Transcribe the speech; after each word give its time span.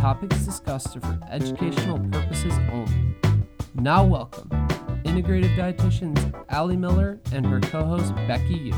topics 0.00 0.36
discussed 0.44 0.94
are 0.96 1.00
for 1.00 1.18
educational 1.30 1.98
purposes 2.10 2.52
only. 2.70 3.16
Now, 3.74 4.04
welcome 4.04 4.48
integrative 5.04 5.56
dietitians 5.56 6.44
Ali 6.50 6.76
Miller 6.76 7.18
and 7.32 7.46
her 7.46 7.60
co 7.60 7.82
host 7.82 8.14
Becky 8.28 8.54
Yu. 8.54 8.74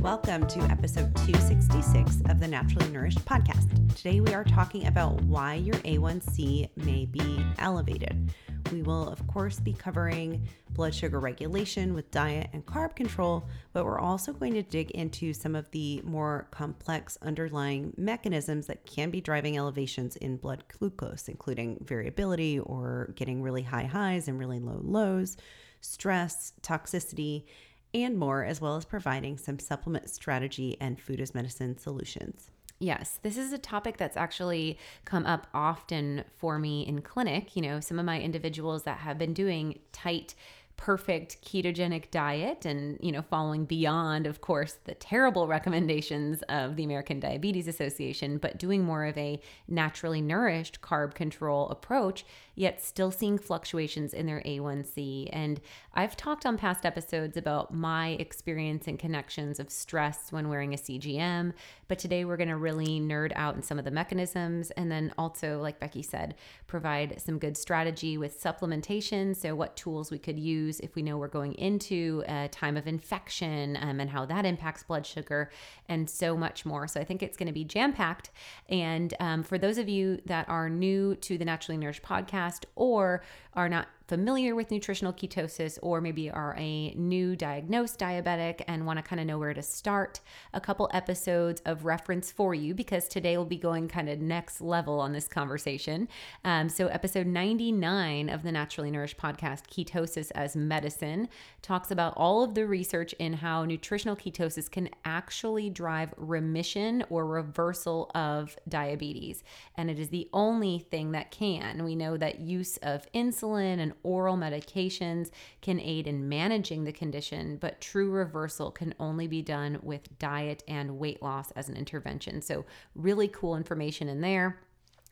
Welcome 0.00 0.46
to 0.46 0.60
episode 0.70 1.14
266 1.16 2.22
of 2.28 2.38
the 2.38 2.46
Naturally 2.46 2.88
Nourished 2.92 3.24
podcast. 3.24 3.68
Today 3.96 4.20
we 4.20 4.32
are 4.32 4.44
talking 4.44 4.86
about 4.86 5.20
why 5.22 5.54
your 5.54 5.76
A1C 5.76 6.68
may 6.76 7.06
be 7.06 7.44
elevated. 7.58 8.32
We 8.72 8.80
will, 8.80 9.06
of 9.06 9.26
course, 9.26 9.60
be 9.60 9.74
covering 9.74 10.48
blood 10.70 10.94
sugar 10.94 11.20
regulation 11.20 11.92
with 11.92 12.10
diet 12.10 12.48
and 12.54 12.64
carb 12.64 12.96
control, 12.96 13.44
but 13.74 13.84
we're 13.84 14.00
also 14.00 14.32
going 14.32 14.54
to 14.54 14.62
dig 14.62 14.90
into 14.92 15.34
some 15.34 15.54
of 15.54 15.70
the 15.72 16.00
more 16.04 16.48
complex 16.50 17.18
underlying 17.20 17.92
mechanisms 17.98 18.68
that 18.68 18.86
can 18.86 19.10
be 19.10 19.20
driving 19.20 19.58
elevations 19.58 20.16
in 20.16 20.38
blood 20.38 20.64
glucose, 20.68 21.28
including 21.28 21.84
variability 21.84 22.60
or 22.60 23.12
getting 23.14 23.42
really 23.42 23.62
high 23.62 23.84
highs 23.84 24.26
and 24.26 24.38
really 24.38 24.58
low 24.58 24.80
lows, 24.82 25.36
stress, 25.82 26.54
toxicity, 26.62 27.44
and 27.92 28.16
more, 28.16 28.42
as 28.42 28.58
well 28.58 28.76
as 28.76 28.86
providing 28.86 29.36
some 29.36 29.58
supplement 29.58 30.08
strategy 30.08 30.78
and 30.80 30.98
food 30.98 31.20
as 31.20 31.34
medicine 31.34 31.76
solutions. 31.76 32.51
Yes, 32.82 33.20
this 33.22 33.38
is 33.38 33.52
a 33.52 33.58
topic 33.58 33.96
that's 33.96 34.16
actually 34.16 34.76
come 35.04 35.24
up 35.24 35.46
often 35.54 36.24
for 36.36 36.58
me 36.58 36.84
in 36.84 37.00
clinic. 37.00 37.54
You 37.54 37.62
know, 37.62 37.78
some 37.78 37.96
of 38.00 38.04
my 38.04 38.20
individuals 38.20 38.82
that 38.82 38.98
have 38.98 39.18
been 39.18 39.32
doing 39.32 39.78
tight 39.92 40.34
perfect 40.76 41.40
ketogenic 41.44 42.10
diet 42.10 42.64
and 42.64 42.98
you 43.00 43.12
know 43.12 43.22
following 43.22 43.64
beyond 43.64 44.26
of 44.26 44.40
course 44.40 44.78
the 44.84 44.94
terrible 44.94 45.46
recommendations 45.46 46.42
of 46.48 46.74
the 46.74 46.82
American 46.82 47.20
Diabetes 47.20 47.68
Association 47.68 48.38
but 48.38 48.58
doing 48.58 48.82
more 48.82 49.04
of 49.04 49.16
a 49.16 49.40
naturally 49.68 50.20
nourished 50.20 50.80
carb 50.80 51.14
control 51.14 51.68
approach 51.68 52.24
yet 52.54 52.82
still 52.82 53.10
seeing 53.10 53.38
fluctuations 53.38 54.14
in 54.14 54.26
their 54.26 54.42
A1C 54.44 55.28
and 55.32 55.60
I've 55.94 56.16
talked 56.16 56.46
on 56.46 56.56
past 56.56 56.86
episodes 56.86 57.36
about 57.36 57.72
my 57.72 58.10
experience 58.18 58.86
and 58.86 58.98
connections 58.98 59.60
of 59.60 59.70
stress 59.70 60.32
when 60.32 60.48
wearing 60.48 60.74
a 60.74 60.78
CGM 60.78 61.52
but 61.88 61.98
today 61.98 62.24
we're 62.24 62.36
going 62.36 62.48
to 62.48 62.56
really 62.56 63.00
nerd 63.00 63.32
out 63.34 63.54
in 63.54 63.62
some 63.62 63.78
of 63.78 63.84
the 63.84 63.90
mechanisms 63.90 64.70
and 64.72 64.90
then 64.90 65.12
also 65.18 65.60
like 65.60 65.80
Becky 65.80 66.02
said 66.02 66.34
provide 66.66 67.20
some 67.20 67.38
good 67.38 67.56
strategy 67.56 68.18
with 68.18 68.42
supplementation 68.42 69.36
so 69.36 69.54
what 69.54 69.76
tools 69.76 70.10
we 70.10 70.18
could 70.18 70.38
use 70.38 70.80
if 70.80 70.94
we 70.94 71.02
know 71.02 71.18
we're 71.18 71.28
going 71.28 71.54
into 71.54 72.22
a 72.28 72.48
time 72.48 72.76
of 72.76 72.86
infection 72.86 73.78
um, 73.80 74.00
and 74.00 74.10
how 74.10 74.24
that 74.26 74.44
impacts 74.44 74.82
blood 74.82 75.06
sugar 75.06 75.50
and 75.88 76.08
so 76.08 76.36
much 76.36 76.64
more. 76.64 76.86
So 76.86 77.00
I 77.00 77.04
think 77.04 77.22
it's 77.22 77.36
going 77.36 77.46
to 77.46 77.52
be 77.52 77.64
jam 77.64 77.92
packed. 77.92 78.30
And 78.68 79.14
um, 79.20 79.42
for 79.42 79.58
those 79.58 79.78
of 79.78 79.88
you 79.88 80.20
that 80.26 80.48
are 80.48 80.68
new 80.68 81.14
to 81.16 81.38
the 81.38 81.44
Naturally 81.44 81.78
Nourished 81.78 82.02
podcast 82.02 82.41
or 82.76 83.22
are 83.54 83.68
not 83.68 83.88
familiar 84.12 84.54
with 84.54 84.70
nutritional 84.70 85.10
ketosis 85.10 85.78
or 85.80 85.98
maybe 85.98 86.30
are 86.30 86.54
a 86.58 86.90
new 86.90 87.34
diagnosed 87.34 87.98
diabetic 87.98 88.60
and 88.68 88.84
want 88.84 88.98
to 88.98 89.02
kind 89.02 89.18
of 89.18 89.26
know 89.26 89.38
where 89.38 89.54
to 89.54 89.62
start, 89.62 90.20
a 90.52 90.60
couple 90.60 90.90
episodes 90.92 91.62
of 91.64 91.86
reference 91.86 92.30
for 92.30 92.54
you 92.54 92.74
because 92.74 93.08
today 93.08 93.38
we'll 93.38 93.46
be 93.46 93.56
going 93.56 93.88
kind 93.88 94.10
of 94.10 94.20
next 94.20 94.60
level 94.60 95.00
on 95.00 95.14
this 95.14 95.28
conversation. 95.28 96.06
Um, 96.44 96.68
so, 96.68 96.88
episode 96.88 97.26
99 97.26 98.28
of 98.28 98.42
the 98.42 98.52
Naturally 98.52 98.90
Nourished 98.90 99.16
podcast, 99.16 99.62
Ketosis 99.70 100.30
as 100.34 100.54
Medicine, 100.54 101.30
talks 101.62 101.90
about 101.90 102.12
all 102.14 102.44
of 102.44 102.54
the 102.54 102.66
research 102.66 103.14
in 103.14 103.32
how 103.32 103.64
nutritional 103.64 104.14
ketosis 104.14 104.70
can 104.70 104.90
actually 105.06 105.70
drive 105.70 106.12
remission 106.18 107.02
or 107.08 107.24
reversal 107.24 108.10
of 108.14 108.58
diabetes. 108.68 109.42
And 109.78 109.90
it 109.90 109.98
is 109.98 110.10
the 110.10 110.28
only 110.34 110.80
thing 110.80 111.12
that 111.12 111.30
can. 111.30 111.82
We 111.82 111.96
know 111.96 112.18
that 112.18 112.40
use 112.40 112.76
of 112.82 113.10
insulin 113.14 113.78
and 113.78 113.94
oral 114.02 114.36
medications 114.36 115.30
can 115.60 115.80
aid 115.80 116.06
in 116.06 116.28
managing 116.28 116.84
the 116.84 116.92
condition, 116.92 117.56
but 117.56 117.80
true 117.80 118.10
reversal 118.10 118.70
can 118.70 118.94
only 118.98 119.26
be 119.26 119.42
done 119.42 119.78
with 119.82 120.18
diet 120.18 120.62
and 120.68 120.98
weight 120.98 121.22
loss 121.22 121.50
as 121.52 121.68
an 121.68 121.76
intervention. 121.76 122.40
So, 122.42 122.64
really 122.94 123.28
cool 123.28 123.56
information 123.56 124.08
in 124.08 124.20
there. 124.20 124.60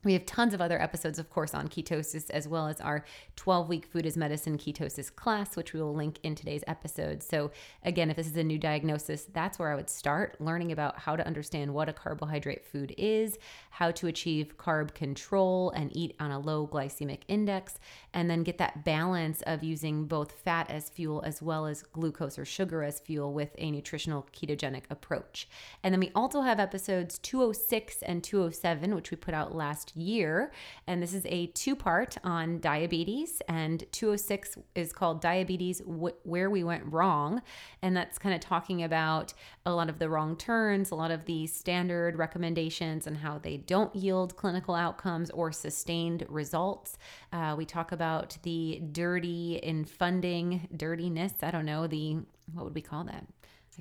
We 0.03 0.15
have 0.15 0.25
tons 0.25 0.55
of 0.55 0.63
other 0.63 0.81
episodes, 0.81 1.19
of 1.19 1.29
course, 1.29 1.53
on 1.53 1.69
ketosis, 1.69 2.31
as 2.31 2.49
well 2.49 2.69
as 2.69 2.81
our 2.81 3.05
12 3.37 3.69
week 3.69 3.85
food 3.85 4.07
as 4.07 4.17
medicine 4.17 4.57
ketosis 4.57 5.15
class, 5.15 5.57
which 5.57 5.75
we 5.75 5.83
will 5.83 5.95
link 5.95 6.19
in 6.23 6.35
today's 6.35 6.65
episode. 6.67 7.23
So, 7.23 7.51
again, 7.85 8.09
if 8.09 8.17
this 8.17 8.27
is 8.27 8.37
a 8.37 8.43
new 8.43 8.57
diagnosis, 8.57 9.27
that's 9.31 9.59
where 9.59 9.71
I 9.71 9.75
would 9.75 9.91
start 9.91 10.41
learning 10.41 10.73
about 10.73 10.99
how 10.99 11.17
to 11.17 11.27
understand 11.27 11.75
what 11.75 11.91
a 11.91 11.93
carbohydrate 11.93 12.65
food 12.65 12.95
is, 12.97 13.39
how 13.69 13.91
to 13.91 14.07
achieve 14.07 14.57
carb 14.57 14.95
control 14.95 15.71
and 15.77 15.95
eat 15.95 16.17
on 16.19 16.31
a 16.31 16.39
low 16.39 16.67
glycemic 16.67 17.21
index, 17.29 17.79
and 18.13 18.31
then 18.31 18.43
get 18.43 18.59
that 18.59 18.85
balance 18.85 19.43
of 19.43 19.63
using 19.63 20.07
both 20.07 20.33
fat 20.33 20.71
as 20.71 20.91
fuel 20.91 21.23
as 21.25 21.41
well 21.41 21.67
as 21.67 21.83
glucose 21.83 22.39
or 22.39 22.45
sugar 22.45 22.83
as 22.83 23.01
fuel 23.01 23.33
with 23.33 23.51
a 23.59 23.71
nutritional 23.71 24.27
ketogenic 24.33 24.85
approach. 24.91 25.49
And 25.83 25.95
then 25.95 26.01
we 26.01 26.11
also 26.15 26.43
have 26.43 26.61
episodes 26.61 27.19
206 27.19 28.03
and 28.03 28.23
207, 28.23 28.95
which 28.95 29.11
we 29.11 29.17
put 29.17 29.35
out 29.35 29.55
last 29.55 29.97
year. 29.97 30.53
And 30.87 31.03
this 31.03 31.15
is 31.15 31.27
a 31.27 31.47
two 31.49 31.77
part 31.77 32.17
on 32.25 32.61
diabetes. 32.61 33.43
And 33.49 33.85
206 33.93 34.59
is 34.75 34.93
called 34.93 35.21
Diabetes 35.21 35.83
Where 35.85 36.51
We 36.51 36.65
Went 36.65 36.85
Wrong. 36.87 37.43
And 37.83 37.97
that's 37.97 38.19
kind 38.19 38.35
of 38.35 38.41
talking 38.41 38.83
about 38.83 39.33
a 39.67 39.73
lot 39.73 39.89
of 39.89 39.99
the 39.99 40.09
wrong 40.09 40.37
turns, 40.37 40.91
a 40.91 40.95
lot 40.95 41.11
of 41.11 41.25
the 41.27 41.47
standard 41.47 42.17
recommendations, 42.17 43.07
and 43.07 43.19
how 43.19 43.39
they 43.39 43.59
don't 43.59 43.95
yield 43.95 44.37
clinical 44.37 44.75
outcomes 44.75 45.31
or 45.31 45.53
sustained 45.53 46.25
results. 46.29 46.99
Uh, 47.33 47.55
we 47.57 47.65
talk 47.65 47.93
about 47.93 48.37
the 48.43 48.83
dirty 48.93 49.61
in 49.63 49.85
funding, 49.85 50.69
dirtiness. 50.77 51.33
I 51.43 51.51
don't 51.51 51.65
know, 51.65 51.87
the 51.87 52.19
what 52.53 52.65
would 52.65 52.75
we 52.75 52.81
call 52.83 53.05
that? 53.05 53.25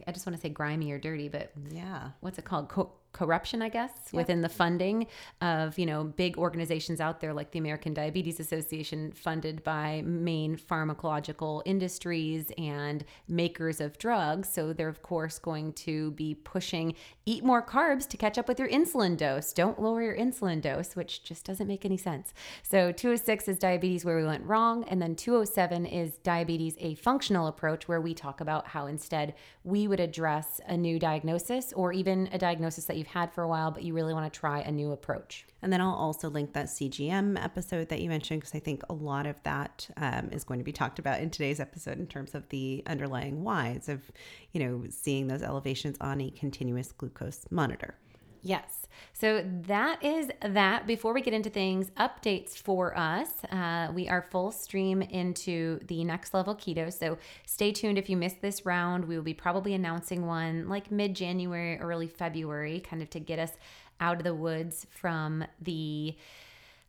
I 0.08 0.12
just 0.12 0.26
want 0.26 0.36
to 0.36 0.42
say 0.42 0.50
grimy 0.50 0.92
or 0.92 1.00
dirty, 1.00 1.30
but 1.30 1.52
yeah, 1.72 2.12
what's 2.22 2.38
it 2.38 2.46
called? 2.46 2.70
Co- 2.70 2.94
corruption, 3.12 3.62
I 3.62 3.70
guess, 3.70 3.92
within 4.14 4.42
the 4.42 4.50
funding 4.50 5.08
of, 5.42 5.78
you 5.80 5.86
know, 5.86 6.04
big 6.04 6.38
organizations 6.38 7.02
out 7.02 7.20
there 7.20 7.34
like 7.34 7.52
the 7.52 7.60
American 7.60 7.94
Diabetes 7.94 8.40
Association, 8.40 9.12
funded 9.12 9.64
by 9.64 10.04
main 10.06 10.58
pharmacological 10.58 11.62
industries 11.66 12.52
and 12.58 13.04
makers 13.28 13.82
of 13.82 13.98
drugs. 13.98 14.50
So 14.50 14.74
they're, 14.74 14.88
of 14.88 15.02
course, 15.02 15.40
going 15.40 15.74
to 15.74 16.12
be 16.12 16.36
pushing 16.36 16.96
eat 17.26 17.44
more 17.44 17.64
carbs 17.66 18.08
to 18.10 18.18
catch 18.18 18.38
up 18.38 18.48
with 18.48 18.60
your 18.60 18.70
insulin 18.70 19.16
dose. 19.16 19.54
Don't 19.54 19.80
lower 19.80 20.02
your 20.02 20.18
insulin 20.18 20.62
dose, 20.62 20.96
which 20.96 21.24
just 21.24 21.46
doesn't 21.46 21.68
make 21.68 21.86
any 21.86 21.98
sense. 21.98 22.34
So 22.64 22.92
206 22.92 23.48
is 23.48 23.60
diabetes 23.60 24.04
where 24.04 24.18
we 24.18 24.26
went 24.26 24.44
wrong. 24.46 24.84
And 24.86 25.02
then 25.02 25.16
207 25.16 25.86
is 25.86 26.18
diabetes, 26.18 26.76
a 26.80 26.96
functional 26.96 27.48
approach 27.48 27.88
where 27.88 28.02
we 28.02 28.14
talk 28.14 28.42
about 28.42 28.68
how 28.68 28.88
instead 28.88 29.36
we 29.64 29.88
would 29.88 30.00
address 30.00 30.60
a 30.68 30.76
new 30.76 30.98
diagnosis 30.98 31.72
or 31.74 31.94
even 31.94 32.30
a 32.32 32.38
diagnosis 32.38 32.86
that 32.86 32.98
you've 32.98 33.08
had 33.10 33.34
for 33.34 33.44
a 33.44 33.48
while, 33.48 33.72
but 33.72 33.84
you 33.84 33.94
really 33.94 34.14
want 34.14 34.32
to 34.32 34.40
try 34.40 34.60
a 34.62 34.72
new 34.72 34.92
approach. 34.92 35.46
And 35.62 35.74
then 35.74 35.82
I'll 35.82 35.94
also 35.94 36.30
link 36.30 36.54
that 36.54 36.68
CGM 36.68 37.44
episode 37.44 37.90
that 37.90 38.02
you 38.02 38.10
mentioned 38.10 38.42
because 38.42 38.56
I 38.56 38.60
think 38.60 38.82
a 38.90 38.94
lot 38.94 39.26
of 39.26 39.42
that 39.44 39.90
um, 39.98 40.30
is 40.32 40.44
going 40.44 40.60
to 40.60 40.64
be 40.64 40.72
talked 40.72 41.00
about 41.00 41.20
in 41.20 41.30
today's 41.30 41.60
episode 41.60 42.00
in 42.00 42.08
terms 42.08 42.36
of 42.36 42.48
the 42.50 42.84
underlying 42.88 43.44
whys 43.44 43.90
of, 43.90 44.10
you 44.52 44.60
know, 44.60 44.84
seeing 44.90 45.28
those 45.28 45.42
elevations 45.42 45.98
on 46.00 46.22
a 46.22 46.30
continuous 46.30 46.92
glucose 46.92 47.46
monitor. 47.52 47.96
Yes. 48.42 48.88
So 49.14 49.44
that 49.68 50.04
is 50.04 50.30
that. 50.42 50.88
Before 50.88 51.14
we 51.14 51.22
get 51.22 51.34
into 51.34 51.50
things, 51.50 51.90
updates 51.92 52.58
for 52.58 52.98
us. 52.98 53.30
Uh, 53.52 53.92
we 53.94 54.08
are 54.08 54.22
full 54.22 54.52
stream 54.52 55.02
into 55.02 55.80
the 55.88 56.04
next 56.04 56.34
level 56.34 56.56
keto. 56.56 56.92
So 56.92 57.18
stay 57.46 57.72
tuned 57.72 57.98
if 57.98 58.10
you 58.10 58.18
missed 58.18 58.42
this 58.42 58.66
round. 58.66 59.06
We 59.06 59.16
will 59.16 59.24
be 59.24 59.34
probably 59.34 59.74
announcing 59.74 60.26
one 60.26 60.70
like 60.70 60.92
mid 60.92 61.16
January, 61.16 61.78
early 61.80 62.08
February, 62.08 62.80
kind 62.80 63.02
of 63.02 63.10
to 63.12 63.20
get 63.20 63.40
us 63.40 63.52
out 64.00 64.18
of 64.18 64.24
the 64.24 64.36
woods 64.36 64.88
from 64.90 65.44
the 65.62 66.16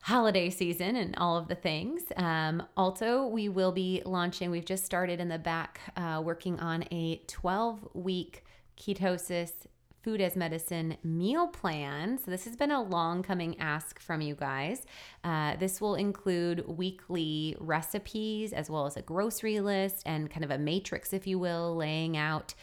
holiday 0.02 0.49
season 0.49 0.97
and 0.97 1.14
all 1.17 1.37
of 1.37 1.49
the 1.49 1.55
things. 1.55 2.05
Um, 2.17 2.62
also, 2.76 3.26
we 3.26 3.49
will 3.49 3.73
be 3.73 4.02
launching, 4.05 4.50
we've 4.50 4.64
just 4.64 4.85
started 4.85 5.20
in 5.20 5.29
the 5.29 5.38
back 5.38 5.81
uh, 5.97 6.23
working 6.25 6.58
on 6.61 6.85
a 6.91 7.20
12 7.26 7.88
week 7.94 8.44
ketosis 8.79 9.52
food 10.02 10.20
as 10.20 10.37
medicine 10.37 10.97
meal 11.02 11.47
plan. 11.47 12.19
So, 12.19 12.31
this 12.31 12.44
has 12.44 12.56
been 12.56 12.70
a 12.70 12.82
long 12.82 13.23
coming 13.23 13.58
ask 13.58 14.00
from 14.00 14.20
you 14.20 14.35
guys. 14.35 14.87
Uh, 15.25 15.56
this 15.56 15.81
will 15.81 15.94
include 15.94 16.67
weekly 16.67 17.56
recipes 17.58 18.52
as 18.52 18.70
well 18.70 18.87
as 18.87 18.97
a 18.97 19.02
grocery 19.02 19.61
list 19.61 20.02
and 20.06 20.31
kind 20.31 20.44
of 20.44 20.50
a 20.50 20.58
matrix, 20.58 21.12
if 21.12 21.26
you 21.26 21.38
will, 21.38 21.76
laying 21.76 22.17
out 22.17 22.55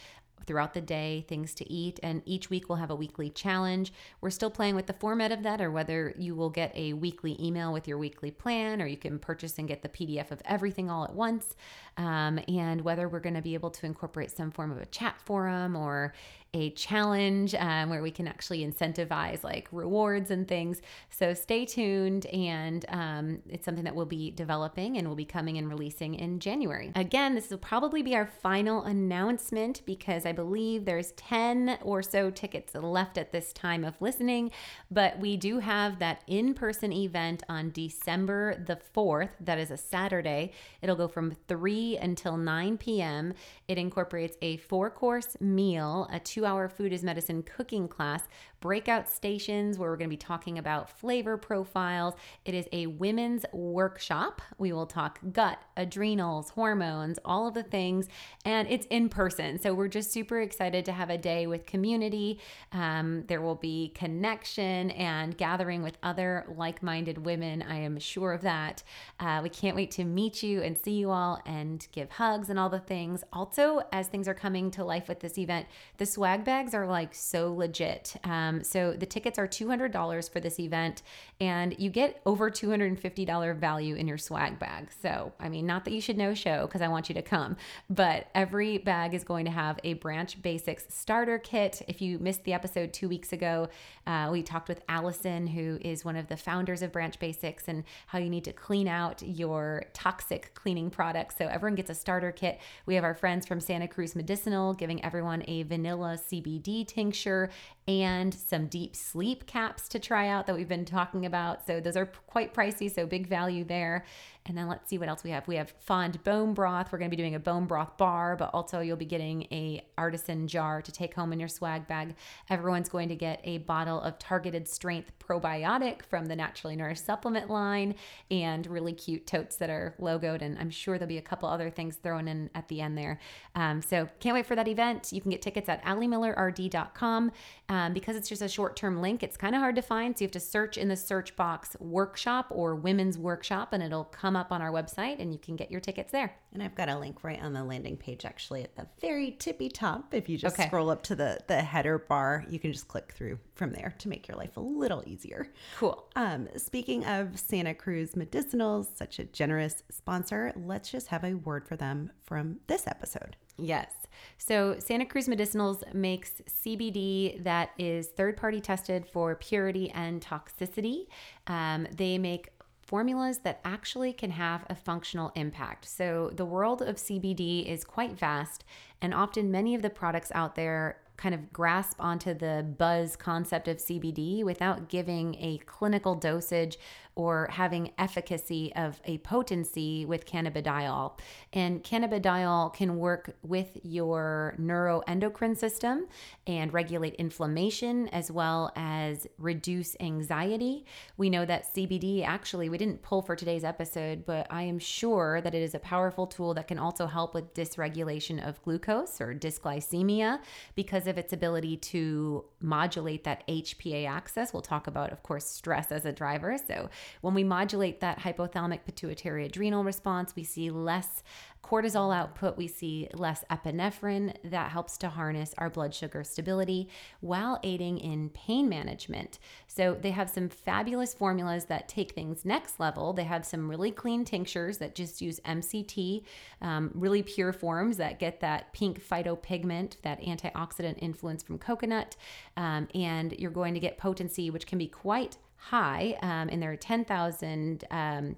throughout 0.48 0.72
the 0.72 0.80
day, 0.80 1.26
things 1.28 1.54
to 1.54 1.70
eat. 1.70 2.00
And 2.02 2.22
each 2.24 2.48
week 2.48 2.68
we'll 2.68 2.78
have 2.78 2.90
a 2.90 2.96
weekly 2.96 3.28
challenge. 3.28 3.92
We're 4.22 4.30
still 4.30 4.50
playing 4.50 4.74
with 4.74 4.86
the 4.86 4.94
format 4.94 5.30
of 5.30 5.42
that, 5.42 5.60
or 5.60 5.70
whether 5.70 6.14
you 6.18 6.34
will 6.34 6.48
get 6.48 6.72
a 6.74 6.94
weekly 6.94 7.36
email 7.38 7.72
with 7.72 7.86
your 7.86 7.98
weekly 7.98 8.30
plan, 8.30 8.80
or 8.80 8.86
you 8.86 8.96
can 8.96 9.18
purchase 9.18 9.58
and 9.58 9.68
get 9.68 9.82
the 9.82 9.90
PDF 9.90 10.30
of 10.30 10.40
everything 10.46 10.90
all 10.90 11.04
at 11.04 11.14
once. 11.14 11.54
Um, 11.98 12.40
and 12.48 12.80
whether 12.80 13.08
we're 13.08 13.20
going 13.20 13.34
to 13.34 13.42
be 13.42 13.54
able 13.54 13.70
to 13.70 13.84
incorporate 13.84 14.30
some 14.30 14.50
form 14.50 14.72
of 14.72 14.78
a 14.78 14.86
chat 14.86 15.20
forum 15.20 15.76
or 15.76 16.14
a 16.54 16.70
challenge 16.70 17.54
um, 17.54 17.90
where 17.90 18.02
we 18.02 18.10
can 18.10 18.26
actually 18.26 18.66
incentivize 18.66 19.44
like 19.44 19.68
rewards 19.70 20.30
and 20.30 20.48
things. 20.48 20.80
So 21.10 21.34
stay 21.34 21.66
tuned, 21.66 22.26
and 22.26 22.84
um, 22.88 23.42
it's 23.48 23.64
something 23.64 23.84
that 23.84 23.94
we'll 23.94 24.06
be 24.06 24.30
developing 24.30 24.96
and 24.96 25.06
we'll 25.06 25.16
be 25.16 25.24
coming 25.24 25.58
and 25.58 25.68
releasing 25.68 26.14
in 26.14 26.40
January. 26.40 26.90
Again, 26.94 27.34
this 27.34 27.50
will 27.50 27.58
probably 27.58 28.02
be 28.02 28.14
our 28.14 28.26
final 28.26 28.84
announcement 28.84 29.82
because 29.84 30.24
I 30.24 30.32
believe 30.32 30.84
there's 30.84 31.12
10 31.12 31.78
or 31.82 32.02
so 32.02 32.30
tickets 32.30 32.74
left 32.74 33.18
at 33.18 33.32
this 33.32 33.52
time 33.52 33.84
of 33.84 34.00
listening, 34.00 34.50
but 34.90 35.18
we 35.18 35.36
do 35.36 35.58
have 35.58 35.98
that 35.98 36.22
in 36.26 36.54
person 36.54 36.92
event 36.92 37.42
on 37.48 37.70
December 37.72 38.62
the 38.66 38.78
4th. 38.96 39.30
That 39.40 39.58
is 39.58 39.70
a 39.70 39.76
Saturday. 39.76 40.52
It'll 40.80 40.96
go 40.96 41.08
from 41.08 41.36
3 41.46 41.98
until 41.98 42.36
9 42.36 42.78
p.m. 42.78 43.34
It 43.66 43.78
incorporates 43.78 44.36
a 44.40 44.56
four 44.56 44.90
course 44.90 45.36
meal, 45.40 46.08
a 46.12 46.18
two 46.18 46.37
two 46.38 46.46
hour 46.46 46.68
food 46.68 46.92
is 46.92 47.02
medicine 47.02 47.42
cooking 47.42 47.88
class, 47.88 48.28
breakout 48.60 49.08
stations 49.08 49.78
where 49.78 49.90
we're 49.90 49.96
going 49.96 50.10
to 50.10 50.14
be 50.14 50.16
talking 50.16 50.58
about 50.58 50.90
flavor 50.90 51.36
profiles. 51.36 52.14
It 52.44 52.54
is 52.54 52.66
a 52.72 52.86
women's 52.86 53.44
workshop. 53.52 54.42
We 54.58 54.72
will 54.72 54.86
talk 54.86 55.20
gut, 55.32 55.58
adrenals, 55.76 56.50
hormones, 56.50 57.18
all 57.24 57.46
of 57.48 57.54
the 57.54 57.62
things, 57.62 58.08
and 58.44 58.68
it's 58.68 58.86
in 58.86 59.08
person. 59.08 59.60
So 59.60 59.74
we're 59.74 59.88
just 59.88 60.10
super 60.12 60.40
excited 60.40 60.84
to 60.86 60.92
have 60.92 61.10
a 61.10 61.18
day 61.18 61.46
with 61.46 61.66
community. 61.66 62.40
Um, 62.72 63.24
there 63.28 63.40
will 63.40 63.54
be 63.54 63.92
connection 63.94 64.90
and 64.92 65.36
gathering 65.36 65.82
with 65.82 65.98
other 66.02 66.46
like 66.56 66.82
minded 66.82 67.24
women. 67.24 67.62
I 67.62 67.76
am 67.76 67.98
sure 67.98 68.32
of 68.32 68.42
that. 68.42 68.82
Uh, 69.20 69.40
we 69.42 69.48
can't 69.48 69.76
wait 69.76 69.90
to 69.92 70.04
meet 70.04 70.42
you 70.42 70.62
and 70.62 70.76
see 70.76 70.92
you 70.92 71.10
all 71.10 71.40
and 71.46 71.86
give 71.92 72.10
hugs 72.10 72.50
and 72.50 72.58
all 72.58 72.68
the 72.70 72.80
things. 72.80 73.22
Also, 73.32 73.82
as 73.92 74.08
things 74.08 74.26
are 74.26 74.34
coming 74.34 74.70
to 74.72 74.84
life 74.84 75.08
with 75.08 75.20
this 75.20 75.38
event, 75.38 75.66
the 75.98 76.06
swag 76.06 76.44
bags 76.44 76.74
are 76.74 76.86
like 76.86 77.14
so 77.14 77.54
legit. 77.54 78.16
Um, 78.24 78.47
so 78.62 78.92
the 78.92 79.06
tickets 79.06 79.38
are 79.38 79.46
$200 79.46 80.32
for 80.32 80.40
this 80.40 80.58
event, 80.58 81.02
and 81.40 81.74
you 81.78 81.90
get 81.90 82.20
over 82.26 82.50
$250 82.50 83.56
value 83.56 83.94
in 83.94 84.08
your 84.08 84.18
swag 84.18 84.58
bag. 84.58 84.90
So, 85.02 85.32
I 85.40 85.48
mean, 85.48 85.66
not 85.66 85.84
that 85.84 85.92
you 85.92 86.00
should 86.00 86.18
no 86.18 86.34
show 86.34 86.66
because 86.66 86.82
I 86.82 86.88
want 86.88 87.08
you 87.08 87.14
to 87.14 87.22
come, 87.22 87.56
but 87.90 88.28
every 88.34 88.78
bag 88.78 89.14
is 89.14 89.24
going 89.24 89.44
to 89.44 89.50
have 89.50 89.78
a 89.84 89.94
Branch 89.94 90.40
Basics 90.42 90.86
starter 90.88 91.38
kit. 91.38 91.82
If 91.88 92.00
you 92.00 92.18
missed 92.18 92.44
the 92.44 92.52
episode 92.52 92.92
two 92.92 93.08
weeks 93.08 93.32
ago, 93.32 93.68
uh, 94.06 94.28
we 94.30 94.42
talked 94.42 94.68
with 94.68 94.82
Allison, 94.88 95.46
who 95.46 95.78
is 95.80 96.04
one 96.04 96.16
of 96.16 96.28
the 96.28 96.36
founders 96.36 96.82
of 96.82 96.92
Branch 96.92 97.18
Basics, 97.18 97.68
and 97.68 97.84
how 98.06 98.18
you 98.18 98.30
need 98.30 98.44
to 98.44 98.52
clean 98.52 98.88
out 98.88 99.22
your 99.22 99.84
toxic 99.92 100.54
cleaning 100.54 100.90
products. 100.90 101.36
So 101.36 101.46
everyone 101.46 101.76
gets 101.76 101.90
a 101.90 101.94
starter 101.94 102.32
kit. 102.32 102.60
We 102.86 102.94
have 102.94 103.04
our 103.04 103.14
friends 103.14 103.46
from 103.46 103.60
Santa 103.60 103.88
Cruz 103.88 104.14
Medicinal 104.14 104.74
giving 104.74 105.04
everyone 105.04 105.42
a 105.46 105.62
vanilla 105.64 106.18
CBD 106.18 106.86
tincture 106.86 107.50
and 107.86 108.34
some 108.38 108.66
deep 108.66 108.94
sleep 108.94 109.46
caps 109.46 109.88
to 109.88 109.98
try 109.98 110.28
out 110.28 110.46
that 110.46 110.56
we've 110.56 110.68
been 110.68 110.84
talking 110.84 111.26
about. 111.26 111.66
So 111.66 111.80
those 111.80 111.96
are 111.96 112.06
quite 112.06 112.54
pricey, 112.54 112.92
so 112.92 113.06
big 113.06 113.26
value 113.26 113.64
there. 113.64 114.04
And 114.46 114.56
then 114.56 114.66
let's 114.66 114.88
see 114.88 114.96
what 114.96 115.08
else 115.08 115.22
we 115.22 115.30
have. 115.30 115.46
We 115.46 115.56
have 115.56 115.74
fond 115.78 116.22
bone 116.24 116.54
broth. 116.54 116.90
We're 116.90 116.98
going 116.98 117.10
to 117.10 117.16
be 117.16 117.22
doing 117.22 117.34
a 117.34 117.38
bone 117.40 117.66
broth 117.66 117.96
bar, 117.98 118.34
but 118.36 118.50
also 118.54 118.80
you'll 118.80 118.96
be 118.96 119.04
getting 119.04 119.42
a 119.52 119.84
artisan 119.98 120.48
jar 120.48 120.80
to 120.80 120.90
take 120.90 121.14
home 121.14 121.32
in 121.32 121.38
your 121.38 121.48
swag 121.48 121.86
bag. 121.86 122.14
Everyone's 122.48 122.88
going 122.88 123.10
to 123.10 123.16
get 123.16 123.40
a 123.44 123.58
bottle 123.58 124.00
of 124.00 124.18
targeted 124.18 124.66
strength 124.66 125.12
probiotic 125.18 126.02
from 126.02 126.26
the 126.26 126.36
Naturally 126.36 126.76
Nourished 126.76 127.04
supplement 127.04 127.50
line 127.50 127.94
and 128.30 128.66
really 128.66 128.94
cute 128.94 129.26
totes 129.26 129.56
that 129.56 129.68
are 129.68 129.94
logoed. 130.00 130.40
And 130.40 130.58
I'm 130.58 130.70
sure 130.70 130.96
there'll 130.96 131.08
be 131.08 131.18
a 131.18 131.22
couple 131.22 131.48
other 131.48 131.68
things 131.68 131.96
thrown 131.96 132.26
in 132.26 132.48
at 132.54 132.68
the 132.68 132.80
end 132.80 132.96
there. 132.96 133.20
Um, 133.54 133.82
so 133.82 134.08
can't 134.20 134.34
wait 134.34 134.46
for 134.46 134.56
that 134.56 134.68
event. 134.68 135.12
You 135.12 135.20
can 135.20 135.30
get 135.30 135.42
tickets 135.42 135.68
at 135.68 135.84
alimillerrd.com. 135.84 137.32
Um, 137.70 137.92
because 137.92 138.16
it's 138.16 138.30
just 138.30 138.40
a 138.40 138.48
short 138.48 138.76
term 138.76 139.02
link, 139.02 139.22
it's 139.22 139.36
kind 139.36 139.54
of 139.54 139.60
hard 139.60 139.76
to 139.76 139.82
find. 139.82 140.16
So 140.16 140.22
you 140.22 140.26
have 140.26 140.32
to 140.32 140.40
search 140.40 140.78
in 140.78 140.88
the 140.88 140.96
search 140.96 141.36
box 141.36 141.76
workshop 141.80 142.46
or 142.50 142.74
women's 142.74 143.18
workshop 143.18 143.74
and 143.74 143.82
it'll 143.82 144.04
come 144.04 144.36
up 144.38 144.52
on 144.52 144.62
our 144.62 144.70
website 144.72 145.20
and 145.20 145.32
you 145.32 145.38
can 145.38 145.56
get 145.56 145.70
your 145.70 145.80
tickets 145.80 146.12
there. 146.12 146.34
And 146.54 146.62
I've 146.62 146.74
got 146.74 146.88
a 146.88 146.98
link 146.98 147.22
right 147.24 147.40
on 147.42 147.52
the 147.52 147.62
landing 147.64 147.96
page 147.96 148.24
actually 148.24 148.62
at 148.62 148.74
the 148.76 148.86
very 149.00 149.32
tippy 149.38 149.68
top. 149.68 150.14
If 150.14 150.28
you 150.28 150.38
just 150.38 150.54
Okay. 150.58 150.66
scroll 150.68 150.88
up 150.90 151.02
to 151.04 151.14
the, 151.14 151.38
the 151.48 151.56
header 151.60 151.98
bar, 151.98 152.44
you 152.48 152.58
can 152.58 152.72
just 152.72 152.88
click 152.88 153.12
through 153.12 153.38
from 153.54 153.72
there 153.72 153.94
to 153.98 154.08
make 154.08 154.26
your 154.28 154.36
life 154.36 154.56
a 154.56 154.60
little 154.60 155.02
easier. 155.06 155.48
Cool. 155.76 156.08
Um, 156.16 156.48
speaking 156.56 157.04
of 157.04 157.38
Santa 157.38 157.74
Cruz 157.74 158.12
Medicinals, 158.12 158.96
such 158.96 159.18
a 159.18 159.24
generous 159.24 159.82
sponsor, 159.90 160.52
let's 160.56 160.90
just 160.90 161.08
have 161.08 161.24
a 161.24 161.34
word 161.34 161.66
for 161.66 161.76
them 161.76 162.10
from 162.24 162.60
this 162.68 162.86
episode. 162.86 163.36
Yes. 163.58 163.90
So 164.38 164.76
Santa 164.78 165.04
Cruz 165.04 165.26
Medicinals 165.28 165.82
makes 165.92 166.30
CBD 166.48 167.42
that 167.44 167.70
is 167.78 168.08
third 168.08 168.36
party 168.36 168.60
tested 168.60 169.06
for 169.06 169.34
purity 169.34 169.90
and 169.90 170.20
toxicity. 170.20 171.06
Um, 171.46 171.86
they 171.96 172.18
make 172.18 172.50
formulas 172.88 173.40
that 173.40 173.60
actually 173.66 174.14
can 174.14 174.30
have 174.30 174.64
a 174.70 174.74
functional 174.74 175.30
impact. 175.34 175.84
So 175.84 176.32
the 176.34 176.46
world 176.46 176.80
of 176.80 176.96
CBD 176.96 177.66
is 177.66 177.84
quite 177.84 178.18
vast, 178.18 178.64
and 179.02 179.12
often 179.12 179.50
many 179.50 179.74
of 179.74 179.82
the 179.82 179.90
products 179.90 180.32
out 180.34 180.54
there 180.54 180.96
kind 181.18 181.34
of 181.34 181.52
grasp 181.52 181.96
onto 182.00 182.32
the 182.32 182.66
buzz 182.78 183.14
concept 183.14 183.68
of 183.68 183.76
CBD 183.76 184.42
without 184.42 184.88
giving 184.88 185.34
a 185.34 185.58
clinical 185.66 186.14
dosage 186.14 186.78
or 187.18 187.48
having 187.50 187.90
efficacy 187.98 188.72
of 188.76 189.00
a 189.04 189.18
potency 189.18 190.04
with 190.06 190.24
cannabidiol. 190.24 191.18
And 191.52 191.82
cannabidiol 191.82 192.72
can 192.72 192.96
work 192.96 193.34
with 193.42 193.76
your 193.82 194.54
neuroendocrine 194.56 195.56
system 195.56 196.06
and 196.46 196.72
regulate 196.72 197.16
inflammation 197.16 198.06
as 198.10 198.30
well 198.30 198.70
as 198.76 199.26
reduce 199.36 199.96
anxiety. 199.98 200.86
We 201.16 201.28
know 201.28 201.44
that 201.44 201.74
CBD 201.74 202.24
actually, 202.24 202.68
we 202.68 202.78
didn't 202.78 203.02
pull 203.02 203.22
for 203.22 203.34
today's 203.34 203.64
episode, 203.64 204.24
but 204.24 204.46
I 204.48 204.62
am 204.62 204.78
sure 204.78 205.40
that 205.40 205.56
it 205.56 205.62
is 205.62 205.74
a 205.74 205.80
powerful 205.80 206.28
tool 206.28 206.54
that 206.54 206.68
can 206.68 206.78
also 206.78 207.08
help 207.08 207.34
with 207.34 207.52
dysregulation 207.52 208.46
of 208.46 208.62
glucose 208.62 209.20
or 209.20 209.34
dysglycemia 209.34 210.38
because 210.76 211.08
of 211.08 211.18
its 211.18 211.32
ability 211.32 211.78
to 211.78 212.44
modulate 212.60 213.24
that 213.24 213.46
HPA 213.46 214.08
axis. 214.08 214.52
We'll 214.52 214.62
talk 214.62 214.86
about, 214.86 215.12
of 215.12 215.22
course, 215.22 215.46
stress 215.46 215.92
as 215.92 216.04
a 216.04 216.12
driver. 216.12 216.56
So, 216.58 216.88
when 217.20 217.34
we 217.34 217.44
modulate 217.44 218.00
that 218.00 218.20
hypothalamic 218.20 218.80
pituitary 218.84 219.46
adrenal 219.46 219.84
response, 219.84 220.34
we 220.34 220.44
see 220.44 220.70
less 220.70 221.22
cortisol 221.68 222.14
output, 222.14 222.56
we 222.56 222.66
see 222.66 223.08
less 223.12 223.44
epinephrine 223.50 224.34
that 224.44 224.70
helps 224.70 224.96
to 224.98 225.08
harness 225.08 225.54
our 225.58 225.68
blood 225.68 225.94
sugar 225.94 226.24
stability 226.24 226.88
while 227.20 227.58
aiding 227.62 227.98
in 227.98 228.30
pain 228.30 228.68
management. 228.68 229.38
So 229.66 229.96
they 230.00 230.12
have 230.12 230.30
some 230.30 230.48
fabulous 230.48 231.12
formulas 231.12 231.66
that 231.66 231.88
take 231.88 232.12
things 232.12 232.44
next 232.44 232.80
level. 232.80 233.12
They 233.12 233.24
have 233.24 233.44
some 233.44 233.68
really 233.68 233.90
clean 233.90 234.24
tinctures 234.24 234.78
that 234.78 234.94
just 234.94 235.20
use 235.20 235.40
MCT, 235.40 236.24
um, 236.62 236.90
really 236.94 237.22
pure 237.22 237.52
forms 237.52 237.98
that 237.98 238.18
get 238.18 238.40
that 238.40 238.72
pink 238.72 239.02
phytopigment, 239.02 240.00
that 240.02 240.22
antioxidant 240.22 240.98
influence 241.00 241.42
from 241.42 241.58
coconut. 241.58 242.16
Um, 242.56 242.88
and 242.94 243.32
you're 243.32 243.50
going 243.50 243.74
to 243.74 243.80
get 243.80 243.98
potency, 243.98 244.50
which 244.50 244.66
can 244.66 244.78
be 244.78 244.88
quite 244.88 245.36
high 245.58 246.16
um, 246.22 246.48
there 246.62 246.70
are 246.70 246.76
10,000 246.76 247.84
um, 247.90 248.36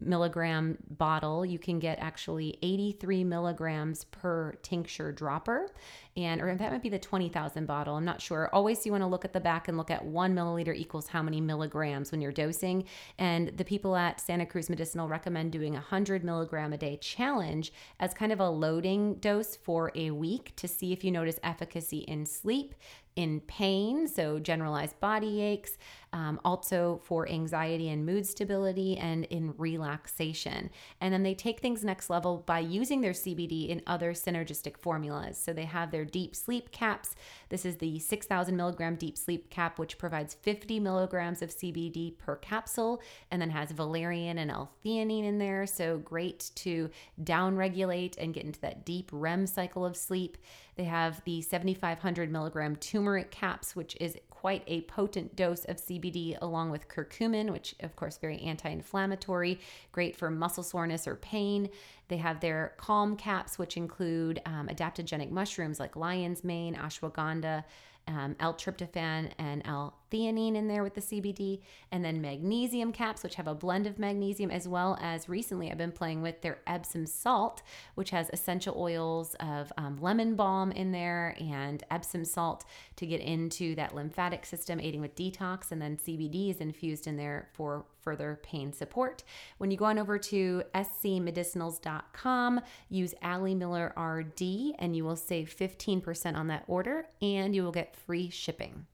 milligram 0.00 0.78
bottle. 0.88 1.44
You 1.44 1.58
can 1.58 1.78
get 1.78 1.98
actually 1.98 2.58
83 2.62 3.24
milligrams 3.24 4.04
per 4.04 4.52
tincture 4.62 5.12
dropper. 5.12 5.70
And, 6.16 6.40
or 6.40 6.54
that 6.54 6.72
might 6.72 6.82
be 6.82 6.88
the 6.88 6.98
20,000 6.98 7.66
bottle. 7.66 7.94
I'm 7.94 8.04
not 8.04 8.20
sure. 8.20 8.50
Always 8.52 8.84
you 8.84 8.92
want 8.92 9.02
to 9.02 9.06
look 9.06 9.24
at 9.24 9.32
the 9.32 9.40
back 9.40 9.68
and 9.68 9.78
look 9.78 9.90
at 9.90 10.04
one 10.04 10.34
milliliter 10.34 10.74
equals 10.74 11.08
how 11.08 11.22
many 11.22 11.40
milligrams 11.40 12.10
when 12.10 12.20
you're 12.20 12.32
dosing. 12.32 12.84
And 13.18 13.56
the 13.56 13.64
people 13.64 13.94
at 13.94 14.20
Santa 14.20 14.44
Cruz 14.44 14.68
Medicinal 14.68 15.08
recommend 15.08 15.52
doing 15.52 15.74
a 15.74 15.78
100 15.78 16.24
milligram 16.24 16.72
a 16.72 16.76
day 16.76 16.96
challenge 16.96 17.72
as 18.00 18.12
kind 18.12 18.32
of 18.32 18.40
a 18.40 18.50
loading 18.50 19.14
dose 19.14 19.56
for 19.56 19.92
a 19.94 20.10
week 20.10 20.54
to 20.56 20.66
see 20.66 20.92
if 20.92 21.04
you 21.04 21.12
notice 21.12 21.38
efficacy 21.42 21.98
in 21.98 22.26
sleep, 22.26 22.74
in 23.16 23.40
pain, 23.40 24.08
so 24.08 24.38
generalized 24.38 24.98
body 25.00 25.42
aches, 25.42 25.76
um, 26.12 26.40
also 26.44 27.00
for 27.04 27.28
anxiety 27.28 27.88
and 27.88 28.04
mood 28.04 28.26
stability, 28.26 28.96
and 28.96 29.24
in 29.26 29.54
relaxation. 29.56 30.70
And 31.00 31.12
then 31.12 31.22
they 31.22 31.34
take 31.34 31.60
things 31.60 31.84
next 31.84 32.10
level 32.10 32.42
by 32.46 32.58
using 32.60 33.00
their 33.00 33.12
CBD 33.12 33.68
in 33.68 33.82
other 33.86 34.12
synergistic 34.12 34.76
formulas. 34.76 35.38
So 35.38 35.52
they 35.52 35.64
have 35.64 35.90
their 35.90 36.04
deep 36.04 36.34
sleep 36.34 36.72
caps. 36.72 37.14
This 37.48 37.64
is 37.64 37.76
the 37.76 37.98
6,000 37.98 38.56
milligram 38.56 38.96
deep 38.96 39.16
sleep 39.16 39.50
cap, 39.50 39.78
which 39.78 39.98
provides 39.98 40.34
50 40.34 40.80
milligrams 40.80 41.42
of 41.42 41.50
CBD 41.50 42.18
per 42.18 42.36
capsule 42.36 43.00
and 43.30 43.40
then 43.40 43.50
has 43.50 43.70
valerian 43.70 44.38
and 44.38 44.50
L-theanine 44.50 45.24
in 45.24 45.38
there. 45.38 45.66
So 45.66 45.98
great 45.98 46.50
to 46.56 46.90
downregulate 47.22 48.16
and 48.18 48.34
get 48.34 48.44
into 48.44 48.60
that 48.60 48.84
deep 48.84 49.10
REM 49.12 49.46
cycle 49.46 49.84
of 49.84 49.96
sleep. 49.96 50.38
They 50.76 50.84
have 50.84 51.22
the 51.24 51.42
7,500 51.42 52.30
milligram 52.30 52.76
turmeric 52.76 53.30
caps, 53.30 53.76
which 53.76 53.96
is 54.00 54.16
quite 54.40 54.62
a 54.66 54.80
potent 54.82 55.36
dose 55.36 55.66
of 55.66 55.76
CBD 55.76 56.34
along 56.40 56.70
with 56.70 56.88
curcumin, 56.88 57.52
which 57.52 57.74
of 57.80 57.94
course 57.94 58.16
very 58.16 58.40
anti-inflammatory, 58.40 59.60
great 59.92 60.16
for 60.16 60.30
muscle 60.30 60.62
soreness 60.62 61.06
or 61.06 61.16
pain. 61.16 61.68
They 62.08 62.16
have 62.16 62.40
their 62.40 62.72
calm 62.78 63.16
caps, 63.16 63.58
which 63.58 63.76
include 63.76 64.40
um, 64.46 64.68
adaptogenic 64.68 65.30
mushrooms 65.30 65.78
like 65.78 65.94
lion's 65.94 66.42
mane, 66.42 66.74
ashwagandha, 66.74 67.64
um, 68.06 68.36
L-tryptophan, 68.40 69.30
and 69.38 69.62
L-theanine 69.64 70.54
in 70.56 70.68
there 70.68 70.82
with 70.82 70.94
the 70.94 71.00
CBD, 71.00 71.60
and 71.92 72.04
then 72.04 72.20
magnesium 72.20 72.92
caps, 72.92 73.22
which 73.22 73.36
have 73.36 73.46
a 73.46 73.54
blend 73.54 73.86
of 73.86 73.98
magnesium, 73.98 74.50
as 74.50 74.66
well 74.66 74.98
as 75.00 75.28
recently 75.28 75.70
I've 75.70 75.78
been 75.78 75.92
playing 75.92 76.22
with 76.22 76.40
their 76.42 76.58
Epsom 76.66 77.06
salt, 77.06 77.62
which 77.94 78.10
has 78.10 78.30
essential 78.32 78.74
oils 78.76 79.34
of 79.40 79.72
um, 79.76 79.98
lemon 80.00 80.34
balm 80.34 80.72
in 80.72 80.92
there 80.92 81.36
and 81.40 81.82
Epsom 81.90 82.24
salt 82.24 82.64
to 82.96 83.06
get 83.06 83.20
into 83.20 83.74
that 83.76 83.94
lymphatic 83.94 84.44
system, 84.44 84.80
aiding 84.80 85.00
with 85.00 85.14
detox, 85.14 85.70
and 85.70 85.80
then 85.80 85.96
CBD 85.96 86.50
is 86.50 86.60
infused 86.60 87.06
in 87.06 87.16
there 87.16 87.48
for 87.52 87.84
further 88.02 88.40
pain 88.42 88.72
support. 88.72 89.22
When 89.58 89.70
you 89.70 89.76
go 89.76 89.86
on 89.86 89.98
over 89.98 90.18
to 90.18 90.62
scmedicinals.com, 90.74 92.60
use 92.88 93.14
Ali 93.22 93.54
Miller 93.54 93.92
RD, 93.96 94.74
and 94.78 94.96
you 94.96 95.04
will 95.04 95.16
save 95.16 95.54
15% 95.54 96.36
on 96.36 96.48
that 96.48 96.64
order, 96.66 97.06
and 97.22 97.54
you 97.54 97.62
will 97.62 97.72
get 97.72 97.96
free 97.96 98.30
shipping. 98.30 98.86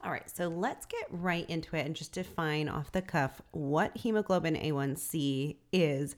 All 0.00 0.12
right, 0.12 0.30
so 0.30 0.46
let's 0.46 0.86
get 0.86 1.06
right 1.10 1.48
into 1.50 1.74
it 1.74 1.84
and 1.84 1.96
just 1.96 2.12
define 2.12 2.68
off 2.68 2.92
the 2.92 3.02
cuff 3.02 3.42
what 3.50 3.96
hemoglobin 3.96 4.54
A1C 4.54 5.56
is 5.72 6.14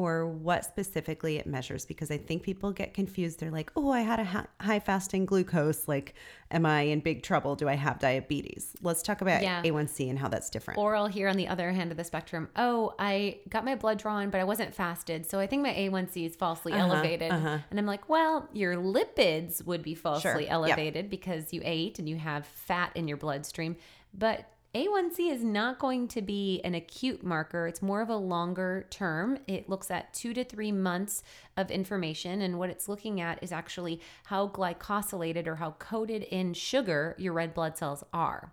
or 0.00 0.26
what 0.26 0.64
specifically 0.64 1.36
it 1.36 1.46
measures 1.46 1.84
because 1.84 2.10
I 2.10 2.16
think 2.16 2.42
people 2.42 2.72
get 2.72 2.94
confused. 2.94 3.38
They're 3.38 3.50
like, 3.50 3.70
oh, 3.76 3.90
I 3.90 4.00
had 4.00 4.18
a 4.18 4.46
high 4.64 4.80
fasting 4.80 5.26
glucose. 5.26 5.86
Like, 5.86 6.14
am 6.50 6.64
I 6.64 6.80
in 6.84 7.00
big 7.00 7.22
trouble? 7.22 7.54
Do 7.54 7.68
I 7.68 7.74
have 7.74 7.98
diabetes? 7.98 8.74
Let's 8.80 9.02
talk 9.02 9.20
about 9.20 9.42
yeah. 9.42 9.62
A1C 9.62 10.08
and 10.08 10.18
how 10.18 10.28
that's 10.28 10.48
different. 10.48 10.78
Or 10.78 10.96
I'll 10.96 11.06
hear 11.06 11.28
on 11.28 11.36
the 11.36 11.48
other 11.48 11.70
hand 11.72 11.90
of 11.90 11.98
the 11.98 12.04
spectrum, 12.04 12.48
oh, 12.56 12.94
I 12.98 13.40
got 13.50 13.62
my 13.62 13.74
blood 13.74 13.98
drawn, 13.98 14.30
but 14.30 14.40
I 14.40 14.44
wasn't 14.44 14.74
fasted. 14.74 15.26
So 15.26 15.38
I 15.38 15.46
think 15.46 15.62
my 15.62 15.74
A1C 15.74 16.24
is 16.24 16.34
falsely 16.34 16.72
uh-huh, 16.72 16.94
elevated. 16.94 17.30
Uh-huh. 17.30 17.58
And 17.70 17.78
I'm 17.78 17.84
like, 17.84 18.08
well, 18.08 18.48
your 18.54 18.76
lipids 18.76 19.62
would 19.66 19.82
be 19.82 19.94
falsely 19.94 20.44
sure. 20.44 20.50
elevated 20.50 21.04
yep. 21.04 21.10
because 21.10 21.52
you 21.52 21.60
ate 21.62 21.98
and 21.98 22.08
you 22.08 22.16
have 22.16 22.46
fat 22.46 22.92
in 22.94 23.06
your 23.06 23.18
bloodstream. 23.18 23.76
But 24.14 24.46
a1C 24.72 25.32
is 25.32 25.42
not 25.42 25.80
going 25.80 26.06
to 26.08 26.22
be 26.22 26.60
an 26.62 26.76
acute 26.76 27.24
marker. 27.24 27.66
It's 27.66 27.82
more 27.82 28.00
of 28.00 28.08
a 28.08 28.14
longer 28.14 28.86
term. 28.88 29.38
It 29.48 29.68
looks 29.68 29.90
at 29.90 30.14
two 30.14 30.32
to 30.34 30.44
three 30.44 30.70
months 30.70 31.24
of 31.56 31.72
information. 31.72 32.40
And 32.40 32.56
what 32.56 32.70
it's 32.70 32.88
looking 32.88 33.20
at 33.20 33.42
is 33.42 33.50
actually 33.50 34.00
how 34.26 34.46
glycosylated 34.46 35.48
or 35.48 35.56
how 35.56 35.72
coated 35.72 36.22
in 36.22 36.54
sugar 36.54 37.16
your 37.18 37.32
red 37.32 37.52
blood 37.52 37.76
cells 37.76 38.04
are. 38.12 38.52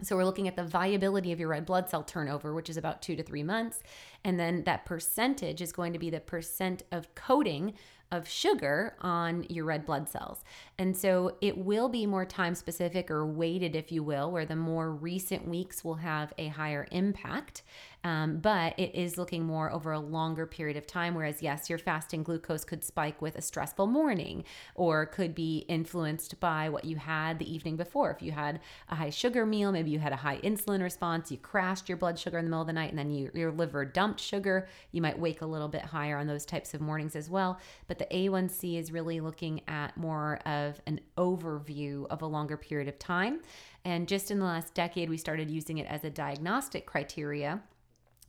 So 0.00 0.14
we're 0.14 0.24
looking 0.24 0.46
at 0.46 0.54
the 0.54 0.62
viability 0.62 1.32
of 1.32 1.40
your 1.40 1.48
red 1.48 1.66
blood 1.66 1.90
cell 1.90 2.04
turnover, 2.04 2.54
which 2.54 2.70
is 2.70 2.76
about 2.76 3.02
two 3.02 3.16
to 3.16 3.24
three 3.24 3.42
months. 3.42 3.82
And 4.22 4.38
then 4.38 4.62
that 4.62 4.84
percentage 4.84 5.60
is 5.60 5.72
going 5.72 5.92
to 5.92 5.98
be 5.98 6.08
the 6.08 6.20
percent 6.20 6.84
of 6.92 7.12
coating 7.16 7.74
of 8.10 8.28
sugar 8.28 8.94
on 9.00 9.44
your 9.48 9.64
red 9.64 9.84
blood 9.84 10.08
cells. 10.08 10.42
And 10.78 10.96
so 10.96 11.36
it 11.40 11.58
will 11.58 11.88
be 11.88 12.06
more 12.06 12.24
time 12.24 12.54
specific 12.54 13.10
or 13.10 13.26
weighted, 13.26 13.76
if 13.76 13.92
you 13.92 14.02
will, 14.02 14.30
where 14.30 14.46
the 14.46 14.56
more 14.56 14.90
recent 14.90 15.46
weeks 15.46 15.84
will 15.84 15.96
have 15.96 16.32
a 16.38 16.48
higher 16.48 16.86
impact. 16.90 17.62
Um, 18.04 18.38
but 18.38 18.78
it 18.78 18.94
is 18.94 19.18
looking 19.18 19.44
more 19.44 19.72
over 19.72 19.92
a 19.92 19.98
longer 19.98 20.46
period 20.46 20.76
of 20.76 20.86
time. 20.86 21.14
Whereas, 21.14 21.42
yes, 21.42 21.68
your 21.68 21.78
fasting 21.78 22.22
glucose 22.22 22.64
could 22.64 22.84
spike 22.84 23.20
with 23.20 23.36
a 23.36 23.42
stressful 23.42 23.86
morning 23.86 24.44
or 24.74 25.04
could 25.06 25.34
be 25.34 25.64
influenced 25.68 26.38
by 26.38 26.68
what 26.68 26.84
you 26.84 26.96
had 26.96 27.38
the 27.38 27.52
evening 27.52 27.76
before. 27.76 28.10
If 28.10 28.22
you 28.22 28.32
had 28.32 28.60
a 28.88 28.94
high 28.94 29.10
sugar 29.10 29.44
meal, 29.44 29.72
maybe 29.72 29.90
you 29.90 29.98
had 29.98 30.12
a 30.12 30.16
high 30.16 30.38
insulin 30.38 30.82
response, 30.82 31.32
you 31.32 31.38
crashed 31.38 31.88
your 31.88 31.98
blood 31.98 32.18
sugar 32.18 32.38
in 32.38 32.44
the 32.44 32.50
middle 32.50 32.62
of 32.62 32.68
the 32.68 32.72
night, 32.72 32.90
and 32.90 32.98
then 32.98 33.10
you, 33.10 33.30
your 33.34 33.50
liver 33.50 33.84
dumped 33.84 34.20
sugar, 34.20 34.68
you 34.92 35.02
might 35.02 35.18
wake 35.18 35.42
a 35.42 35.46
little 35.46 35.68
bit 35.68 35.82
higher 35.82 36.16
on 36.16 36.26
those 36.28 36.44
types 36.44 36.74
of 36.74 36.80
mornings 36.80 37.16
as 37.16 37.28
well. 37.28 37.58
But 37.88 37.98
the 37.98 38.06
A1C 38.06 38.78
is 38.78 38.92
really 38.92 39.20
looking 39.20 39.62
at 39.66 39.96
more 39.96 40.36
of 40.46 40.80
an 40.86 41.00
overview 41.16 42.06
of 42.10 42.22
a 42.22 42.26
longer 42.26 42.56
period 42.56 42.88
of 42.88 42.98
time. 42.98 43.40
And 43.84 44.06
just 44.06 44.30
in 44.30 44.38
the 44.38 44.44
last 44.44 44.74
decade, 44.74 45.08
we 45.08 45.16
started 45.16 45.50
using 45.50 45.78
it 45.78 45.86
as 45.88 46.04
a 46.04 46.10
diagnostic 46.10 46.86
criteria 46.86 47.60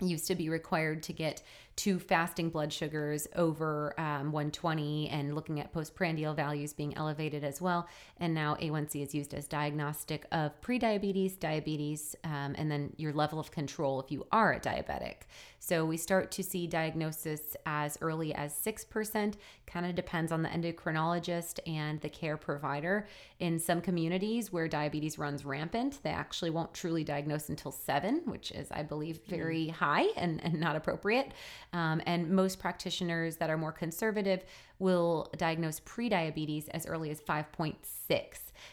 used 0.02 0.28
to 0.28 0.36
be 0.36 0.50
required 0.50 1.04
to 1.04 1.14
get 1.14 1.42
two 1.76 1.98
fasting 1.98 2.50
blood 2.50 2.74
sugars 2.74 3.26
over 3.38 3.98
um, 3.98 4.34
120 4.34 5.08
and 5.10 5.34
looking 5.34 5.62
at 5.62 5.72
postprandial 5.72 6.34
values 6.34 6.74
being 6.74 6.96
elevated 6.98 7.44
as 7.44 7.62
well. 7.62 7.88
And 8.18 8.34
now 8.34 8.56
A1C 8.56 9.02
is 9.02 9.16
used 9.16 9.34
as 9.34 9.48
diagnostic 9.48 10.26
of 10.34 10.60
prediabetes, 10.60 11.40
diabetes, 11.40 12.18
um, 12.26 12.54
and 12.58 12.70
then 12.70 12.92
your 12.98 13.14
level 13.14 13.40
of 13.40 13.52
control 13.52 14.02
if 14.02 14.12
you 14.12 14.28
are 14.32 14.52
a 14.52 14.60
diabetic. 14.60 15.22
So 15.70 15.86
we 15.86 15.98
start 15.98 16.32
to 16.32 16.42
see 16.42 16.66
diagnosis 16.66 17.56
as 17.64 17.96
early 18.02 18.34
as 18.34 18.56
6%, 18.56 19.36
kind 19.68 19.86
of 19.86 19.94
depends 19.94 20.32
on 20.32 20.42
the 20.42 20.50
endocrinologist 20.50 21.60
and 21.68 22.02
the 22.02 22.10
care 22.10 22.38
provider. 22.38 23.06
In 23.38 23.60
some 23.60 23.80
communities 23.80 24.52
where 24.52 24.68
diabetes 24.68 25.20
runs 25.20 25.46
rampant, 25.46 26.02
they 26.02 26.10
actually 26.10 26.50
won't 26.50 26.74
truly 26.74 27.04
diagnose 27.04 27.50
until 27.50 27.72
7, 27.72 28.24
which 28.26 28.50
is, 28.50 28.72
I 28.72 28.82
believe, 28.82 29.20
very 29.28 29.68
mm. 29.68 29.72
high 29.74 30.08
and, 30.18 30.44
and 30.44 30.60
not 30.60 30.76
appropriate. 30.76 31.34
Um, 31.72 32.02
and 32.08 32.32
most 32.32 32.58
practitioners 32.58 33.38
that 33.38 33.52
are 33.52 33.58
more 33.58 33.72
conservative 33.72 34.46
will 34.80 35.30
diagnose 35.38 35.82
prediabetes 35.82 36.68
as 36.70 36.88
early 36.88 37.12
as 37.12 37.22
5.6. 37.22 37.76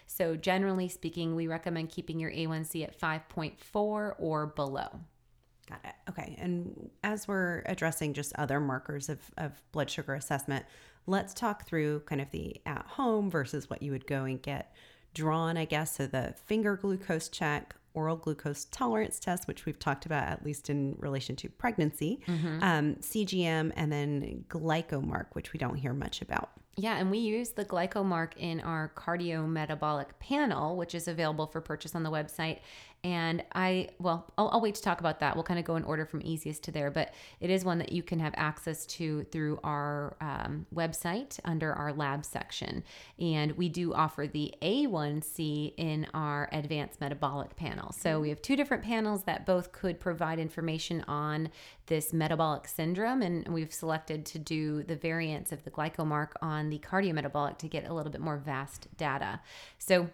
So, 0.06 0.34
generally 0.34 0.88
speaking, 0.88 1.36
we 1.36 1.46
recommend 1.46 1.90
keeping 1.90 2.18
your 2.18 2.30
A1C 2.30 2.84
at 2.84 2.98
5.4 2.98 4.14
or 4.18 4.46
below. 4.46 4.98
Got 5.68 5.80
it. 5.84 5.94
Okay. 6.08 6.36
And 6.38 6.90
as 7.02 7.26
we're 7.26 7.62
addressing 7.66 8.14
just 8.14 8.32
other 8.36 8.60
markers 8.60 9.08
of, 9.08 9.18
of 9.36 9.52
blood 9.72 9.90
sugar 9.90 10.14
assessment, 10.14 10.64
let's 11.06 11.34
talk 11.34 11.66
through 11.66 12.00
kind 12.00 12.20
of 12.20 12.30
the 12.30 12.60
at 12.66 12.84
home 12.86 13.30
versus 13.30 13.68
what 13.68 13.82
you 13.82 13.92
would 13.92 14.06
go 14.06 14.24
and 14.24 14.40
get 14.40 14.72
drawn, 15.14 15.56
I 15.56 15.64
guess. 15.64 15.96
So 15.96 16.06
the 16.06 16.34
finger 16.44 16.76
glucose 16.76 17.28
check, 17.28 17.74
oral 17.94 18.16
glucose 18.16 18.66
tolerance 18.66 19.18
test, 19.18 19.48
which 19.48 19.66
we've 19.66 19.78
talked 19.78 20.06
about 20.06 20.28
at 20.28 20.44
least 20.44 20.70
in 20.70 20.94
relation 20.98 21.34
to 21.36 21.48
pregnancy, 21.48 22.20
mm-hmm. 22.26 22.62
um, 22.62 22.94
CGM, 22.96 23.72
and 23.74 23.90
then 23.90 24.44
glycomark, 24.48 25.26
which 25.32 25.52
we 25.52 25.58
don't 25.58 25.76
hear 25.76 25.94
much 25.94 26.22
about. 26.22 26.50
Yeah, 26.78 26.98
and 26.98 27.10
we 27.10 27.18
use 27.18 27.50
the 27.50 27.64
glycomark 27.64 28.32
in 28.36 28.60
our 28.60 28.92
cardiometabolic 28.94 30.08
panel, 30.20 30.76
which 30.76 30.94
is 30.94 31.08
available 31.08 31.46
for 31.46 31.62
purchase 31.62 31.94
on 31.94 32.02
the 32.02 32.10
website. 32.10 32.58
And 33.06 33.44
I, 33.54 33.90
well, 34.00 34.26
I'll, 34.36 34.48
I'll, 34.48 34.60
wait 34.60 34.74
to 34.74 34.82
talk 34.82 34.98
about 34.98 35.20
that. 35.20 35.36
We'll 35.36 35.44
kind 35.44 35.60
of 35.60 35.64
go 35.64 35.76
in 35.76 35.84
order 35.84 36.04
from 36.04 36.22
easiest 36.24 36.64
to 36.64 36.72
there, 36.72 36.90
but 36.90 37.14
it 37.38 37.50
is 37.50 37.64
one 37.64 37.78
that 37.78 37.92
you 37.92 38.02
can 38.02 38.18
have 38.18 38.34
access 38.36 38.84
to 38.86 39.22
through 39.30 39.60
our 39.62 40.16
um, 40.20 40.66
website 40.74 41.38
under 41.44 41.72
our 41.72 41.92
lab 41.92 42.24
section. 42.24 42.82
And 43.20 43.52
we 43.52 43.68
do 43.68 43.94
offer 43.94 44.26
the 44.26 44.52
A1C 44.60 45.74
in 45.76 46.08
our 46.14 46.48
advanced 46.50 47.00
metabolic 47.00 47.54
panel. 47.54 47.92
So 47.92 48.18
we 48.18 48.28
have 48.30 48.42
two 48.42 48.56
different 48.56 48.82
panels 48.82 49.22
that 49.22 49.46
both 49.46 49.70
could 49.70 50.00
provide 50.00 50.40
information 50.40 51.04
on 51.06 51.50
this 51.86 52.12
metabolic 52.12 52.66
syndrome. 52.66 53.22
And 53.22 53.46
we've 53.46 53.72
selected 53.72 54.26
to 54.26 54.40
do 54.40 54.82
the 54.82 54.96
variants 54.96 55.52
of 55.52 55.62
the 55.62 55.70
glycomark 55.70 56.30
on 56.42 56.70
the 56.70 56.80
cardiometabolic 56.80 57.58
to 57.58 57.68
get 57.68 57.88
a 57.88 57.94
little 57.94 58.10
bit 58.10 58.20
more 58.20 58.36
vast 58.36 58.88
data. 58.96 59.38
So 59.78 60.10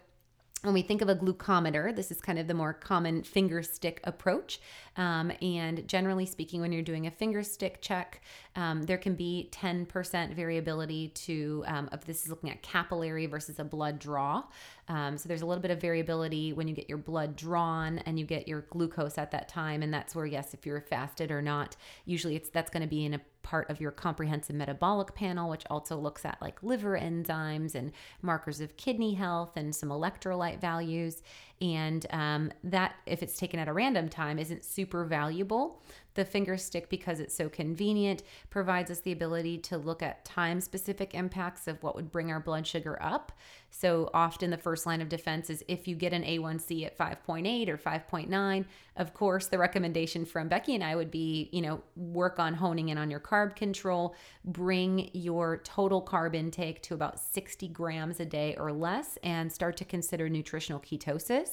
when 0.62 0.75
we 0.75 0.83
think 0.83 1.02
of 1.02 1.09
a 1.09 1.16
glucometer, 1.16 1.95
this 1.95 2.12
is 2.12 2.21
kind 2.21 2.38
of 2.38 2.47
the 2.47 2.54
more 2.54 2.73
common 2.73 3.25
finger 3.25 3.62
stick 3.64 4.00
approach. 4.04 4.61
Um, 4.97 5.33
and 5.42 5.87
generally 5.88 6.25
speaking, 6.25 6.61
when 6.61 6.71
you're 6.71 6.83
doing 6.83 7.07
a 7.07 7.11
finger 7.11 7.42
stick 7.42 7.81
check, 7.81 8.23
um, 8.54 8.85
there 8.85 8.99
can 8.99 9.14
be 9.14 9.49
10% 9.50 10.35
variability 10.35 11.09
to, 11.09 11.64
um, 11.66 11.88
if 11.92 12.04
this 12.04 12.25
is 12.25 12.31
looking 12.31 12.50
at 12.50 12.62
capillary 12.62 13.26
versus 13.26 13.59
a 13.59 13.64
blood 13.64 13.99
draw. 13.99 14.45
Um, 14.88 15.19
so 15.19 15.28
there's 15.28 15.42
a 15.42 15.47
little 15.47 15.62
bit 15.62 15.73
of 15.73 15.81
variability 15.81 16.52
when 16.52 16.69
you 16.69 16.75
get 16.75 16.88
your 16.88 16.99
blood 16.99 17.35
drawn 17.35 17.99
and 18.00 18.19
you 18.19 18.25
get 18.25 18.47
your 18.47 18.61
glucose 18.71 19.19
at 19.19 19.33
that 19.33 19.49
time. 19.49 19.83
And 19.83 19.92
that's 19.92 20.14
where, 20.14 20.26
yes, 20.26 20.54
if 20.54 20.64
you're 20.64 20.81
fasted 20.81 21.33
or 21.33 21.42
not, 21.42 21.75
usually 22.04 22.37
it's 22.37 22.50
that's 22.50 22.71
going 22.71 22.83
to 22.83 22.88
be 22.88 23.04
in 23.04 23.14
a 23.14 23.21
part 23.42 23.68
of 23.70 23.80
your 23.80 23.90
comprehensive 23.90 24.56
metabolic 24.56 25.14
panel, 25.14 25.50
which 25.50 25.64
also 25.68 25.96
looks 25.96 26.25
at 26.25 26.40
like 26.40 26.62
liver 26.62 26.99
enzymes 26.99 27.75
and 27.75 27.92
markers 28.22 28.61
of 28.61 28.76
kidney 28.76 29.14
health 29.14 29.56
and 29.56 29.75
some 29.75 29.88
electrolyte 29.88 30.61
values. 30.61 31.22
And 31.62 32.04
um, 32.11 32.52
that, 32.64 32.97
if 33.07 33.23
it's 33.23 33.38
taken 33.38 33.61
at 33.61 33.69
a 33.69 33.73
random 33.73 34.09
time, 34.09 34.40
isn't 34.40 34.64
super 34.64 35.04
valuable. 35.04 35.81
The 36.14 36.25
finger 36.25 36.57
stick, 36.57 36.90
because 36.90 37.21
it's 37.21 37.35
so 37.35 37.49
convenient, 37.49 38.25
provides 38.50 38.90
us 38.90 38.99
the 38.99 39.12
ability 39.12 39.59
to 39.59 39.78
look 39.78 40.02
at 40.02 40.25
time 40.25 40.61
specific 40.61 41.14
impacts 41.14 41.69
of 41.69 41.81
what 41.83 41.95
would 41.95 42.11
bring 42.11 42.33
our 42.33 42.40
blood 42.40 42.66
sugar 42.66 43.00
up. 43.00 43.31
So 43.71 44.11
often 44.12 44.50
the 44.50 44.59
first 44.59 44.87
line 44.87 45.00
of 45.00 45.09
defense 45.09 45.49
is 45.49 45.64
if 45.69 45.87
you 45.87 45.95
get 45.95 46.12
an 46.12 46.25
A1C 46.25 46.85
at 46.85 46.99
5.8 46.99 47.69
or 47.69 47.78
5.9, 47.78 48.64
of 48.97 49.14
course, 49.14 49.47
the 49.47 49.57
recommendation 49.57 50.26
from 50.26 50.49
Becky 50.49 50.75
and 50.75 50.85
I 50.85 50.97
would 50.97 51.11
be, 51.11 51.49
you 51.52 51.62
know, 51.62 51.81
work 51.97 52.38
on 52.38 52.54
honing 52.54 52.90
in 52.90 52.99
on 52.99 53.11
your 53.11 53.21
carb 53.21 53.57
control, 53.57 54.14
bring 54.45 55.11
your 55.14 55.59
total 55.59 56.02
carb 56.02 56.35
intake 56.35 56.83
to 56.83 56.95
about 56.95 57.21
60 57.21 57.69
grams 57.69 58.21
a 58.21 58.26
day 58.26 58.54
or 58.57 58.73
less, 58.73 59.16
and 59.23 59.50
start 59.50 59.76
to 59.78 59.85
consider 59.85 60.28
nutritional 60.28 60.81
ketosis. 60.81 61.51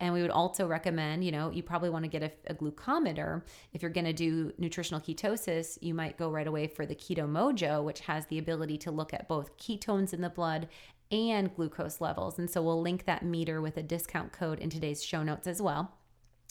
And 0.00 0.14
we 0.14 0.22
would 0.22 0.30
also 0.30 0.66
recommend, 0.66 1.24
you 1.24 1.32
know, 1.32 1.50
you 1.50 1.62
probably 1.62 1.90
want 1.90 2.04
to 2.04 2.10
get 2.10 2.22
a, 2.22 2.52
a 2.52 2.54
glucometer. 2.54 3.42
If 3.72 3.82
you're 3.82 3.90
going 3.90 4.06
to 4.06 4.12
do 4.12 4.52
nutritional 4.58 5.00
ketosis, 5.00 5.78
you 5.80 5.94
might 5.94 6.18
go 6.18 6.30
right 6.30 6.46
away 6.46 6.66
for 6.66 6.86
the 6.86 6.94
Keto 6.94 7.28
Mojo, 7.28 7.82
which 7.82 8.00
has 8.00 8.26
the 8.26 8.38
ability 8.38 8.78
to 8.78 8.90
look 8.90 9.12
at 9.14 9.28
both 9.28 9.56
ketones 9.58 10.12
in 10.12 10.20
the 10.20 10.30
blood 10.30 10.68
and 11.10 11.54
glucose 11.54 12.00
levels. 12.00 12.38
And 12.38 12.50
so 12.50 12.62
we'll 12.62 12.80
link 12.80 13.04
that 13.04 13.24
meter 13.24 13.60
with 13.60 13.76
a 13.76 13.82
discount 13.82 14.32
code 14.32 14.58
in 14.58 14.70
today's 14.70 15.02
show 15.02 15.22
notes 15.22 15.46
as 15.46 15.62
well. 15.62 15.94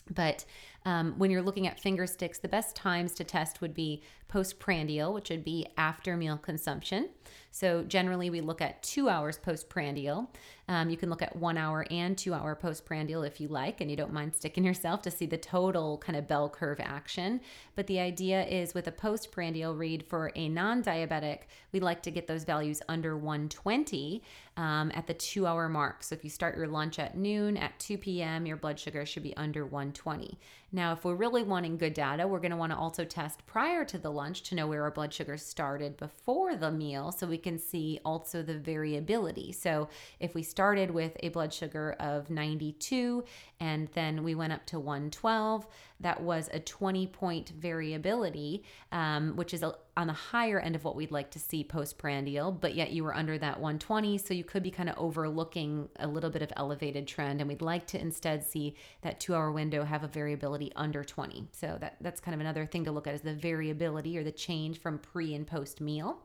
But 0.09 0.45
um, 0.87 1.15
when 1.17 1.29
you're 1.29 1.41
looking 1.41 1.67
at 1.67 1.77
finger 1.77 2.07
sticks, 2.07 2.39
the 2.39 2.47
best 2.47 2.73
times 2.73 3.13
to 3.15 3.25
test 3.25 3.59
would 3.59 3.73
be 3.73 4.01
postprandial, 4.29 5.13
which 5.13 5.29
would 5.29 5.43
be 5.43 5.67
after 5.77 6.15
meal 6.15 6.37
consumption. 6.37 7.09
So 7.51 7.83
generally, 7.83 8.29
we 8.29 8.39
look 8.39 8.61
at 8.61 8.83
two 8.83 9.09
hours 9.09 9.37
postprandial. 9.37 10.31
Um, 10.69 10.89
you 10.89 10.95
can 10.95 11.09
look 11.09 11.21
at 11.21 11.35
one 11.35 11.57
hour 11.57 11.85
and 11.89 12.17
two 12.17 12.33
hour 12.33 12.55
postprandial 12.55 13.23
if 13.23 13.41
you 13.41 13.47
like, 13.47 13.81
and 13.81 13.89
you 13.89 13.97
don't 13.97 14.13
mind 14.13 14.33
sticking 14.35 14.63
yourself 14.65 15.01
to 15.01 15.11
see 15.11 15.25
the 15.25 15.37
total 15.37 15.97
kind 15.97 16.17
of 16.17 16.27
bell 16.27 16.49
curve 16.49 16.79
action. 16.79 17.41
But 17.75 17.87
the 17.87 17.99
idea 17.99 18.45
is 18.45 18.73
with 18.73 18.87
a 18.87 18.91
postprandial 18.91 19.75
read 19.75 20.05
for 20.05 20.31
a 20.35 20.47
non 20.47 20.83
diabetic, 20.83 21.39
we'd 21.73 21.83
like 21.83 22.01
to 22.03 22.11
get 22.11 22.27
those 22.27 22.45
values 22.45 22.81
under 22.87 23.17
120 23.17 24.23
um, 24.55 24.91
at 24.93 25.07
the 25.07 25.13
two 25.13 25.47
hour 25.47 25.67
mark. 25.67 26.03
So 26.03 26.15
if 26.15 26.23
you 26.23 26.29
start 26.29 26.55
your 26.55 26.67
lunch 26.67 26.97
at 26.99 27.17
noon, 27.17 27.57
at 27.57 27.77
2 27.79 27.97
p.m., 27.97 28.45
your 28.45 28.57
blood 28.57 28.79
sugar 28.79 29.05
should 29.05 29.23
be 29.23 29.35
under 29.35 29.65
120. 29.65 30.37
Now, 30.77 30.93
if 30.93 31.03
we're 31.03 31.15
really 31.15 31.41
wanting 31.41 31.77
good 31.77 31.95
data, 31.95 32.27
we're 32.27 32.39
going 32.39 32.51
to 32.51 32.55
want 32.55 32.71
to 32.71 32.77
also 32.77 33.03
test 33.03 33.43
prior 33.47 33.83
to 33.85 33.97
the 33.97 34.11
lunch 34.11 34.43
to 34.43 34.55
know 34.55 34.67
where 34.67 34.83
our 34.83 34.91
blood 34.91 35.11
sugar 35.11 35.35
started 35.35 35.97
before 35.97 36.55
the 36.55 36.69
meal 36.69 37.11
so 37.11 37.25
we 37.25 37.39
can 37.39 37.57
see 37.57 37.99
also 38.05 38.43
the 38.43 38.59
variability. 38.59 39.51
So, 39.53 39.89
if 40.19 40.35
we 40.35 40.43
started 40.43 40.91
with 40.91 41.17
a 41.23 41.29
blood 41.29 41.51
sugar 41.51 41.95
of 41.99 42.29
92 42.29 43.23
and 43.59 43.87
then 43.95 44.23
we 44.23 44.35
went 44.35 44.53
up 44.53 44.67
to 44.67 44.79
112, 44.79 45.65
that 45.99 46.21
was 46.21 46.47
a 46.53 46.59
20 46.59 47.07
point 47.07 47.49
variability, 47.57 48.63
um, 48.91 49.35
which 49.35 49.55
is 49.55 49.63
a, 49.63 49.73
on 49.97 50.05
the 50.05 50.13
higher 50.13 50.59
end 50.59 50.75
of 50.75 50.83
what 50.83 50.95
we'd 50.95 51.11
like 51.11 51.31
to 51.31 51.39
see 51.39 51.63
postprandial, 51.63 52.51
but 52.51 52.75
yet 52.75 52.91
you 52.91 53.03
were 53.03 53.15
under 53.15 53.35
that 53.39 53.59
120. 53.59 54.19
So 54.19 54.35
you 54.35 54.43
could 54.43 54.61
be 54.61 54.69
kind 54.69 54.89
of 54.89 54.97
overlooking 54.97 55.89
a 55.99 56.07
little 56.07 56.29
bit 56.29 56.43
of 56.43 56.53
elevated 56.55 57.07
trend. 57.07 57.41
And 57.41 57.49
we'd 57.49 57.63
like 57.63 57.87
to 57.87 57.99
instead 57.99 58.45
see 58.45 58.75
that 59.01 59.19
two 59.19 59.33
hour 59.33 59.51
window 59.51 59.83
have 59.83 60.03
a 60.03 60.07
variability 60.07 60.71
under 60.75 61.03
20. 61.03 61.47
So 61.51 61.77
that, 61.81 61.95
that's 61.99 62.21
kind 62.21 62.35
of 62.35 62.41
another 62.41 62.67
thing 62.67 62.85
to 62.85 62.91
look 62.91 63.07
at 63.07 63.15
is 63.15 63.21
the 63.21 63.33
variability 63.33 64.15
or 64.19 64.23
the 64.23 64.31
change 64.31 64.79
from 64.79 64.99
pre 64.99 65.33
and 65.33 65.47
post 65.47 65.81
meal. 65.81 66.19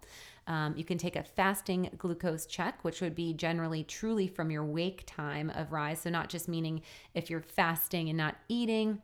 Um, 0.46 0.74
you 0.76 0.84
can 0.84 0.98
take 0.98 1.16
a 1.16 1.22
fasting 1.22 1.88
glucose 1.96 2.44
check, 2.44 2.84
which 2.84 3.00
would 3.00 3.14
be 3.14 3.32
generally 3.32 3.84
truly 3.84 4.26
from 4.26 4.50
your 4.50 4.64
wake 4.64 5.04
time 5.06 5.50
of 5.50 5.72
rise. 5.72 6.00
So, 6.00 6.10
not 6.10 6.28
just 6.28 6.48
meaning 6.48 6.82
if 7.14 7.30
you're 7.30 7.40
fasting 7.40 8.08
and 8.08 8.18
not 8.18 8.36
eating, 8.48 9.00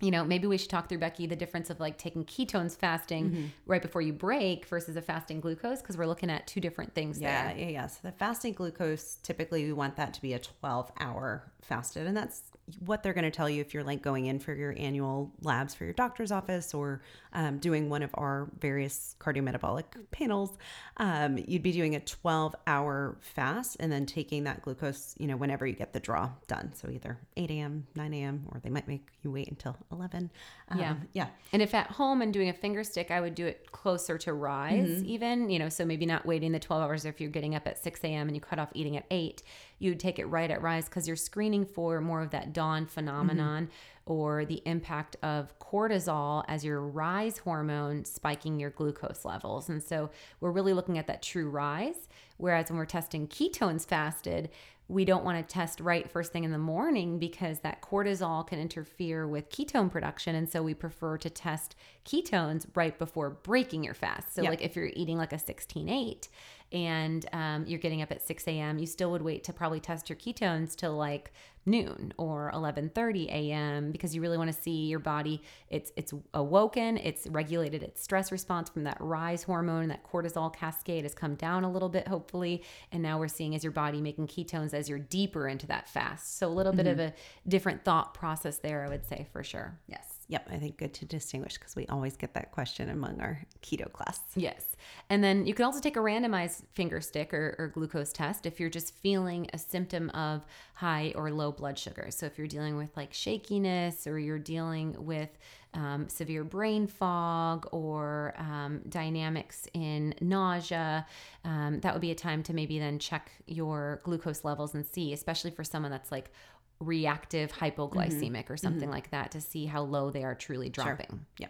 you 0.00 0.10
know, 0.10 0.24
maybe 0.24 0.46
we 0.46 0.58
should 0.58 0.68
talk 0.68 0.88
through 0.88 0.98
Becky 0.98 1.26
the 1.26 1.36
difference 1.36 1.70
of 1.70 1.80
like 1.80 1.96
taking 1.96 2.24
ketones 2.24 2.76
fasting 2.76 3.30
mm-hmm. 3.30 3.46
right 3.66 3.80
before 3.80 4.02
you 4.02 4.12
break 4.12 4.66
versus 4.66 4.96
a 4.96 5.02
fasting 5.02 5.40
glucose 5.40 5.80
because 5.80 5.96
we're 5.96 6.06
looking 6.06 6.30
at 6.30 6.46
two 6.46 6.60
different 6.60 6.94
things 6.94 7.18
yeah, 7.18 7.48
there. 7.48 7.58
Yeah, 7.58 7.68
yeah. 7.68 7.86
So 7.86 8.00
the 8.02 8.12
fasting 8.12 8.52
glucose 8.52 9.16
typically 9.22 9.64
we 9.64 9.72
want 9.72 9.96
that 9.96 10.12
to 10.14 10.22
be 10.22 10.34
a 10.34 10.38
12 10.38 10.92
hour 11.00 11.50
fasted, 11.62 12.06
and 12.06 12.16
that's 12.16 12.42
what 12.80 13.02
they're 13.02 13.14
going 13.14 13.24
to 13.24 13.30
tell 13.30 13.48
you 13.48 13.60
if 13.60 13.72
you're 13.72 13.84
like 13.84 14.02
going 14.02 14.26
in 14.26 14.38
for 14.38 14.52
your 14.52 14.74
annual 14.76 15.32
labs 15.40 15.74
for 15.74 15.84
your 15.84 15.92
doctor's 15.92 16.32
office 16.32 16.74
or 16.74 17.00
um, 17.36 17.58
doing 17.58 17.90
one 17.90 18.02
of 18.02 18.10
our 18.14 18.48
various 18.58 19.14
cardiometabolic 19.20 19.84
panels. 20.10 20.56
Um, 20.96 21.36
you'd 21.36 21.62
be 21.62 21.70
doing 21.70 21.94
a 21.94 22.00
12 22.00 22.56
hour 22.66 23.18
fast 23.20 23.76
and 23.78 23.92
then 23.92 24.06
taking 24.06 24.44
that 24.44 24.62
glucose, 24.62 25.14
you 25.18 25.26
know, 25.26 25.36
whenever 25.36 25.66
you 25.66 25.74
get 25.74 25.92
the 25.92 26.00
draw 26.00 26.30
done. 26.48 26.72
So 26.74 26.88
either 26.88 27.18
8 27.36 27.50
a.m., 27.50 27.86
9 27.94 28.14
a.m., 28.14 28.46
or 28.48 28.60
they 28.60 28.70
might 28.70 28.88
make 28.88 29.10
you 29.22 29.30
wait 29.30 29.48
until 29.48 29.76
11. 29.92 30.30
Um, 30.70 30.78
yeah. 30.78 30.96
Yeah. 31.12 31.26
And 31.52 31.60
if 31.60 31.74
at 31.74 31.88
home 31.88 32.22
and 32.22 32.32
doing 32.32 32.48
a 32.48 32.54
finger 32.54 32.82
stick, 32.82 33.10
I 33.10 33.20
would 33.20 33.34
do 33.34 33.44
it 33.46 33.70
closer 33.70 34.16
to 34.16 34.32
rise, 34.32 34.88
mm-hmm. 34.88 35.06
even, 35.06 35.50
you 35.50 35.58
know, 35.58 35.68
so 35.68 35.84
maybe 35.84 36.06
not 36.06 36.24
waiting 36.24 36.52
the 36.52 36.58
12 36.58 36.82
hours 36.82 37.04
if 37.04 37.20
you're 37.20 37.30
getting 37.30 37.54
up 37.54 37.66
at 37.66 37.78
6 37.78 38.02
a.m. 38.02 38.28
and 38.28 38.34
you 38.34 38.40
cut 38.40 38.58
off 38.58 38.70
eating 38.72 38.96
at 38.96 39.04
8 39.10 39.42
you 39.78 39.90
would 39.90 40.00
take 40.00 40.18
it 40.18 40.24
right 40.26 40.50
at 40.50 40.62
rise 40.62 40.86
because 40.86 41.06
you're 41.06 41.16
screening 41.16 41.66
for 41.66 42.00
more 42.00 42.22
of 42.22 42.30
that 42.30 42.52
dawn 42.52 42.86
phenomenon 42.86 43.64
mm-hmm. 43.64 43.72
Or 44.06 44.44
the 44.44 44.62
impact 44.64 45.16
of 45.22 45.58
cortisol 45.58 46.44
as 46.48 46.64
your 46.64 46.80
rise 46.80 47.38
hormone 47.38 48.04
spiking 48.04 48.58
your 48.58 48.70
glucose 48.70 49.24
levels. 49.24 49.68
And 49.68 49.82
so 49.82 50.10
we're 50.40 50.52
really 50.52 50.72
looking 50.72 50.96
at 50.96 51.08
that 51.08 51.22
true 51.22 51.50
rise. 51.50 52.08
Whereas 52.38 52.70
when 52.70 52.78
we're 52.78 52.86
testing 52.86 53.26
ketones 53.26 53.84
fasted, 53.84 54.50
we 54.88 55.04
don't 55.04 55.24
want 55.24 55.36
to 55.36 55.52
test 55.52 55.80
right 55.80 56.08
first 56.08 56.32
thing 56.32 56.44
in 56.44 56.52
the 56.52 56.58
morning 56.58 57.18
because 57.18 57.58
that 57.60 57.82
cortisol 57.82 58.46
can 58.46 58.60
interfere 58.60 59.26
with 59.26 59.50
ketone 59.50 59.90
production. 59.90 60.36
And 60.36 60.48
so 60.48 60.62
we 60.62 60.74
prefer 60.74 61.18
to 61.18 61.28
test 61.28 61.74
ketones 62.04 62.66
right 62.74 62.96
before 62.96 63.30
breaking 63.30 63.82
your 63.82 63.94
fast. 63.94 64.34
So, 64.34 64.42
yep. 64.42 64.50
like 64.50 64.62
if 64.62 64.76
you're 64.76 64.90
eating 64.94 65.18
like 65.18 65.32
a 65.32 65.38
16 65.38 65.88
8, 65.88 66.28
and 66.72 67.26
um, 67.32 67.64
you're 67.66 67.78
getting 67.78 68.02
up 68.02 68.10
at 68.10 68.22
6 68.22 68.46
a.m., 68.48 68.78
you 68.78 68.86
still 68.86 69.10
would 69.10 69.22
wait 69.22 69.44
to 69.44 69.52
probably 69.52 69.80
test 69.80 70.08
your 70.08 70.16
ketones 70.16 70.74
till 70.74 70.96
like 70.96 71.32
noon 71.66 72.12
or 72.16 72.50
11:30 72.54 73.26
a.m. 73.26 73.90
because 73.90 74.14
you 74.14 74.20
really 74.20 74.38
want 74.38 74.52
to 74.52 74.62
see 74.62 74.86
your 74.86 75.00
body 75.00 75.42
it's 75.68 75.92
it's 75.96 76.14
awoken, 76.32 76.96
it's 76.96 77.26
regulated 77.26 77.82
its 77.82 78.02
stress 78.02 78.30
response 78.30 78.70
from 78.70 78.84
that 78.84 78.96
rise 79.00 79.42
hormone, 79.42 79.88
that 79.88 80.04
cortisol 80.04 80.54
cascade 80.54 81.04
has 81.04 81.14
come 81.14 81.34
down 81.34 81.64
a 81.64 81.70
little 81.70 81.88
bit 81.88 82.06
hopefully, 82.08 82.62
and 82.92 83.02
now 83.02 83.18
we're 83.18 83.28
seeing 83.28 83.54
as 83.54 83.64
your 83.64 83.72
body 83.72 84.00
making 84.00 84.28
ketones 84.28 84.72
as 84.72 84.88
you're 84.88 84.98
deeper 84.98 85.48
into 85.48 85.66
that 85.66 85.88
fast. 85.88 86.38
So 86.38 86.46
a 86.46 86.48
little 86.48 86.72
mm-hmm. 86.72 86.76
bit 86.78 86.86
of 86.86 87.00
a 87.00 87.14
different 87.48 87.84
thought 87.84 88.14
process 88.14 88.58
there 88.58 88.84
I 88.84 88.88
would 88.88 89.06
say 89.06 89.26
for 89.32 89.42
sure. 89.42 89.78
Yes. 89.88 90.15
Yep, 90.28 90.48
I 90.50 90.56
think 90.56 90.76
good 90.76 90.92
to 90.94 91.04
distinguish 91.04 91.54
because 91.54 91.76
we 91.76 91.86
always 91.86 92.16
get 92.16 92.34
that 92.34 92.50
question 92.50 92.90
among 92.90 93.20
our 93.20 93.42
keto 93.62 93.92
class. 93.92 94.20
Yes. 94.34 94.64
And 95.08 95.22
then 95.22 95.46
you 95.46 95.54
can 95.54 95.64
also 95.64 95.78
take 95.78 95.96
a 95.96 96.00
randomized 96.00 96.62
finger 96.74 97.00
stick 97.00 97.32
or, 97.32 97.54
or, 97.58 97.68
glucose 97.68 98.12
test 98.12 98.44
if 98.44 98.58
you're 98.58 98.70
just 98.70 98.92
feeling 98.94 99.48
a 99.52 99.58
symptom 99.58 100.10
of 100.10 100.44
high 100.74 101.12
or 101.14 101.30
low 101.30 101.52
blood 101.52 101.78
sugar. 101.78 102.08
So 102.10 102.26
if 102.26 102.38
you're 102.38 102.48
dealing 102.48 102.76
with 102.76 102.96
like 102.96 103.14
shakiness 103.14 104.06
or 104.06 104.18
you're 104.18 104.38
dealing 104.38 104.96
with 104.98 105.30
um, 105.74 106.08
severe 106.08 106.42
brain 106.42 106.86
fog 106.86 107.68
or 107.70 108.34
um, 108.38 108.80
dynamics 108.88 109.68
in 109.74 110.14
nausea, 110.20 111.06
um, 111.44 111.80
that 111.80 111.92
would 111.92 112.00
be 112.00 112.10
a 112.10 112.16
time 112.16 112.42
to 112.44 112.54
maybe 112.54 112.78
then 112.78 112.98
check 112.98 113.30
your 113.46 114.00
glucose 114.02 114.44
levels 114.44 114.74
and 114.74 114.84
see, 114.86 115.12
especially 115.12 115.50
for 115.50 115.62
someone 115.62 115.92
that's 115.92 116.10
like 116.10 116.32
reactive 116.80 117.52
hypoglycemic 117.52 118.44
mm-hmm. 118.44 118.52
or 118.52 118.56
something 118.56 118.82
mm-hmm. 118.82 118.92
like 118.92 119.10
that 119.10 119.30
to 119.32 119.40
see 119.40 119.66
how 119.66 119.82
low 119.82 120.10
they 120.10 120.24
are 120.24 120.34
truly 120.34 120.68
dropping. 120.68 121.06
Sure. 121.08 121.18
Yeah. 121.38 121.48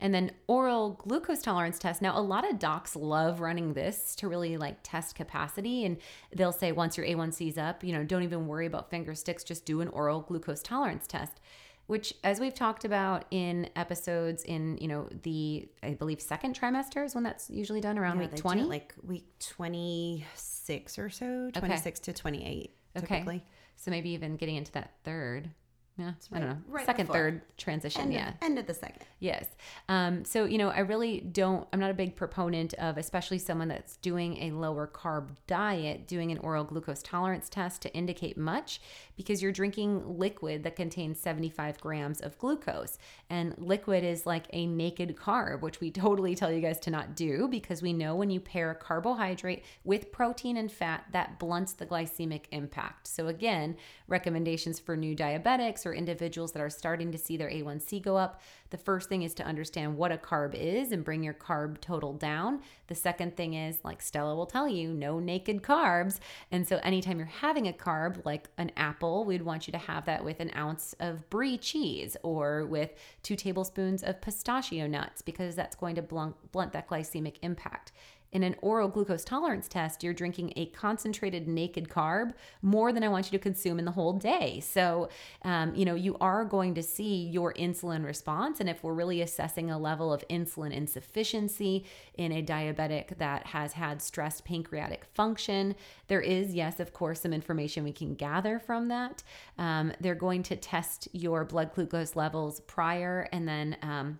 And 0.00 0.14
then 0.14 0.30
oral 0.46 0.90
glucose 0.90 1.42
tolerance 1.42 1.78
test. 1.78 2.00
Now, 2.00 2.16
a 2.18 2.22
lot 2.22 2.48
of 2.48 2.58
docs 2.58 2.94
love 2.94 3.40
running 3.40 3.72
this 3.72 4.14
to 4.16 4.28
really 4.28 4.56
like 4.56 4.78
test 4.82 5.16
capacity. 5.16 5.84
And 5.84 5.96
they'll 6.34 6.52
say 6.52 6.70
once 6.72 6.96
your 6.96 7.06
A1C 7.06 7.48
is 7.48 7.58
up, 7.58 7.82
you 7.82 7.92
know, 7.92 8.04
don't 8.04 8.22
even 8.22 8.46
worry 8.46 8.66
about 8.66 8.90
finger 8.90 9.14
sticks, 9.14 9.42
just 9.42 9.64
do 9.64 9.80
an 9.80 9.88
oral 9.88 10.20
glucose 10.20 10.62
tolerance 10.62 11.06
test. 11.06 11.40
Which, 11.88 12.12
as 12.22 12.38
we've 12.38 12.54
talked 12.54 12.84
about 12.84 13.24
in 13.30 13.70
episodes 13.74 14.44
in, 14.44 14.76
you 14.76 14.88
know, 14.88 15.08
the, 15.22 15.66
I 15.82 15.94
believe, 15.94 16.20
second 16.20 16.54
trimester 16.54 17.02
is 17.02 17.14
when 17.14 17.24
that's 17.24 17.48
usually 17.48 17.80
done 17.80 17.98
around 17.98 18.20
yeah, 18.20 18.26
week 18.26 18.36
20. 18.36 18.62
like 18.64 18.94
week 19.02 19.26
26 19.38 20.98
or 20.98 21.08
so, 21.08 21.50
26 21.54 22.00
okay. 22.00 22.04
to 22.04 22.12
28. 22.12 22.74
Okay. 22.98 23.40
So 23.78 23.92
maybe 23.92 24.10
even 24.10 24.36
getting 24.36 24.56
into 24.56 24.72
that 24.72 24.90
third. 25.04 25.50
Yeah, 25.98 26.12
I 26.32 26.38
don't 26.38 26.48
know. 26.48 26.58
right 26.68 26.86
second, 26.86 27.06
before. 27.06 27.16
third 27.16 27.42
transition. 27.56 28.02
End, 28.02 28.12
yeah. 28.12 28.28
of, 28.28 28.34
end 28.40 28.58
of 28.60 28.68
the 28.68 28.74
second. 28.74 29.04
Yes. 29.18 29.46
Um, 29.88 30.24
so, 30.24 30.44
you 30.44 30.56
know, 30.56 30.68
I 30.68 30.80
really 30.80 31.20
don't, 31.20 31.66
I'm 31.72 31.80
not 31.80 31.90
a 31.90 31.94
big 31.94 32.14
proponent 32.14 32.72
of, 32.74 32.98
especially 32.98 33.38
someone 33.38 33.66
that's 33.66 33.96
doing 33.96 34.36
a 34.44 34.52
lower 34.52 34.86
carb 34.86 35.30
diet, 35.48 36.06
doing 36.06 36.30
an 36.30 36.38
oral 36.38 36.62
glucose 36.62 37.02
tolerance 37.02 37.48
test 37.48 37.82
to 37.82 37.92
indicate 37.94 38.38
much 38.38 38.80
because 39.16 39.42
you're 39.42 39.50
drinking 39.50 40.18
liquid 40.18 40.62
that 40.62 40.76
contains 40.76 41.18
75 41.18 41.80
grams 41.80 42.20
of 42.20 42.38
glucose. 42.38 42.96
And 43.28 43.54
liquid 43.58 44.04
is 44.04 44.24
like 44.24 44.44
a 44.52 44.66
naked 44.66 45.16
carb, 45.16 45.62
which 45.62 45.80
we 45.80 45.90
totally 45.90 46.36
tell 46.36 46.52
you 46.52 46.60
guys 46.60 46.78
to 46.80 46.90
not 46.90 47.16
do 47.16 47.48
because 47.48 47.82
we 47.82 47.92
know 47.92 48.14
when 48.14 48.30
you 48.30 48.38
pair 48.38 48.70
a 48.70 48.76
carbohydrate 48.76 49.64
with 49.82 50.12
protein 50.12 50.56
and 50.56 50.70
fat, 50.70 51.06
that 51.10 51.40
blunts 51.40 51.72
the 51.72 51.86
glycemic 51.86 52.42
impact. 52.52 53.08
So, 53.08 53.26
again, 53.26 53.76
recommendations 54.06 54.78
for 54.78 54.96
new 54.96 55.16
diabetics 55.16 55.87
or 55.88 55.94
individuals 55.94 56.52
that 56.52 56.62
are 56.62 56.70
starting 56.70 57.10
to 57.12 57.18
see 57.18 57.36
their 57.36 57.50
A1C 57.50 58.02
go 58.02 58.16
up. 58.16 58.40
The 58.70 58.76
first 58.76 59.08
thing 59.08 59.22
is 59.22 59.34
to 59.34 59.44
understand 59.44 59.96
what 59.96 60.12
a 60.12 60.18
carb 60.18 60.54
is 60.54 60.92
and 60.92 61.04
bring 61.04 61.22
your 61.22 61.34
carb 61.34 61.80
total 61.80 62.12
down. 62.12 62.60
The 62.86 62.94
second 62.94 63.36
thing 63.36 63.54
is, 63.54 63.78
like 63.82 64.02
Stella 64.02 64.36
will 64.36 64.46
tell 64.46 64.68
you, 64.68 64.92
no 64.92 65.18
naked 65.18 65.62
carbs. 65.62 66.18
And 66.52 66.68
so, 66.68 66.78
anytime 66.82 67.18
you're 67.18 67.26
having 67.26 67.66
a 67.66 67.72
carb 67.72 68.24
like 68.24 68.48
an 68.58 68.70
apple, 68.76 69.24
we'd 69.24 69.42
want 69.42 69.66
you 69.66 69.72
to 69.72 69.78
have 69.78 70.04
that 70.04 70.24
with 70.24 70.40
an 70.40 70.50
ounce 70.54 70.94
of 71.00 71.28
brie 71.30 71.56
cheese 71.56 72.16
or 72.22 72.66
with 72.66 72.90
two 73.22 73.36
tablespoons 73.36 74.02
of 74.02 74.20
pistachio 74.20 74.86
nuts 74.86 75.22
because 75.22 75.54
that's 75.54 75.76
going 75.76 75.94
to 75.94 76.02
blunt, 76.02 76.36
blunt 76.52 76.72
that 76.72 76.88
glycemic 76.88 77.36
impact. 77.42 77.92
In 78.30 78.42
an 78.42 78.56
oral 78.60 78.88
glucose 78.88 79.24
tolerance 79.24 79.68
test, 79.68 80.04
you're 80.04 80.12
drinking 80.12 80.52
a 80.56 80.66
concentrated 80.66 81.48
naked 81.48 81.88
carb 81.88 82.34
more 82.60 82.92
than 82.92 83.02
I 83.02 83.08
want 83.08 83.26
you 83.26 83.38
to 83.38 83.42
consume 83.42 83.78
in 83.78 83.86
the 83.86 83.92
whole 83.92 84.12
day. 84.12 84.60
So, 84.60 85.08
um, 85.42 85.74
you 85.74 85.84
know, 85.84 85.94
you 85.94 86.16
are 86.20 86.44
going 86.44 86.74
to 86.74 86.82
see 86.82 87.26
your 87.26 87.54
insulin 87.54 88.04
response. 88.04 88.60
And 88.60 88.68
if 88.68 88.82
we're 88.82 88.92
really 88.92 89.22
assessing 89.22 89.70
a 89.70 89.78
level 89.78 90.12
of 90.12 90.22
insulin 90.28 90.72
insufficiency 90.72 91.86
in 92.14 92.32
a 92.32 92.42
diabetic 92.42 93.16
that 93.16 93.46
has 93.46 93.72
had 93.72 94.02
stressed 94.02 94.44
pancreatic 94.44 95.06
function, 95.14 95.74
there 96.08 96.20
is, 96.20 96.54
yes, 96.54 96.80
of 96.80 96.92
course, 96.92 97.22
some 97.22 97.32
information 97.32 97.82
we 97.82 97.92
can 97.92 98.14
gather 98.14 98.58
from 98.58 98.88
that. 98.88 99.22
Um, 99.56 99.92
they're 100.00 100.14
going 100.14 100.42
to 100.44 100.56
test 100.56 101.08
your 101.12 101.44
blood 101.44 101.72
glucose 101.74 102.14
levels 102.14 102.60
prior 102.60 103.28
and 103.32 103.48
then. 103.48 103.76
Um, 103.80 104.18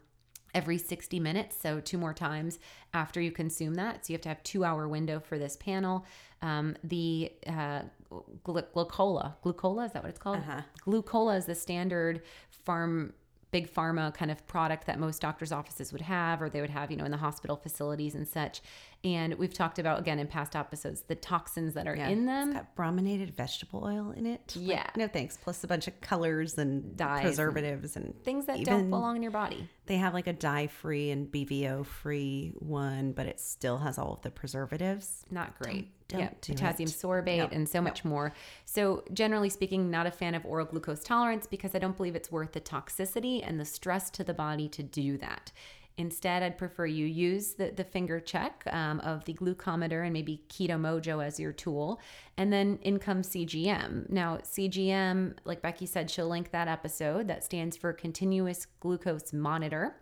every 0.54 0.78
60 0.78 1.20
minutes 1.20 1.56
so 1.60 1.80
two 1.80 1.98
more 1.98 2.14
times 2.14 2.58
after 2.94 3.20
you 3.20 3.30
consume 3.30 3.74
that. 3.74 4.06
So 4.06 4.12
you 4.12 4.14
have 4.14 4.22
to 4.22 4.28
have 4.28 4.42
two 4.42 4.64
hour 4.64 4.88
window 4.88 5.20
for 5.20 5.38
this 5.38 5.56
panel. 5.56 6.06
Um, 6.40 6.76
the 6.84 7.32
uh, 7.46 7.82
glu- 8.44 8.62
glucola 8.62 9.34
glucola 9.44 9.86
is 9.86 9.92
that 9.92 10.02
what 10.02 10.10
it's 10.10 10.18
called? 10.18 10.38
Uh-huh. 10.38 10.62
glucola 10.86 11.36
is 11.36 11.46
the 11.46 11.54
standard 11.54 12.22
farm 12.50 13.12
big 13.50 13.72
pharma 13.72 14.12
kind 14.12 14.30
of 14.30 14.46
product 14.46 14.86
that 14.86 14.98
most 14.98 15.22
doctors 15.22 15.52
offices 15.52 15.90
would 15.92 16.02
have 16.02 16.42
or 16.42 16.48
they 16.50 16.60
would 16.60 16.70
have 16.70 16.90
you 16.90 16.96
know 16.96 17.04
in 17.04 17.10
the 17.10 17.16
hospital 17.16 17.56
facilities 17.56 18.14
and 18.14 18.28
such 18.28 18.60
and 19.04 19.34
we've 19.34 19.54
talked 19.54 19.78
about 19.78 20.00
again 20.00 20.18
in 20.18 20.26
past 20.26 20.56
episodes 20.56 21.02
the 21.02 21.14
toxins 21.14 21.74
that 21.74 21.86
are 21.86 21.94
in 21.94 22.26
them 22.26 22.48
It's 22.50 22.56
got 22.58 22.74
brominated 22.74 23.34
vegetable 23.34 23.84
oil 23.84 24.10
in 24.10 24.26
it. 24.26 24.54
Like, 24.56 24.66
Yeah. 24.66 24.86
no 24.96 25.06
thanks. 25.08 25.36
Plus 25.36 25.62
a 25.62 25.66
bunch 25.68 25.86
of 25.86 26.00
colors 26.00 26.58
and 26.58 26.96
Dyes 26.96 27.22
preservatives 27.22 27.96
and, 27.96 28.14
things 28.24 28.46
that 28.46 28.64
don't 28.64 28.90
belong 28.90 29.16
in 29.16 29.22
your 29.22 29.30
body 29.32 29.68
They 29.86 29.96
have 29.98 30.14
like 30.14 30.26
a 30.26 30.32
dye 30.32 30.66
free 30.66 31.10
and 31.10 31.30
BVO 31.30 31.84
free 31.86 32.52
one, 32.58 33.12
but 33.12 33.26
it 33.26 33.40
still 33.40 33.78
has 33.78 33.98
all 33.98 34.14
of 34.14 34.22
the 34.22 34.30
preservatives. 34.30 35.24
not 35.30 35.58
great. 35.58 35.88
don't 36.08 36.20
yeah, 36.20 36.30
do 36.40 36.52
potassium 36.54 36.88
it. 36.88 36.94
sorbate 36.94 37.38
No, 37.38 37.48
and 37.52 37.68
so 37.68 37.80
much 37.82 38.04
more. 38.04 38.32
So, 38.64 39.04
generally 39.12 39.50
speaking, 39.50 39.90
not 39.90 40.06
a 40.06 40.10
fan 40.10 40.34
of 40.34 40.44
oral 40.46 40.64
glucose 40.66 41.04
tolerance 41.04 41.46
because 41.46 41.74
I 41.74 41.78
don't 41.78 41.96
believe 41.96 42.16
it's 42.16 42.32
worth 42.32 42.52
the 42.52 42.60
toxicity 42.62 43.42
and 43.46 43.60
the 43.60 43.64
stress 43.66 44.08
to 44.10 44.24
the 44.24 44.32
body 44.34 44.68
to 44.70 44.82
do 44.82 45.18
that. 45.18 45.52
Instead, 45.98 46.44
I'd 46.44 46.56
prefer 46.56 46.86
you 46.86 47.06
use 47.06 47.54
the, 47.54 47.72
the 47.72 47.82
finger 47.82 48.20
check 48.20 48.62
um, 48.70 49.00
of 49.00 49.24
the 49.24 49.34
glucometer 49.34 50.04
and 50.04 50.12
maybe 50.12 50.44
Keto 50.48 50.78
Mojo 50.80 51.22
as 51.22 51.40
your 51.40 51.52
tool. 51.52 52.00
And 52.36 52.52
then 52.52 52.78
in 52.82 53.00
comes 53.00 53.28
CGM. 53.28 54.08
Now, 54.08 54.38
CGM, 54.38 55.34
like 55.44 55.60
Becky 55.60 55.86
said, 55.86 56.08
she'll 56.08 56.28
link 56.28 56.52
that 56.52 56.68
episode. 56.68 57.26
That 57.26 57.42
stands 57.42 57.76
for 57.76 57.92
Continuous 57.92 58.66
Glucose 58.78 59.32
Monitor. 59.32 59.96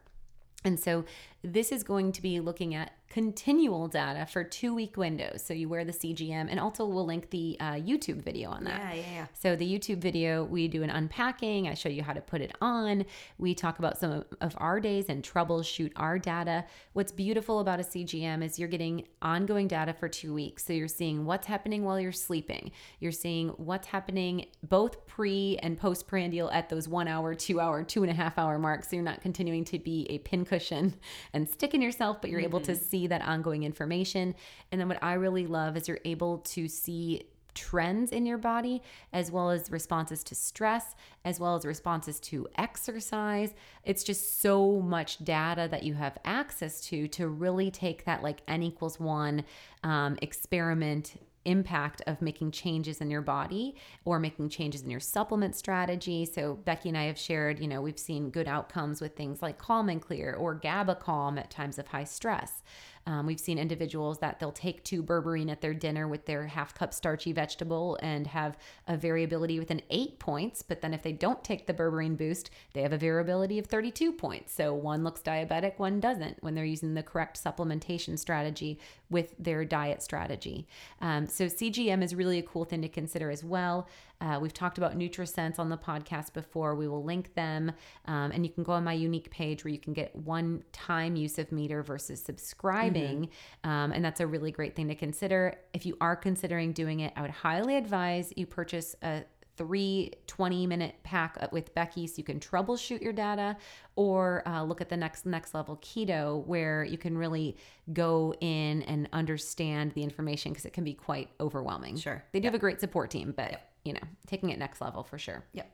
And 0.66 0.78
so 0.78 1.06
this 1.46 1.70
is 1.72 1.82
going 1.82 2.12
to 2.12 2.22
be 2.22 2.40
looking 2.40 2.74
at 2.74 2.92
continual 3.08 3.86
data 3.86 4.26
for 4.26 4.42
two 4.42 4.74
week 4.74 4.96
windows. 4.96 5.42
So 5.42 5.54
you 5.54 5.68
wear 5.68 5.84
the 5.84 5.92
CGM, 5.92 6.48
and 6.50 6.58
also 6.58 6.84
we'll 6.84 7.06
link 7.06 7.30
the 7.30 7.56
uh, 7.60 7.72
YouTube 7.74 8.22
video 8.22 8.50
on 8.50 8.64
that. 8.64 8.80
Yeah, 8.80 8.94
yeah, 8.94 9.12
yeah. 9.14 9.26
So 9.32 9.56
the 9.56 9.66
YouTube 9.66 9.98
video, 9.98 10.44
we 10.44 10.68
do 10.68 10.82
an 10.82 10.90
unpacking. 10.90 11.68
I 11.68 11.74
show 11.74 11.88
you 11.88 12.02
how 12.02 12.12
to 12.12 12.20
put 12.20 12.40
it 12.40 12.52
on. 12.60 13.04
We 13.38 13.54
talk 13.54 13.78
about 13.78 13.98
some 13.98 14.24
of 14.40 14.54
our 14.58 14.80
days 14.80 15.06
and 15.08 15.22
troubleshoot 15.22 15.92
our 15.96 16.18
data. 16.18 16.64
What's 16.94 17.12
beautiful 17.12 17.60
about 17.60 17.80
a 17.80 17.84
CGM 17.84 18.44
is 18.44 18.58
you're 18.58 18.68
getting 18.68 19.06
ongoing 19.22 19.68
data 19.68 19.94
for 19.94 20.08
two 20.08 20.34
weeks. 20.34 20.64
So 20.64 20.72
you're 20.72 20.88
seeing 20.88 21.24
what's 21.24 21.46
happening 21.46 21.84
while 21.84 22.00
you're 22.00 22.12
sleeping. 22.12 22.72
You're 22.98 23.12
seeing 23.12 23.50
what's 23.50 23.86
happening 23.86 24.46
both 24.62 25.06
pre 25.06 25.58
and 25.62 25.78
postprandial 25.78 26.50
at 26.50 26.68
those 26.68 26.88
one 26.88 27.08
hour, 27.08 27.34
two 27.34 27.60
hour, 27.60 27.84
two 27.84 28.02
and 28.02 28.10
a 28.10 28.14
half 28.14 28.36
hour 28.36 28.58
marks. 28.58 28.90
So 28.90 28.96
you're 28.96 29.04
not 29.04 29.22
continuing 29.22 29.64
to 29.66 29.78
be 29.78 30.06
a 30.10 30.18
pincushion 30.18 30.94
and 31.36 31.48
stick 31.48 31.74
in 31.74 31.82
yourself, 31.82 32.20
but 32.20 32.30
you're 32.30 32.40
able 32.40 32.60
to 32.60 32.74
see 32.74 33.06
that 33.06 33.22
ongoing 33.22 33.62
information. 33.62 34.34
And 34.72 34.80
then 34.80 34.88
what 34.88 35.02
I 35.02 35.12
really 35.14 35.46
love 35.46 35.76
is 35.76 35.86
you're 35.86 36.00
able 36.04 36.38
to 36.38 36.66
see 36.66 37.28
trends 37.54 38.12
in 38.12 38.26
your 38.26 38.38
body, 38.38 38.82
as 39.12 39.30
well 39.30 39.50
as 39.50 39.70
responses 39.70 40.22
to 40.24 40.34
stress, 40.34 40.94
as 41.24 41.40
well 41.40 41.56
as 41.56 41.64
responses 41.64 42.20
to 42.20 42.46
exercise. 42.56 43.54
It's 43.82 44.04
just 44.04 44.40
so 44.40 44.80
much 44.80 45.24
data 45.24 45.66
that 45.70 45.82
you 45.82 45.94
have 45.94 46.18
access 46.24 46.80
to 46.88 47.08
to 47.08 47.28
really 47.28 47.70
take 47.70 48.04
that 48.04 48.22
like 48.22 48.42
n 48.46 48.62
equals 48.62 49.00
one 49.00 49.44
um, 49.82 50.18
experiment 50.22 51.16
impact 51.46 52.02
of 52.06 52.20
making 52.20 52.50
changes 52.50 53.00
in 53.00 53.10
your 53.10 53.22
body 53.22 53.76
or 54.04 54.18
making 54.18 54.48
changes 54.48 54.82
in 54.82 54.90
your 54.90 55.00
supplement 55.00 55.54
strategy. 55.54 56.24
So 56.26 56.54
Becky 56.54 56.88
and 56.90 56.98
I 56.98 57.04
have 57.04 57.18
shared, 57.18 57.58
you 57.58 57.68
know, 57.68 57.80
we've 57.80 57.98
seen 57.98 58.30
good 58.30 58.48
outcomes 58.48 59.00
with 59.00 59.16
things 59.16 59.40
like 59.40 59.58
Calm 59.58 59.88
and 59.88 60.02
Clear 60.02 60.34
or 60.34 60.54
GABA 60.54 60.96
Calm 60.96 61.38
at 61.38 61.50
times 61.50 61.78
of 61.78 61.88
high 61.88 62.04
stress. 62.04 62.62
Um, 63.06 63.26
we've 63.26 63.40
seen 63.40 63.58
individuals 63.58 64.18
that 64.18 64.40
they'll 64.40 64.52
take 64.52 64.82
two 64.84 65.02
berberine 65.02 65.50
at 65.50 65.60
their 65.60 65.74
dinner 65.74 66.08
with 66.08 66.26
their 66.26 66.46
half 66.46 66.74
cup 66.74 66.92
starchy 66.92 67.32
vegetable 67.32 67.98
and 68.02 68.26
have 68.26 68.58
a 68.88 68.96
variability 68.96 69.58
within 69.58 69.82
eight 69.90 70.18
points. 70.18 70.62
But 70.62 70.80
then 70.80 70.92
if 70.92 71.02
they 71.02 71.12
don't 71.12 71.42
take 71.44 71.66
the 71.66 71.74
berberine 71.74 72.16
boost, 72.16 72.50
they 72.72 72.82
have 72.82 72.92
a 72.92 72.98
variability 72.98 73.58
of 73.58 73.66
32 73.66 74.12
points. 74.12 74.52
So 74.52 74.74
one 74.74 75.04
looks 75.04 75.22
diabetic, 75.22 75.78
one 75.78 76.00
doesn't 76.00 76.42
when 76.42 76.54
they're 76.54 76.64
using 76.64 76.94
the 76.94 77.02
correct 77.02 77.42
supplementation 77.42 78.18
strategy 78.18 78.78
with 79.08 79.34
their 79.38 79.64
diet 79.64 80.02
strategy. 80.02 80.66
Um, 81.00 81.26
so 81.26 81.46
CGM 81.46 82.02
is 82.02 82.14
really 82.14 82.38
a 82.38 82.42
cool 82.42 82.64
thing 82.64 82.82
to 82.82 82.88
consider 82.88 83.30
as 83.30 83.44
well. 83.44 83.88
Uh, 84.20 84.38
we've 84.40 84.52
talked 84.52 84.78
about 84.78 84.98
NutriSense 84.98 85.58
on 85.58 85.68
the 85.68 85.76
podcast 85.76 86.32
before. 86.32 86.74
We 86.74 86.88
will 86.88 87.04
link 87.04 87.34
them, 87.34 87.72
um, 88.06 88.30
and 88.32 88.44
you 88.44 88.52
can 88.52 88.62
go 88.62 88.72
on 88.72 88.84
my 88.84 88.92
unique 88.92 89.30
page 89.30 89.64
where 89.64 89.72
you 89.72 89.78
can 89.78 89.92
get 89.92 90.14
one 90.14 90.62
time 90.72 91.16
use 91.16 91.38
of 91.38 91.52
meter 91.52 91.82
versus 91.82 92.22
subscribing. 92.22 93.28
Um, 93.64 93.92
and 93.92 94.04
that's 94.04 94.20
a 94.20 94.26
really 94.26 94.50
great 94.50 94.74
thing 94.74 94.88
to 94.88 94.94
consider. 94.94 95.56
If 95.72 95.86
you 95.86 95.96
are 96.00 96.16
considering 96.16 96.72
doing 96.72 97.00
it, 97.00 97.12
I 97.16 97.22
would 97.22 97.30
highly 97.30 97.76
advise 97.76 98.32
you 98.36 98.46
purchase 98.46 98.96
a 99.02 99.24
three 99.56 100.12
20 100.26 100.66
minute 100.66 100.94
pack 101.02 101.50
with 101.52 101.74
Becky 101.74 102.06
so 102.06 102.14
you 102.18 102.24
can 102.24 102.38
troubleshoot 102.38 103.00
your 103.00 103.12
data 103.12 103.56
or 103.96 104.46
uh, 104.46 104.62
look 104.62 104.80
at 104.80 104.88
the 104.88 104.96
next 104.96 105.26
next 105.26 105.54
level 105.54 105.76
keto 105.78 106.44
where 106.46 106.84
you 106.84 106.98
can 106.98 107.16
really 107.16 107.56
go 107.92 108.34
in 108.40 108.82
and 108.82 109.08
understand 109.12 109.92
the 109.92 110.02
information 110.02 110.52
because 110.52 110.66
it 110.66 110.72
can 110.72 110.84
be 110.84 110.94
quite 110.94 111.30
overwhelming. 111.40 111.96
Sure. 111.96 112.22
They 112.32 112.40
do 112.40 112.46
have 112.46 112.54
a 112.54 112.58
great 112.58 112.80
support 112.80 113.10
team, 113.10 113.32
but 113.36 113.62
you 113.86 113.94
know, 113.94 114.00
taking 114.26 114.50
it 114.50 114.58
next 114.58 114.80
level 114.80 115.02
for 115.02 115.18
sure. 115.18 115.44
Yep. 115.52 115.70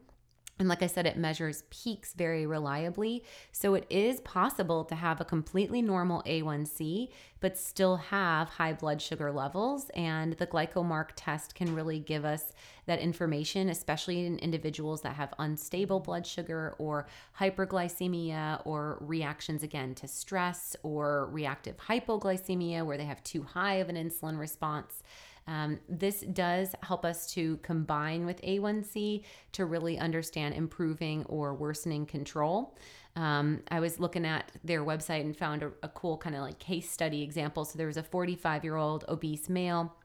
And 0.57 0.69
like 0.69 0.81
I 0.81 0.87
said, 0.87 1.05
it 1.05 1.17
measures 1.17 1.63
peaks 1.69 2.13
very 2.13 2.45
reliably. 2.45 3.25
So 3.51 3.73
it 3.73 3.85
is 3.89 4.21
possible 4.21 4.85
to 4.85 4.95
have 4.95 5.19
a 5.19 5.25
completely 5.25 5.81
normal 5.81 6.23
A1C, 6.25 7.09
but 7.41 7.57
still 7.57 7.97
have 7.97 8.47
high 8.47 8.71
blood 8.71 9.01
sugar 9.01 9.33
levels. 9.33 9.89
And 9.95 10.33
the 10.33 10.47
GlycoMark 10.47 11.09
test 11.17 11.55
can 11.55 11.75
really 11.75 11.99
give 11.99 12.23
us 12.23 12.53
that 12.85 12.99
information, 12.99 13.67
especially 13.67 14.25
in 14.25 14.39
individuals 14.39 15.01
that 15.01 15.15
have 15.15 15.33
unstable 15.39 15.99
blood 15.99 16.25
sugar 16.25 16.73
or 16.77 17.07
hyperglycemia 17.37 18.61
or 18.65 18.97
reactions 19.01 19.61
again 19.61 19.93
to 19.95 20.07
stress 20.07 20.77
or 20.83 21.25
reactive 21.27 21.75
hypoglycemia, 21.77 22.85
where 22.85 22.97
they 22.97 23.03
have 23.03 23.21
too 23.25 23.43
high 23.43 23.75
of 23.75 23.89
an 23.89 23.97
insulin 23.97 24.39
response. 24.39 25.03
Um, 25.47 25.79
this 25.87 26.21
does 26.21 26.73
help 26.81 27.05
us 27.05 27.31
to 27.33 27.57
combine 27.57 28.25
with 28.25 28.41
A1C 28.41 29.23
to 29.53 29.65
really 29.65 29.97
understand 29.99 30.55
improving 30.55 31.23
or 31.25 31.53
worsening 31.53 32.05
control. 32.05 32.75
Um, 33.15 33.61
I 33.69 33.79
was 33.79 33.99
looking 33.99 34.25
at 34.25 34.51
their 34.63 34.83
website 34.83 35.21
and 35.21 35.37
found 35.37 35.63
a, 35.63 35.71
a 35.83 35.89
cool 35.89 36.17
kind 36.17 36.35
of 36.35 36.41
like 36.41 36.59
case 36.59 36.89
study 36.89 37.21
example. 37.21 37.63
So 37.63 37.77
there 37.77 37.87
was 37.87 37.97
a 37.97 38.03
45 38.03 38.63
year 38.63 38.75
old 38.75 39.05
obese 39.07 39.47
male 39.47 39.95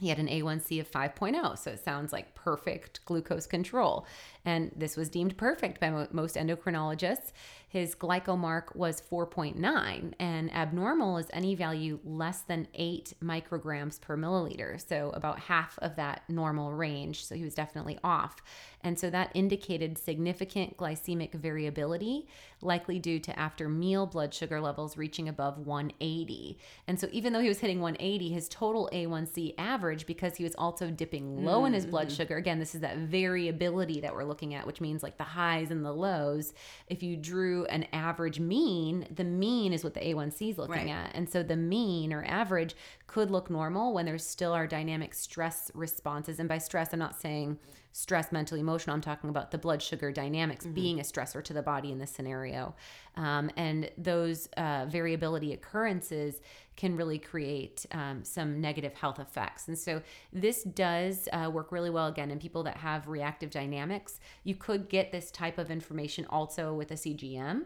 he 0.00 0.08
had 0.08 0.18
an 0.18 0.28
A1C 0.28 0.80
of 0.80 0.90
5.0, 0.90 1.58
so 1.58 1.72
it 1.72 1.84
sounds 1.84 2.12
like 2.12 2.34
perfect 2.34 3.04
glucose 3.04 3.46
control. 3.46 4.06
And 4.44 4.70
this 4.76 4.96
was 4.96 5.08
deemed 5.08 5.36
perfect 5.36 5.80
by 5.80 6.06
most 6.12 6.36
endocrinologists 6.36 7.32
his 7.68 7.94
glycomark 7.94 8.74
was 8.74 9.02
4.9, 9.10 10.14
and 10.18 10.54
abnormal 10.54 11.18
is 11.18 11.26
any 11.34 11.54
value 11.54 12.00
less 12.02 12.40
than 12.40 12.66
8 12.74 13.12
micrograms 13.22 14.00
per 14.00 14.16
milliliter. 14.16 14.80
So 14.88 15.10
about 15.10 15.38
half 15.38 15.78
of 15.80 15.96
that 15.96 16.22
normal 16.28 16.72
range. 16.72 17.24
So 17.26 17.34
he 17.34 17.44
was 17.44 17.54
definitely 17.54 17.98
off. 18.02 18.36
And 18.82 18.98
so 18.98 19.10
that 19.10 19.30
indicated 19.34 19.98
significant 19.98 20.76
glycemic 20.76 21.34
variability, 21.34 22.28
likely 22.62 22.98
due 22.98 23.18
to 23.18 23.38
after 23.38 23.68
meal 23.68 24.06
blood 24.06 24.32
sugar 24.32 24.60
levels 24.60 24.96
reaching 24.96 25.28
above 25.28 25.58
180. 25.58 26.58
And 26.86 26.98
so 26.98 27.08
even 27.12 27.32
though 27.32 27.40
he 27.40 27.48
was 27.48 27.58
hitting 27.58 27.80
180, 27.80 28.30
his 28.30 28.48
total 28.48 28.88
A1C 28.92 29.54
average, 29.58 30.06
because 30.06 30.36
he 30.36 30.44
was 30.44 30.54
also 30.54 30.90
dipping 30.90 31.44
low 31.44 31.58
mm-hmm. 31.58 31.66
in 31.66 31.72
his 31.74 31.86
blood 31.86 32.06
mm-hmm. 32.06 32.16
sugar, 32.16 32.36
again, 32.36 32.60
this 32.60 32.74
is 32.74 32.80
that 32.80 32.98
variability 32.98 34.00
that 34.00 34.14
we're 34.14 34.24
looking 34.24 34.54
at, 34.54 34.66
which 34.66 34.80
means 34.80 35.02
like 35.02 35.18
the 35.18 35.24
highs 35.24 35.70
and 35.70 35.84
the 35.84 35.92
lows. 35.92 36.54
If 36.86 37.02
you 37.02 37.16
drew 37.16 37.57
an 37.66 37.86
average 37.92 38.40
mean, 38.40 39.06
the 39.14 39.24
mean 39.24 39.72
is 39.72 39.84
what 39.84 39.94
the 39.94 40.00
A1C 40.00 40.50
is 40.50 40.58
looking 40.58 40.74
right. 40.74 40.88
at. 40.88 41.14
And 41.14 41.28
so 41.28 41.42
the 41.42 41.56
mean 41.56 42.12
or 42.12 42.24
average 42.24 42.74
could 43.08 43.30
look 43.30 43.50
normal 43.50 43.92
when 43.92 44.06
there's 44.06 44.24
still 44.24 44.52
our 44.52 44.66
dynamic 44.66 45.14
stress 45.14 45.72
responses. 45.74 46.38
And 46.38 46.48
by 46.48 46.58
stress, 46.58 46.92
I'm 46.92 46.98
not 47.00 47.18
saying 47.20 47.58
stress, 47.92 48.30
mental, 48.30 48.56
emotional. 48.56 48.94
I'm 48.94 49.00
talking 49.00 49.30
about 49.30 49.50
the 49.50 49.58
blood 49.58 49.82
sugar 49.82 50.12
dynamics 50.12 50.64
mm-hmm. 50.64 50.74
being 50.74 51.00
a 51.00 51.02
stressor 51.02 51.42
to 51.42 51.52
the 51.52 51.62
body 51.62 51.90
in 51.90 51.98
this 51.98 52.10
scenario. 52.10 52.76
Um, 53.16 53.50
and 53.56 53.90
those 53.98 54.46
uh, 54.56 54.86
variability 54.88 55.54
occurrences 55.54 56.40
can 56.76 56.96
really 56.96 57.18
create 57.18 57.86
um, 57.90 58.22
some 58.22 58.60
negative 58.60 58.94
health 58.94 59.18
effects. 59.18 59.66
And 59.66 59.76
so 59.76 60.02
this 60.32 60.62
does 60.62 61.28
uh, 61.32 61.50
work 61.50 61.72
really 61.72 61.90
well 61.90 62.06
again 62.06 62.30
in 62.30 62.38
people 62.38 62.62
that 62.64 62.76
have 62.76 63.08
reactive 63.08 63.50
dynamics. 63.50 64.20
You 64.44 64.54
could 64.54 64.88
get 64.88 65.10
this 65.10 65.30
type 65.30 65.58
of 65.58 65.70
information 65.70 66.26
also 66.30 66.74
with 66.74 66.90
a 66.90 66.94
CGM 66.94 67.62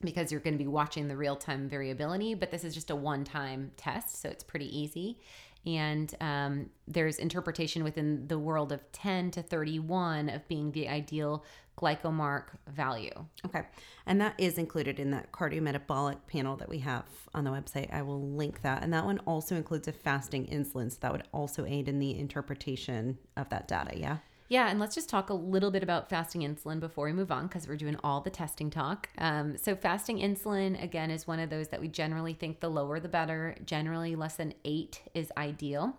because 0.00 0.30
you're 0.30 0.40
going 0.40 0.54
to 0.54 0.62
be 0.62 0.68
watching 0.68 1.08
the 1.08 1.16
real 1.16 1.36
time 1.36 1.68
variability, 1.68 2.34
but 2.34 2.50
this 2.50 2.64
is 2.64 2.74
just 2.74 2.90
a 2.90 2.96
one 2.96 3.24
time 3.24 3.72
test, 3.76 4.20
so 4.20 4.28
it's 4.28 4.44
pretty 4.44 4.76
easy 4.78 5.18
and 5.66 6.14
um, 6.20 6.70
there's 6.86 7.18
interpretation 7.18 7.82
within 7.82 8.28
the 8.28 8.38
world 8.38 8.70
of 8.70 8.80
10 8.92 9.32
to 9.32 9.42
31 9.42 10.28
of 10.28 10.46
being 10.46 10.70
the 10.70 10.88
ideal 10.88 11.44
glycomark 11.76 12.44
value. 12.68 13.12
Okay. 13.44 13.62
And 14.06 14.20
that 14.20 14.34
is 14.38 14.58
included 14.58 15.00
in 15.00 15.10
that 15.10 15.32
cardiometabolic 15.32 16.18
panel 16.28 16.56
that 16.56 16.68
we 16.68 16.78
have 16.78 17.04
on 17.34 17.44
the 17.44 17.50
website. 17.50 17.92
I 17.92 18.02
will 18.02 18.30
link 18.30 18.62
that. 18.62 18.82
And 18.82 18.92
that 18.94 19.04
one 19.04 19.18
also 19.26 19.56
includes 19.56 19.88
a 19.88 19.92
fasting 19.92 20.46
insulin. 20.46 20.90
So 20.90 20.98
that 21.00 21.12
would 21.12 21.24
also 21.32 21.66
aid 21.66 21.88
in 21.88 21.98
the 21.98 22.16
interpretation 22.16 23.18
of 23.36 23.48
that 23.50 23.66
data. 23.66 23.98
Yeah. 23.98 24.18
Yeah, 24.48 24.68
and 24.68 24.78
let's 24.78 24.94
just 24.94 25.08
talk 25.08 25.30
a 25.30 25.34
little 25.34 25.70
bit 25.70 25.82
about 25.82 26.08
fasting 26.08 26.42
insulin 26.42 26.78
before 26.78 27.06
we 27.06 27.12
move 27.12 27.32
on 27.32 27.48
because 27.48 27.66
we're 27.66 27.76
doing 27.76 27.96
all 28.04 28.20
the 28.20 28.30
testing 28.30 28.70
talk. 28.70 29.08
Um, 29.18 29.56
so, 29.56 29.74
fasting 29.74 30.18
insulin, 30.18 30.80
again, 30.82 31.10
is 31.10 31.26
one 31.26 31.40
of 31.40 31.50
those 31.50 31.68
that 31.68 31.80
we 31.80 31.88
generally 31.88 32.32
think 32.32 32.60
the 32.60 32.70
lower 32.70 33.00
the 33.00 33.08
better. 33.08 33.56
Generally, 33.64 34.14
less 34.14 34.36
than 34.36 34.54
eight 34.64 35.02
is 35.14 35.32
ideal. 35.36 35.96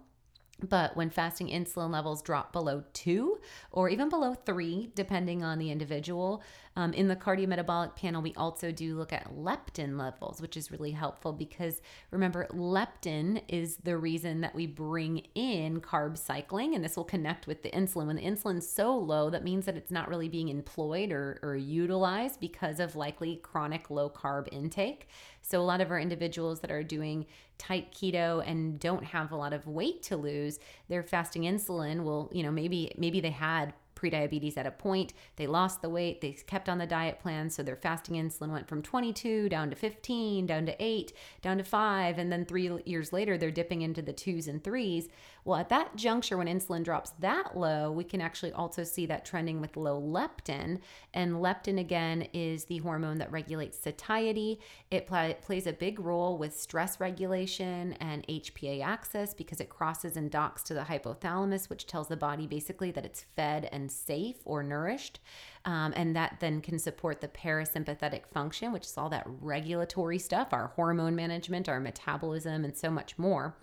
But 0.62 0.98
when 0.98 1.12
fasting 1.12 1.50
insulin 1.50 1.92
levels 1.92 2.24
drop 2.24 2.52
below 2.52 2.84
two 2.94 3.40
or 3.72 3.90
even 3.90 4.10
below 4.10 4.34
three, 4.34 4.92
depending 4.96 5.44
on 5.44 5.60
the 5.60 5.70
individual, 5.70 6.42
um, 6.76 6.94
in 6.94 7.08
the 7.08 7.16
cardiometabolic 7.16 7.96
panel, 7.96 8.22
we 8.22 8.34
also 8.36 8.72
do 8.72 8.96
look 8.98 9.12
at 9.12 9.36
leptin 9.36 9.98
levels, 9.98 10.42
which 10.42 10.56
is 10.56 10.72
really 10.72 10.92
helpful 10.92 11.34
because 11.34 11.82
remember, 12.12 12.48
leptin 12.52 13.42
is 13.48 13.78
the 13.78 13.98
reason 13.98 14.42
that 14.42 14.54
we 14.54 14.68
bring 14.68 15.26
in 15.34 15.82
carb 15.82 16.18
cycling, 16.18 16.76
and 16.76 16.84
this 16.84 16.96
will 16.96 17.04
connect 17.04 17.48
with 17.48 17.64
the 17.64 17.72
insulin. 17.72 18.08
When 18.08 18.16
the 18.16 18.22
insulin's 18.22 18.68
so 18.68 18.96
low, 18.96 19.30
that 19.32 19.44
means 19.44 19.66
that 19.66 19.76
it's 19.76 19.92
not 19.92 20.08
really 20.08 20.30
being 20.30 20.50
employed 20.50 21.12
or, 21.12 21.40
or 21.42 21.56
utilized 21.56 22.40
because 22.40 22.80
of 22.80 22.96
likely 22.96 23.38
chronic 23.38 23.90
low 23.90 24.10
carb 24.10 24.48
intake. 24.52 25.08
So, 25.48 25.62
a 25.62 25.64
lot 25.64 25.80
of 25.80 25.92
our 25.92 26.00
individuals 26.00 26.60
that 26.60 26.72
are 26.72 26.84
doing 26.84 27.26
tight 27.58 27.94
keto 27.94 28.44
and 28.46 28.78
don't 28.78 29.06
have 29.06 29.32
a 29.32 29.38
lot 29.38 29.54
of 29.54 29.66
weight 29.66 30.04
to 30.04 30.18
lose, 30.18 30.60
their 30.90 31.04
fasting 31.04 31.44
insulin 31.44 32.04
will, 32.04 32.30
you 32.34 32.44
know, 32.44 32.52
maybe 32.52 32.92
maybe 32.98 33.22
they 33.22 33.32
had 33.32 33.74
prediabetes 33.96 34.58
at 34.58 34.68
a 34.68 34.72
point. 34.72 35.14
They 35.38 35.48
lost 35.48 35.82
the 35.82 35.90
weight, 35.90 36.20
they 36.20 36.34
kept 36.34 36.68
on 36.68 36.78
the 36.78 36.86
diet 36.86 37.20
plan, 37.20 37.50
so 37.50 37.64
their 37.64 37.78
fasting 37.78 38.16
insulin 38.16 38.52
went 38.52 38.68
from 38.68 38.82
22 38.82 39.48
down 39.50 39.70
to 39.70 39.76
15, 39.76 40.46
down 40.46 40.66
to 40.66 40.84
8, 40.84 41.14
down 41.42 41.58
to 41.58 41.64
5, 41.64 42.18
and 42.18 42.32
then 42.32 42.46
3 42.46 42.82
years 42.86 43.14
later 43.14 43.38
they're 43.38 43.50
dipping 43.50 43.82
into 43.82 44.02
the 44.02 44.14
2s 44.14 44.48
and 44.48 44.64
3s. 44.64 45.08
Well, 45.48 45.58
at 45.58 45.70
that 45.70 45.96
juncture, 45.96 46.36
when 46.36 46.48
insulin 46.48 46.84
drops 46.84 47.12
that 47.20 47.56
low, 47.56 47.90
we 47.90 48.04
can 48.04 48.20
actually 48.20 48.52
also 48.52 48.84
see 48.84 49.06
that 49.06 49.24
trending 49.24 49.62
with 49.62 49.78
low 49.78 50.02
leptin. 50.02 50.82
And 51.14 51.36
leptin, 51.36 51.80
again, 51.80 52.28
is 52.34 52.66
the 52.66 52.80
hormone 52.80 53.18
that 53.20 53.32
regulates 53.32 53.80
satiety. 53.80 54.60
It 54.92 55.08
pl- 55.08 55.36
plays 55.36 55.66
a 55.66 55.72
big 55.72 56.02
role 56.02 56.38
with 56.38 56.54
stress 56.54 57.00
regulation 57.00 57.94
and 58.02 58.28
HPA 58.28 58.84
axis 58.84 59.34
because 59.34 59.62
it 59.62 59.70
crosses 59.70 60.18
and 60.18 60.30
docks 60.30 60.64
to 60.64 60.74
the 60.74 60.82
hypothalamus, 60.82 61.70
which 61.70 61.88
tells 61.88 62.10
the 62.10 62.18
body 62.18 62.46
basically 62.46 62.92
that 62.92 63.06
it's 63.06 63.24
fed 63.38 63.70
and 63.72 63.90
safe 63.90 64.36
or 64.44 64.64
nourished. 64.64 65.22
Um, 65.64 65.94
and 65.96 66.14
that 66.14 66.42
then 66.42 66.60
can 66.60 66.78
support 66.78 67.22
the 67.22 67.30
parasympathetic 67.30 68.28
function, 68.34 68.74
which 68.74 68.86
is 68.86 68.98
all 68.98 69.08
that 69.12 69.24
regulatory 69.26 70.20
stuff, 70.20 70.50
our 70.52 70.74
hormone 70.76 71.16
management, 71.16 71.70
our 71.70 71.80
metabolism, 71.80 72.66
and 72.66 72.76
so 72.76 72.92
much 72.92 73.18
more. 73.18 73.56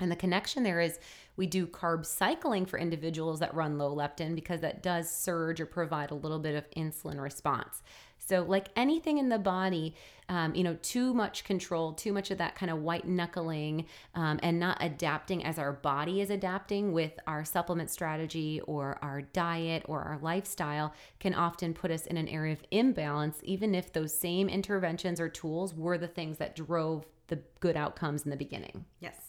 And 0.00 0.10
the 0.10 0.16
connection 0.16 0.62
there 0.62 0.80
is 0.80 0.98
we 1.36 1.46
do 1.46 1.66
carb 1.66 2.04
cycling 2.04 2.66
for 2.66 2.78
individuals 2.78 3.40
that 3.40 3.54
run 3.54 3.78
low 3.78 3.94
leptin 3.94 4.34
because 4.34 4.60
that 4.60 4.82
does 4.82 5.10
surge 5.10 5.60
or 5.60 5.66
provide 5.66 6.10
a 6.10 6.16
little 6.16 6.38
bit 6.38 6.54
of 6.54 6.70
insulin 6.70 7.20
response. 7.20 7.82
So, 8.18 8.42
like 8.42 8.68
anything 8.76 9.18
in 9.18 9.30
the 9.30 9.38
body, 9.38 9.94
um, 10.28 10.54
you 10.54 10.62
know, 10.62 10.76
too 10.82 11.14
much 11.14 11.44
control, 11.44 11.92
too 11.94 12.12
much 12.12 12.30
of 12.30 12.38
that 12.38 12.56
kind 12.56 12.70
of 12.70 12.82
white 12.82 13.06
knuckling, 13.06 13.86
um, 14.14 14.38
and 14.42 14.60
not 14.60 14.76
adapting 14.80 15.44
as 15.44 15.58
our 15.58 15.72
body 15.72 16.20
is 16.20 16.28
adapting 16.28 16.92
with 16.92 17.12
our 17.26 17.44
supplement 17.44 17.88
strategy 17.88 18.60
or 18.66 18.98
our 19.00 19.22
diet 19.22 19.84
or 19.86 20.02
our 20.02 20.18
lifestyle 20.20 20.92
can 21.20 21.32
often 21.34 21.72
put 21.72 21.90
us 21.90 22.04
in 22.06 22.18
an 22.18 22.28
area 22.28 22.52
of 22.52 22.62
imbalance, 22.70 23.38
even 23.44 23.74
if 23.74 23.92
those 23.92 24.12
same 24.12 24.48
interventions 24.48 25.20
or 25.20 25.28
tools 25.28 25.72
were 25.72 25.96
the 25.96 26.08
things 26.08 26.36
that 26.36 26.54
drove 26.54 27.06
the 27.28 27.38
good 27.60 27.76
outcomes 27.76 28.24
in 28.24 28.30
the 28.30 28.36
beginning. 28.36 28.84
Yes 29.00 29.27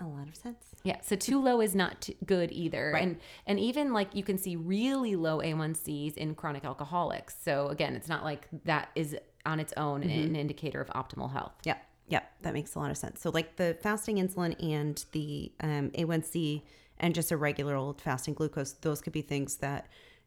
a 0.00 0.06
lot 0.06 0.28
of 0.28 0.36
sense. 0.36 0.64
Yeah, 0.82 1.00
so 1.02 1.16
too 1.16 1.42
low 1.42 1.60
is 1.60 1.74
not 1.74 2.08
good 2.24 2.50
either. 2.52 2.92
Right. 2.94 3.02
And 3.02 3.18
and 3.46 3.60
even 3.60 3.92
like 3.92 4.14
you 4.14 4.22
can 4.22 4.38
see 4.38 4.56
really 4.56 5.16
low 5.16 5.38
A1Cs 5.38 6.16
in 6.16 6.34
chronic 6.34 6.64
alcoholics. 6.64 7.36
So 7.42 7.68
again, 7.68 7.94
it's 7.94 8.08
not 8.08 8.24
like 8.24 8.48
that 8.64 8.90
is 8.94 9.16
on 9.46 9.60
its 9.60 9.72
own 9.76 10.02
mm-hmm. 10.02 10.10
an 10.10 10.36
indicator 10.36 10.80
of 10.80 10.88
optimal 10.88 11.32
health. 11.32 11.52
Yeah. 11.64 11.76
Yeah, 12.08 12.22
that 12.42 12.54
makes 12.54 12.74
a 12.74 12.80
lot 12.80 12.90
of 12.90 12.96
sense. 12.96 13.20
So 13.20 13.30
like 13.30 13.54
the 13.54 13.78
fasting 13.80 14.16
insulin 14.16 14.60
and 14.60 15.04
the 15.12 15.52
um, 15.60 15.90
A1C 15.90 16.62
and 16.98 17.14
just 17.14 17.30
a 17.30 17.36
regular 17.36 17.76
old 17.76 18.00
fasting 18.00 18.34
glucose, 18.34 18.72
those 18.72 19.00
could 19.00 19.12
be 19.12 19.22
things 19.22 19.56
that 19.58 19.86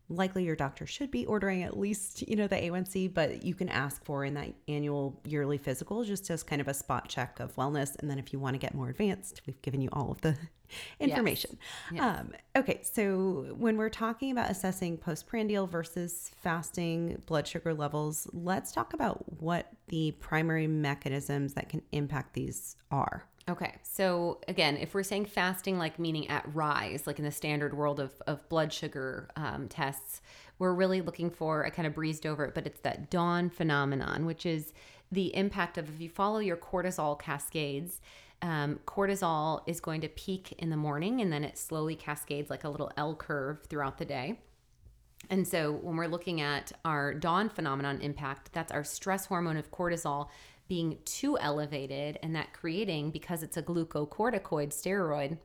likely 0.09 0.43
your 0.43 0.55
doctor 0.55 0.85
should 0.85 1.09
be 1.09 1.25
ordering 1.25 1.63
at 1.63 1.77
least 1.77 2.27
you 2.27 2.35
know 2.35 2.47
the 2.47 2.55
a1c 2.55 3.13
but 3.13 3.43
you 3.43 3.55
can 3.55 3.69
ask 3.69 4.03
for 4.03 4.25
in 4.25 4.33
that 4.33 4.53
annual 4.67 5.19
yearly 5.25 5.57
physical 5.57 6.03
just 6.03 6.29
as 6.29 6.43
kind 6.43 6.61
of 6.61 6.67
a 6.67 6.73
spot 6.73 7.07
check 7.07 7.39
of 7.39 7.55
wellness 7.55 7.95
and 7.99 8.09
then 8.09 8.19
if 8.19 8.33
you 8.33 8.39
want 8.39 8.53
to 8.53 8.57
get 8.57 8.73
more 8.73 8.89
advanced 8.89 9.41
we've 9.47 9.61
given 9.61 9.81
you 9.81 9.89
all 9.93 10.11
of 10.11 10.21
the 10.21 10.35
information 10.99 11.57
yes. 11.91 12.01
Yes. 12.01 12.19
Um, 12.19 12.31
okay 12.57 12.81
so 12.83 13.55
when 13.57 13.77
we're 13.77 13.89
talking 13.89 14.31
about 14.31 14.49
assessing 14.49 14.97
postprandial 14.97 15.67
versus 15.67 16.31
fasting 16.41 17.21
blood 17.25 17.47
sugar 17.47 17.73
levels 17.73 18.27
let's 18.33 18.71
talk 18.71 18.93
about 18.93 19.41
what 19.41 19.71
the 19.87 20.11
primary 20.19 20.67
mechanisms 20.67 21.53
that 21.53 21.69
can 21.69 21.81
impact 21.91 22.33
these 22.33 22.75
are 22.91 23.25
Okay. 23.49 23.75
So 23.83 24.39
again, 24.47 24.77
if 24.77 24.93
we're 24.93 25.03
saying 25.03 25.25
fasting, 25.25 25.77
like 25.77 25.99
meaning 25.99 26.29
at 26.29 26.47
rise, 26.53 27.05
like 27.05 27.19
in 27.19 27.25
the 27.25 27.31
standard 27.31 27.75
world 27.75 27.99
of, 27.99 28.11
of 28.25 28.47
blood 28.47 28.71
sugar 28.71 29.29
um, 29.35 29.67
tests, 29.67 30.21
we're 30.59 30.73
really 30.73 31.01
looking 31.01 31.29
for, 31.29 31.65
I 31.65 31.69
kind 31.69 31.85
of 31.85 31.93
breezed 31.93 32.25
over 32.25 32.45
it, 32.45 32.55
but 32.55 32.65
it's 32.65 32.79
that 32.81 33.09
dawn 33.09 33.49
phenomenon, 33.49 34.25
which 34.25 34.45
is 34.45 34.71
the 35.11 35.35
impact 35.35 35.77
of 35.77 35.89
if 35.89 35.99
you 35.99 36.09
follow 36.09 36.39
your 36.39 36.55
cortisol 36.55 37.19
cascades, 37.19 37.99
um, 38.41 38.79
cortisol 38.85 39.61
is 39.67 39.81
going 39.81 40.01
to 40.01 40.09
peak 40.09 40.53
in 40.59 40.69
the 40.69 40.77
morning 40.77 41.19
and 41.19 41.31
then 41.31 41.43
it 41.43 41.57
slowly 41.57 41.95
cascades 41.95 42.49
like 42.49 42.63
a 42.63 42.69
little 42.69 42.91
L 42.95 43.13
curve 43.13 43.59
throughout 43.69 43.97
the 43.97 44.05
day. 44.05 44.39
And 45.29 45.47
so 45.47 45.71
when 45.71 45.95
we're 45.95 46.07
looking 46.07 46.41
at 46.41 46.71
our 46.83 47.13
dawn 47.13 47.49
phenomenon 47.49 48.01
impact, 48.01 48.51
that's 48.53 48.71
our 48.71 48.83
stress 48.83 49.25
hormone 49.25 49.57
of 49.57 49.71
cortisol 49.71 50.27
being 50.67 50.97
too 51.05 51.37
elevated 51.37 52.17
and 52.23 52.35
that 52.35 52.53
creating, 52.53 53.11
because 53.11 53.43
it's 53.43 53.57
a 53.57 53.63
glucocorticoid 53.63 54.69
steroid, 54.69 55.37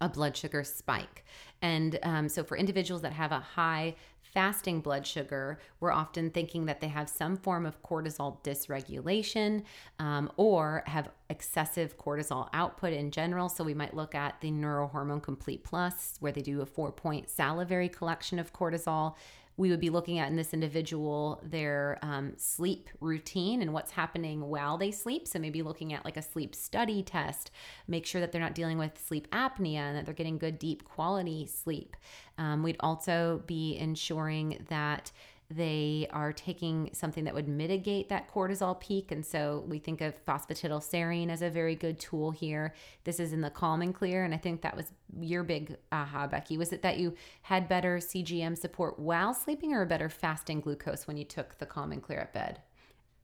a 0.00 0.08
blood 0.08 0.36
sugar 0.36 0.64
spike. 0.64 1.24
And 1.62 1.98
um, 2.02 2.28
so 2.28 2.44
for 2.44 2.56
individuals 2.56 3.02
that 3.02 3.12
have 3.12 3.32
a 3.32 3.40
high 3.40 3.96
fasting 4.22 4.80
blood 4.80 5.06
sugar, 5.06 5.58
we're 5.80 5.90
often 5.90 6.30
thinking 6.30 6.66
that 6.66 6.80
they 6.80 6.88
have 6.88 7.08
some 7.08 7.36
form 7.36 7.66
of 7.66 7.82
cortisol 7.82 8.42
dysregulation 8.44 9.62
um, 9.98 10.30
or 10.36 10.84
have 10.86 11.08
excessive 11.30 11.96
cortisol 11.98 12.48
output 12.52 12.92
in 12.92 13.10
general. 13.10 13.48
So 13.48 13.64
we 13.64 13.74
might 13.74 13.94
look 13.94 14.14
at 14.14 14.40
the 14.40 14.50
Neurohormone 14.50 15.22
Complete 15.22 15.64
Plus, 15.64 16.16
where 16.20 16.32
they 16.32 16.42
do 16.42 16.60
a 16.60 16.66
four 16.66 16.92
point 16.92 17.30
salivary 17.30 17.88
collection 17.88 18.38
of 18.38 18.52
cortisol 18.52 19.14
we 19.58 19.70
would 19.70 19.80
be 19.80 19.90
looking 19.90 20.18
at 20.20 20.30
in 20.30 20.36
this 20.36 20.54
individual 20.54 21.42
their 21.42 21.98
um, 22.00 22.32
sleep 22.36 22.88
routine 23.00 23.60
and 23.60 23.74
what's 23.74 23.90
happening 23.90 24.48
while 24.48 24.78
they 24.78 24.92
sleep. 24.92 25.26
So 25.26 25.38
maybe 25.40 25.62
looking 25.62 25.92
at 25.92 26.04
like 26.04 26.16
a 26.16 26.22
sleep 26.22 26.54
study 26.54 27.02
test, 27.02 27.50
make 27.88 28.06
sure 28.06 28.20
that 28.20 28.30
they're 28.30 28.40
not 28.40 28.54
dealing 28.54 28.78
with 28.78 29.04
sleep 29.04 29.28
apnea 29.32 29.80
and 29.80 29.96
that 29.96 30.06
they're 30.06 30.14
getting 30.14 30.38
good, 30.38 30.60
deep 30.60 30.84
quality 30.84 31.44
sleep. 31.44 31.96
Um, 32.38 32.62
we'd 32.62 32.76
also 32.80 33.42
be 33.46 33.76
ensuring 33.76 34.64
that 34.68 35.10
they 35.50 36.06
are 36.10 36.32
taking 36.32 36.90
something 36.92 37.24
that 37.24 37.34
would 37.34 37.48
mitigate 37.48 38.10
that 38.10 38.32
cortisol 38.32 38.78
peak. 38.78 39.10
And 39.10 39.24
so 39.24 39.64
we 39.66 39.78
think 39.78 40.02
of 40.02 40.22
phosphatidylserine 40.26 41.30
as 41.30 41.40
a 41.40 41.48
very 41.48 41.74
good 41.74 41.98
tool 41.98 42.30
here. 42.30 42.74
This 43.04 43.18
is 43.18 43.32
in 43.32 43.40
the 43.40 43.48
Calm 43.48 43.80
and 43.80 43.94
Clear. 43.94 44.24
And 44.24 44.34
I 44.34 44.36
think 44.36 44.60
that 44.60 44.76
was 44.76 44.92
your 45.18 45.42
big 45.44 45.76
aha, 45.90 46.26
Becky. 46.26 46.58
Was 46.58 46.72
it 46.72 46.82
that 46.82 46.98
you 46.98 47.14
had 47.42 47.66
better 47.66 47.96
CGM 47.96 48.58
support 48.58 48.98
while 48.98 49.32
sleeping 49.32 49.72
or 49.72 49.82
a 49.82 49.86
better 49.86 50.10
fasting 50.10 50.60
glucose 50.60 51.06
when 51.06 51.16
you 51.16 51.24
took 51.24 51.56
the 51.58 51.66
Calm 51.66 51.92
and 51.92 52.02
Clear 52.02 52.20
at 52.20 52.34
bed? 52.34 52.60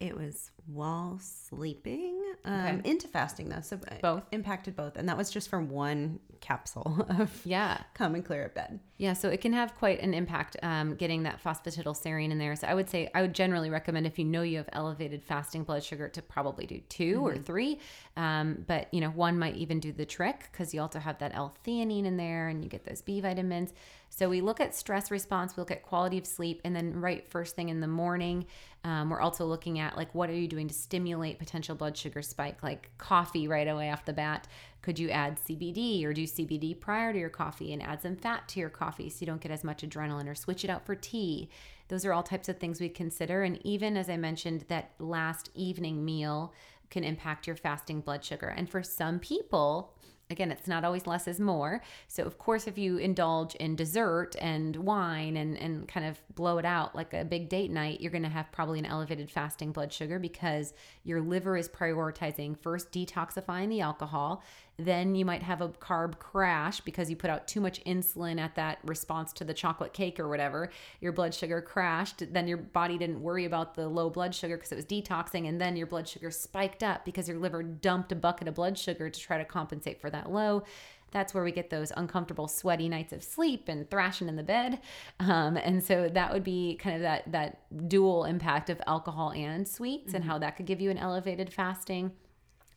It 0.04 0.14
was 0.14 0.50
while 0.66 1.18
sleeping 1.18 2.20
um, 2.44 2.60
Okay. 2.60 2.90
into 2.90 3.08
fasting 3.08 3.48
though, 3.48 3.62
so 3.62 3.80
Both? 4.02 4.24
impacted 4.32 4.76
both, 4.76 4.96
and 4.96 5.08
that 5.08 5.16
was 5.16 5.30
just 5.30 5.48
from 5.48 5.70
one 5.70 6.20
capsule 6.42 7.06
of 7.18 7.40
Yeah. 7.46 7.78
calm 7.94 8.14
and 8.14 8.22
clear 8.22 8.42
at 8.44 8.54
bed. 8.54 8.80
Yeah, 8.98 9.14
so 9.14 9.30
it 9.30 9.40
can 9.40 9.54
have 9.54 9.74
quite 9.76 10.00
an 10.00 10.12
impact 10.12 10.58
um, 10.62 10.94
getting 10.94 11.22
that 11.22 11.42
phosphatidylserine 11.42 12.30
in 12.30 12.38
there. 12.38 12.54
So 12.54 12.66
I 12.66 12.74
would 12.74 12.90
say 12.90 13.10
I 13.14 13.22
would 13.22 13.34
generally 13.34 13.70
recommend 13.70 14.06
if 14.06 14.18
you 14.18 14.26
know 14.26 14.42
you 14.42 14.58
have 14.58 14.68
elevated 14.74 15.24
fasting 15.24 15.64
blood 15.64 15.82
sugar 15.82 16.08
to 16.10 16.20
probably 16.20 16.66
do 16.66 16.80
2 16.90 17.26
or 17.26 17.36
three. 17.38 17.80
Um, 18.18 18.62
but 18.66 18.92
you 18.92 19.00
know, 19.00 19.08
one 19.10 19.38
might 19.38 19.56
even 19.56 19.80
do 19.80 19.90
the 19.90 20.04
trick 20.04 20.48
because 20.52 20.74
you 20.74 20.82
also 20.82 20.98
have 20.98 21.18
that 21.20 21.34
L-theanine 21.34 22.04
in 22.04 22.18
there, 22.18 22.48
and 22.48 22.62
you 22.62 22.68
get 22.68 22.84
those 22.84 23.00
B 23.00 23.20
vitamins. 23.22 23.72
So 24.10 24.28
we 24.28 24.42
look 24.42 24.60
at 24.60 24.74
stress 24.76 25.10
response, 25.10 25.56
we 25.56 25.62
look 25.62 25.72
at 25.72 25.82
quality 25.82 26.18
of 26.18 26.26
sleep, 26.26 26.60
and 26.62 26.76
then 26.76 27.00
right 27.00 27.26
first 27.26 27.56
thing 27.56 27.68
in 27.70 27.80
the 27.80 27.88
morning, 27.88 28.46
um, 28.84 29.08
we're 29.08 29.20
also 29.20 29.46
looking 29.46 29.78
at 29.78 29.96
like 29.96 30.14
what 30.14 30.28
are 30.28 30.34
you 30.34 30.46
doing 30.46 30.68
to 30.68 30.74
stimulate 30.74 31.38
potential 31.38 31.74
blood 31.74 31.96
sugar 31.96 32.20
spike, 32.20 32.62
like 32.62 32.90
coffee 32.98 33.48
right 33.48 33.66
away 33.66 33.90
off 33.90 34.04
the 34.04 34.12
bat. 34.12 34.46
Could 34.82 34.98
you 34.98 35.08
add 35.08 35.38
CBD 35.38 36.04
or 36.04 36.12
do 36.12 36.24
CBD 36.24 36.78
prior 36.78 37.10
to 37.12 37.18
your 37.18 37.30
coffee 37.30 37.72
and 37.72 37.82
add 37.82 38.02
some 38.02 38.14
fat 38.14 38.46
to 38.48 38.60
your 38.60 38.68
coffee 38.68 39.08
so 39.08 39.20
you 39.20 39.26
don't 39.26 39.40
get 39.40 39.50
as 39.50 39.64
much 39.64 39.82
adrenaline 39.82 40.28
or 40.28 40.34
switch 40.34 40.64
it 40.64 40.70
out 40.70 40.84
for 40.84 40.94
tea? 40.94 41.48
Those 41.88 42.04
are 42.04 42.12
all 42.12 42.22
types 42.22 42.50
of 42.50 42.58
things 42.58 42.78
we 42.78 42.90
consider. 42.90 43.42
And 43.42 43.58
even 43.66 43.96
as 43.96 44.10
I 44.10 44.18
mentioned, 44.18 44.66
that 44.68 44.90
last 44.98 45.50
evening 45.54 46.04
meal 46.04 46.52
can 46.90 47.04
impact 47.04 47.46
your 47.46 47.56
fasting 47.56 48.02
blood 48.02 48.22
sugar. 48.22 48.48
And 48.48 48.68
for 48.68 48.82
some 48.82 49.18
people, 49.18 49.93
again, 50.30 50.50
it's 50.50 50.66
not 50.66 50.84
always 50.84 51.06
less 51.06 51.28
is 51.28 51.38
more. 51.38 51.82
So, 52.08 52.24
of 52.24 52.38
course, 52.38 52.66
if 52.66 52.78
you 52.78 52.98
indulge 52.98 53.54
in 53.56 53.76
dessert 53.76 54.34
and 54.40 54.76
wine 54.76 55.36
and, 55.36 55.56
and 55.58 55.86
kind 55.86 56.06
of 56.06 56.18
blow 56.34 56.58
it 56.58 56.64
out 56.64 56.94
like 56.94 57.12
a 57.12 57.24
big 57.24 57.48
date 57.48 57.70
night, 57.70 58.00
you're 58.00 58.10
going 58.10 58.22
to 58.22 58.28
have 58.28 58.50
probably 58.52 58.78
an 58.78 58.86
elevated 58.86 59.30
fasting 59.30 59.72
blood 59.72 59.92
sugar 59.92 60.18
because 60.18 60.72
your 61.02 61.20
liver 61.20 61.56
is 61.56 61.68
prioritizing 61.68 62.58
first 62.58 62.90
detoxifying 62.92 63.68
the 63.68 63.80
alcohol. 63.80 64.42
Then 64.76 65.14
you 65.14 65.24
might 65.24 65.42
have 65.42 65.60
a 65.60 65.68
carb 65.68 66.18
crash 66.18 66.80
because 66.80 67.08
you 67.08 67.16
put 67.16 67.30
out 67.30 67.46
too 67.46 67.60
much 67.60 67.82
insulin 67.84 68.40
at 68.40 68.56
that 68.56 68.78
response 68.84 69.32
to 69.34 69.44
the 69.44 69.54
chocolate 69.54 69.92
cake 69.92 70.18
or 70.18 70.28
whatever. 70.28 70.70
Your 71.00 71.12
blood 71.12 71.32
sugar 71.32 71.60
crashed. 71.60 72.32
Then 72.32 72.48
your 72.48 72.56
body 72.56 72.98
didn't 72.98 73.22
worry 73.22 73.44
about 73.44 73.76
the 73.76 73.88
low 73.88 74.10
blood 74.10 74.34
sugar 74.34 74.56
because 74.56 74.72
it 74.72 74.76
was 74.76 74.84
detoxing. 74.84 75.48
And 75.48 75.60
then 75.60 75.76
your 75.76 75.86
blood 75.86 76.08
sugar 76.08 76.30
spiked 76.30 76.82
up 76.82 77.04
because 77.04 77.28
your 77.28 77.38
liver 77.38 77.62
dumped 77.62 78.10
a 78.10 78.16
bucket 78.16 78.48
of 78.48 78.54
blood 78.54 78.76
sugar 78.76 79.08
to 79.08 79.20
try 79.20 79.38
to 79.38 79.44
compensate 79.44 80.00
for 80.00 80.10
that 80.10 80.32
low. 80.32 80.64
That's 81.12 81.32
where 81.32 81.44
we 81.44 81.52
get 81.52 81.70
those 81.70 81.92
uncomfortable, 81.96 82.48
sweaty 82.48 82.88
nights 82.88 83.12
of 83.12 83.22
sleep 83.22 83.68
and 83.68 83.88
thrashing 83.88 84.28
in 84.28 84.34
the 84.34 84.42
bed. 84.42 84.80
Um, 85.20 85.56
and 85.56 85.82
so 85.82 86.08
that 86.08 86.32
would 86.32 86.42
be 86.42 86.74
kind 86.74 86.96
of 86.96 87.02
that 87.02 87.30
that 87.30 87.88
dual 87.88 88.24
impact 88.24 88.68
of 88.68 88.82
alcohol 88.88 89.30
and 89.30 89.66
sweets 89.66 90.12
and 90.12 90.24
how 90.24 90.38
that 90.38 90.56
could 90.56 90.66
give 90.66 90.80
you 90.80 90.90
an 90.90 90.98
elevated 90.98 91.52
fasting. 91.52 92.10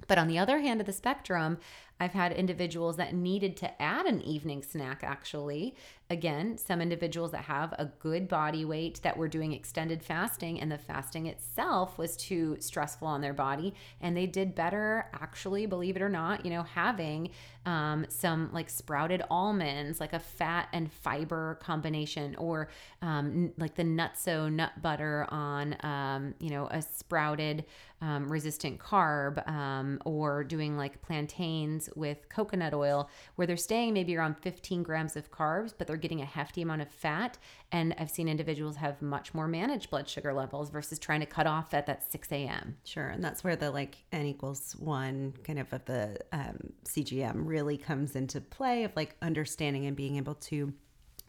But 0.08 0.20
on 0.20 0.28
the 0.28 0.38
other 0.38 0.60
hand 0.60 0.80
of 0.80 0.86
the 0.86 0.94
spectrum, 0.94 1.58
I've 2.00 2.14
had 2.14 2.32
individuals 2.32 2.98
that 2.98 3.14
needed 3.14 3.58
to 3.58 3.82
add 3.82 4.06
an 4.06 4.22
evening 4.22 4.64
snack 4.64 5.04
actually. 5.04 5.76
Again, 6.10 6.58
some 6.58 6.80
individuals 6.80 7.32
that 7.32 7.44
have 7.46 7.74
a 7.74 7.92
good 8.00 8.30
body 8.30 8.64
weight 8.64 9.02
that 9.04 9.18
were 9.18 9.28
doing 9.28 9.52
extended 9.52 10.02
fasting 10.02 10.60
and 10.62 10.72
the 10.72 10.78
fasting 10.78 11.26
itself 11.26 11.98
was 11.98 12.16
too 12.16 12.56
stressful 12.60 13.08
on 13.08 13.20
their 13.22 13.34
body 13.34 13.74
and 14.00 14.16
they 14.16 14.26
did 14.26 14.56
better 14.56 15.10
actually, 15.14 15.66
believe 15.66 15.96
it 15.96 16.02
or 16.02 16.10
not, 16.10 16.46
you 16.46 16.52
know, 16.52 16.64
having 16.64 17.30
um, 17.66 18.06
some 18.08 18.50
like 18.54 18.70
sprouted 18.70 19.22
almonds, 19.30 20.00
like 20.00 20.14
a 20.14 20.20
fat 20.20 20.70
and 20.72 20.92
fiber 20.92 21.60
combination 21.62 22.36
or 22.38 22.70
um, 23.02 23.52
like 23.58 23.76
the 23.76 23.84
NuttZo 23.84 24.52
nut 24.52 24.82
butter 24.82 25.28
on, 25.30 25.76
um, 25.84 26.36
you 26.40 26.50
know, 26.50 26.68
a 26.68 26.82
sprouted 26.82 27.66
um, 28.02 28.32
resistant 28.32 28.80
carb 28.80 29.48
um, 29.50 30.00
or 30.06 30.44
doing 30.44 30.78
like 30.78 31.02
plantains 31.02 31.90
with 31.96 32.30
coconut 32.30 32.74
oil 32.74 33.10
where 33.36 33.48
they're 33.48 33.58
staying 33.58 33.94
maybe 33.94 34.16
around 34.16 34.38
15 34.38 34.84
grams 34.84 35.16
of 35.16 35.32
carbs, 35.32 35.74
but 35.76 35.88
they're 35.88 35.98
getting 35.98 36.22
a 36.22 36.26
hefty 36.26 36.62
amount 36.62 36.82
of 36.84 36.90
fat. 36.90 37.38
And 37.72 37.96
I've 37.98 38.12
seen 38.12 38.28
individuals 38.28 38.76
have 38.76 39.02
much 39.02 39.34
more 39.34 39.48
managed 39.48 39.90
blood 39.90 40.08
sugar 40.08 40.32
levels 40.34 40.70
versus 40.70 41.00
trying 41.00 41.22
to 41.22 41.26
cut 41.26 41.48
off 41.48 41.74
at 41.74 41.88
that 41.88 42.12
6 42.12 42.32
a.m. 42.32 42.78
Sure, 42.84 43.08
and 43.08 43.24
that's 43.24 43.44
where 43.44 43.56
the 43.56 43.72
like 43.72 43.98
n 44.12 44.26
equals 44.28 44.76
one 44.78 45.34
kind 45.44 45.58
of 45.60 45.74
of 45.74 45.84
the 45.86 46.18
um, 46.32 46.58
CGM 46.86 47.48
really 47.48 47.78
comes 47.78 48.16
into 48.16 48.40
play 48.42 48.84
of 48.84 48.96
like 48.96 49.16
understanding 49.22 49.86
and 49.88 49.98
being 49.98 50.18
able 50.18 50.36
to 50.36 50.72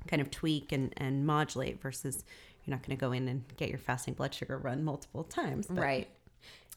kind 0.06 0.20
of 0.22 0.30
tweak 0.30 0.70
and, 0.72 0.92
and 0.98 1.26
modulate 1.26 1.80
versus 1.82 2.24
you're 2.64 2.74
not 2.76 2.86
going 2.86 2.96
to 2.96 3.00
go 3.00 3.12
in 3.12 3.26
and 3.28 3.42
get 3.56 3.68
your 3.70 3.78
fasting 3.78 4.14
blood 4.14 4.32
sugar 4.34 4.58
run 4.58 4.84
multiple 4.84 5.24
times. 5.24 5.66
but- 5.66 5.78
Right. 5.78 6.08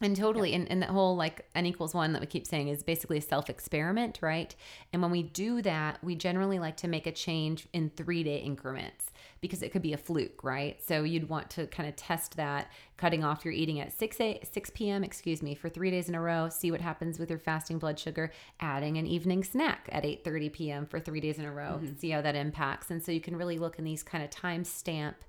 And 0.01 0.15
totally. 0.15 0.53
And, 0.53 0.69
and 0.69 0.81
that 0.81 0.89
whole 0.89 1.15
like 1.15 1.45
n 1.55 1.65
equals 1.65 1.93
one 1.93 2.13
that 2.13 2.21
we 2.21 2.27
keep 2.27 2.47
saying 2.47 2.67
is 2.67 2.83
basically 2.83 3.19
a 3.19 3.21
self 3.21 3.49
experiment, 3.49 4.19
right? 4.21 4.53
And 4.91 5.01
when 5.01 5.11
we 5.11 5.23
do 5.23 5.61
that, 5.61 6.03
we 6.03 6.15
generally 6.15 6.59
like 6.59 6.77
to 6.77 6.87
make 6.87 7.07
a 7.07 7.11
change 7.11 7.67
in 7.71 7.91
three 7.95 8.23
day 8.23 8.39
increments 8.39 9.11
because 9.41 9.63
it 9.63 9.71
could 9.71 9.81
be 9.81 9.93
a 9.93 9.97
fluke, 9.97 10.43
right? 10.43 10.81
So 10.83 11.03
you'd 11.03 11.27
want 11.27 11.49
to 11.51 11.65
kind 11.67 11.89
of 11.89 11.95
test 11.95 12.37
that, 12.37 12.71
cutting 12.97 13.23
off 13.23 13.43
your 13.43 13.53
eating 13.53 13.79
at 13.79 13.91
6 13.91 14.21
a 14.21 14.39
6 14.49 14.69
p.m. 14.75 15.03
excuse 15.03 15.41
me, 15.41 15.55
for 15.55 15.67
three 15.67 15.89
days 15.89 16.09
in 16.09 16.15
a 16.15 16.21
row, 16.21 16.49
see 16.49 16.71
what 16.71 16.81
happens 16.81 17.17
with 17.17 17.29
your 17.29 17.39
fasting 17.39 17.79
blood 17.79 17.99
sugar, 17.99 18.31
adding 18.59 18.97
an 18.97 19.07
evening 19.07 19.43
snack 19.43 19.89
at 19.91 20.05
8 20.05 20.23
30 20.23 20.49
p.m. 20.49 20.85
for 20.85 20.99
three 20.99 21.19
days 21.19 21.39
in 21.39 21.45
a 21.45 21.51
row, 21.51 21.79
mm-hmm. 21.81 21.97
see 21.97 22.11
how 22.11 22.21
that 22.21 22.35
impacts. 22.35 22.91
And 22.91 23.03
so 23.03 23.11
you 23.11 23.21
can 23.21 23.35
really 23.35 23.57
look 23.57 23.79
in 23.79 23.85
these 23.85 24.03
kind 24.03 24.23
of 24.23 24.29
time 24.29 24.63
stamps 24.63 25.25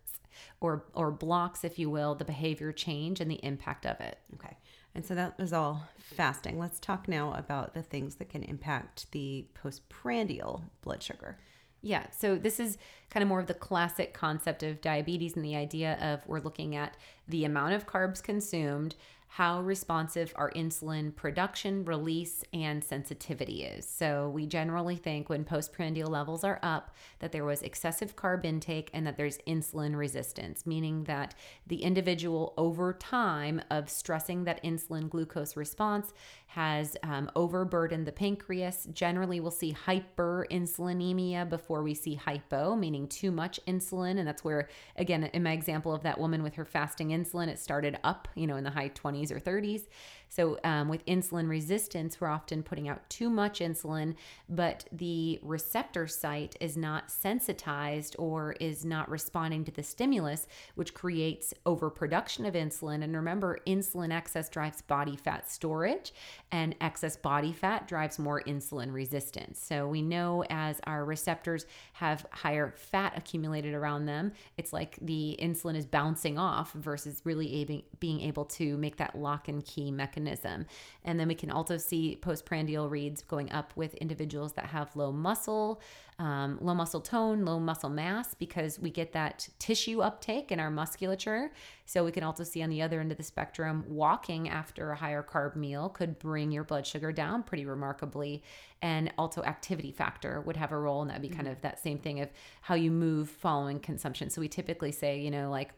or 0.61 0.85
or 0.95 1.11
blocks, 1.11 1.65
if 1.65 1.79
you 1.79 1.91
will, 1.91 2.15
the 2.15 2.25
behavior 2.25 2.73
change 2.73 3.21
and 3.21 3.31
the 3.31 3.45
impact 3.45 3.87
of 3.87 4.01
it. 4.01 4.19
Okay. 4.35 4.57
And 4.95 5.05
so 5.05 5.15
that 5.15 5.39
was 5.39 5.53
all 5.53 5.89
fasting. 5.97 6.59
Let's 6.59 6.79
talk 6.79 7.09
now 7.09 7.33
about 7.35 7.73
the 7.73 7.83
things 7.83 8.17
that 8.17 8.29
can 8.29 8.43
impact 8.43 9.11
the 9.13 9.47
postprandial 9.55 10.65
blood 10.83 11.03
sugar. 11.03 11.39
Yeah, 11.81 12.07
so 12.11 12.37
this 12.37 12.61
is 12.61 12.79
kind 13.11 13.23
of 13.23 13.29
more 13.29 13.41
of 13.41 13.49
the 13.49 13.55
classic 13.55 14.15
concept 14.15 14.63
of 14.63 14.81
diabetes 14.81 15.35
and 15.35 15.45
the 15.45 15.57
idea 15.57 15.99
of 16.01 16.27
we're 16.29 16.41
looking 16.41 16.77
at 16.77 16.97
the 17.27 17.45
amount 17.45 17.75
of 17.75 17.87
carbs 17.87 18.23
consumed, 18.23 18.95
how 19.37 19.63
responsive 19.63 20.31
our 20.37 20.51
insulin 20.51 21.17
production, 21.17 21.87
release, 21.87 22.45
and 22.53 22.85
sensitivity 22.85 23.65
is. 23.65 23.89
So, 23.89 24.29
we 24.29 24.45
generally 24.45 24.97
think 24.97 25.31
when 25.31 25.43
postprandial 25.43 26.11
levels 26.11 26.45
are 26.45 26.61
up 26.63 26.95
that 27.21 27.33
there 27.33 27.47
was 27.47 27.63
excessive 27.63 28.15
carb 28.15 28.45
intake 28.45 28.91
and 28.93 29.07
that 29.07 29.17
there's 29.17 29.39
insulin 29.47 29.97
resistance, 29.97 30.67
meaning 30.67 31.05
that 31.05 31.35
the 31.67 31.83
individual 31.83 32.53
over 32.59 32.93
time 32.93 33.63
of 33.71 33.89
stressing 33.89 34.45
that 34.45 34.63
insulin 34.63 35.09
glucose 35.09 35.57
response 35.57 36.13
has 36.55 36.99
um, 37.03 37.31
overburdened 37.35 38.07
the 38.07 38.13
pancreas. 38.13 38.87
Generally, 38.93 39.41
we'll 39.41 39.51
see 39.51 39.75
hyperinsulinemia 39.87 41.49
before 41.49 41.83
we 41.83 41.95
see 41.95 42.15
hypo, 42.15 42.77
meaning 42.77 43.09
too 43.09 43.31
much 43.31 43.59
insulin. 43.67 44.19
And 44.19 44.29
that's 44.29 44.45
where, 44.45 44.69
again, 44.97 45.25
in 45.33 45.43
my 45.43 45.53
example 45.53 45.95
of 45.95 46.03
that 46.03 46.21
woman 46.21 46.43
with 46.43 46.55
her 46.57 46.67
fasting 46.67 47.09
insulin, 47.09 47.49
it 47.49 47.59
started 47.59 47.99
up, 48.05 48.29
you 48.35 48.47
know, 48.47 48.57
in 48.57 48.65
the 48.65 48.71
high 48.71 48.91
20s 48.91 49.31
or 49.33 49.41
30s. 49.41 49.87
So, 50.35 50.57
um, 50.65 50.89
with 50.89 51.05
insulin 51.05 51.47
resistance, 51.47 52.19
we're 52.19 52.29
often 52.29 52.63
putting 52.63 52.89
out 52.89 53.07
too 53.11 53.29
much 53.29 53.61
insulin, 53.61 54.15
but 54.49 54.87
the 54.91 55.39
receptor 55.43 56.07
site 56.07 56.57
is 56.59 56.75
not 56.75 57.11
sensitized 57.11 58.17
or 58.19 58.53
is 58.53 58.83
not 58.83 59.11
responding 59.11 59.63
to 59.67 59.71
the 59.71 59.83
stimulus, 59.83 60.47
which 60.75 60.95
creates 60.95 61.53
overproduction 61.67 62.47
of 62.47 62.55
insulin. 62.55 63.05
And 63.05 63.15
remember, 63.15 63.59
insulin 63.67 64.11
excess 64.11 64.49
drives 64.49 64.81
body 64.81 65.17
fat 65.17 65.51
storage, 65.51 66.15
and 66.51 66.75
excess 66.81 67.15
body 67.15 67.53
fat 67.53 67.87
drives 67.87 68.19
more 68.19 68.41
insulin 68.45 68.91
resistance. 68.91 69.63
So, 69.63 69.87
we 69.87 70.01
know 70.01 70.45
as 70.49 70.81
our 70.85 71.05
receptors 71.05 71.67
have 71.93 72.25
higher 72.31 72.73
fat 72.75 73.13
accumulated 73.19 73.75
around 73.75 74.07
them, 74.07 74.33
it's 74.57 74.73
like 74.73 74.97
the 75.03 75.39
insulin 75.43 75.77
is 75.77 75.85
bouncing 75.85 76.39
off 76.39 76.73
versus 76.73 77.21
really 77.25 77.85
being 78.01 78.23
able 78.23 78.47
to 78.47 78.79
make 78.79 78.97
that 78.97 79.15
lock 79.15 79.49
and 79.49 79.63
key 79.63 79.91
mechanism 79.91 80.22
mechanism. 80.23 80.67
And 81.05 81.19
then 81.19 81.29
we 81.29 81.35
can 81.35 81.51
also 81.51 81.77
see 81.77 82.17
postprandial 82.21 82.89
reads 82.89 83.23
going 83.23 83.51
up 83.53 83.73
with 83.77 83.95
individuals 83.95 84.53
that 84.55 84.67
have 84.67 84.95
low 84.95 85.13
muscle, 85.13 85.81
um, 86.19 86.59
low 86.61 86.75
muscle 86.75 87.01
tone, 87.01 87.45
low 87.45 87.59
muscle 87.59 87.91
mass, 87.91 88.35
because 88.35 88.79
we 88.79 88.91
get 88.91 89.13
that 89.13 89.49
tissue 89.59 90.01
uptake 90.01 90.53
in 90.53 90.61
our 90.61 90.71
musculature. 90.71 91.51
So 91.87 92.05
we 92.05 92.13
can 92.13 92.23
also 92.23 92.45
see 92.45 92.63
on 92.63 92.71
the 92.71 92.83
other 92.83 93.01
end 93.01 93.11
of 93.11 93.19
the 93.19 93.25
spectrum, 93.25 93.85
walking 93.89 94.49
after 94.49 94.93
a 94.93 94.97
higher 94.97 95.23
carb 95.23 95.57
meal 95.57 95.89
could 95.89 96.19
bring 96.19 96.53
your 96.53 96.65
blood 96.65 96.87
sugar 96.87 97.13
down 97.13 97.43
pretty 97.43 97.67
remarkably. 97.67 98.43
And 98.81 99.13
also, 99.17 99.43
activity 99.43 99.93
factor 99.93 100.41
would 100.41 100.57
have 100.57 100.73
a 100.73 100.79
role, 100.79 101.03
and 101.03 101.11
that'd 101.11 101.23
be 101.23 101.29
kind 101.29 101.43
mm-hmm. 101.43 101.53
of 101.53 101.61
that 101.63 101.81
same 101.81 101.99
thing 101.99 102.21
of 102.21 102.31
how 102.63 102.75
you 102.75 102.91
move 102.91 103.29
following 103.29 103.79
consumption. 103.79 104.29
So 104.29 104.41
we 104.41 104.49
typically 104.49 104.91
say, 104.91 105.21
you 105.21 105.31
know, 105.31 105.51
like 105.51 105.71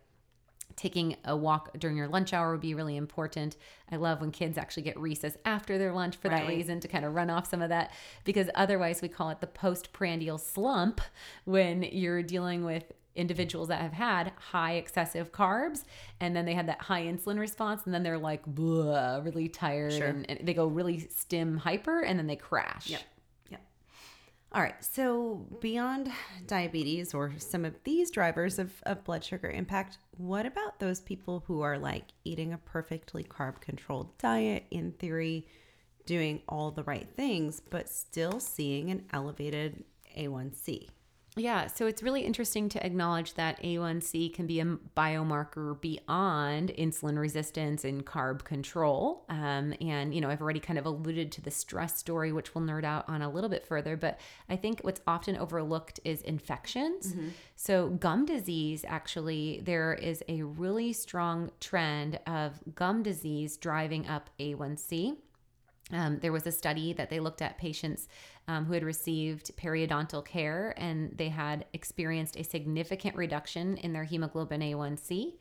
taking 0.77 1.17
a 1.25 1.37
walk 1.37 1.71
during 1.79 1.97
your 1.97 2.09
lunch 2.09 2.33
hour 2.33 2.53
would 2.53 2.61
be 2.61 2.75
really 2.75 2.97
important. 2.97 3.57
I 3.91 3.97
love 3.97 4.21
when 4.21 4.31
kids 4.31 4.59
actually 4.59 4.83
get 4.85 4.99
recess 4.99 5.37
after 5.45 5.79
their 5.79 5.93
lunch 5.93 6.17
for 6.17 6.29
right. 6.29 6.43
that 6.43 6.49
reason 6.49 6.81
to 6.81 6.89
kind 6.89 7.05
of 7.05 7.15
run 7.15 7.31
off 7.31 7.49
some 7.49 7.63
of 7.63 7.69
that 7.69 7.93
because 8.25 8.49
otherwise 8.55 9.03
we 9.03 9.09
call 9.09 9.31
it 9.31 9.41
the 9.41 9.47
postprandial 9.47 10.39
slump 10.39 11.01
when 11.45 11.83
you're 11.83 12.23
dealing 12.23 12.65
with 12.65 12.93
individuals 13.17 13.69
that 13.69 13.81
have 13.81 13.93
had 13.93 14.33
high 14.51 14.73
excessive 14.73 15.31
carbs 15.33 15.85
and 16.21 16.35
then 16.35 16.45
they 16.45 16.55
had 16.55 16.67
that 16.67 16.83
high 16.83 17.05
insulin 17.05 17.39
response 17.39 17.83
and 17.85 17.95
then 17.95 18.03
they're 18.03 18.19
like 18.19 18.43
really 18.47 19.49
tired 19.49 19.93
sure. 19.93 20.09
and, 20.09 20.29
and, 20.29 20.41
they 20.47 20.55
go 20.55 20.67
really 20.67 20.99
stim 20.99 21.57
hyper 21.59 22.01
and 22.01 22.19
then 22.19 22.27
they 22.27 22.37
crash. 22.37 22.91
Yep. 22.91 23.03
All 24.55 24.63
right. 24.63 24.85
So, 24.85 25.49
beyond 25.61 26.13
diabetes 26.47 27.13
or 27.13 27.33
some 27.39 27.65
of 27.65 27.75
these 27.83 28.09
drivers 28.13 28.61
of, 28.61 28.73
of 28.85 29.03
blood 29.03 29.25
sugar 29.25 29.51
impact, 29.51 29.99
what 30.17 30.47
about 30.47 30.79
those 30.79 31.01
people 31.01 31.43
who 31.49 31.63
are 31.63 31.77
like 31.77 32.05
eating 32.23 32.53
a 32.53 32.59
perfectly 32.59 33.25
carb 33.25 33.61
controlled 33.61 34.17
diet, 34.17 34.67
in 34.71 34.93
theory, 34.93 35.49
doing 36.07 36.41
all 36.49 36.71
the 36.71 36.85
right 36.85 37.09
things, 37.17 37.61
but 37.69 37.89
still 37.89 38.39
seeing 38.39 38.93
an 38.93 39.07
elevated 39.13 39.83
A1C? 40.17 40.87
Yeah, 41.37 41.67
so 41.67 41.87
it's 41.89 42.01
really 42.01 42.21
interesting 42.21 42.69
to 42.71 42.87
acknowledge 42.87 43.35
that 43.35 43.61
A1C 43.61 44.33
can 44.33 44.47
be 44.47 44.61
a 44.61 44.79
biomarker 44.97 45.81
beyond 45.81 46.71
insulin 46.79 47.19
resistance 47.19 47.85
and 47.85 48.07
carb 48.07 48.45
control. 48.45 49.25
Um, 49.29 49.75
and, 49.81 50.15
you 50.15 50.21
know, 50.21 50.31
I've 50.31 50.41
already 50.41 50.61
kind 50.61 50.79
of 50.79 50.87
alluded 50.87 51.33
to 51.33 51.41
the 51.41 51.51
stress 51.51 51.99
story, 51.99 52.33
which 52.33 52.55
we'll 52.55 52.63
nerd 52.63 52.85
out 52.85 53.09
on 53.09 53.21
a 53.21 53.29
little 53.29 53.51
bit 53.51 53.67
further. 53.67 53.97
But 53.97 54.21
I 54.49 54.55
think 54.55 54.83
what's 54.83 55.01
often 55.09 55.37
overlooked 55.37 55.99
is 56.05 56.23
infections. 56.23 57.09
Mm-hmm. 57.09 57.29
So, 57.57 57.89
gum 57.89 58.27
disease 58.27 58.85
actually, 58.87 59.61
there 59.65 59.95
is 59.95 60.23
a 60.29 60.43
really 60.43 60.93
strong 60.93 61.51
trend 61.59 62.21
of 62.29 62.61
gum 62.77 63.03
disease 63.03 63.57
driving 63.57 64.07
up 64.07 64.31
A1C. 64.39 65.17
Um, 65.93 66.19
there 66.21 66.33
was 66.33 66.47
a 66.47 66.53
study 66.53 66.93
that 66.95 67.11
they 67.11 67.21
looked 67.21 67.43
at 67.43 67.59
patients 67.59 68.09
um, 68.49 68.65
who 68.65 68.73
had 68.73 68.83
received 68.83 69.55
periodontal 69.57 70.25
care 70.25 70.75
and 70.77 71.13
they 71.17 71.29
had 71.29 71.67
experienced 71.73 72.37
a 72.37 72.45
significant 72.45 73.17
reduction 73.17 73.77
in 73.79 73.93
their 73.93 74.05
hemoglobin 74.05 74.61
A1C. 74.61 75.35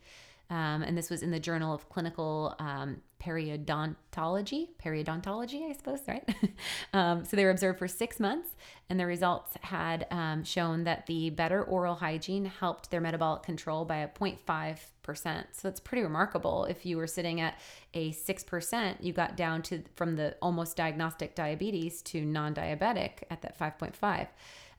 Um, 0.50 0.82
and 0.82 0.96
this 0.96 1.08
was 1.08 1.22
in 1.22 1.30
the 1.30 1.40
Journal 1.40 1.74
of 1.74 1.88
Clinical 1.88 2.54
um, 2.58 3.00
Periodontology. 3.22 4.68
Periodontology, 4.82 5.70
I 5.70 5.72
suppose, 5.72 6.00
right? 6.06 6.28
um, 6.92 7.24
so 7.24 7.36
they 7.36 7.44
were 7.44 7.50
observed 7.50 7.78
for 7.78 7.88
six 7.88 8.20
months, 8.20 8.50
and 8.90 9.00
the 9.00 9.06
results 9.06 9.56
had 9.62 10.06
um, 10.10 10.44
shown 10.44 10.84
that 10.84 11.06
the 11.06 11.30
better 11.30 11.62
oral 11.62 11.94
hygiene 11.94 12.44
helped 12.44 12.90
their 12.90 13.00
metabolic 13.00 13.42
control 13.42 13.86
by 13.86 13.98
a 13.98 14.08
0.5%. 14.08 14.78
So 15.52 15.68
that's 15.68 15.80
pretty 15.80 16.02
remarkable. 16.02 16.64
If 16.64 16.86
you 16.86 16.96
were 16.96 17.06
sitting 17.06 17.40
at 17.40 17.58
a 17.92 18.10
6%, 18.12 18.96
you 19.00 19.12
got 19.12 19.36
down 19.36 19.62
to 19.62 19.82
from 19.94 20.16
the 20.16 20.36
almost 20.40 20.76
diagnostic 20.76 21.34
diabetes 21.34 22.02
to 22.02 22.24
non 22.24 22.54
diabetic 22.54 23.24
at 23.30 23.42
that 23.42 23.58
5.5 23.58 24.28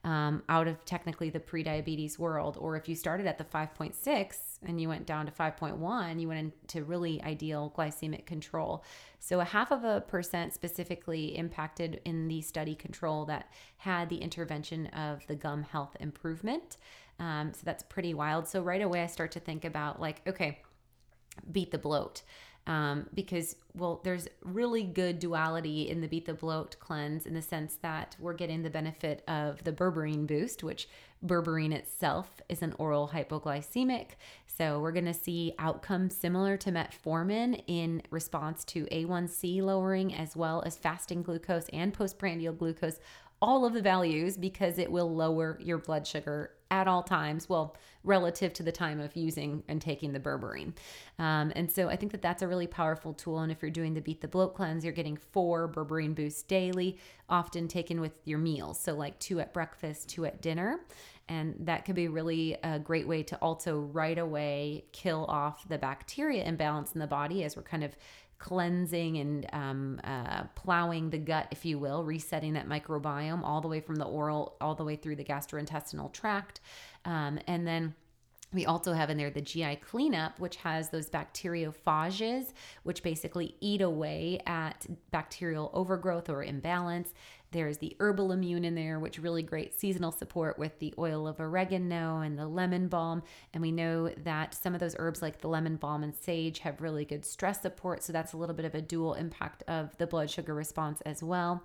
um, 0.06 0.44
out 0.48 0.68
of 0.68 0.82
technically 0.84 1.30
the 1.30 1.40
pre-diabetes 1.40 2.18
world. 2.18 2.56
Or 2.60 2.76
if 2.76 2.88
you 2.88 2.94
started 2.94 3.26
at 3.26 3.38
the 3.38 3.44
5.6 3.44 4.58
and 4.64 4.80
you 4.80 4.88
went 4.88 5.04
down 5.04 5.26
to 5.26 5.32
5.1 5.32 6.20
you 6.20 6.28
went 6.28 6.54
into 6.62 6.84
really 6.84 7.20
ideal 7.22 7.72
glycemic 7.76 8.24
control. 8.24 8.84
So 9.18 9.40
a 9.40 9.44
half 9.44 9.72
of 9.72 9.82
a 9.82 10.02
percent 10.02 10.54
specifically 10.54 11.36
impacted 11.36 12.00
in 12.04 12.28
the 12.28 12.40
study 12.40 12.76
control 12.76 13.24
that 13.26 13.50
had 13.78 14.08
the 14.08 14.18
intervention 14.18 14.86
of 14.88 15.26
the 15.26 15.34
gum 15.34 15.64
health 15.64 15.96
improvement 15.98 16.76
um, 17.18 17.52
so 17.52 17.60
that's 17.64 17.82
pretty 17.82 18.14
wild. 18.14 18.46
So 18.46 18.62
right 18.62 18.82
away 18.82 19.02
i 19.02 19.06
start 19.06 19.32
to 19.32 19.40
think 19.40 19.64
about 19.64 20.00
like 20.00 20.26
okay 20.26 20.60
beat 21.52 21.70
the 21.70 21.78
bloat. 21.78 22.22
Um, 22.68 23.06
because 23.14 23.54
well 23.74 24.00
there's 24.02 24.26
really 24.42 24.82
good 24.82 25.20
duality 25.20 25.88
in 25.88 26.00
the 26.00 26.08
beat 26.08 26.26
the 26.26 26.34
bloat 26.34 26.74
cleanse 26.80 27.24
in 27.24 27.32
the 27.32 27.42
sense 27.42 27.78
that 27.82 28.16
we're 28.18 28.32
getting 28.32 28.64
the 28.64 28.70
benefit 28.70 29.22
of 29.28 29.62
the 29.62 29.70
berberine 29.70 30.26
boost 30.26 30.64
which 30.64 30.88
berberine 31.24 31.72
itself 31.72 32.40
is 32.48 32.62
an 32.62 32.74
oral 32.78 33.10
hypoglycemic. 33.14 34.10
So 34.46 34.80
we're 34.80 34.92
going 34.92 35.04
to 35.04 35.14
see 35.14 35.54
outcomes 35.58 36.16
similar 36.16 36.56
to 36.58 36.72
metformin 36.72 37.62
in 37.68 38.02
response 38.10 38.64
to 38.66 38.84
a1c 38.86 39.62
lowering 39.62 40.14
as 40.14 40.34
well 40.34 40.62
as 40.66 40.76
fasting 40.76 41.22
glucose 41.22 41.68
and 41.72 41.94
postprandial 41.94 42.52
glucose 42.52 42.98
all 43.40 43.64
of 43.64 43.74
the 43.74 43.82
values 43.82 44.36
because 44.36 44.78
it 44.78 44.90
will 44.90 45.14
lower 45.14 45.58
your 45.60 45.78
blood 45.78 46.06
sugar 46.06 46.50
at 46.70 46.88
all 46.88 47.02
times. 47.02 47.48
Well, 47.48 47.76
relative 48.02 48.52
to 48.54 48.62
the 48.62 48.72
time 48.72 49.00
of 49.00 49.16
using 49.16 49.62
and 49.68 49.80
taking 49.80 50.12
the 50.12 50.20
berberine. 50.20 50.72
Um, 51.18 51.52
and 51.56 51.70
so 51.70 51.88
I 51.88 51.96
think 51.96 52.12
that 52.12 52.22
that's 52.22 52.42
a 52.42 52.48
really 52.48 52.66
powerful 52.66 53.12
tool. 53.12 53.40
And 53.40 53.50
if 53.50 53.62
you're 53.62 53.70
doing 53.70 53.94
the 53.94 54.00
Beat 54.00 54.20
the 54.20 54.28
Bloat 54.28 54.54
cleanse, 54.54 54.84
you're 54.84 54.92
getting 54.92 55.16
four 55.16 55.68
berberine 55.68 56.14
boosts 56.14 56.42
daily, 56.42 56.98
often 57.28 57.68
taken 57.68 58.00
with 58.00 58.12
your 58.24 58.38
meals. 58.38 58.78
So, 58.78 58.94
like 58.94 59.18
two 59.18 59.40
at 59.40 59.52
breakfast, 59.52 60.08
two 60.08 60.24
at 60.24 60.40
dinner. 60.40 60.80
And 61.28 61.56
that 61.60 61.84
could 61.84 61.96
be 61.96 62.06
really 62.06 62.56
a 62.62 62.78
great 62.78 63.08
way 63.08 63.24
to 63.24 63.36
also 63.36 63.80
right 63.80 64.16
away 64.16 64.84
kill 64.92 65.26
off 65.28 65.68
the 65.68 65.76
bacteria 65.76 66.44
imbalance 66.44 66.92
in 66.92 67.00
the 67.00 67.06
body 67.08 67.42
as 67.42 67.56
we're 67.56 67.64
kind 67.64 67.82
of 67.82 67.96
cleansing 68.38 69.16
and 69.18 69.46
um, 69.52 70.00
uh, 70.04 70.44
plowing 70.54 71.10
the 71.10 71.18
gut, 71.18 71.48
if 71.50 71.64
you 71.64 71.78
will, 71.78 72.04
resetting 72.04 72.52
that 72.54 72.68
microbiome 72.68 73.42
all 73.42 73.60
the 73.60 73.68
way 73.68 73.80
from 73.80 73.96
the 73.96 74.04
oral, 74.04 74.56
all 74.60 74.74
the 74.74 74.84
way 74.84 74.96
through 74.96 75.16
the 75.16 75.24
gastrointestinal 75.24 76.12
tract. 76.12 76.60
Um, 77.04 77.38
and 77.46 77.66
then 77.66 77.94
we 78.52 78.64
also 78.64 78.92
have 78.92 79.10
in 79.10 79.16
there 79.16 79.30
the 79.30 79.40
GI 79.40 79.76
cleanup, 79.76 80.38
which 80.38 80.56
has 80.56 80.90
those 80.90 81.10
bacteriophages, 81.10 82.52
which 82.84 83.02
basically 83.02 83.56
eat 83.60 83.80
away 83.80 84.40
at 84.46 84.86
bacterial 85.10 85.70
overgrowth 85.74 86.30
or 86.30 86.42
imbalance. 86.42 87.12
There's 87.56 87.78
the 87.78 87.96
herbal 88.00 88.32
immune 88.32 88.66
in 88.66 88.74
there, 88.74 89.00
which 89.00 89.18
really 89.18 89.42
great 89.42 89.72
seasonal 89.72 90.12
support 90.12 90.58
with 90.58 90.78
the 90.78 90.92
oil 90.98 91.26
of 91.26 91.40
oregano 91.40 92.20
and 92.20 92.38
the 92.38 92.46
lemon 92.46 92.88
balm. 92.88 93.22
And 93.54 93.62
we 93.62 93.72
know 93.72 94.10
that 94.24 94.52
some 94.52 94.74
of 94.74 94.80
those 94.80 94.94
herbs, 94.98 95.22
like 95.22 95.40
the 95.40 95.48
lemon 95.48 95.76
balm 95.76 96.02
and 96.02 96.14
sage, 96.14 96.58
have 96.58 96.82
really 96.82 97.06
good 97.06 97.24
stress 97.24 97.62
support. 97.62 98.02
So 98.02 98.12
that's 98.12 98.34
a 98.34 98.36
little 98.36 98.54
bit 98.54 98.66
of 98.66 98.74
a 98.74 98.82
dual 98.82 99.14
impact 99.14 99.62
of 99.68 99.96
the 99.96 100.06
blood 100.06 100.30
sugar 100.30 100.52
response 100.52 101.00
as 101.06 101.22
well. 101.22 101.62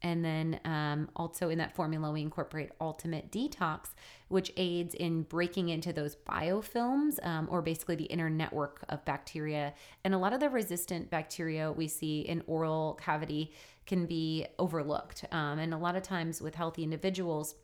And 0.00 0.24
then 0.24 0.60
um, 0.64 1.08
also 1.16 1.48
in 1.48 1.58
that 1.58 1.74
formula, 1.74 2.12
we 2.12 2.20
incorporate 2.20 2.70
Ultimate 2.80 3.30
Detox, 3.30 3.88
which 4.28 4.52
aids 4.56 4.94
in 4.94 5.22
breaking 5.22 5.70
into 5.70 5.92
those 5.92 6.16
biofilms 6.16 7.24
um, 7.24 7.48
or 7.50 7.62
basically 7.62 7.96
the 7.96 8.04
inner 8.04 8.28
network 8.28 8.84
of 8.88 9.04
bacteria. 9.04 9.72
And 10.04 10.14
a 10.14 10.18
lot 10.18 10.32
of 10.32 10.40
the 10.40 10.50
resistant 10.50 11.10
bacteria 11.10 11.72
we 11.72 11.88
see 11.88 12.20
in 12.20 12.42
oral 12.46 12.98
cavity 13.02 13.52
can 13.86 14.06
be 14.06 14.46
overlooked. 14.58 15.24
Um, 15.30 15.58
and 15.58 15.74
a 15.74 15.78
lot 15.78 15.96
of 15.96 16.02
times 16.02 16.40
with 16.40 16.54
healthy 16.54 16.82
individuals, 16.82 17.54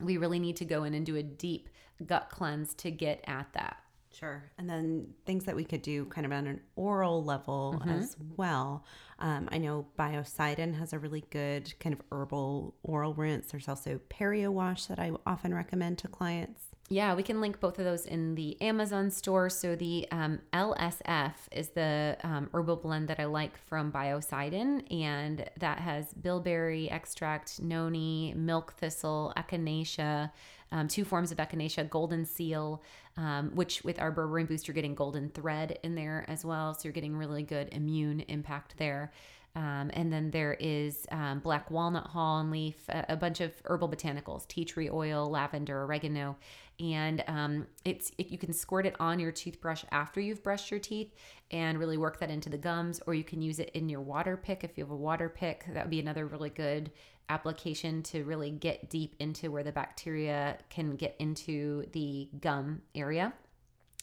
we 0.00 0.16
really 0.16 0.38
need 0.38 0.56
to 0.56 0.64
go 0.64 0.84
in 0.84 0.94
and 0.94 1.04
do 1.04 1.16
a 1.16 1.22
deep 1.22 1.68
gut 2.06 2.28
cleanse 2.30 2.74
to 2.74 2.90
get 2.90 3.24
at 3.26 3.52
that. 3.54 3.78
Sure. 4.12 4.42
And 4.56 4.68
then 4.68 5.08
things 5.26 5.44
that 5.44 5.54
we 5.54 5.64
could 5.64 5.82
do 5.82 6.06
kind 6.06 6.24
of 6.24 6.32
on 6.32 6.46
an 6.46 6.60
oral 6.76 7.22
level 7.24 7.76
Mm-hmm. 7.78 7.90
as 7.90 8.16
well. 8.36 8.84
Um, 9.18 9.48
I 9.52 9.58
know 9.58 9.86
Biocidin 9.98 10.78
has 10.78 10.92
a 10.92 10.98
really 10.98 11.24
good 11.30 11.72
kind 11.78 11.92
of 11.92 12.00
herbal 12.10 12.74
oral 12.82 13.14
rinse. 13.14 13.50
There's 13.50 13.68
also 13.68 14.00
Perio 14.08 14.48
Wash 14.50 14.86
that 14.86 14.98
I 14.98 15.12
often 15.26 15.52
recommend 15.54 15.98
to 15.98 16.08
clients. 16.08 16.62
Yeah, 16.90 17.14
we 17.14 17.22
can 17.22 17.42
link 17.42 17.60
both 17.60 17.78
of 17.78 17.84
those 17.84 18.06
in 18.06 18.34
the 18.34 18.60
Amazon 18.62 19.10
store. 19.10 19.50
So 19.50 19.76
the 19.76 20.08
um, 20.10 20.40
LSF 20.54 21.34
is 21.52 21.68
the 21.68 22.16
um, 22.24 22.48
herbal 22.54 22.76
blend 22.76 23.08
that 23.08 23.20
I 23.20 23.26
like 23.26 23.58
from 23.58 23.92
Biocidin, 23.92 24.90
and 24.90 25.44
that 25.58 25.80
has 25.80 26.14
bilberry 26.14 26.90
extract, 26.90 27.60
noni, 27.60 28.32
milk 28.34 28.72
thistle, 28.78 29.34
echinacea, 29.36 30.30
um, 30.72 30.88
two 30.88 31.04
forms 31.04 31.30
of 31.30 31.36
echinacea, 31.36 31.90
golden 31.90 32.24
seal, 32.24 32.82
um, 33.18 33.50
which 33.54 33.84
with 33.84 34.00
our 34.00 34.10
berberine 34.10 34.48
boost, 34.48 34.66
you're 34.66 34.74
getting 34.74 34.94
golden 34.94 35.28
thread 35.28 35.78
in 35.82 35.94
there 35.94 36.24
as 36.26 36.42
well. 36.42 36.72
So 36.72 36.80
you're 36.84 36.92
getting 36.94 37.16
really 37.16 37.42
good 37.42 37.68
immune 37.72 38.20
impact 38.20 38.78
there. 38.78 39.12
Um, 39.56 39.90
and 39.94 40.12
then 40.12 40.30
there 40.30 40.56
is 40.60 41.06
um, 41.10 41.40
black 41.40 41.70
walnut 41.70 42.06
hull 42.06 42.38
and 42.38 42.50
leaf, 42.50 42.76
a, 42.88 43.06
a 43.08 43.16
bunch 43.16 43.40
of 43.40 43.52
herbal 43.64 43.88
botanicals, 43.88 44.46
tea 44.46 44.64
tree 44.64 44.88
oil, 44.88 45.28
lavender, 45.28 45.82
oregano, 45.82 46.36
and 46.78 47.24
um, 47.26 47.66
it's 47.84 48.12
it, 48.18 48.28
you 48.28 48.38
can 48.38 48.52
squirt 48.52 48.86
it 48.86 48.94
on 49.00 49.18
your 49.18 49.32
toothbrush 49.32 49.84
after 49.90 50.20
you've 50.20 50.42
brushed 50.44 50.70
your 50.70 50.78
teeth 50.78 51.12
and 51.50 51.78
really 51.78 51.96
work 51.96 52.20
that 52.20 52.30
into 52.30 52.48
the 52.48 52.58
gums, 52.58 53.00
or 53.06 53.14
you 53.14 53.24
can 53.24 53.42
use 53.42 53.58
it 53.58 53.70
in 53.74 53.88
your 53.88 54.00
water 54.00 54.36
pick 54.36 54.62
if 54.62 54.78
you 54.78 54.84
have 54.84 54.92
a 54.92 54.96
water 54.96 55.28
pick. 55.28 55.64
That 55.72 55.86
would 55.86 55.90
be 55.90 56.00
another 56.00 56.26
really 56.26 56.50
good 56.50 56.92
application 57.28 58.02
to 58.02 58.24
really 58.24 58.50
get 58.50 58.88
deep 58.90 59.16
into 59.18 59.50
where 59.50 59.62
the 59.62 59.72
bacteria 59.72 60.56
can 60.70 60.96
get 60.96 61.16
into 61.18 61.84
the 61.92 62.28
gum 62.40 62.80
area. 62.94 63.32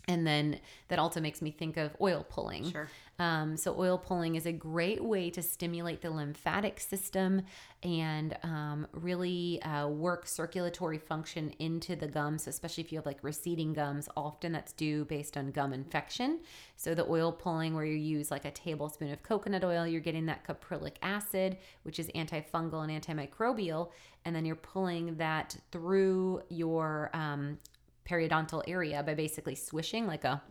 And 0.07 0.25
then 0.27 0.59
that 0.89 0.99
also 0.99 1.19
makes 1.19 1.41
me 1.41 1.49
think 1.49 1.77
of 1.77 1.95
oil 1.99 2.25
pulling. 2.29 2.71
Sure. 2.71 2.89
Um, 3.17 3.55
so, 3.55 3.75
oil 3.79 3.97
pulling 3.97 4.35
is 4.35 4.45
a 4.45 4.51
great 4.51 5.03
way 5.03 5.29
to 5.29 5.41
stimulate 5.41 6.01
the 6.01 6.09
lymphatic 6.09 6.79
system 6.81 7.43
and 7.81 8.37
um, 8.43 8.87
really 8.91 9.61
uh, 9.61 9.87
work 9.87 10.27
circulatory 10.27 10.97
function 10.97 11.53
into 11.59 11.95
the 11.95 12.07
gums, 12.07 12.47
especially 12.47 12.83
if 12.83 12.91
you 12.91 12.97
have 12.97 13.05
like 13.05 13.19
receding 13.21 13.73
gums. 13.73 14.09
Often 14.17 14.51
that's 14.51 14.73
due 14.73 15.05
based 15.05 15.37
on 15.37 15.51
gum 15.51 15.71
infection. 15.71 16.41
So, 16.75 16.93
the 16.93 17.05
oil 17.05 17.31
pulling, 17.31 17.73
where 17.73 17.85
you 17.85 17.95
use 17.95 18.31
like 18.31 18.43
a 18.43 18.51
tablespoon 18.51 19.11
of 19.11 19.23
coconut 19.23 19.63
oil, 19.63 19.87
you're 19.87 20.01
getting 20.01 20.25
that 20.25 20.45
caprylic 20.45 20.95
acid, 21.01 21.57
which 21.83 21.99
is 21.99 22.07
antifungal 22.09 22.87
and 22.87 23.01
antimicrobial. 23.01 23.91
And 24.25 24.35
then 24.35 24.43
you're 24.43 24.55
pulling 24.57 25.15
that 25.17 25.55
through 25.71 26.41
your 26.49 27.11
um, 27.13 27.59
periodontal 28.09 28.63
area 28.67 29.01
by 29.03 29.13
basically 29.13 29.55
swishing 29.55 30.05
like 30.05 30.25
a 30.25 30.41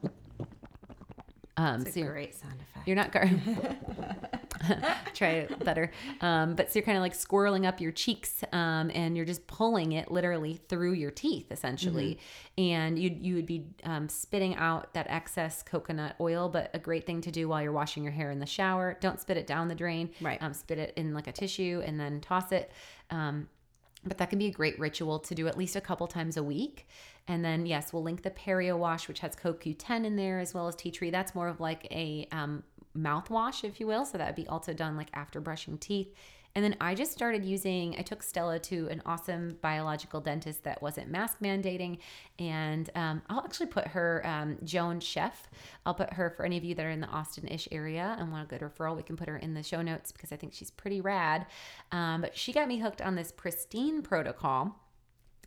um 1.56 1.82
It's 1.82 1.94
so 1.94 2.00
you're, 2.00 2.12
great 2.12 2.34
sound 2.34 2.54
effect. 2.60 2.86
you're 2.86 2.96
not 2.96 3.12
gar- 3.12 3.30
try 5.14 5.28
it 5.28 5.64
better. 5.64 5.90
Um, 6.20 6.54
but 6.54 6.70
so 6.70 6.78
you're 6.78 6.86
kind 6.86 6.96
of 6.96 7.02
like 7.02 7.12
squirreling 7.12 7.66
up 7.66 7.80
your 7.80 7.92
cheeks 7.92 8.42
um, 8.52 8.90
and 8.94 9.16
you're 9.16 9.26
just 9.26 9.46
pulling 9.46 9.92
it 9.92 10.10
literally 10.10 10.60
through 10.68 10.92
your 10.92 11.10
teeth 11.10 11.50
essentially. 11.50 12.18
And 12.56 12.98
you 12.98 13.16
you 13.20 13.34
would 13.34 13.46
be 13.46 13.66
um, 13.84 14.08
spitting 14.08 14.54
out 14.56 14.94
that 14.94 15.06
excess 15.10 15.62
coconut 15.62 16.16
oil 16.20 16.48
but 16.48 16.70
a 16.72 16.78
great 16.78 17.04
thing 17.06 17.20
to 17.22 17.30
do 17.30 17.48
while 17.48 17.62
you're 17.62 17.72
washing 17.72 18.02
your 18.04 18.12
hair 18.12 18.30
in 18.30 18.38
the 18.38 18.46
shower 18.46 18.96
don't 19.00 19.20
spit 19.20 19.36
it 19.36 19.46
down 19.46 19.68
the 19.68 19.74
drain. 19.74 20.10
Right. 20.20 20.42
um, 20.42 20.54
spit 20.54 20.78
it 20.78 20.92
in 20.96 21.12
like 21.14 21.26
a 21.26 21.32
tissue 21.32 21.82
and 21.84 21.98
then 22.00 22.20
toss 22.20 22.52
it. 22.52 22.70
Um, 23.10 23.48
but 24.06 24.18
that 24.18 24.30
can 24.30 24.38
be 24.38 24.46
a 24.46 24.50
great 24.50 24.78
ritual 24.78 25.18
to 25.20 25.34
do 25.34 25.46
at 25.48 25.56
least 25.56 25.76
a 25.76 25.80
couple 25.80 26.06
times 26.06 26.36
a 26.36 26.42
week. 26.42 26.86
And 27.26 27.44
then, 27.44 27.66
yes, 27.66 27.92
we'll 27.92 28.02
link 28.02 28.22
the 28.22 28.30
Perio 28.30 28.76
wash, 28.76 29.08
which 29.08 29.20
has 29.20 29.34
CoQ10 29.34 30.04
in 30.04 30.16
there, 30.16 30.38
as 30.38 30.52
well 30.52 30.68
as 30.68 30.74
tea 30.74 30.90
tree. 30.90 31.10
That's 31.10 31.34
more 31.34 31.48
of 31.48 31.60
like 31.60 31.86
a 31.90 32.28
um, 32.32 32.62
mouthwash, 32.96 33.64
if 33.64 33.80
you 33.80 33.86
will. 33.86 34.04
So 34.04 34.18
that 34.18 34.26
would 34.26 34.36
be 34.36 34.46
also 34.46 34.72
done 34.72 34.96
like 34.96 35.08
after 35.14 35.40
brushing 35.40 35.78
teeth. 35.78 36.14
And 36.54 36.64
then 36.64 36.76
I 36.80 36.94
just 36.94 37.10
started 37.10 37.44
using, 37.44 37.96
I 37.98 38.02
took 38.02 38.22
Stella 38.22 38.60
to 38.60 38.88
an 38.88 39.02
awesome 39.04 39.58
biological 39.60 40.20
dentist 40.20 40.62
that 40.62 40.80
wasn't 40.80 41.08
mask 41.08 41.38
mandating. 41.42 41.98
And 42.38 42.90
um, 42.94 43.22
I'll 43.28 43.40
actually 43.40 43.66
put 43.66 43.88
her, 43.88 44.22
um, 44.24 44.58
Joan 44.62 45.00
Chef, 45.00 45.48
I'll 45.84 45.94
put 45.94 46.12
her 46.12 46.30
for 46.30 46.44
any 46.44 46.56
of 46.56 46.62
you 46.62 46.76
that 46.76 46.86
are 46.86 46.90
in 46.90 47.00
the 47.00 47.08
Austin 47.08 47.48
ish 47.48 47.66
area 47.72 48.14
and 48.18 48.30
want 48.30 48.44
a 48.44 48.48
good 48.48 48.60
referral. 48.60 48.96
We 48.96 49.02
can 49.02 49.16
put 49.16 49.28
her 49.28 49.36
in 49.36 49.54
the 49.54 49.64
show 49.64 49.82
notes 49.82 50.12
because 50.12 50.30
I 50.30 50.36
think 50.36 50.52
she's 50.52 50.70
pretty 50.70 51.00
rad. 51.00 51.46
Um, 51.90 52.20
but 52.20 52.36
she 52.36 52.52
got 52.52 52.68
me 52.68 52.78
hooked 52.78 53.02
on 53.02 53.16
this 53.16 53.32
pristine 53.32 54.02
protocol. 54.02 54.76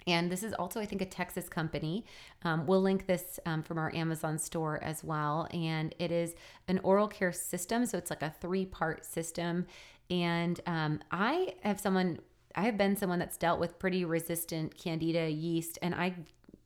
And 0.08 0.32
this 0.32 0.41
is 0.41 0.53
also, 0.53 0.80
I 0.80 0.86
think, 0.86 1.01
a 1.01 1.05
Texas 1.05 1.49
company. 1.49 2.05
Um, 2.43 2.66
we'll 2.66 2.82
link 2.82 3.08
this 3.08 3.41
um, 3.45 3.62
from 3.62 3.78
our 3.78 3.93
Amazon 3.93 4.38
store 4.38 4.82
as 4.82 5.03
well. 5.03 5.47
And 5.51 5.93
it 5.99 6.12
is 6.12 6.34
an 6.70 6.80
oral 6.82 7.10
care 7.10 7.34
system. 7.34 7.86
So 7.86 7.97
it's 7.97 8.10
like 8.10 8.22
a 8.22 8.34
three 8.39 8.66
part 8.66 9.05
system. 9.05 9.68
And 10.10 10.60
um, 10.66 10.99
I 11.12 11.55
have 11.62 11.80
someone, 11.80 12.20
I 12.55 12.62
have 12.62 12.78
been 12.78 12.95
someone 12.95 13.20
that's 13.20 13.38
dealt 13.38 13.60
with 13.60 13.80
pretty 13.80 14.05
resistant 14.05 14.78
candida 14.78 15.30
yeast. 15.30 15.78
And 15.82 15.93
I 15.93 16.16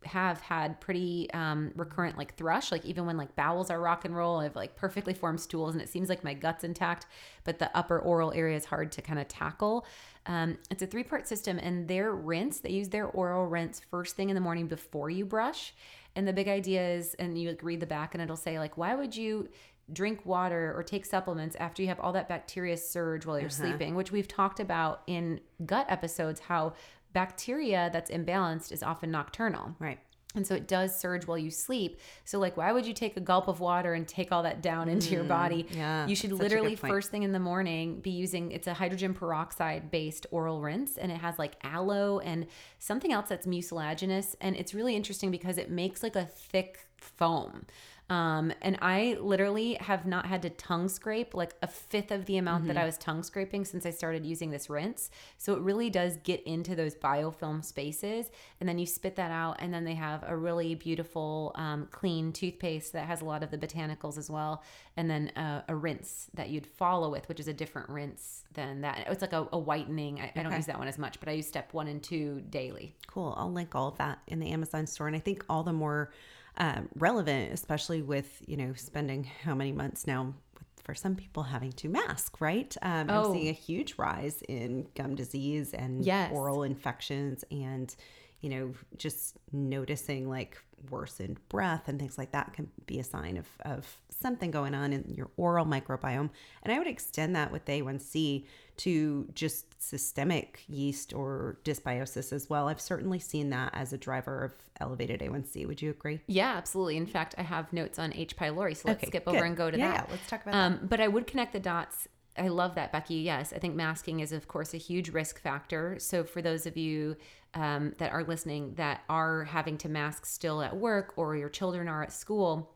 have 0.03 0.41
had 0.41 0.79
pretty 0.81 1.29
um, 1.33 1.71
recurrent 1.75 2.17
like 2.17 2.35
thrush, 2.35 2.71
like 2.71 2.85
even 2.85 3.05
when 3.05 3.17
like 3.17 3.35
bowels 3.35 3.69
are 3.69 3.79
rock 3.79 4.03
and 4.05 4.15
roll, 4.15 4.39
I 4.39 4.43
have 4.43 4.55
like 4.55 4.75
perfectly 4.75 5.13
formed 5.13 5.39
stools 5.39 5.73
and 5.73 5.81
it 5.81 5.89
seems 5.89 6.09
like 6.09 6.23
my 6.23 6.33
gut's 6.33 6.63
intact, 6.63 7.05
but 7.43 7.59
the 7.59 7.75
upper 7.77 7.99
oral 7.99 8.31
area 8.33 8.57
is 8.57 8.65
hard 8.65 8.91
to 8.93 9.01
kind 9.01 9.19
of 9.19 9.27
tackle. 9.27 9.85
Um, 10.25 10.57
it's 10.69 10.81
a 10.81 10.87
three 10.87 11.03
part 11.03 11.27
system 11.27 11.59
and 11.59 11.87
their 11.87 12.13
rinse, 12.13 12.59
they 12.59 12.71
use 12.71 12.89
their 12.89 13.05
oral 13.05 13.45
rinse 13.45 13.79
first 13.91 14.15
thing 14.15 14.29
in 14.29 14.35
the 14.35 14.41
morning 14.41 14.67
before 14.67 15.09
you 15.09 15.25
brush. 15.25 15.73
And 16.15 16.27
the 16.27 16.33
big 16.33 16.47
idea 16.47 16.95
is, 16.95 17.13
and 17.15 17.37
you 17.37 17.49
like 17.49 17.63
read 17.63 17.79
the 17.79 17.85
back 17.85 18.13
and 18.13 18.21
it'll 18.21 18.35
say 18.35 18.59
like, 18.59 18.77
why 18.77 18.95
would 18.95 19.15
you 19.15 19.49
drink 19.93 20.25
water 20.25 20.73
or 20.75 20.83
take 20.83 21.05
supplements 21.05 21.55
after 21.57 21.81
you 21.81 21.87
have 21.87 21.99
all 21.99 22.13
that 22.13 22.29
bacteria 22.29 22.77
surge 22.77 23.25
while 23.25 23.39
you're 23.39 23.49
mm-hmm. 23.49 23.63
sleeping, 23.63 23.95
which 23.95 24.11
we've 24.11 24.27
talked 24.27 24.59
about 24.59 25.01
in 25.07 25.39
gut 25.65 25.85
episodes, 25.89 26.39
how 26.39 26.73
bacteria 27.13 27.89
that's 27.91 28.09
imbalanced 28.11 28.71
is 28.71 28.83
often 28.83 29.11
nocturnal. 29.11 29.75
Right. 29.79 29.99
And 30.33 30.47
so 30.47 30.55
it 30.55 30.67
does 30.67 30.97
surge 30.97 31.27
while 31.27 31.37
you 31.37 31.51
sleep. 31.51 31.99
So, 32.23 32.39
like, 32.39 32.55
why 32.55 32.71
would 32.71 32.85
you 32.85 32.93
take 32.93 33.17
a 33.17 33.19
gulp 33.19 33.47
of 33.47 33.59
water 33.59 33.93
and 33.93 34.07
take 34.07 34.31
all 34.31 34.43
that 34.43 34.61
down 34.61 34.87
into 34.87 35.11
your 35.13 35.25
mm, 35.25 35.29
body? 35.29 35.67
yeah, 35.71 36.07
You 36.07 36.15
should 36.15 36.29
such 36.29 36.37
a 36.37 36.43
good 36.43 36.43
literally, 36.43 36.75
first 36.75 37.11
thing 37.11 37.23
in 37.23 37.33
the 37.33 37.39
morning, 37.39 37.99
be 37.99 38.11
using 38.11 38.51
it's 38.51 38.67
a 38.67 38.73
hydrogen 38.73 39.13
peroxide 39.13 39.91
based 39.91 40.25
oral 40.31 40.61
rinse, 40.61 40.97
and 40.97 41.11
it 41.11 41.17
has 41.17 41.37
like 41.37 41.55
aloe 41.63 42.19
and 42.19 42.47
something 42.79 43.11
else 43.11 43.27
that's 43.27 43.45
mucilaginous. 43.45 44.37
And 44.39 44.55
it's 44.55 44.73
really 44.73 44.95
interesting 44.95 45.31
because 45.31 45.57
it 45.57 45.69
makes 45.69 46.01
like 46.01 46.15
a 46.15 46.25
thick 46.25 46.79
foam. 46.97 47.65
Um, 48.11 48.51
and 48.61 48.77
I 48.81 49.17
literally 49.21 49.75
have 49.75 50.05
not 50.05 50.25
had 50.25 50.41
to 50.41 50.49
tongue 50.49 50.89
scrape 50.89 51.33
like 51.33 51.53
a 51.61 51.67
fifth 51.67 52.11
of 52.11 52.25
the 52.25 52.37
amount 52.37 52.51
Mm-hmm. 52.51 52.67
that 52.67 52.77
I 52.77 52.83
was 52.85 52.97
tongue 52.97 53.23
scraping 53.23 53.63
since 53.63 53.85
I 53.85 53.91
started 53.91 54.25
using 54.25 54.51
this 54.51 54.69
rinse. 54.69 55.09
So 55.37 55.53
it 55.53 55.61
really 55.61 55.89
does 55.89 56.17
get 56.17 56.43
into 56.43 56.75
those 56.75 56.93
biofilm 56.93 57.63
spaces. 57.63 58.29
And 58.59 58.67
then 58.67 58.77
you 58.77 58.85
spit 58.85 59.15
that 59.15 59.31
out. 59.31 59.55
And 59.59 59.73
then 59.73 59.85
they 59.85 59.93
have 59.93 60.25
a 60.27 60.35
really 60.35 60.75
beautiful, 60.75 61.53
um, 61.55 61.87
clean 61.91 62.33
toothpaste 62.33 62.91
that 62.91 63.07
has 63.07 63.21
a 63.21 63.25
lot 63.25 63.43
of 63.43 63.51
the 63.51 63.57
botanicals 63.57 64.17
as 64.17 64.29
well. 64.29 64.61
And 64.97 65.09
then 65.09 65.29
uh, 65.37 65.61
a 65.69 65.75
rinse 65.75 66.29
that 66.33 66.49
you'd 66.49 66.67
follow 66.67 67.09
with, 67.09 67.29
which 67.29 67.39
is 67.39 67.47
a 67.47 67.53
different 67.53 67.87
rinse 67.87 68.43
than 68.53 68.81
that. 68.81 69.05
It's 69.07 69.21
like 69.21 69.31
a, 69.31 69.47
a 69.53 69.57
whitening. 69.57 70.19
I, 70.19 70.33
I 70.35 70.43
don't 70.43 70.57
use 70.57 70.65
that 70.65 70.77
one 70.77 70.89
as 70.89 70.97
much, 70.97 71.21
but 71.21 71.29
I 71.29 71.31
use 71.31 71.47
step 71.47 71.73
one 71.73 71.87
and 71.87 72.03
two 72.03 72.43
daily. 72.49 72.93
Cool. 73.07 73.33
I'll 73.37 73.53
link 73.53 73.73
all 73.73 73.87
of 73.87 73.97
that 73.99 74.19
in 74.27 74.39
the 74.39 74.51
Amazon 74.51 74.85
store. 74.85 75.07
And 75.07 75.15
I 75.15 75.19
think 75.19 75.45
all 75.47 75.63
the 75.63 75.71
more 75.71 76.11
um, 76.57 76.89
relevant, 76.95 77.53
especially 77.53 78.01
with, 78.01 78.41
you 78.47 78.57
know, 78.57 78.73
spending 78.73 79.23
how 79.43 79.55
many 79.55 79.71
months 79.71 80.05
now 80.07 80.33
with, 80.57 80.67
for 80.83 80.93
some 80.95 81.15
people 81.15 81.43
having 81.43 81.71
to 81.73 81.89
mask, 81.89 82.41
right? 82.41 82.75
Um, 82.81 83.07
Oh. 83.09 83.27
I'm 83.29 83.33
seeing 83.33 83.49
a 83.49 83.53
huge 83.53 83.95
rise 83.97 84.41
in 84.47 84.87
gum 84.95 85.15
disease 85.15 85.73
and 85.73 86.05
Yes. 86.05 86.31
oral 86.31 86.63
infections 86.63 87.43
and, 87.51 87.95
you 88.41 88.49
know, 88.49 88.73
just 88.97 89.37
noticing 89.51 90.27
like 90.29 90.57
worsened 90.89 91.37
breath 91.47 91.87
and 91.87 91.99
things 91.99 92.17
like 92.17 92.31
that 92.31 92.53
can 92.53 92.69
be 92.87 92.99
a 92.99 93.03
sign 93.03 93.37
of, 93.37 93.47
of 93.65 93.97
something 94.09 94.49
going 94.51 94.73
on 94.73 94.93
in 94.93 95.13
your 95.15 95.29
oral 95.37 95.65
microbiome. 95.65 96.29
And 96.63 96.73
I 96.73 96.77
would 96.79 96.87
extend 96.87 97.35
that 97.35 97.51
with 97.51 97.65
A1C 97.65 98.45
to 98.77 99.27
just 99.35 99.65
systemic 99.81 100.63
yeast 100.67 101.13
or 101.13 101.59
dysbiosis 101.63 102.33
as 102.33 102.49
well. 102.49 102.67
I've 102.67 102.81
certainly 102.81 103.19
seen 103.19 103.51
that 103.51 103.71
as 103.75 103.93
a 103.93 103.97
driver 103.97 104.43
of 104.43 104.53
elevated 104.79 105.19
A1C. 105.21 105.67
Would 105.67 105.81
you 105.83 105.91
agree? 105.91 106.19
Yeah, 106.25 106.53
absolutely. 106.55 106.97
In 106.97 107.05
fact, 107.05 107.35
I 107.37 107.43
have 107.43 107.71
notes 107.71 107.99
on 107.99 108.11
H. 108.13 108.35
pylori, 108.35 108.75
so 108.75 108.89
let's 108.89 109.03
Okay, 109.03 109.07
skip 109.07 109.27
over 109.27 109.37
good. 109.39 109.45
and 109.45 109.55
go 109.57 109.69
to 109.69 109.77
Yeah, 109.77 109.87
that. 109.91 110.05
yeah, 110.07 110.11
let's 110.11 110.27
talk 110.27 110.41
about 110.41 110.55
um, 110.55 110.79
But 110.89 110.99
I 110.99 111.07
would 111.07 111.27
connect 111.27 111.53
the 111.53 111.59
dots 111.59 112.07
I 112.37 112.47
love 112.47 112.75
that, 112.75 112.91
Becky. 112.91 113.15
Yes, 113.15 113.51
I 113.53 113.59
think 113.59 113.75
masking 113.75 114.21
is, 114.21 114.31
of 114.31 114.47
course, 114.47 114.73
a 114.73 114.77
huge 114.77 115.09
risk 115.09 115.39
factor. 115.41 115.97
So, 115.99 116.23
for 116.23 116.41
those 116.41 116.65
of 116.65 116.77
you 116.77 117.17
um, 117.53 117.93
that 117.97 118.11
are 118.13 118.23
listening 118.23 118.73
that 118.75 119.01
are 119.09 119.43
having 119.43 119.77
to 119.79 119.89
mask 119.89 120.25
still 120.25 120.61
at 120.61 120.75
work 120.75 121.13
or 121.17 121.35
your 121.35 121.49
children 121.49 121.87
are 121.89 122.01
at 122.03 122.13
school, 122.13 122.71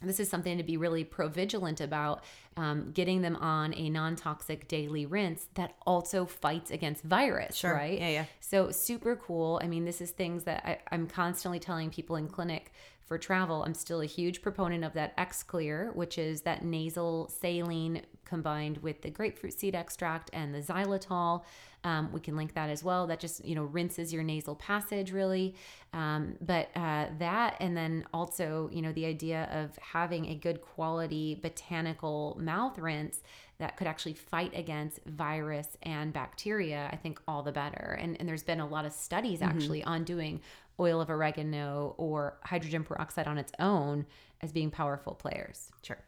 this 0.00 0.18
is 0.20 0.28
something 0.28 0.56
to 0.58 0.64
be 0.64 0.76
really 0.76 1.04
pro-vigilant 1.04 1.80
about 1.80 2.24
um, 2.56 2.90
getting 2.92 3.22
them 3.22 3.36
on 3.36 3.72
a 3.74 3.88
non-toxic 3.88 4.66
daily 4.68 5.06
rinse 5.06 5.46
that 5.54 5.74
also 5.86 6.26
fights 6.26 6.70
against 6.70 7.04
virus 7.04 7.56
Sure. 7.56 7.72
right 7.72 7.98
Yeah, 8.00 8.08
yeah. 8.08 8.24
so 8.40 8.70
super 8.72 9.14
cool 9.16 9.60
i 9.62 9.68
mean 9.68 9.84
this 9.84 10.00
is 10.00 10.10
things 10.10 10.42
that 10.44 10.62
I, 10.66 10.78
i'm 10.90 11.06
constantly 11.06 11.60
telling 11.60 11.88
people 11.90 12.16
in 12.16 12.26
clinic 12.28 12.72
for 13.12 13.18
travel 13.18 13.62
i'm 13.64 13.74
still 13.74 14.00
a 14.00 14.06
huge 14.06 14.40
proponent 14.40 14.82
of 14.82 14.94
that 14.94 15.14
Xlear 15.18 15.94
which 15.94 16.16
is 16.16 16.40
that 16.40 16.64
nasal 16.64 17.28
saline 17.28 18.00
combined 18.32 18.78
with 18.78 19.02
the 19.02 19.10
grapefruit 19.10 19.52
seed 19.52 19.74
extract 19.74 20.30
and 20.32 20.54
the 20.54 20.60
xylitol. 20.60 21.42
Um, 21.84 22.10
we 22.12 22.20
can 22.20 22.34
link 22.34 22.54
that 22.54 22.70
as 22.70 22.82
well. 22.82 23.06
That 23.06 23.20
just 23.20 23.44
you 23.44 23.54
know 23.54 23.64
rinses 23.64 24.10
your 24.10 24.22
nasal 24.22 24.54
passage 24.54 25.12
really. 25.12 25.54
Um, 25.92 26.36
but 26.40 26.70
uh, 26.74 27.08
that 27.18 27.56
and 27.60 27.76
then 27.76 28.06
also 28.14 28.70
you 28.72 28.80
know 28.80 28.92
the 28.92 29.04
idea 29.04 29.50
of 29.52 29.76
having 29.76 30.28
a 30.28 30.34
good 30.34 30.62
quality 30.62 31.38
botanical 31.42 32.38
mouth 32.40 32.78
rinse 32.78 33.20
that 33.58 33.76
could 33.76 33.86
actually 33.86 34.14
fight 34.14 34.52
against 34.56 34.98
virus 35.04 35.76
and 35.82 36.12
bacteria 36.12 36.88
i 36.90 36.96
think 36.96 37.20
all 37.28 37.42
the 37.42 37.52
better. 37.52 37.98
And, 38.00 38.16
and 38.18 38.26
there's 38.26 38.42
been 38.42 38.60
a 38.60 38.66
lot 38.66 38.86
of 38.86 38.92
studies 38.92 39.42
actually 39.42 39.84
on 39.84 40.04
doing 40.04 40.40
oil 40.80 41.00
of 41.00 41.10
oregano 41.10 41.94
or 41.98 42.38
hydrogen 42.44 42.84
peroxide 42.84 43.26
on 43.26 43.38
its 43.38 43.52
own 43.58 44.06
as 44.40 44.52
being 44.52 44.70
powerful 44.70 45.14
players 45.14 45.70
Sure. 45.82 45.98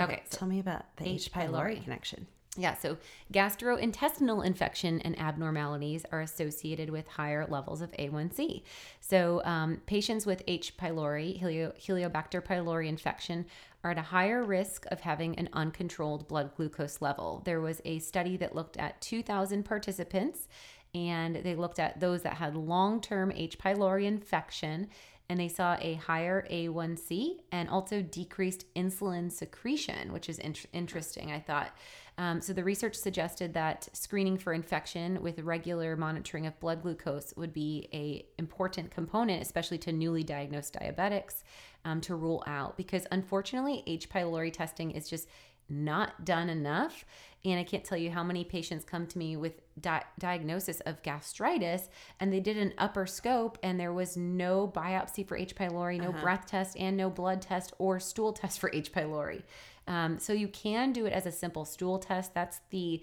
okay 0.00 0.22
so 0.28 0.38
Tell 0.38 0.48
me 0.48 0.58
about 0.60 0.84
the 0.96 1.04
H. 1.08 1.26
H. 1.26 1.32
pylori 1.32 1.50
pylori. 1.78 1.84
connection. 1.84 2.26
yeah, 2.56 2.74
so 2.74 2.96
gastrointestinal 3.32 4.44
infection 4.44 5.00
and 5.02 5.18
abnormalities 5.18 6.04
are 6.12 6.20
associated 6.20 6.90
with 6.90 7.06
higher 7.08 7.46
levels 7.48 7.80
of 7.80 7.92
A1C. 7.92 8.62
So, 9.00 9.42
um, 9.44 9.80
patients 9.86 10.26
with 10.26 10.42
H. 10.48 10.76
pylori, 10.76 11.36
Helio, 11.38 11.72
Heliobacter 11.78 12.42
pylori 12.42 12.88
infection, 12.88 13.46
are 13.84 13.92
at 13.92 13.98
a 13.98 14.02
higher 14.02 14.42
risk 14.42 14.86
of 14.90 15.00
having 15.00 15.38
an 15.38 15.48
uncontrolled 15.52 16.26
blood 16.26 16.50
glucose 16.56 17.00
level. 17.00 17.42
There 17.44 17.60
was 17.60 17.80
a 17.84 18.00
study 18.00 18.36
that 18.38 18.54
looked 18.54 18.76
at 18.76 19.00
2,000 19.00 19.62
participants 19.64 20.48
and 20.94 21.36
they 21.36 21.54
looked 21.54 21.78
at 21.78 22.00
those 22.00 22.22
that 22.22 22.34
had 22.34 22.54
long 22.54 23.00
term 23.00 23.32
H. 23.34 23.58
pylori 23.58 24.04
infection 24.04 24.88
and 25.30 25.38
they 25.38 25.48
saw 25.48 25.76
a 25.80 25.94
higher 25.94 26.46
A1C 26.50 27.40
and 27.52 27.68
also 27.68 28.00
decreased 28.00 28.64
insulin 28.74 29.30
secretion, 29.30 30.12
which 30.12 30.28
is 30.28 30.38
int- 30.38 30.66
interesting, 30.72 31.30
I 31.30 31.38
thought. 31.38 31.76
Um, 32.16 32.40
so, 32.40 32.52
the 32.52 32.64
research 32.64 32.96
suggested 32.96 33.54
that 33.54 33.88
screening 33.92 34.38
for 34.38 34.52
infection 34.52 35.22
with 35.22 35.38
regular 35.40 35.96
monitoring 35.96 36.46
of 36.46 36.58
blood 36.58 36.82
glucose 36.82 37.32
would 37.36 37.52
be 37.52 37.88
a 37.92 38.26
important 38.38 38.90
component, 38.90 39.40
especially 39.42 39.78
to 39.78 39.92
newly 39.92 40.24
diagnosed 40.24 40.74
diabetics, 40.74 41.42
um, 41.84 42.00
to 42.00 42.16
rule 42.16 42.42
out 42.46 42.76
because 42.76 43.06
unfortunately, 43.12 43.84
H. 43.86 44.08
pylori 44.08 44.52
testing 44.52 44.90
is 44.90 45.08
just 45.08 45.28
not 45.68 46.24
done 46.24 46.48
enough. 46.48 47.04
And 47.44 47.58
I 47.58 47.64
can't 47.64 47.84
tell 47.84 47.98
you 47.98 48.10
how 48.10 48.24
many 48.24 48.44
patients 48.44 48.84
come 48.84 49.06
to 49.06 49.18
me 49.18 49.36
with 49.36 49.60
di- 49.80 50.04
diagnosis 50.18 50.80
of 50.80 51.02
gastritis 51.02 51.88
and 52.18 52.32
they 52.32 52.40
did 52.40 52.56
an 52.56 52.74
upper 52.78 53.06
scope 53.06 53.58
and 53.62 53.78
there 53.78 53.92
was 53.92 54.16
no 54.16 54.66
biopsy 54.66 55.26
for 55.26 55.36
H. 55.36 55.54
pylori, 55.54 56.00
no 56.00 56.12
breath 56.12 56.46
test, 56.46 56.76
and 56.76 56.96
no 56.96 57.10
blood 57.10 57.40
test 57.40 57.72
or 57.78 58.00
stool 58.00 58.32
test 58.32 58.58
for 58.58 58.70
H. 58.72 58.92
pylori. 58.92 59.42
Um, 59.86 60.18
so 60.18 60.32
you 60.32 60.48
can 60.48 60.92
do 60.92 61.06
it 61.06 61.12
as 61.12 61.26
a 61.26 61.32
simple 61.32 61.64
stool 61.64 61.98
test. 61.98 62.34
That's 62.34 62.60
the 62.70 63.02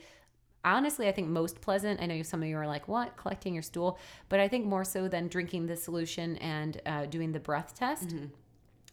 honestly, 0.63 1.07
I 1.07 1.11
think 1.11 1.29
most 1.29 1.61
pleasant. 1.61 2.01
I 2.01 2.07
know 2.07 2.21
some 2.23 2.41
of 2.43 2.49
you 2.49 2.57
are 2.57 2.67
like, 2.67 2.87
what, 2.87 3.15
collecting 3.17 3.53
your 3.53 3.63
stool? 3.63 3.97
But 4.29 4.39
I 4.39 4.47
think 4.47 4.65
more 4.65 4.83
so 4.83 5.07
than 5.07 5.27
drinking 5.27 5.67
the 5.67 5.75
solution 5.75 6.37
and 6.37 6.81
uh, 6.85 7.05
doing 7.05 7.31
the 7.31 7.39
breath 7.39 7.73
test. 7.77 8.11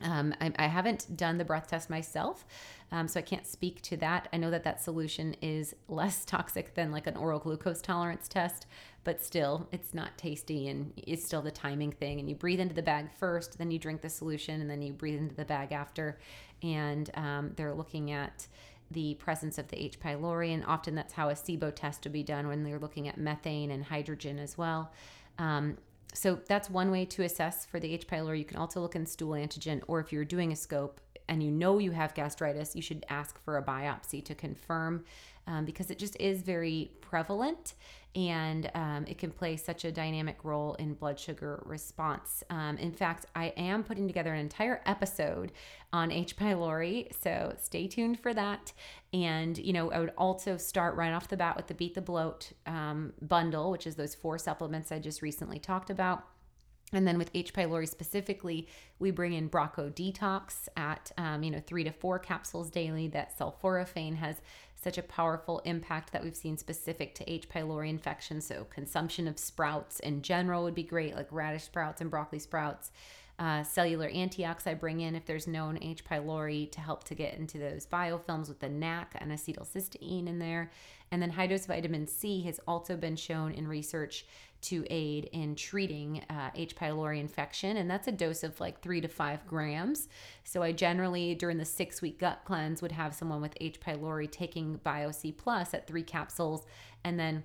Um, 0.03 0.35
I, 0.41 0.53
I 0.59 0.67
haven't 0.67 1.17
done 1.17 1.39
the 1.39 1.45
breath 1.45 1.69
test 1.69 1.89
myself, 1.89 2.45
um, 2.93 3.09
so 3.09 3.19
I 3.19 3.23
can't 3.23 3.47
speak 3.47 3.81
to 3.83 3.97
that. 3.97 4.29
I 4.33 4.37
know 4.37 4.51
that 4.51 4.65
that 4.65 4.83
solution 4.83 5.35
is 5.41 5.75
less 5.89 6.25
toxic 6.27 6.75
than 6.75 6.93
like 6.93 7.07
an 7.07 7.17
oral 7.17 7.39
glucose 7.39 7.81
tolerance 7.81 8.29
test, 8.29 8.67
but 9.03 9.25
still, 9.25 9.67
it's 9.73 9.95
not 9.95 10.17
tasty 10.19 10.69
and 10.69 10.93
it's 10.97 11.25
still 11.25 11.43
the 11.43 11.51
timing 11.51 11.93
thing. 11.93 12.21
And 12.21 12.29
you 12.29 12.37
breathe 12.37 12.61
into 12.61 12.75
the 12.75 12.83
bag 12.83 13.09
first, 13.19 13.57
then 13.57 13.71
you 13.71 13.79
drink 13.79 14.03
the 14.03 14.11
solution, 14.11 14.61
and 14.61 14.71
then 14.71 14.83
you 14.83 14.93
breathe 14.93 15.19
into 15.19 15.35
the 15.35 15.47
bag 15.47 15.73
after. 15.73 16.19
And 16.63 17.11
um, 17.15 17.53
they're 17.57 17.75
looking 17.75 18.13
at 18.13 18.47
the 18.91 19.15
presence 19.15 19.57
of 19.57 19.69
the 19.69 19.83
H. 19.83 19.99
pylori, 19.99 20.53
and 20.53 20.63
often 20.67 20.95
that's 20.95 21.15
how 21.15 21.31
a 21.31 21.35
SIBO 21.35 21.75
test 21.75 22.05
would 22.05 22.13
be 22.13 22.23
done 22.23 22.47
when 22.47 22.63
they're 22.63 22.79
looking 22.79 23.09
at 23.09 23.17
methane 23.17 23.71
and 23.71 23.83
hydrogen 23.83 24.39
as 24.39 24.59
well. 24.59 24.93
Um, 25.39 25.79
so 26.13 26.39
that's 26.47 26.69
one 26.69 26.91
way 26.91 27.07
to 27.07 27.23
assess 27.23 27.65
for 27.65 27.81
the 27.81 27.91
H. 27.91 28.07
pylori. 28.07 28.39
You 28.39 28.45
can 28.45 28.59
also 28.59 28.81
look 28.81 28.95
in 28.95 29.07
stool 29.07 29.31
antigen, 29.31 29.83
or 29.89 29.99
if 29.99 30.13
you're 30.13 30.27
doing 30.27 30.53
a 30.53 30.57
scope 30.57 31.01
and 31.29 31.43
you 31.43 31.51
know 31.51 31.79
you 31.79 31.91
have 31.93 32.15
gastritis, 32.15 32.75
you 32.75 32.83
should 32.83 33.05
ask 33.09 33.43
for 33.45 33.57
a 33.57 33.63
biopsy 33.63 34.25
to 34.25 34.35
confirm 34.35 35.05
um, 35.47 35.65
because 35.65 35.91
it 35.91 35.99
just 35.99 36.17
is 36.21 36.43
very 36.43 36.93
prevalent 37.01 37.75
and 38.15 38.71
um, 38.75 39.07
it 39.09 39.17
can 39.17 39.31
play 39.31 39.57
such 39.57 39.85
a 39.85 39.93
dynamic 39.93 40.45
role 40.45 40.75
in 40.75 40.93
blood 40.93 41.19
sugar 41.19 41.63
response. 41.65 42.45
Um, 42.51 42.77
in 42.77 42.93
fact, 42.93 43.27
I 43.35 43.47
am 43.57 43.83
putting 43.83 44.07
together 44.07 44.35
an 44.35 44.41
entire 44.41 44.83
episode 44.85 45.53
on 45.95 46.11
H. 46.11 46.37
pylori, 46.37 47.09
so 47.23 47.55
stay 47.59 47.87
tuned 47.87 48.21
for 48.21 48.35
that. 48.35 48.73
And, 49.15 49.57
you 49.57 49.73
know, 49.73 49.91
I 49.91 49.99
would 49.99 50.13
also 50.19 50.59
start 50.59 50.95
right 50.95 51.13
off 51.13 51.29
the 51.29 51.37
bat 51.39 51.57
with 51.57 51.69
the 51.69 51.75
Beat 51.75 51.95
the 51.95 52.03
Bloat 52.03 52.53
um, 52.67 53.15
bundle, 53.23 53.71
which 53.71 53.87
is 53.87 53.95
those 53.95 54.15
four 54.15 54.37
supplements 54.39 54.93
I 54.93 54.99
just 54.99 55.23
recently 55.23 55.59
talked 55.59 55.89
about. 55.89 56.25
And 56.93 57.07
then 57.07 57.19
with 57.19 57.31
H. 57.35 57.55
pylori 57.55 57.89
specifically, 57.89 58.69
we 58.99 59.11
bring 59.11 59.33
in 59.33 59.49
Brocco 59.49 59.91
Detox 59.91 60.69
at, 60.77 61.11
um, 61.17 61.43
you 61.43 61.51
know, 61.51 61.63
three 61.67 61.85
to 61.85 61.93
four 61.93 62.19
capsules 62.19 62.71
daily. 62.71 63.09
That 63.09 63.39
sulforaphane 63.39 64.17
has 64.17 64.43
such 64.75 64.99
a 64.99 65.03
powerful 65.03 65.61
impact 65.61 66.13
that 66.13 66.23
we've 66.23 66.37
seen 66.37 66.59
specific 66.59 67.15
to 67.15 67.31
H. 67.31 67.49
pylori 67.49 67.89
infection. 67.89 68.41
So 68.41 68.67
consumption 68.69 69.29
of 69.29 69.39
sprouts 69.39 70.01
in 70.01 70.23
general 70.23 70.65
would 70.65 70.75
be 70.75 70.83
great, 70.83 71.17
like 71.17 71.29
radish 71.31 71.65
sprouts 71.65 72.01
and 72.01 72.11
broccoli 72.11 72.41
sprouts. 72.41 72.91
Uh, 73.39 73.65
cellular 73.65 74.09
antiox 74.09 74.67
I 74.67 74.75
bring 74.75 75.01
in 75.01 75.17
if 75.17 75.25
there's 75.25 75.47
known 75.47 75.79
H. 75.81 76.05
pylori 76.05 76.71
to 76.73 76.81
help 76.81 77.05
to 77.05 77.15
get 77.15 77.35
into 77.39 77.59
those 77.59 77.87
biofilms 77.87 78.49
with 78.49 78.61
the 78.61 78.69
NAC 78.69 79.17
N-acetylcysteine 79.21 80.29
in 80.29 80.39
there. 80.39 80.71
And 81.11 81.21
then 81.21 81.31
high 81.31 81.47
dose 81.47 81.67
vitamin 81.67 82.07
C 82.07 82.43
has 82.43 82.61
also 82.67 82.97
been 82.97 83.17
shown 83.17 83.53
in 83.53 83.67
research 83.67 84.27
to 84.63 84.85
aid 84.91 85.29
in 85.33 85.55
treating 85.55 86.25
uh, 86.31 86.51
H. 86.55 86.75
pylori 86.77 87.21
infection, 87.21 87.77
and 87.77 87.91
that's 87.91 88.09
a 88.09 88.13
dose 88.13 88.43
of 88.43 88.59
like 88.61 88.81
three 88.81 89.01
to 89.01 89.09
five 89.09 89.47
grams. 89.47 90.09
So 90.45 90.63
I 90.63 90.73
generally, 90.73 91.35
during 91.35 91.59
the 91.59 91.65
six 91.65 92.01
week 92.01 92.19
gut 92.19 92.41
cleanse, 92.45 92.81
would 92.81 92.93
have 92.93 93.15
someone 93.15 93.41
with 93.41 93.57
H. 93.61 93.81
pylori 93.81 94.31
taking 94.31 94.79
BioC 94.85 95.15
C 95.15 95.33
Plus 95.33 95.75
at 95.75 95.87
three 95.87 96.03
capsules, 96.03 96.65
and 97.05 97.19
then 97.19 97.45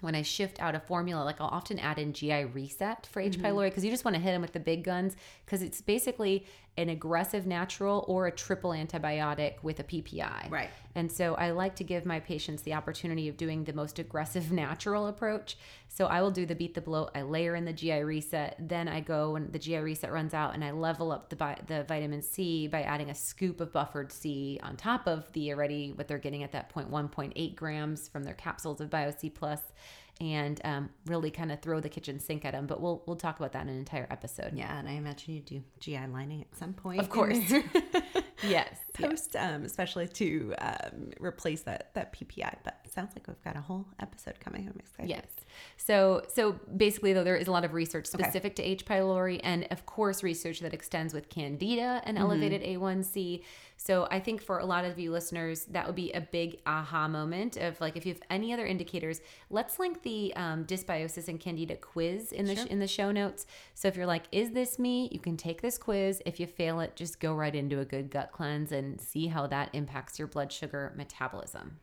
when 0.00 0.14
I 0.14 0.22
shift 0.22 0.60
out 0.62 0.74
a 0.74 0.80
formula, 0.80 1.24
like 1.24 1.40
I'll 1.40 1.48
often 1.48 1.78
add 1.78 1.98
in 1.98 2.12
GI 2.12 2.44
reset 2.46 3.06
for 3.06 3.20
H. 3.20 3.38
pylori 3.38 3.68
because 3.68 3.84
you 3.84 3.90
just 3.90 4.04
want 4.04 4.14
to 4.14 4.22
hit 4.22 4.32
them 4.32 4.42
with 4.42 4.52
the 4.52 4.60
big 4.60 4.84
guns 4.84 5.16
because 5.44 5.60
it's 5.60 5.80
basically 5.80 6.46
an 6.78 6.88
aggressive 6.88 7.44
natural 7.44 8.04
or 8.06 8.28
a 8.28 8.30
triple 8.30 8.70
antibiotic 8.70 9.54
with 9.62 9.80
a 9.80 9.84
PPI. 9.84 10.48
Right. 10.48 10.70
And 10.94 11.10
so 11.10 11.34
I 11.34 11.50
like 11.50 11.74
to 11.76 11.84
give 11.84 12.06
my 12.06 12.20
patients 12.20 12.62
the 12.62 12.74
opportunity 12.74 13.28
of 13.28 13.36
doing 13.36 13.64
the 13.64 13.72
most 13.72 13.98
aggressive 13.98 14.52
natural 14.64 15.08
approach. 15.08 15.58
So 15.88 16.06
I 16.06 16.22
will 16.22 16.30
do 16.30 16.46
the 16.46 16.54
beat 16.54 16.74
the 16.74 16.80
bloat, 16.80 17.10
I 17.16 17.22
layer 17.22 17.56
in 17.56 17.64
the 17.64 17.72
GI 17.72 18.04
reset, 18.04 18.56
then 18.60 18.86
I 18.86 19.00
go 19.00 19.34
and 19.34 19.52
the 19.52 19.58
GI 19.58 19.78
reset 19.78 20.12
runs 20.12 20.34
out 20.34 20.54
and 20.54 20.64
I 20.64 20.70
level 20.70 21.10
up 21.10 21.30
the 21.30 21.36
bi- 21.36 21.58
the 21.66 21.82
vitamin 21.82 22.22
C 22.22 22.68
by 22.68 22.82
adding 22.82 23.10
a 23.10 23.14
scoop 23.14 23.60
of 23.60 23.72
buffered 23.72 24.12
C 24.12 24.60
on 24.62 24.76
top 24.76 25.08
of 25.08 25.30
the 25.32 25.52
already 25.52 25.92
what 25.92 26.06
they're 26.06 26.18
getting 26.18 26.44
at 26.44 26.52
that 26.52 26.68
point 26.68 26.92
1.8 26.92 27.56
grams 27.56 28.06
from 28.06 28.22
their 28.22 28.34
capsules 28.34 28.80
of 28.80 28.88
BioC 28.88 29.34
plus 29.34 29.60
and 30.20 30.60
um, 30.64 30.90
really 31.06 31.30
kind 31.30 31.52
of 31.52 31.60
throw 31.60 31.80
the 31.80 31.88
kitchen 31.88 32.18
sink 32.18 32.44
at 32.44 32.52
them. 32.52 32.66
But 32.66 32.80
we'll 32.80 33.02
we'll 33.06 33.16
talk 33.16 33.38
about 33.38 33.52
that 33.52 33.62
in 33.62 33.68
an 33.68 33.78
entire 33.78 34.06
episode. 34.10 34.52
Yeah, 34.54 34.78
and 34.78 34.88
I 34.88 34.92
imagine 34.92 35.34
you 35.34 35.40
do 35.40 35.62
GI 35.80 36.06
lining 36.12 36.42
at 36.42 36.56
some 36.56 36.72
point. 36.72 37.00
Of 37.00 37.08
course. 37.08 37.38
yes. 38.42 38.76
Post, 38.94 39.36
um, 39.36 39.64
especially 39.64 40.08
to 40.08 40.54
um, 40.58 41.10
replace 41.20 41.62
that 41.62 41.94
that 41.94 42.12
PPI. 42.12 42.56
But 42.64 42.80
it 42.84 42.92
sounds 42.92 43.12
like 43.14 43.28
we've 43.28 43.42
got 43.44 43.56
a 43.56 43.60
whole 43.60 43.86
episode 44.00 44.40
coming. 44.40 44.68
I'm 44.68 44.78
excited. 44.78 45.10
Yes. 45.10 45.26
So 45.76 46.22
so 46.32 46.58
basically 46.76 47.12
though 47.12 47.24
there 47.24 47.36
is 47.36 47.46
a 47.46 47.52
lot 47.52 47.64
of 47.64 47.74
research 47.74 48.06
specific 48.06 48.56
to 48.56 48.62
H 48.62 48.84
pylori 48.84 49.40
and 49.42 49.66
of 49.70 49.86
course 49.86 50.22
research 50.22 50.60
that 50.60 50.74
extends 50.74 51.14
with 51.14 51.28
candida 51.28 52.02
and 52.04 52.18
elevated 52.18 52.62
A1C. 52.62 53.42
So 53.80 54.08
I 54.10 54.18
think 54.18 54.42
for 54.42 54.58
a 54.58 54.66
lot 54.66 54.84
of 54.84 54.98
you 54.98 55.12
listeners 55.12 55.64
that 55.66 55.86
would 55.86 55.94
be 55.94 56.10
a 56.12 56.20
big 56.20 56.58
aha 56.66 57.06
moment 57.06 57.56
of 57.56 57.80
like 57.80 57.96
if 57.96 58.04
you 58.04 58.12
have 58.12 58.22
any 58.28 58.52
other 58.52 58.66
indicators, 58.66 59.20
let's 59.50 59.78
link 59.78 60.02
the 60.02 60.34
um, 60.34 60.64
dysbiosis 60.64 61.28
and 61.28 61.38
candida 61.38 61.76
quiz 61.76 62.32
in 62.32 62.44
the 62.44 62.56
sh- 62.56 62.66
in 62.66 62.80
the 62.80 62.88
show 62.88 63.12
notes. 63.12 63.46
So 63.74 63.86
if 63.86 63.96
you're 63.96 64.04
like 64.04 64.24
is 64.32 64.50
this 64.50 64.78
me, 64.78 65.08
you 65.12 65.20
can 65.20 65.36
take 65.36 65.62
this 65.62 65.78
quiz. 65.78 66.20
If 66.26 66.40
you 66.40 66.46
fail 66.48 66.80
it, 66.80 66.96
just 66.96 67.20
go 67.20 67.34
right 67.34 67.54
into 67.54 67.78
a 67.78 67.84
good 67.84 68.10
gut 68.10 68.32
cleanse 68.32 68.72
and 68.72 69.00
see 69.00 69.28
how 69.28 69.46
that 69.46 69.70
impacts 69.72 70.18
your 70.18 70.26
blood 70.28 70.52
sugar 70.52 70.92
metabolism. 70.96 71.78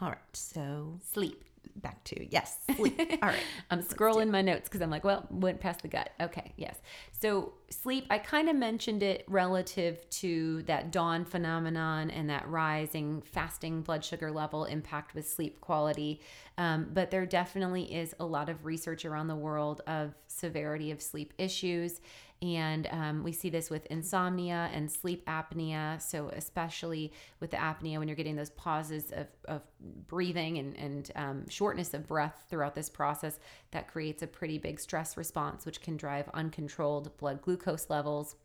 All 0.00 0.08
right. 0.08 0.18
So 0.34 0.98
Sleep. 1.02 1.47
Back 1.80 2.02
to 2.04 2.26
yes, 2.32 2.58
sleep. 2.76 2.98
All 3.22 3.28
right. 3.28 3.42
I'm 3.70 3.82
scrolling 3.82 4.30
my 4.30 4.42
notes 4.42 4.68
because 4.68 4.82
I'm 4.82 4.90
like, 4.90 5.04
well, 5.04 5.26
went 5.30 5.60
past 5.60 5.82
the 5.82 5.88
gut. 5.88 6.10
Okay, 6.20 6.52
yes. 6.56 6.76
So 7.20 7.54
sleep, 7.70 8.06
I 8.10 8.18
kind 8.18 8.48
of 8.48 8.56
mentioned 8.56 9.02
it 9.02 9.24
relative 9.28 10.08
to 10.10 10.62
that 10.64 10.90
dawn 10.92 11.24
phenomenon 11.24 12.10
and 12.10 12.28
that 12.30 12.48
rising 12.48 13.22
fasting 13.22 13.82
blood 13.82 14.04
sugar 14.04 14.30
level 14.30 14.64
impact 14.64 15.14
with 15.14 15.28
sleep 15.28 15.60
quality. 15.60 16.20
Um, 16.56 16.88
but 16.92 17.10
there 17.10 17.26
definitely 17.26 17.94
is 17.94 18.14
a 18.18 18.24
lot 18.24 18.48
of 18.48 18.64
research 18.64 19.04
around 19.04 19.28
the 19.28 19.36
world 19.36 19.80
of 19.86 20.14
severity 20.26 20.90
of 20.90 21.00
sleep 21.00 21.32
issues. 21.38 22.00
And 22.40 22.86
um, 22.92 23.24
we 23.24 23.32
see 23.32 23.50
this 23.50 23.68
with 23.68 23.86
insomnia 23.86 24.70
and 24.72 24.90
sleep 24.90 25.26
apnea. 25.26 26.00
So, 26.00 26.28
especially 26.28 27.12
with 27.40 27.50
the 27.50 27.56
apnea, 27.56 27.98
when 27.98 28.06
you're 28.06 28.16
getting 28.16 28.36
those 28.36 28.50
pauses 28.50 29.10
of, 29.10 29.26
of 29.46 29.62
breathing 30.06 30.58
and, 30.58 30.76
and 30.76 31.10
um, 31.16 31.48
shortness 31.48 31.94
of 31.94 32.06
breath 32.06 32.44
throughout 32.48 32.74
this 32.76 32.88
process, 32.88 33.40
that 33.72 33.88
creates 33.88 34.22
a 34.22 34.26
pretty 34.26 34.58
big 34.58 34.78
stress 34.78 35.16
response, 35.16 35.66
which 35.66 35.80
can 35.80 35.96
drive 35.96 36.28
uncontrolled 36.32 37.16
blood 37.18 37.42
glucose 37.42 37.90
levels. 37.90 38.36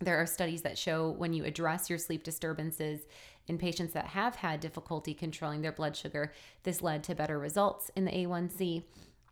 There 0.00 0.20
are 0.20 0.26
studies 0.26 0.62
that 0.62 0.78
show 0.78 1.10
when 1.10 1.32
you 1.32 1.44
address 1.44 1.88
your 1.88 1.98
sleep 1.98 2.22
disturbances 2.22 3.06
in 3.48 3.58
patients 3.58 3.92
that 3.94 4.06
have 4.06 4.36
had 4.36 4.60
difficulty 4.60 5.14
controlling 5.14 5.62
their 5.62 5.72
blood 5.72 5.96
sugar, 5.96 6.32
this 6.64 6.82
led 6.82 7.04
to 7.04 7.14
better 7.14 7.38
results 7.38 7.90
in 7.96 8.04
the 8.04 8.10
A1C. 8.10 8.84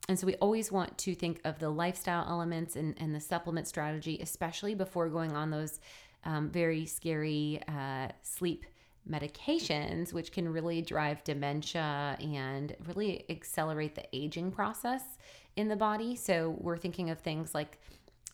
And 0.09 0.19
so 0.19 0.27
we 0.27 0.35
always 0.37 0.71
want 0.71 0.97
to 0.99 1.15
think 1.15 1.41
of 1.45 1.59
the 1.59 1.71
lifestyle 1.71 2.27
elements 2.29 2.77
and, 2.77 2.95
and 2.99 3.15
the 3.15 3.21
supplement 3.21 3.67
strategy, 3.67 4.19
especially 4.21 4.75
before 4.75 5.09
going 5.09 5.33
on 5.33 5.51
those 5.51 5.81
um, 6.25 6.51
very 6.51 6.85
scary 6.85 7.61
uh, 7.69 8.09
sleep 8.23 8.67
medications, 9.09 10.13
which 10.13 10.33
can 10.33 10.49
really 10.49 10.83
drive 10.83 11.23
dementia 11.25 12.17
and 12.21 12.75
really 12.87 13.25
accelerate 13.29 13.95
the 13.95 14.05
aging 14.13 14.51
process 14.51 15.03
in 15.57 15.69
the 15.69 15.77
body. 15.77 16.17
So 16.17 16.57
we're 16.59 16.79
thinking 16.79 17.11
of 17.11 17.21
things 17.21 17.55
like 17.55 17.79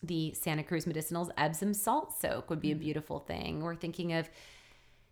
the 0.03 0.33
Santa 0.33 0.63
Cruz 0.63 0.85
Medicinals 0.85 1.29
Epsom 1.37 1.73
salt 1.73 2.13
soak 2.13 2.49
would 2.49 2.61
be 2.61 2.71
a 2.71 2.75
beautiful 2.75 3.19
thing. 3.19 3.61
We're 3.61 3.75
thinking 3.75 4.13
of 4.13 4.29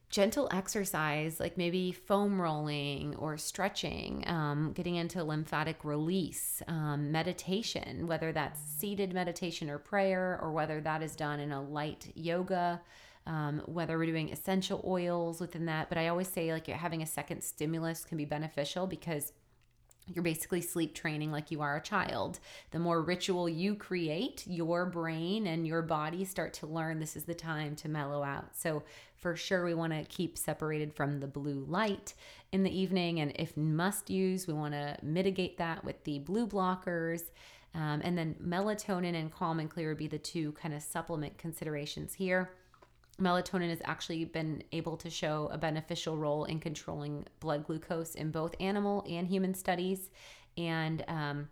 gentle 0.09 0.47
exercise, 0.51 1.39
like 1.39 1.57
maybe 1.57 1.91
foam 1.91 2.41
rolling 2.41 3.15
or 3.17 3.37
stretching, 3.37 4.23
um, 4.27 4.71
getting 4.73 4.95
into 4.95 5.23
lymphatic 5.23 5.85
release, 5.85 6.63
um, 6.67 7.11
meditation, 7.11 8.07
whether 8.07 8.31
that's 8.31 8.59
seated 8.59 9.13
meditation 9.13 9.69
or 9.69 9.77
prayer, 9.77 10.39
or 10.41 10.51
whether 10.51 10.81
that 10.81 11.03
is 11.03 11.15
done 11.15 11.39
in 11.39 11.51
a 11.51 11.61
light 11.61 12.11
yoga. 12.15 12.81
Um, 13.27 13.61
whether 13.67 13.99
we're 13.99 14.07
doing 14.07 14.31
essential 14.31 14.83
oils 14.87 15.39
within 15.39 15.67
that, 15.67 15.89
but 15.89 15.99
I 15.99 16.07
always 16.07 16.27
say 16.27 16.51
like 16.51 16.65
having 16.65 17.03
a 17.03 17.05
second 17.05 17.43
stimulus 17.43 18.03
can 18.03 18.17
be 18.17 18.25
beneficial 18.25 18.87
because 18.87 19.33
you're 20.13 20.23
basically 20.23 20.61
sleep 20.61 20.93
training 20.93 21.31
like 21.31 21.51
you 21.51 21.61
are 21.61 21.77
a 21.77 21.81
child. 21.81 22.39
The 22.71 22.79
more 22.79 23.01
ritual 23.01 23.47
you 23.47 23.75
create, 23.75 24.45
your 24.47 24.85
brain 24.85 25.47
and 25.47 25.67
your 25.67 25.81
body 25.81 26.25
start 26.25 26.53
to 26.55 26.67
learn 26.67 26.99
this 26.99 27.15
is 27.15 27.25
the 27.25 27.33
time 27.33 27.75
to 27.77 27.89
mellow 27.89 28.23
out. 28.23 28.55
So, 28.55 28.83
for 29.15 29.35
sure, 29.35 29.65
we 29.65 29.73
want 29.73 29.91
to 29.91 30.05
keep 30.05 30.37
separated 30.37 30.93
from 30.93 31.19
the 31.19 31.27
blue 31.27 31.65
light 31.67 32.13
in 32.53 32.63
the 32.63 32.77
evening. 32.77 33.19
And 33.19 33.33
if 33.35 33.57
must 33.57 34.09
use, 34.09 34.47
we 34.47 34.53
want 34.53 34.73
to 34.73 34.97
mitigate 35.03 35.57
that 35.57 35.83
with 35.83 36.01
the 36.05 36.19
blue 36.19 36.47
blockers. 36.47 37.23
Um, 37.75 38.01
and 38.03 38.17
then 38.17 38.35
melatonin 38.41 39.15
and 39.15 39.29
calm 39.29 39.59
and 39.59 39.69
clear 39.69 39.89
would 39.89 39.97
be 39.97 40.07
the 40.07 40.17
two 40.17 40.53
kind 40.53 40.73
of 40.73 40.81
supplement 40.81 41.37
considerations 41.37 42.13
here 42.13 42.49
melatonin 43.19 43.69
has 43.69 43.81
actually 43.83 44.25
been 44.25 44.63
able 44.71 44.97
to 44.97 45.09
show 45.09 45.49
a 45.51 45.57
beneficial 45.57 46.17
role 46.17 46.45
in 46.45 46.59
controlling 46.59 47.25
blood 47.39 47.65
glucose 47.65 48.15
in 48.15 48.31
both 48.31 48.55
animal 48.59 49.05
and 49.09 49.27
human 49.27 49.53
studies. 49.53 50.09
And 50.57 51.03
um, 51.07 51.49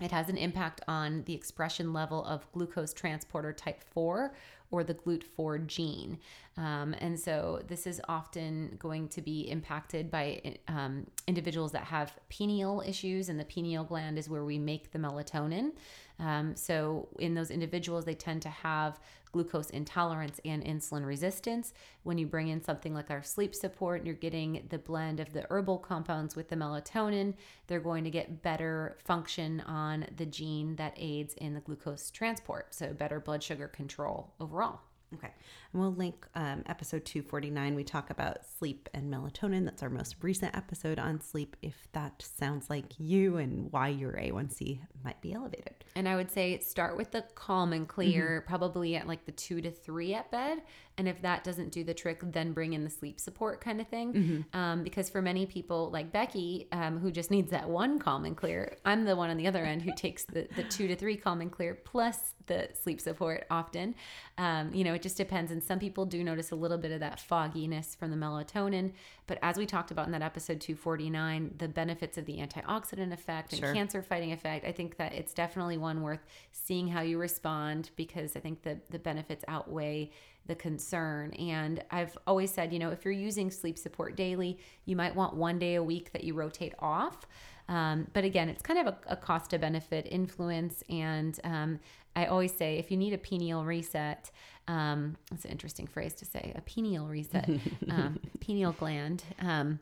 it 0.00 0.10
has 0.10 0.28
an 0.28 0.36
impact 0.36 0.80
on 0.88 1.22
the 1.24 1.34
expression 1.34 1.92
level 1.92 2.24
of 2.24 2.50
glucose 2.52 2.92
transporter 2.92 3.52
type 3.52 3.82
4 3.92 4.34
or 4.72 4.82
the 4.82 4.94
GLUT4 4.94 5.66
gene. 5.66 6.18
Um, 6.56 6.94
and 6.98 7.18
so 7.20 7.60
this 7.68 7.86
is 7.86 8.00
often 8.08 8.76
going 8.78 9.08
to 9.10 9.20
be 9.20 9.42
impacted 9.42 10.10
by 10.10 10.56
um, 10.66 11.06
individuals 11.28 11.72
that 11.72 11.84
have 11.84 12.18
pineal 12.30 12.82
issues, 12.84 13.28
and 13.28 13.38
the 13.38 13.44
pineal 13.44 13.84
gland 13.84 14.18
is 14.18 14.28
where 14.28 14.44
we 14.44 14.58
make 14.58 14.90
the 14.90 14.98
melatonin. 14.98 15.72
Um, 16.18 16.56
so 16.56 17.08
in 17.18 17.34
those 17.34 17.50
individuals, 17.50 18.06
they 18.06 18.14
tend 18.14 18.42
to 18.42 18.48
have 18.48 18.98
glucose 19.32 19.70
intolerance 19.70 20.40
and 20.44 20.62
insulin 20.62 21.04
resistance. 21.04 21.72
When 22.02 22.18
you 22.18 22.26
bring 22.26 22.48
in 22.48 22.62
something 22.62 22.94
like 22.94 23.10
our 23.10 23.22
sleep 23.22 23.54
support, 23.54 24.00
and 24.00 24.06
you're 24.06 24.14
getting 24.14 24.66
the 24.68 24.78
blend 24.78 25.18
of 25.20 25.32
the 25.32 25.46
herbal 25.50 25.78
compounds 25.78 26.36
with 26.36 26.48
the 26.48 26.56
melatonin, 26.56 27.34
they're 27.66 27.80
going 27.80 28.04
to 28.04 28.10
get 28.10 28.42
better 28.42 28.96
function 29.04 29.60
on 29.62 30.06
the 30.16 30.26
gene 30.26 30.76
that 30.76 30.94
aids 30.96 31.34
in 31.34 31.54
the 31.54 31.60
glucose 31.60 32.10
transport. 32.10 32.74
So 32.74 32.92
better 32.92 33.20
blood 33.20 33.42
sugar 33.42 33.68
control 33.68 34.34
overall. 34.38 34.80
Okay. 35.14 35.30
And 35.72 35.80
we'll 35.80 35.94
link 35.94 36.26
um, 36.34 36.62
episode 36.66 37.04
249. 37.04 37.74
We 37.74 37.84
talk 37.84 38.10
about 38.10 38.38
sleep 38.58 38.88
and 38.94 39.12
melatonin. 39.12 39.64
That's 39.64 39.82
our 39.82 39.90
most 39.90 40.16
recent 40.22 40.56
episode 40.56 40.98
on 40.98 41.20
sleep, 41.20 41.56
if 41.62 41.88
that 41.92 42.22
sounds 42.22 42.70
like 42.70 42.92
you 42.98 43.36
and 43.38 43.70
why 43.72 43.88
your 43.88 44.12
A1C 44.12 44.80
might 45.04 45.20
be 45.20 45.32
elevated. 45.32 45.84
And 45.94 46.08
I 46.08 46.16
would 46.16 46.30
say 46.30 46.58
start 46.58 46.96
with 46.96 47.10
the 47.10 47.24
calm 47.34 47.72
and 47.72 47.86
clear, 47.86 48.40
mm-hmm. 48.40 48.48
probably 48.48 48.96
at 48.96 49.06
like 49.06 49.24
the 49.24 49.32
two 49.32 49.60
to 49.60 49.70
three 49.70 50.14
at 50.14 50.30
bed. 50.30 50.62
And 50.98 51.08
if 51.08 51.22
that 51.22 51.42
doesn't 51.42 51.72
do 51.72 51.84
the 51.84 51.94
trick, 51.94 52.20
then 52.22 52.52
bring 52.52 52.74
in 52.74 52.84
the 52.84 52.90
sleep 52.90 53.18
support 53.18 53.60
kind 53.60 53.80
of 53.80 53.88
thing. 53.88 54.12
Mm-hmm. 54.12 54.58
Um, 54.58 54.82
because 54.82 55.08
for 55.08 55.22
many 55.22 55.46
people, 55.46 55.90
like 55.90 56.12
Becky, 56.12 56.68
um, 56.72 56.98
who 56.98 57.10
just 57.10 57.30
needs 57.30 57.50
that 57.50 57.68
one 57.68 57.98
calm 57.98 58.24
and 58.24 58.36
clear, 58.36 58.76
I'm 58.84 59.04
the 59.04 59.16
one 59.16 59.30
on 59.30 59.36
the 59.36 59.46
other 59.46 59.64
end 59.64 59.82
who 59.82 59.92
takes 59.94 60.24
the, 60.24 60.48
the 60.54 60.64
two 60.64 60.88
to 60.88 60.96
three 60.96 61.16
calm 61.16 61.40
and 61.40 61.50
clear 61.50 61.74
plus 61.74 62.34
the 62.46 62.68
sleep 62.74 63.00
support 63.00 63.46
often. 63.50 63.94
Um, 64.38 64.74
you 64.74 64.84
know, 64.84 64.94
it 64.94 65.02
just 65.02 65.16
depends. 65.16 65.50
And 65.50 65.62
some 65.62 65.78
people 65.78 66.04
do 66.04 66.22
notice 66.22 66.50
a 66.50 66.56
little 66.56 66.78
bit 66.78 66.90
of 66.90 67.00
that 67.00 67.20
fogginess 67.20 67.94
from 67.94 68.10
the 68.10 68.16
melatonin. 68.16 68.92
But 69.26 69.38
as 69.42 69.56
we 69.56 69.66
talked 69.66 69.90
about 69.90 70.06
in 70.06 70.12
that 70.12 70.22
episode 70.22 70.60
249, 70.60 71.54
the 71.58 71.68
benefits 71.68 72.18
of 72.18 72.26
the 72.26 72.38
antioxidant 72.38 73.12
effect 73.12 73.52
and 73.52 73.60
sure. 73.60 73.72
cancer 73.72 74.02
fighting 74.02 74.32
effect, 74.32 74.66
I 74.66 74.72
think 74.72 74.96
that 74.96 75.12
it's 75.12 75.32
definitely 75.32 75.78
one 75.78 76.02
worth 76.02 76.24
seeing 76.50 76.88
how 76.88 77.02
you 77.02 77.18
respond 77.18 77.90
because 77.96 78.36
I 78.36 78.40
think 78.40 78.62
that 78.62 78.90
the 78.90 78.98
benefits 78.98 79.44
outweigh 79.48 80.10
the 80.46 80.54
concern. 80.54 81.32
And 81.34 81.82
I've 81.90 82.16
always 82.26 82.50
said, 82.50 82.72
you 82.72 82.78
know, 82.78 82.90
if 82.90 83.04
you're 83.04 83.12
using 83.12 83.50
sleep 83.50 83.78
support 83.78 84.16
daily, 84.16 84.58
you 84.84 84.96
might 84.96 85.14
want 85.14 85.34
one 85.34 85.58
day 85.58 85.76
a 85.76 85.82
week 85.82 86.12
that 86.12 86.24
you 86.24 86.34
rotate 86.34 86.74
off. 86.78 87.26
Um, 87.68 88.08
but 88.12 88.24
again, 88.24 88.48
it's 88.48 88.62
kind 88.62 88.86
of 88.86 88.94
a, 88.94 89.12
a 89.12 89.16
cost 89.16 89.50
to 89.50 89.58
benefit 89.58 90.06
influence. 90.10 90.82
And 90.88 91.38
um, 91.44 91.80
I 92.16 92.26
always 92.26 92.54
say 92.54 92.78
if 92.78 92.90
you 92.90 92.96
need 92.96 93.12
a 93.12 93.18
pineal 93.18 93.64
reset, 93.64 94.30
um, 94.68 95.16
that's 95.30 95.44
an 95.44 95.50
interesting 95.50 95.86
phrase 95.86 96.12
to 96.14 96.24
say, 96.24 96.52
a 96.54 96.60
pineal 96.60 97.06
reset, 97.06 97.48
um, 97.90 98.18
pineal 98.40 98.72
gland. 98.72 99.22
Um, 99.40 99.80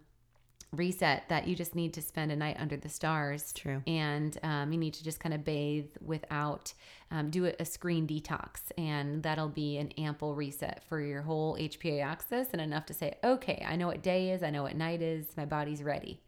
reset 0.73 1.29
that 1.29 1.49
you 1.49 1.57
just 1.57 1.75
need 1.75 1.95
to 1.95 2.03
spend 2.03 2.31
a 2.31 2.37
night 2.37 2.57
under 2.59 2.77
the 2.77 2.89
stars. 2.89 3.53
True. 3.53 3.83
And 3.87 4.37
um, 4.43 4.73
you 4.73 4.79
need 4.79 4.95
to 4.95 5.05
just 5.05 5.21
kind 5.21 5.35
of 5.35 5.45
bathe 5.45 5.89
without, 6.05 6.73
um, 7.11 7.31
do 7.31 7.47
a, 7.47 7.55
a 7.59 7.64
screen 7.64 8.07
detox. 8.07 8.71
And 8.79 9.23
that'll 9.23 9.49
be 9.49 9.79
an 9.79 9.93
ample 9.99 10.35
reset 10.35 10.83
for 10.89 11.01
your 11.01 11.23
whole 11.23 11.57
HPA 11.57 12.05
axis 12.05 12.49
and 12.53 12.62
enough 12.62 12.87
to 12.87 12.95
say, 12.95 13.14
okay, 13.25 13.64
I 13.66 13.77
know 13.77 13.89
what 13.89 14.03
day 14.03 14.31
is, 14.31 14.43
I 14.43 14.51
know 14.51 14.62
what 14.62 14.77
night 14.77 15.03
is, 15.03 15.27
my 15.37 15.45
body's 15.45 15.83
ready 15.83 16.21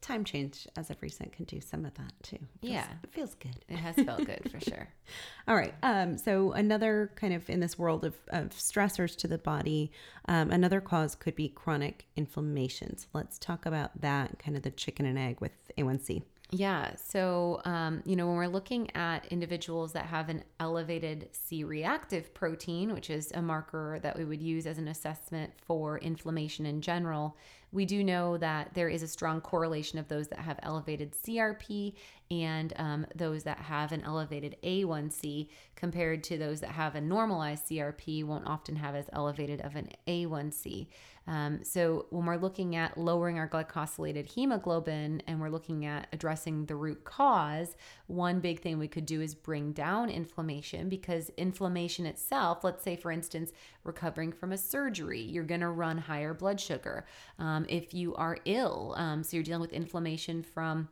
time 0.00 0.24
change 0.24 0.66
as 0.76 0.90
of 0.90 0.96
recent 1.02 1.32
can 1.32 1.44
do 1.44 1.60
some 1.60 1.84
of 1.84 1.94
that 1.94 2.12
too. 2.22 2.38
Feels, 2.60 2.72
yeah. 2.72 2.86
It 3.02 3.12
feels 3.12 3.34
good. 3.34 3.56
It 3.68 3.76
has 3.76 3.94
felt 3.96 4.24
good 4.24 4.50
for 4.50 4.60
sure. 4.60 4.88
All 5.48 5.56
right. 5.56 5.74
Um, 5.82 6.16
so 6.16 6.52
another 6.52 7.10
kind 7.16 7.34
of 7.34 7.48
in 7.50 7.60
this 7.60 7.78
world 7.78 8.04
of, 8.04 8.14
of 8.28 8.50
stressors 8.50 9.16
to 9.18 9.28
the 9.28 9.38
body, 9.38 9.92
um, 10.26 10.50
another 10.50 10.80
cause 10.80 11.14
could 11.14 11.34
be 11.34 11.48
chronic 11.48 12.06
inflammation. 12.16 12.96
So 12.96 13.06
let's 13.12 13.38
talk 13.38 13.66
about 13.66 14.00
that 14.00 14.38
kind 14.38 14.56
of 14.56 14.62
the 14.62 14.70
chicken 14.70 15.06
and 15.06 15.18
egg 15.18 15.40
with 15.40 15.52
A1C. 15.76 16.22
Yeah. 16.52 16.94
So, 16.96 17.60
um, 17.64 18.02
you 18.04 18.16
know, 18.16 18.26
when 18.26 18.36
we're 18.36 18.46
looking 18.48 18.94
at 18.96 19.26
individuals 19.26 19.92
that 19.92 20.06
have 20.06 20.28
an 20.28 20.42
elevated 20.58 21.28
C 21.32 21.64
reactive 21.64 22.34
protein, 22.34 22.92
which 22.92 23.08
is 23.08 23.30
a 23.32 23.42
marker 23.42 24.00
that 24.02 24.18
we 24.18 24.24
would 24.24 24.42
use 24.42 24.66
as 24.66 24.78
an 24.78 24.88
assessment 24.88 25.52
for 25.64 25.98
inflammation 25.98 26.66
in 26.66 26.80
general, 26.80 27.36
we 27.72 27.84
do 27.84 28.02
know 28.02 28.36
that 28.38 28.74
there 28.74 28.88
is 28.88 29.02
a 29.02 29.08
strong 29.08 29.40
correlation 29.40 29.98
of 29.98 30.08
those 30.08 30.28
that 30.28 30.40
have 30.40 30.58
elevated 30.62 31.12
CRP 31.12 31.94
and 32.30 32.72
um, 32.76 33.06
those 33.14 33.42
that 33.44 33.58
have 33.58 33.92
an 33.92 34.02
elevated 34.02 34.56
A1C 34.62 35.48
compared 35.74 36.22
to 36.24 36.38
those 36.38 36.60
that 36.60 36.70
have 36.70 36.94
a 36.94 37.00
normalized 37.00 37.66
CRP 37.68 38.24
won't 38.24 38.46
often 38.46 38.76
have 38.76 38.94
as 38.94 39.10
elevated 39.12 39.60
of 39.62 39.74
an 39.74 39.88
A1C. 40.06 40.86
Um, 41.26 41.60
so 41.62 42.06
when 42.10 42.26
we're 42.26 42.36
looking 42.36 42.76
at 42.76 42.98
lowering 42.98 43.38
our 43.38 43.48
glycosylated 43.48 44.26
hemoglobin 44.26 45.22
and 45.26 45.40
we're 45.40 45.50
looking 45.50 45.84
at 45.84 46.08
addressing 46.12 46.66
the 46.66 46.74
root 46.74 47.04
cause, 47.04 47.76
one 48.06 48.40
big 48.40 48.60
thing 48.60 48.78
we 48.78 48.88
could 48.88 49.06
do 49.06 49.20
is 49.20 49.34
bring 49.34 49.72
down 49.72 50.08
inflammation 50.08 50.88
because 50.88 51.30
inflammation 51.36 52.06
itself, 52.06 52.64
let's 52.64 52.82
say 52.82 52.96
for 52.96 53.12
instance, 53.12 53.52
recovering 53.84 54.32
from 54.32 54.52
a 54.52 54.58
surgery, 54.58 55.20
you're 55.20 55.44
going 55.44 55.60
to 55.60 55.70
run 55.70 55.98
higher 55.98 56.34
blood 56.34 56.60
sugar. 56.60 57.06
Um, 57.38 57.66
if 57.68 57.94
you 57.94 58.14
are 58.14 58.38
ill, 58.44 58.94
um, 58.96 59.22
so 59.22 59.36
you're 59.36 59.44
dealing 59.44 59.62
with 59.62 59.72
inflammation 59.72 60.42
from 60.42 60.88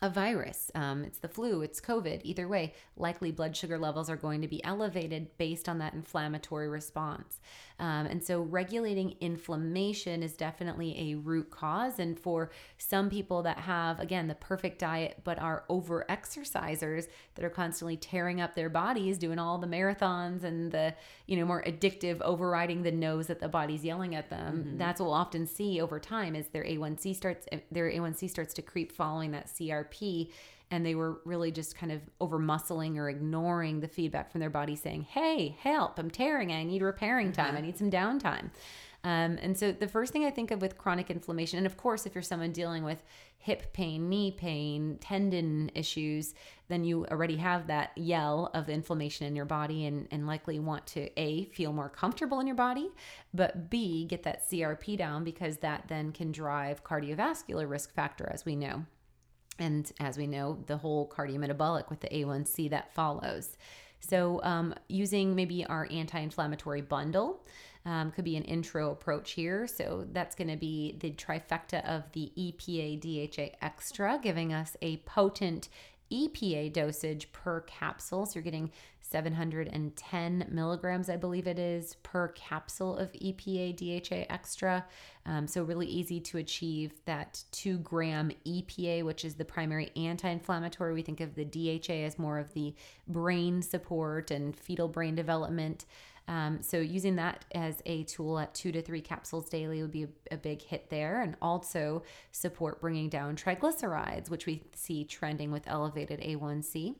a 0.00 0.08
virus, 0.08 0.70
um, 0.76 1.02
it's 1.02 1.18
the 1.18 1.28
flu, 1.28 1.62
it's 1.62 1.80
COVID, 1.80 2.20
either 2.22 2.46
way, 2.46 2.72
likely 2.96 3.32
blood 3.32 3.56
sugar 3.56 3.78
levels 3.78 4.08
are 4.08 4.16
going 4.16 4.42
to 4.42 4.48
be 4.48 4.62
elevated 4.62 5.36
based 5.38 5.68
on 5.68 5.78
that 5.78 5.94
inflammatory 5.94 6.68
response. 6.68 7.40
Um, 7.80 8.06
and 8.06 8.22
so, 8.22 8.40
regulating 8.40 9.14
inflammation 9.20 10.22
is 10.22 10.32
definitely 10.32 11.12
a 11.12 11.14
root 11.16 11.50
cause. 11.50 11.98
And 11.98 12.18
for 12.18 12.50
some 12.76 13.08
people 13.08 13.42
that 13.42 13.58
have, 13.58 14.00
again, 14.00 14.26
the 14.26 14.34
perfect 14.34 14.80
diet, 14.80 15.20
but 15.22 15.38
are 15.38 15.64
over 15.68 16.04
exercisers 16.08 17.06
that 17.36 17.44
are 17.44 17.50
constantly 17.50 17.96
tearing 17.96 18.40
up 18.40 18.54
their 18.54 18.68
bodies, 18.68 19.16
doing 19.16 19.38
all 19.38 19.58
the 19.58 19.66
marathons 19.66 20.42
and 20.42 20.72
the, 20.72 20.94
you 21.26 21.36
know, 21.36 21.44
more 21.44 21.62
addictive, 21.62 22.20
overriding 22.20 22.82
the 22.82 22.92
nose 22.92 23.28
that 23.28 23.40
the 23.40 23.48
body's 23.48 23.84
yelling 23.84 24.14
at 24.14 24.28
them, 24.28 24.64
mm-hmm. 24.64 24.78
that's 24.78 25.00
what 25.00 25.06
we'll 25.06 25.14
often 25.14 25.46
see 25.46 25.80
over 25.80 26.00
time 26.00 26.34
is 26.34 26.48
their 26.48 26.64
A1C 26.64 27.14
starts, 27.14 27.46
their 27.70 27.90
A1C 27.90 28.28
starts 28.28 28.54
to 28.54 28.62
creep 28.62 28.92
following 28.92 29.30
that 29.30 29.46
CRP 29.46 30.30
and 30.70 30.84
they 30.84 30.94
were 30.94 31.20
really 31.24 31.50
just 31.50 31.76
kind 31.76 31.92
of 31.92 32.02
over 32.20 32.38
muscling 32.38 32.96
or 32.96 33.08
ignoring 33.08 33.80
the 33.80 33.88
feedback 33.88 34.30
from 34.30 34.40
their 34.40 34.50
body 34.50 34.76
saying, 34.76 35.02
Hey, 35.02 35.56
help, 35.60 35.98
I'm 35.98 36.10
tearing, 36.10 36.52
I 36.52 36.64
need 36.64 36.82
repairing 36.82 37.32
time, 37.32 37.54
I 37.54 37.58
uh-huh. 37.58 37.66
need 37.66 37.78
some 37.78 37.90
downtime. 37.90 38.50
Um, 39.04 39.38
and 39.40 39.56
so 39.56 39.70
the 39.70 39.86
first 39.86 40.12
thing 40.12 40.24
I 40.24 40.30
think 40.30 40.50
of 40.50 40.60
with 40.60 40.76
chronic 40.76 41.08
inflammation, 41.08 41.58
and 41.58 41.66
of 41.66 41.76
course, 41.76 42.04
if 42.04 42.14
you're 42.14 42.22
someone 42.22 42.50
dealing 42.50 42.82
with 42.82 43.02
hip 43.38 43.72
pain, 43.72 44.08
knee 44.08 44.32
pain, 44.32 44.98
tendon 45.00 45.70
issues, 45.74 46.34
then 46.66 46.82
you 46.82 47.06
already 47.06 47.36
have 47.36 47.68
that 47.68 47.96
yell 47.96 48.50
of 48.54 48.68
inflammation 48.68 49.26
in 49.26 49.36
your 49.36 49.44
body 49.44 49.86
and, 49.86 50.08
and 50.10 50.26
likely 50.26 50.58
want 50.58 50.84
to 50.88 51.08
A, 51.18 51.44
feel 51.46 51.72
more 51.72 51.88
comfortable 51.88 52.40
in 52.40 52.46
your 52.48 52.56
body, 52.56 52.90
but 53.32 53.70
B, 53.70 54.04
get 54.04 54.24
that 54.24 54.50
CRP 54.50 54.98
down 54.98 55.22
because 55.22 55.58
that 55.58 55.84
then 55.86 56.10
can 56.10 56.32
drive 56.32 56.82
cardiovascular 56.82 57.70
risk 57.70 57.94
factor, 57.94 58.28
as 58.32 58.44
we 58.44 58.56
know. 58.56 58.84
And 59.58 59.90
as 60.00 60.16
we 60.16 60.26
know, 60.26 60.58
the 60.66 60.76
whole 60.76 61.08
cardiometabolic 61.08 61.90
with 61.90 62.00
the 62.00 62.08
A1C 62.08 62.70
that 62.70 62.94
follows. 62.94 63.56
So, 64.00 64.40
um, 64.44 64.74
using 64.88 65.34
maybe 65.34 65.64
our 65.64 65.88
anti 65.90 66.18
inflammatory 66.20 66.82
bundle 66.82 67.44
um, 67.84 68.12
could 68.12 68.24
be 68.24 68.36
an 68.36 68.44
intro 68.44 68.90
approach 68.90 69.32
here. 69.32 69.66
So, 69.66 70.06
that's 70.12 70.34
going 70.36 70.48
to 70.48 70.56
be 70.56 70.96
the 71.00 71.10
trifecta 71.10 71.84
of 71.84 72.04
the 72.12 72.32
EPA 72.36 73.00
DHA 73.00 73.56
Extra, 73.60 74.20
giving 74.22 74.52
us 74.52 74.76
a 74.82 74.98
potent 74.98 75.68
EPA 76.12 76.72
dosage 76.72 77.30
per 77.32 77.60
capsule. 77.62 78.24
So, 78.24 78.34
you're 78.36 78.44
getting 78.44 78.70
710 79.10 80.48
milligrams, 80.50 81.08
I 81.08 81.16
believe 81.16 81.46
it 81.46 81.58
is, 81.58 81.94
per 82.02 82.28
capsule 82.28 82.96
of 82.96 83.12
EPA 83.12 83.76
DHA 83.76 84.26
extra. 84.32 84.84
Um, 85.24 85.46
so, 85.46 85.62
really 85.62 85.86
easy 85.86 86.20
to 86.20 86.38
achieve 86.38 86.92
that 87.06 87.42
two 87.50 87.78
gram 87.78 88.30
EPA, 88.46 89.04
which 89.04 89.24
is 89.24 89.34
the 89.34 89.44
primary 89.44 89.90
anti 89.96 90.28
inflammatory. 90.28 90.92
We 90.92 91.02
think 91.02 91.20
of 91.20 91.34
the 91.34 91.44
DHA 91.44 92.04
as 92.04 92.18
more 92.18 92.38
of 92.38 92.52
the 92.54 92.74
brain 93.06 93.62
support 93.62 94.30
and 94.30 94.56
fetal 94.56 94.88
brain 94.88 95.14
development. 95.14 95.86
Um, 96.28 96.60
so, 96.60 96.78
using 96.78 97.16
that 97.16 97.46
as 97.54 97.82
a 97.86 98.04
tool 98.04 98.38
at 98.38 98.54
two 98.54 98.70
to 98.72 98.82
three 98.82 99.00
capsules 99.00 99.48
daily 99.48 99.80
would 99.80 99.90
be 99.90 100.04
a, 100.04 100.08
a 100.32 100.36
big 100.36 100.60
hit 100.60 100.90
there, 100.90 101.22
and 101.22 101.36
also 101.40 102.02
support 102.32 102.80
bringing 102.80 103.08
down 103.08 103.36
triglycerides, 103.36 104.28
which 104.28 104.44
we 104.44 104.62
see 104.74 105.04
trending 105.04 105.50
with 105.50 105.66
elevated 105.66 106.20
A1C. 106.20 106.96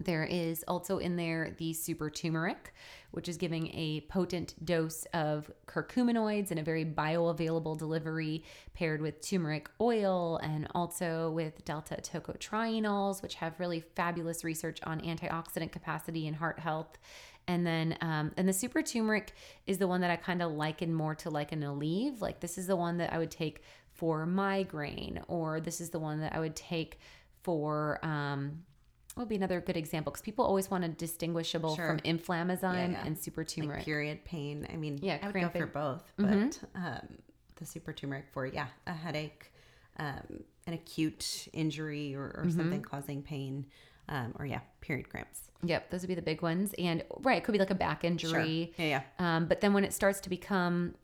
There 0.00 0.24
is 0.24 0.64
also 0.68 0.98
in 0.98 1.16
there 1.16 1.54
the 1.58 1.72
super 1.72 2.08
turmeric, 2.08 2.72
which 3.10 3.28
is 3.28 3.36
giving 3.36 3.74
a 3.74 4.02
potent 4.02 4.54
dose 4.64 5.04
of 5.12 5.50
curcuminoids 5.66 6.50
and 6.50 6.60
a 6.60 6.62
very 6.62 6.84
bioavailable 6.84 7.76
delivery 7.76 8.44
paired 8.74 9.02
with 9.02 9.20
turmeric 9.20 9.68
oil 9.80 10.36
and 10.36 10.68
also 10.72 11.30
with 11.32 11.64
delta 11.64 11.96
tocotrienols, 11.96 13.22
which 13.22 13.34
have 13.34 13.58
really 13.58 13.80
fabulous 13.80 14.44
research 14.44 14.78
on 14.84 15.00
antioxidant 15.00 15.72
capacity 15.72 16.28
and 16.28 16.36
heart 16.36 16.60
health. 16.60 16.98
And 17.48 17.66
then, 17.66 17.96
um, 18.00 18.30
and 18.36 18.48
the 18.48 18.52
super 18.52 18.82
turmeric 18.82 19.32
is 19.66 19.78
the 19.78 19.88
one 19.88 20.02
that 20.02 20.10
I 20.10 20.16
kind 20.16 20.42
of 20.42 20.52
liken 20.52 20.92
more 20.94 21.14
to 21.16 21.30
like 21.30 21.50
an 21.50 21.62
Aleve. 21.62 22.20
Like 22.20 22.38
this 22.38 22.56
is 22.56 22.68
the 22.68 22.76
one 22.76 22.98
that 22.98 23.12
I 23.12 23.18
would 23.18 23.30
take 23.30 23.62
for 23.94 24.26
migraine, 24.26 25.20
or 25.26 25.58
this 25.58 25.80
is 25.80 25.90
the 25.90 25.98
one 25.98 26.20
that 26.20 26.36
I 26.36 26.38
would 26.38 26.54
take 26.54 27.00
for 27.42 27.98
um, 28.04 28.62
would 29.18 29.28
be 29.28 29.36
another 29.36 29.60
good 29.60 29.76
example 29.76 30.10
because 30.10 30.22
people 30.22 30.44
always 30.44 30.70
want 30.70 30.84
to 30.84 30.88
distinguishable 30.88 31.76
sure. 31.76 31.86
from 31.86 31.98
inflammasome 32.00 32.74
yeah, 32.74 32.88
yeah. 32.88 33.04
and 33.04 33.18
super 33.18 33.44
turmeric. 33.44 33.78
Like 33.78 33.84
period 33.84 34.24
pain. 34.24 34.66
I 34.72 34.76
mean, 34.76 34.98
yeah, 35.02 35.18
I 35.22 35.26
would 35.26 35.34
go 35.34 35.48
for 35.48 35.66
both, 35.66 36.12
but 36.16 36.26
mm-hmm. 36.26 36.86
um, 36.86 37.08
the 37.56 37.64
super 37.64 37.92
turmeric 37.92 38.26
for 38.32 38.46
yeah, 38.46 38.66
a 38.86 38.92
headache, 38.92 39.52
um, 39.98 40.44
an 40.66 40.74
acute 40.74 41.48
injury 41.52 42.14
or, 42.14 42.24
or 42.24 42.44
mm-hmm. 42.46 42.56
something 42.58 42.82
causing 42.82 43.22
pain. 43.22 43.66
Um, 44.10 44.32
or 44.38 44.46
yeah, 44.46 44.60
period 44.80 45.10
cramps. 45.10 45.50
Yep, 45.64 45.90
those 45.90 46.00
would 46.00 46.08
be 46.08 46.14
the 46.14 46.22
big 46.22 46.40
ones. 46.40 46.74
And 46.78 47.04
right, 47.20 47.36
it 47.36 47.44
could 47.44 47.52
be 47.52 47.58
like 47.58 47.70
a 47.70 47.74
back 47.74 48.04
injury. 48.04 48.72
Sure. 48.74 48.86
Yeah, 48.86 49.02
yeah. 49.20 49.36
Um, 49.36 49.44
but 49.44 49.60
then 49.60 49.74
when 49.74 49.84
it 49.84 49.92
starts 49.92 50.18
to 50.20 50.30
become 50.30 50.94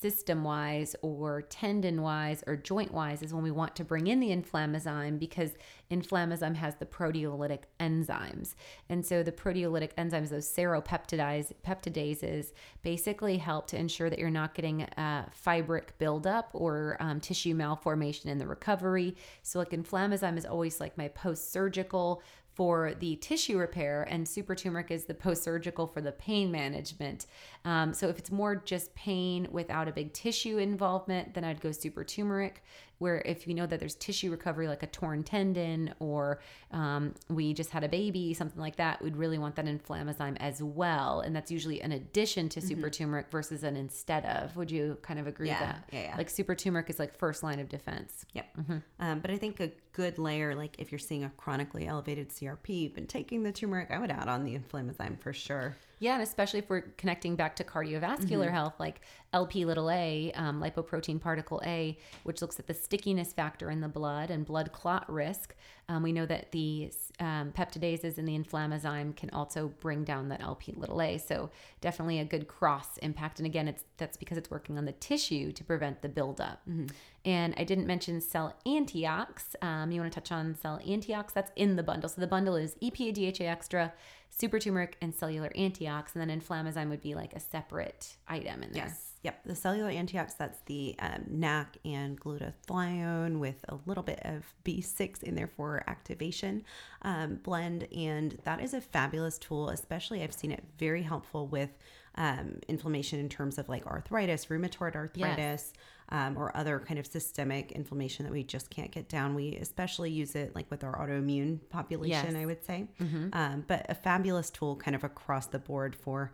system 0.00 0.44
wise 0.44 0.94
or 1.02 1.42
tendon 1.42 2.02
wise 2.02 2.44
or 2.46 2.56
joint 2.56 2.92
wise 2.92 3.22
is 3.22 3.32
when 3.32 3.42
we 3.42 3.50
want 3.50 3.74
to 3.76 3.84
bring 3.84 4.06
in 4.06 4.20
the 4.20 4.28
inflammasome 4.28 5.18
because 5.18 5.52
inflammasome 5.90 6.54
has 6.54 6.74
the 6.74 6.84
proteolytic 6.84 7.60
enzymes. 7.80 8.54
And 8.88 9.04
so 9.04 9.22
the 9.22 9.32
proteolytic 9.32 9.94
enzymes, 9.94 10.28
those 10.28 10.48
seropeptidases, 10.48 12.52
basically 12.82 13.38
help 13.38 13.66
to 13.68 13.78
ensure 13.78 14.10
that 14.10 14.18
you're 14.18 14.30
not 14.30 14.54
getting 14.54 14.82
a 14.82 15.30
fibric 15.44 15.88
buildup 15.98 16.50
or 16.52 16.96
um, 17.00 17.20
tissue 17.20 17.54
malformation 17.54 18.28
in 18.28 18.38
the 18.38 18.46
recovery. 18.46 19.16
So, 19.42 19.58
like 19.58 19.70
inflammasome 19.70 20.36
is 20.36 20.44
always 20.44 20.80
like 20.80 20.98
my 20.98 21.08
post 21.08 21.52
surgical 21.52 22.22
for 22.56 22.94
the 23.00 23.16
tissue 23.16 23.58
repair, 23.58 24.08
and 24.10 24.26
super 24.26 24.54
turmeric 24.54 24.90
is 24.90 25.04
the 25.04 25.12
post 25.12 25.42
surgical 25.42 25.86
for 25.86 26.00
the 26.00 26.12
pain 26.12 26.50
management. 26.50 27.26
Um, 27.66 27.92
so 27.92 28.08
if 28.08 28.18
it's 28.18 28.32
more 28.32 28.56
just 28.56 28.94
pain 28.94 29.46
without 29.50 29.88
a 29.88 29.92
big 29.92 30.14
tissue 30.14 30.56
involvement, 30.56 31.34
then 31.34 31.44
I'd 31.44 31.60
go 31.60 31.70
super 31.70 32.02
turmeric 32.02 32.62
where 32.98 33.22
if 33.26 33.46
you 33.46 33.54
know 33.54 33.66
that 33.66 33.78
there's 33.78 33.94
tissue 33.94 34.30
recovery 34.30 34.68
like 34.68 34.82
a 34.82 34.86
torn 34.86 35.22
tendon 35.22 35.92
or 35.98 36.40
um, 36.70 37.14
we 37.28 37.52
just 37.52 37.70
had 37.70 37.84
a 37.84 37.88
baby 37.88 38.32
something 38.32 38.60
like 38.60 38.76
that 38.76 39.02
we'd 39.02 39.16
really 39.16 39.38
want 39.38 39.54
that 39.56 39.66
inflammasome 39.66 40.36
as 40.40 40.62
well 40.62 41.20
and 41.20 41.34
that's 41.34 41.50
usually 41.50 41.80
an 41.82 41.92
addition 41.92 42.48
to 42.48 42.60
super 42.60 42.82
mm-hmm. 42.82 43.04
turmeric 43.04 43.30
versus 43.30 43.62
an 43.64 43.76
instead 43.76 44.24
of 44.24 44.56
would 44.56 44.70
you 44.70 44.96
kind 45.02 45.20
of 45.20 45.26
agree 45.26 45.48
yeah, 45.48 45.60
with 45.60 45.68
that 45.68 45.88
yeah, 45.92 46.02
yeah 46.02 46.16
like 46.16 46.30
super 46.30 46.54
turmeric 46.54 46.88
is 46.88 46.98
like 46.98 47.16
first 47.16 47.42
line 47.42 47.60
of 47.60 47.68
defense 47.68 48.24
yep 48.32 48.46
mm-hmm. 48.56 48.78
um, 49.00 49.20
but 49.20 49.30
i 49.30 49.36
think 49.36 49.60
a 49.60 49.70
good 49.96 50.18
layer 50.18 50.54
like 50.54 50.76
if 50.78 50.92
you're 50.92 50.98
seeing 50.98 51.24
a 51.24 51.30
chronically 51.38 51.86
elevated 51.86 52.28
crp 52.28 52.68
you've 52.68 52.94
been 52.94 53.06
taking 53.06 53.42
the 53.42 53.50
turmeric 53.50 53.90
i 53.90 53.98
would 53.98 54.10
add 54.10 54.28
on 54.28 54.44
the 54.44 54.54
inflammasome 54.54 55.18
for 55.18 55.32
sure 55.32 55.74
yeah, 55.98 56.14
and 56.14 56.22
especially 56.22 56.58
if 56.58 56.68
we're 56.68 56.82
connecting 56.98 57.36
back 57.36 57.56
to 57.56 57.64
cardiovascular 57.64 58.44
mm-hmm. 58.44 58.54
health, 58.54 58.74
like 58.78 59.00
LP 59.32 59.64
little 59.64 59.90
a, 59.90 60.30
um, 60.34 60.60
lipoprotein 60.60 61.18
particle 61.20 61.62
A, 61.64 61.96
which 62.24 62.42
looks 62.42 62.58
at 62.58 62.66
the 62.66 62.74
stickiness 62.74 63.32
factor 63.32 63.70
in 63.70 63.80
the 63.80 63.88
blood 63.88 64.30
and 64.30 64.44
blood 64.44 64.72
clot 64.72 65.10
risk. 65.10 65.54
Um, 65.88 66.02
we 66.02 66.12
know 66.12 66.26
that 66.26 66.52
the 66.52 66.92
um, 67.18 67.52
peptidases 67.52 68.18
in 68.18 68.26
the 68.26 68.38
inflammasome 68.38 69.16
can 69.16 69.30
also 69.30 69.68
bring 69.80 70.04
down 70.04 70.28
that 70.28 70.42
LP 70.42 70.72
little 70.76 71.00
a. 71.00 71.16
So 71.16 71.50
definitely 71.80 72.18
a 72.18 72.24
good 72.24 72.46
cross 72.46 72.98
impact. 72.98 73.38
And 73.38 73.46
again, 73.46 73.66
it's 73.66 73.84
that's 73.96 74.18
because 74.18 74.36
it's 74.36 74.50
working 74.50 74.76
on 74.76 74.84
the 74.84 74.92
tissue 74.92 75.50
to 75.52 75.64
prevent 75.64 76.02
the 76.02 76.10
buildup. 76.10 76.60
Mm-hmm. 76.68 76.86
And 77.26 77.54
I 77.58 77.64
didn't 77.64 77.88
mention 77.88 78.20
cell 78.20 78.56
antiox. 78.64 79.56
Um, 79.60 79.90
you 79.90 80.00
want 80.00 80.12
to 80.12 80.20
touch 80.20 80.30
on 80.30 80.54
cell 80.54 80.80
antiox? 80.86 81.32
That's 81.32 81.50
in 81.56 81.74
the 81.74 81.82
bundle. 81.82 82.08
So 82.08 82.20
the 82.20 82.26
bundle 82.28 82.54
is 82.54 82.76
EPA 82.80 83.36
DHA 83.36 83.44
extra 83.44 83.92
super 84.30 84.58
turmeric 84.60 84.96
and 85.00 85.14
cellular 85.14 85.50
antiox, 85.56 86.14
and 86.14 86.28
then 86.28 86.40
inflammasome 86.40 86.88
would 86.88 87.02
be 87.02 87.14
like 87.14 87.32
a 87.32 87.40
separate 87.40 88.16
item 88.28 88.62
in 88.62 88.72
there. 88.72 88.84
Yes. 88.84 89.02
Yep. 89.22 89.40
The 89.44 89.56
cellular 89.56 89.90
antiox, 89.90 90.34
that's 90.34 90.60
the 90.66 90.94
um, 91.00 91.24
NAC 91.28 91.78
and 91.84 92.20
glutathione 92.20 93.40
with 93.40 93.64
a 93.68 93.76
little 93.86 94.04
bit 94.04 94.20
of 94.22 94.44
B6 94.64 95.24
in 95.24 95.34
there 95.34 95.48
for 95.48 95.82
activation 95.88 96.62
um, 97.02 97.40
blend. 97.42 97.88
And 97.96 98.38
that 98.44 98.60
is 98.60 98.72
a 98.72 98.80
fabulous 98.80 99.36
tool, 99.38 99.70
especially 99.70 100.22
I've 100.22 100.34
seen 100.34 100.52
it 100.52 100.62
very 100.78 101.02
helpful 101.02 101.48
with 101.48 101.70
um, 102.14 102.60
inflammation 102.68 103.18
in 103.18 103.28
terms 103.28 103.58
of 103.58 103.68
like 103.68 103.84
arthritis, 103.84 104.46
rheumatoid 104.46 104.94
arthritis. 104.94 105.38
Yes 105.38 105.72
um, 106.10 106.36
or 106.36 106.56
other 106.56 106.78
kind 106.80 106.98
of 106.98 107.06
systemic 107.06 107.72
inflammation 107.72 108.24
that 108.24 108.32
we 108.32 108.42
just 108.42 108.70
can't 108.70 108.90
get 108.90 109.08
down. 109.08 109.34
We 109.34 109.56
especially 109.56 110.10
use 110.10 110.34
it 110.34 110.54
like 110.54 110.70
with 110.70 110.84
our 110.84 110.96
autoimmune 110.96 111.58
population, 111.70 112.34
yes. 112.34 112.42
I 112.42 112.46
would 112.46 112.64
say. 112.64 112.86
Mm-hmm. 113.00 113.28
Um, 113.32 113.64
but 113.66 113.86
a 113.88 113.94
fabulous 113.94 114.50
tool 114.50 114.76
kind 114.76 114.94
of 114.94 115.04
across 115.04 115.46
the 115.46 115.58
board 115.58 115.96
for 115.96 116.32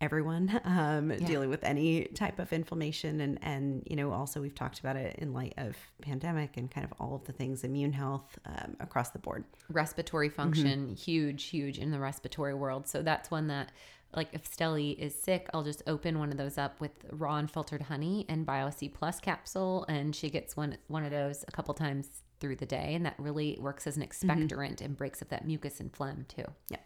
everyone 0.00 0.60
um, 0.64 1.10
yeah. 1.10 1.18
dealing 1.26 1.48
with 1.48 1.64
any 1.64 2.04
type 2.06 2.38
of 2.38 2.52
inflammation 2.52 3.20
and 3.20 3.38
and 3.42 3.82
you 3.88 3.96
know 3.96 4.12
also 4.12 4.40
we've 4.40 4.54
talked 4.54 4.80
about 4.80 4.96
it 4.96 5.16
in 5.18 5.32
light 5.32 5.54
of 5.56 5.76
pandemic 6.02 6.56
and 6.56 6.70
kind 6.70 6.84
of 6.84 6.92
all 6.98 7.14
of 7.14 7.24
the 7.24 7.32
things 7.32 7.64
immune 7.64 7.92
health 7.92 8.38
um, 8.44 8.76
across 8.80 9.10
the 9.10 9.18
board 9.18 9.44
respiratory 9.70 10.28
function 10.28 10.86
mm-hmm. 10.86 10.94
huge 10.94 11.44
huge 11.44 11.78
in 11.78 11.90
the 11.90 11.98
respiratory 11.98 12.54
world 12.54 12.88
so 12.88 13.02
that's 13.02 13.30
one 13.30 13.46
that 13.46 13.70
like 14.16 14.28
if 14.32 14.50
Stelly 14.50 14.98
is 14.98 15.14
sick, 15.14 15.48
I'll 15.52 15.62
just 15.62 15.82
open 15.86 16.18
one 16.18 16.30
of 16.30 16.36
those 16.36 16.58
up 16.58 16.80
with 16.80 16.92
raw 17.10 17.36
unfiltered 17.36 17.82
honey 17.82 18.26
and 18.28 18.46
BioC 18.46 18.92
Plus 18.92 19.20
capsule, 19.20 19.84
and 19.88 20.14
she 20.14 20.30
gets 20.30 20.56
one 20.56 20.76
one 20.88 21.04
of 21.04 21.10
those 21.10 21.44
a 21.46 21.52
couple 21.52 21.74
times 21.74 22.08
through 22.40 22.56
the 22.56 22.66
day, 22.66 22.94
and 22.94 23.06
that 23.06 23.14
really 23.18 23.58
works 23.60 23.86
as 23.86 23.96
an 23.96 24.02
mm-hmm. 24.02 24.30
expectorant 24.30 24.74
mm-hmm. 24.76 24.84
and 24.84 24.96
breaks 24.96 25.22
up 25.22 25.28
that 25.28 25.46
mucus 25.46 25.80
and 25.80 25.92
phlegm 25.92 26.26
too. 26.28 26.44
Yeah. 26.68 26.78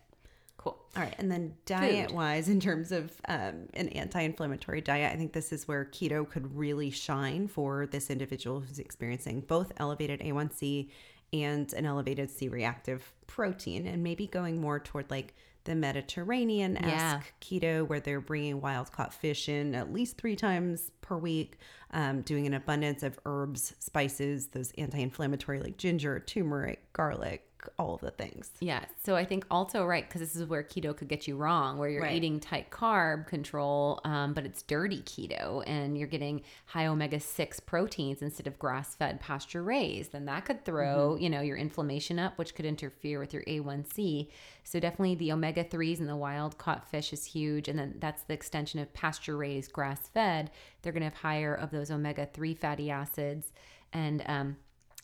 Cool. 0.56 0.76
All 0.96 1.04
right. 1.04 1.14
And 1.18 1.30
then 1.30 1.54
diet 1.66 2.12
wise, 2.12 2.48
in 2.48 2.58
terms 2.58 2.90
of 2.90 3.12
um, 3.28 3.68
an 3.74 3.88
anti 3.90 4.20
inflammatory 4.20 4.80
diet, 4.80 5.12
I 5.12 5.16
think 5.16 5.32
this 5.32 5.52
is 5.52 5.68
where 5.68 5.84
keto 5.84 6.28
could 6.28 6.56
really 6.56 6.90
shine 6.90 7.46
for 7.46 7.86
this 7.86 8.10
individual 8.10 8.60
who's 8.60 8.80
experiencing 8.80 9.42
both 9.42 9.72
elevated 9.76 10.20
A1C 10.20 10.90
and 11.32 11.72
an 11.74 11.86
elevated 11.86 12.30
C 12.30 12.48
reactive 12.48 13.12
protein, 13.26 13.86
and 13.86 14.02
maybe 14.02 14.26
going 14.26 14.60
more 14.60 14.80
toward 14.80 15.10
like 15.10 15.34
the 15.68 15.74
Mediterranean 15.74 16.78
esque 16.78 16.88
yeah. 16.90 17.20
keto, 17.42 17.86
where 17.86 18.00
they're 18.00 18.22
bringing 18.22 18.60
wild 18.62 18.90
caught 18.90 19.12
fish 19.12 19.50
in 19.50 19.74
at 19.74 19.92
least 19.92 20.16
three 20.16 20.34
times 20.34 20.90
per 21.02 21.16
week, 21.18 21.58
um, 21.92 22.22
doing 22.22 22.46
an 22.46 22.54
abundance 22.54 23.02
of 23.02 23.18
herbs, 23.26 23.74
spices, 23.78 24.48
those 24.48 24.72
anti 24.78 24.98
inflammatory 24.98 25.60
like 25.60 25.76
ginger, 25.76 26.20
turmeric, 26.20 26.90
garlic, 26.94 27.47
all 27.78 27.94
of 27.94 28.00
the 28.00 28.10
things. 28.10 28.50
Yeah. 28.60 28.84
So 29.04 29.16
I 29.16 29.24
think 29.24 29.44
also 29.50 29.84
right 29.84 30.06
because 30.06 30.20
this 30.20 30.36
is 30.36 30.46
where 30.46 30.62
keto 30.62 30.96
could 30.96 31.08
get 31.08 31.26
you 31.26 31.36
wrong, 31.36 31.78
where 31.78 31.88
you're 31.88 32.02
right. 32.02 32.14
eating 32.14 32.40
tight 32.40 32.70
carb 32.70 33.26
control, 33.26 34.00
um, 34.04 34.34
but 34.34 34.44
it's 34.44 34.62
dirty 34.62 35.02
keto, 35.02 35.62
and 35.66 35.96
you're 35.98 36.08
getting 36.08 36.42
high 36.66 36.86
omega 36.86 37.20
six 37.20 37.60
proteins 37.60 38.22
instead 38.22 38.46
of 38.46 38.58
grass 38.58 38.94
fed 38.94 39.20
pasture 39.20 39.62
raised. 39.62 40.12
Then 40.12 40.26
that 40.26 40.44
could 40.44 40.64
throw 40.64 41.12
mm-hmm. 41.14 41.22
you 41.22 41.30
know 41.30 41.40
your 41.40 41.56
inflammation 41.56 42.18
up, 42.18 42.38
which 42.38 42.54
could 42.54 42.66
interfere 42.66 43.18
with 43.18 43.32
your 43.32 43.42
A1C. 43.44 44.28
So 44.64 44.78
definitely 44.78 45.14
the 45.14 45.32
omega 45.32 45.64
threes 45.64 46.00
and 46.00 46.08
the 46.08 46.16
wild 46.16 46.58
caught 46.58 46.88
fish 46.88 47.12
is 47.12 47.24
huge, 47.24 47.68
and 47.68 47.78
then 47.78 47.94
that's 47.98 48.22
the 48.22 48.34
extension 48.34 48.80
of 48.80 48.92
pasture 48.92 49.36
raised, 49.36 49.72
grass 49.72 50.08
fed. 50.08 50.50
They're 50.82 50.92
going 50.92 51.00
to 51.00 51.08
have 51.08 51.14
higher 51.14 51.54
of 51.54 51.70
those 51.70 51.90
omega 51.90 52.28
three 52.32 52.54
fatty 52.54 52.90
acids 52.90 53.52
and 53.92 54.22
um, 54.26 54.56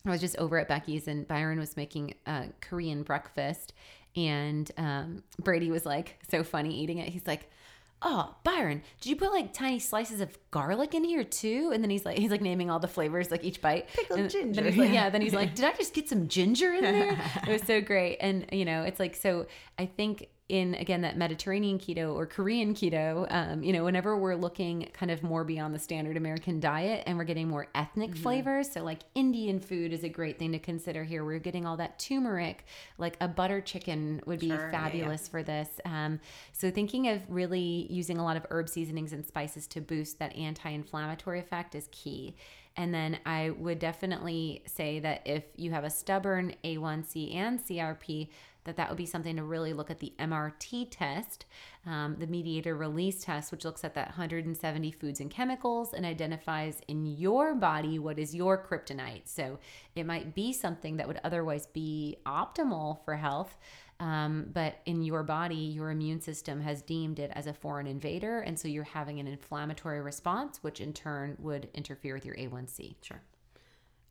I 0.05 0.11
was 0.11 0.21
just 0.21 0.37
over 0.37 0.57
at 0.57 0.67
Becky's 0.67 1.07
and 1.07 1.27
Byron 1.27 1.59
was 1.59 1.75
making 1.75 2.15
a 2.25 2.47
Korean 2.61 3.03
breakfast. 3.03 3.73
And 4.15 4.69
um, 4.77 5.23
Brady 5.41 5.71
was 5.71 5.85
like, 5.85 6.19
so 6.29 6.43
funny 6.43 6.73
eating 6.73 6.99
it. 6.99 7.09
He's 7.09 7.27
like, 7.27 7.49
oh 8.01 8.35
byron 8.43 8.81
did 8.99 9.09
you 9.09 9.15
put 9.15 9.31
like 9.31 9.53
tiny 9.53 9.79
slices 9.79 10.19
of 10.19 10.37
garlic 10.51 10.93
in 10.93 11.03
here 11.03 11.23
too 11.23 11.71
and 11.73 11.81
then 11.83 11.89
he's 11.89 12.05
like 12.05 12.17
he's 12.17 12.29
like 12.29 12.41
naming 12.41 12.69
all 12.69 12.77
the 12.77 12.87
flavors 12.87 13.31
like 13.31 13.43
each 13.43 13.61
bite 13.61 13.87
pickled 13.87 14.19
and 14.19 14.29
ginger 14.29 14.61
then 14.61 14.71
he's 14.71 14.79
like, 14.79 14.91
yeah 14.91 15.09
then 15.09 15.21
he's 15.21 15.33
like 15.41 15.55
did 15.55 15.65
i 15.65 15.71
just 15.73 15.93
get 15.93 16.07
some 16.07 16.27
ginger 16.27 16.73
in 16.73 16.83
there 16.83 17.17
it 17.47 17.51
was 17.51 17.63
so 17.63 17.81
great 17.81 18.17
and 18.17 18.45
you 18.51 18.65
know 18.65 18.83
it's 18.83 18.99
like 18.99 19.15
so 19.15 19.45
i 19.79 19.85
think 19.85 20.27
in 20.47 20.75
again 20.75 21.01
that 21.01 21.17
Mediterranean 21.17 21.79
keto 21.79 22.13
or 22.13 22.27
Korean 22.27 22.75
keto, 22.75 23.25
um, 23.31 23.63
you 23.63 23.73
know, 23.73 23.83
whenever 23.83 24.15
we're 24.15 24.35
looking 24.35 24.87
kind 24.93 25.09
of 25.09 25.23
more 25.23 25.43
beyond 25.43 25.73
the 25.73 25.79
standard 25.79 26.17
American 26.17 26.59
diet 26.59 27.03
and 27.07 27.17
we're 27.17 27.23
getting 27.23 27.47
more 27.47 27.67
ethnic 27.73 28.11
mm-hmm. 28.11 28.21
flavors, 28.21 28.71
so 28.71 28.83
like 28.83 28.99
Indian 29.15 29.59
food 29.59 29.91
is 29.91 30.03
a 30.03 30.09
great 30.09 30.37
thing 30.37 30.51
to 30.51 30.59
consider 30.59 31.03
here. 31.03 31.25
We're 31.25 31.39
getting 31.39 31.65
all 31.65 31.77
that 31.77 31.97
turmeric, 31.97 32.65
like 32.99 33.17
a 33.21 33.27
butter 33.27 33.59
chicken 33.59 34.21
would 34.27 34.39
be 34.39 34.49
sure, 34.49 34.69
fabulous 34.71 35.23
yeah, 35.25 35.31
for 35.31 35.43
this. 35.43 35.69
Um, 35.83 36.19
so 36.53 36.69
thinking 36.69 37.07
of 37.07 37.21
really 37.27 37.87
using 37.89 38.19
a 38.19 38.23
lot 38.23 38.37
of 38.37 38.45
herb 38.51 38.69
seasonings 38.69 39.13
and 39.13 39.25
spices 39.25 39.65
to 39.67 39.81
boost 39.81 40.19
that 40.19 40.35
anti-inflammatory 40.35 41.39
effect 41.39 41.73
is 41.73 41.89
key. 41.91 42.35
And 42.77 42.93
then 42.93 43.17
I 43.25 43.51
would 43.51 43.79
definitely 43.79 44.61
say 44.65 44.99
that 44.99 45.21
if 45.25 45.43
you 45.55 45.71
have 45.71 45.85
a 45.85 45.89
stubborn 45.89 46.55
A1C 46.63 47.33
and 47.33 47.59
CRP, 47.59 48.27
that 48.65 48.77
that 48.77 48.89
would 48.89 48.97
be 48.97 49.05
something 49.05 49.37
to 49.37 49.43
really 49.43 49.73
look 49.73 49.89
at 49.89 49.99
the 49.99 50.13
MRT 50.19 50.87
test, 50.91 51.45
um, 51.85 52.17
the 52.19 52.27
mediator 52.27 52.75
release 52.75 53.23
test, 53.23 53.51
which 53.51 53.63
looks 53.63 53.83
at 53.83 53.93
that 53.93 54.09
170 54.09 54.91
foods 54.91 55.19
and 55.19 55.31
chemicals 55.31 55.93
and 55.93 56.05
identifies 56.05 56.81
in 56.87 57.05
your 57.05 57.55
body 57.55 57.97
what 57.97 58.19
is 58.19 58.35
your 58.35 58.63
kryptonite. 58.63 59.23
So 59.25 59.59
it 59.95 60.05
might 60.05 60.35
be 60.35 60.51
something 60.51 60.97
that 60.97 61.07
would 61.07 61.21
otherwise 61.23 61.67
be 61.67 62.17
optimal 62.25 63.03
for 63.05 63.15
health. 63.15 63.57
Um, 63.99 64.49
but 64.51 64.81
in 64.85 65.03
your 65.03 65.23
body, 65.23 65.55
your 65.55 65.89
immune 65.89 66.19
system 66.19 66.59
has 66.61 66.81
deemed 66.81 67.17
it 67.17 67.31
as 67.33 67.47
a 67.47 67.53
foreign 67.53 67.87
invader. 67.87 68.41
And 68.41 68.59
so 68.59 68.67
you're 68.67 68.83
having 68.83 69.19
an 69.19 69.27
inflammatory 69.27 70.01
response, 70.01 70.61
which 70.61 70.81
in 70.81 70.91
turn 70.91 71.37
would 71.39 71.69
interfere 71.73 72.15
with 72.15 72.25
your 72.25 72.35
A1C. 72.35 72.95
Sure. 73.01 73.21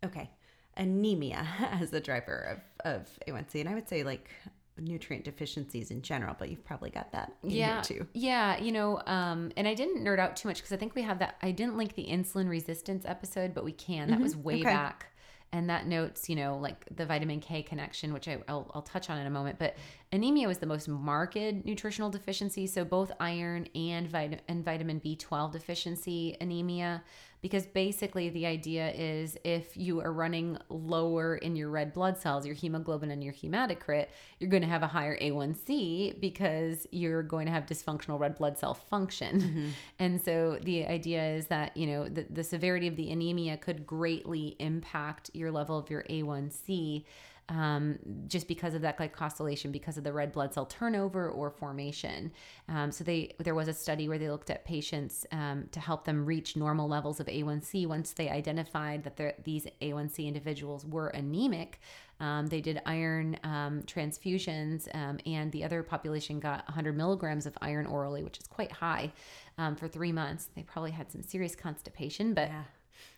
Okay 0.02 0.30
anemia 0.76 1.46
as 1.80 1.90
the 1.90 2.00
driver 2.00 2.58
of, 2.84 2.98
of 2.98 3.08
A1C. 3.28 3.60
And 3.60 3.68
I 3.68 3.74
would 3.74 3.88
say 3.88 4.02
like 4.02 4.30
nutrient 4.78 5.24
deficiencies 5.24 5.90
in 5.90 6.02
general, 6.02 6.34
but 6.38 6.48
you've 6.48 6.64
probably 6.64 6.90
got 6.90 7.12
that 7.12 7.32
yeah, 7.42 7.80
too. 7.80 8.06
Yeah, 8.12 8.58
you 8.58 8.72
know, 8.72 9.00
um, 9.06 9.52
and 9.56 9.68
I 9.68 9.74
didn't 9.74 10.04
nerd 10.04 10.18
out 10.18 10.36
too 10.36 10.48
much 10.48 10.58
because 10.58 10.72
I 10.72 10.76
think 10.76 10.94
we 10.94 11.02
have 11.02 11.18
that. 11.20 11.36
I 11.42 11.50
didn't 11.50 11.76
link 11.76 11.94
the 11.94 12.06
insulin 12.06 12.48
resistance 12.48 13.04
episode, 13.06 13.54
but 13.54 13.64
we 13.64 13.72
can. 13.72 14.08
That 14.08 14.14
mm-hmm. 14.14 14.22
was 14.22 14.36
way 14.36 14.54
okay. 14.54 14.64
back. 14.64 15.10
And 15.52 15.70
that 15.70 15.86
notes, 15.86 16.28
you 16.28 16.34
know, 16.34 16.56
like 16.56 16.84
the 16.96 17.06
vitamin 17.06 17.38
K 17.38 17.62
connection, 17.62 18.12
which 18.12 18.26
I, 18.26 18.38
will 18.48 18.68
I'll 18.74 18.82
touch 18.82 19.08
on 19.08 19.18
in 19.18 19.26
a 19.28 19.30
moment. 19.30 19.60
But 19.60 19.76
anemia 20.14 20.46
was 20.46 20.58
the 20.58 20.66
most 20.66 20.88
marked 20.88 21.34
nutritional 21.34 22.08
deficiency. 22.08 22.66
So 22.66 22.84
both 22.84 23.10
iron 23.18 23.66
and, 23.74 24.06
vit- 24.06 24.42
and 24.48 24.64
vitamin 24.64 25.00
B12 25.00 25.52
deficiency 25.52 26.36
anemia 26.40 27.02
because 27.42 27.66
basically 27.66 28.30
the 28.30 28.46
idea 28.46 28.90
is 28.92 29.36
if 29.44 29.76
you 29.76 30.00
are 30.00 30.14
running 30.14 30.56
lower 30.70 31.36
in 31.36 31.54
your 31.54 31.68
red 31.68 31.92
blood 31.92 32.16
cells, 32.16 32.46
your 32.46 32.54
hemoglobin 32.54 33.10
and 33.10 33.22
your 33.22 33.34
hematocrit, 33.34 34.06
you're 34.38 34.48
going 34.48 34.62
to 34.62 34.68
have 34.68 34.82
a 34.82 34.86
higher 34.86 35.18
A1C 35.18 36.20
because 36.22 36.86
you're 36.90 37.22
going 37.22 37.44
to 37.44 37.52
have 37.52 37.66
dysfunctional 37.66 38.18
red 38.18 38.36
blood 38.36 38.56
cell 38.56 38.72
function. 38.72 39.42
Mm-hmm. 39.42 39.68
And 39.98 40.24
so 40.24 40.58
the 40.62 40.86
idea 40.86 41.22
is 41.34 41.48
that, 41.48 41.76
you 41.76 41.86
know, 41.86 42.08
the, 42.08 42.24
the 42.30 42.42
severity 42.42 42.88
of 42.88 42.96
the 42.96 43.10
anemia 43.10 43.58
could 43.58 43.86
greatly 43.86 44.56
impact 44.58 45.30
your 45.34 45.50
level 45.50 45.76
of 45.76 45.90
your 45.90 46.04
A1C 46.04 47.04
um, 47.48 47.98
just 48.26 48.48
because 48.48 48.74
of 48.74 48.82
that 48.82 48.98
glycosylation, 48.98 49.70
because 49.72 49.96
of 49.96 50.04
the 50.04 50.12
red 50.12 50.32
blood 50.32 50.54
cell 50.54 50.66
turnover 50.66 51.28
or 51.30 51.50
formation. 51.50 52.32
Um, 52.68 52.90
so 52.90 53.04
they 53.04 53.34
there 53.38 53.54
was 53.54 53.68
a 53.68 53.72
study 53.72 54.08
where 54.08 54.18
they 54.18 54.30
looked 54.30 54.50
at 54.50 54.64
patients 54.64 55.26
um, 55.32 55.68
to 55.72 55.80
help 55.80 56.04
them 56.04 56.24
reach 56.24 56.56
normal 56.56 56.88
levels 56.88 57.20
of 57.20 57.26
A1C 57.26 57.86
once 57.86 58.12
they 58.12 58.30
identified 58.30 59.04
that 59.04 59.44
these 59.44 59.66
A1C 59.82 60.26
individuals 60.26 60.86
were 60.86 61.08
anemic. 61.08 61.80
Um, 62.20 62.46
they 62.46 62.60
did 62.60 62.80
iron 62.86 63.36
um, 63.42 63.82
transfusions, 63.82 64.88
um, 64.94 65.18
and 65.26 65.50
the 65.50 65.64
other 65.64 65.82
population 65.82 66.38
got 66.38 66.64
100 66.68 66.96
milligrams 66.96 67.44
of 67.44 67.58
iron 67.60 67.86
orally, 67.86 68.22
which 68.22 68.38
is 68.38 68.46
quite 68.46 68.70
high 68.70 69.12
um, 69.58 69.74
for 69.74 69.88
three 69.88 70.12
months. 70.12 70.48
They 70.54 70.62
probably 70.62 70.92
had 70.92 71.10
some 71.10 71.22
serious 71.22 71.56
constipation, 71.56 72.32
but 72.32 72.48
yeah. 72.48 72.62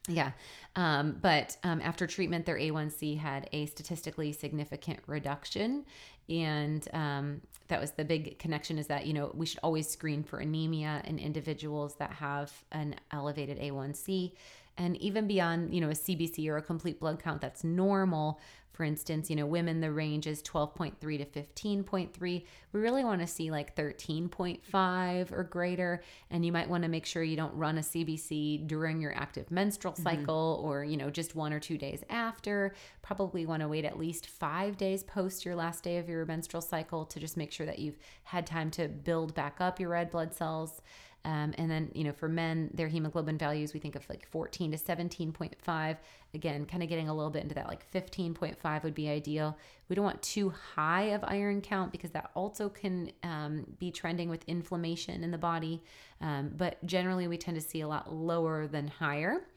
Yeah. 0.09 0.32
Um, 0.76 1.18
but 1.20 1.57
um, 1.64 1.80
after 1.82 2.07
treatment, 2.07 2.46
their 2.46 2.59
A1C 2.59 3.18
had 3.18 3.48
a 3.52 3.66
statistically 3.66 4.32
significant 4.32 5.00
reduction. 5.07 5.84
And 6.28 6.86
um, 6.92 7.40
that 7.68 7.80
was 7.80 7.92
the 7.92 8.04
big 8.04 8.38
connection 8.38 8.78
is 8.78 8.86
that, 8.88 9.07
you 9.07 9.12
know, 9.12 9.30
we 9.34 9.46
should 9.46 9.61
always 9.62 9.88
screen 9.88 10.22
for 10.22 10.38
anemia 10.38 11.02
in 11.04 11.18
individuals 11.18 11.96
that 11.96 12.12
have 12.12 12.52
an 12.72 12.96
elevated 13.11 13.59
A1C. 13.59 14.32
And 14.79 14.97
even 14.99 15.27
beyond, 15.27 15.74
you 15.74 15.81
know, 15.81 15.89
a 15.89 15.95
CBC 15.95 16.49
or 16.49 16.57
a 16.57 16.62
complete 16.62 17.01
blood 17.01 17.22
count 17.22 17.41
that's 17.41 17.64
normal, 17.64 18.41
for 18.77 18.85
instance, 18.85 19.31
you 19.31 19.37
know, 19.37 19.47
women, 19.47 19.81
the 19.81 19.91
range 19.91 20.27
is 20.27 20.43
12.3 20.43 21.01
to 21.01 21.24
15.3. 21.24 22.11
We 22.20 22.45
really 22.81 23.05
want 23.05 23.22
to 23.22 23.27
see 23.27 23.51
like 23.51 23.74
13.5 23.74 25.33
or 25.33 25.45
greater. 25.45 26.03
And 26.31 26.45
you 26.45 26.53
might 26.53 26.68
want 26.68 26.83
to 26.83 26.91
make 26.91 27.07
sure 27.07 27.22
you 27.22 27.39
don't 27.39 27.55
run 27.55 27.79
a 27.79 27.81
CBC 27.81 28.66
during 28.66 29.01
your 29.01 29.16
active 29.16 29.51
menstrual 29.51 29.95
mm-hmm. 29.95 30.03
cycle 30.03 30.59
mm-hmm. 30.59 30.68
or, 30.68 30.85
you 30.85 30.99
know, 30.99 31.09
just 31.09 31.35
one 31.35 31.55
or 31.55 31.61
two 31.61 31.79
days 31.79 32.05
after. 32.11 32.74
Probably 33.01 33.47
want 33.47 33.62
to 33.62 33.68
wait 33.68 33.87
at 33.87 33.99
least 33.99 34.27
five 34.27 34.77
days 34.77 35.03
post 35.03 35.47
your 35.47 35.57
last 35.57 35.83
day 35.83 35.97
of 35.97 36.07
your 36.07 36.27
menstrual 36.27 36.61
cycle 36.61 37.07
to 37.07 37.18
just 37.18 37.39
make 37.39 37.53
sure 37.53 37.64
that 37.64 37.79
you've 37.79 37.97
had 38.24 38.47
time 38.47 38.70
to 38.72 38.89
build 38.89 39.35
back 39.35 39.57
up 39.59 39.81
your 39.81 39.89
red 39.89 40.11
blood 40.11 40.35
cells. 40.35 40.83
Um, 41.27 41.55
and 41.59 41.68
then, 41.68 41.91
you 41.93 42.05
know, 42.05 42.12
for 42.12 42.29
men, 42.29 42.70
their 42.72 42.87
hemoglobin 42.87 43.37
values, 43.37 43.74
we 43.74 43.81
think 43.81 43.97
of 43.97 44.09
like 44.09 44.29
14 44.29 44.70
to 44.70 44.79
17.5. 44.79 45.97
Again, 46.35 46.66
kind 46.66 46.85
of 46.85 46.89
getting 46.89 47.09
a 47.09 47.14
little 47.14 47.33
bit 47.33 47.43
into 47.43 47.57
that, 47.57 47.66
like 47.66 47.91
15.5 47.91 48.85
would 48.85 48.95
be 48.95 49.09
ideal. 49.09 49.59
We 49.89 49.97
don't 49.97 50.05
want 50.05 50.22
too 50.22 50.51
high 50.77 51.07
of 51.07 51.24
iron 51.24 51.62
count 51.62 51.91
because 51.91 52.12
that 52.12 52.31
also 52.37 52.68
can 52.68 53.11
um, 53.24 53.66
be 53.81 53.91
trending 53.91 54.29
with 54.29 54.45
inflammation 54.47 55.24
in 55.24 55.33
the 55.33 55.39
body. 55.39 55.83
Um, 56.20 56.53
but 56.57 56.85
generally, 56.87 57.27
we 57.27 57.37
tend 57.37 57.57
to 57.57 57.61
see 57.61 57.81
a 57.81 57.89
lot 57.89 58.14
lower 58.14 58.68
than 58.68 58.87
higher. 58.87 59.49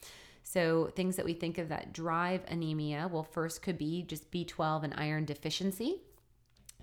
So, 0.42 0.90
things 0.96 1.18
that 1.18 1.26
we 1.26 1.34
think 1.34 1.60
of 1.60 1.70
that 1.70 1.94
drive 1.94 2.42
anemia, 2.48 3.08
well, 3.12 3.24
first 3.24 3.62
could 3.62 3.78
be 3.78 4.02
just 4.02 4.32
B12 4.32 4.86
and 4.86 4.94
iron 4.98 5.26
deficiency. 5.26 6.02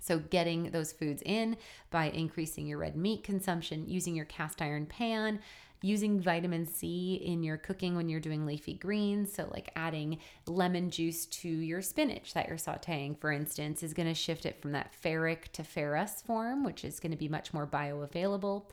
So, 0.07 0.19
getting 0.19 0.71
those 0.71 0.93
foods 0.93 1.21
in 1.25 1.57
by 1.91 2.05
increasing 2.05 2.65
your 2.65 2.77
red 2.77 2.95
meat 2.95 3.25
consumption, 3.25 3.89
using 3.89 4.15
your 4.15 4.25
cast 4.25 4.61
iron 4.61 4.85
pan, 4.85 5.39
using 5.81 6.19
vitamin 6.19 6.65
C 6.65 7.21
in 7.23 7.43
your 7.43 7.57
cooking 7.57 7.95
when 7.95 8.07
you're 8.07 8.21
doing 8.21 8.45
leafy 8.45 8.73
greens. 8.73 9.33
So, 9.33 9.49
like 9.51 9.69
adding 9.75 10.19
lemon 10.45 10.89
juice 10.89 11.25
to 11.25 11.49
your 11.49 11.81
spinach 11.81 12.33
that 12.33 12.47
you're 12.47 12.57
sauteing, 12.57 13.19
for 13.19 13.33
instance, 13.33 13.83
is 13.83 13.93
going 13.93 14.07
to 14.07 14.13
shift 14.13 14.45
it 14.45 14.61
from 14.61 14.71
that 14.71 14.93
ferric 15.03 15.49
to 15.53 15.63
ferrous 15.63 16.21
form, 16.21 16.63
which 16.63 16.85
is 16.85 17.01
going 17.01 17.11
to 17.11 17.17
be 17.17 17.27
much 17.27 17.53
more 17.53 17.67
bioavailable. 17.67 18.63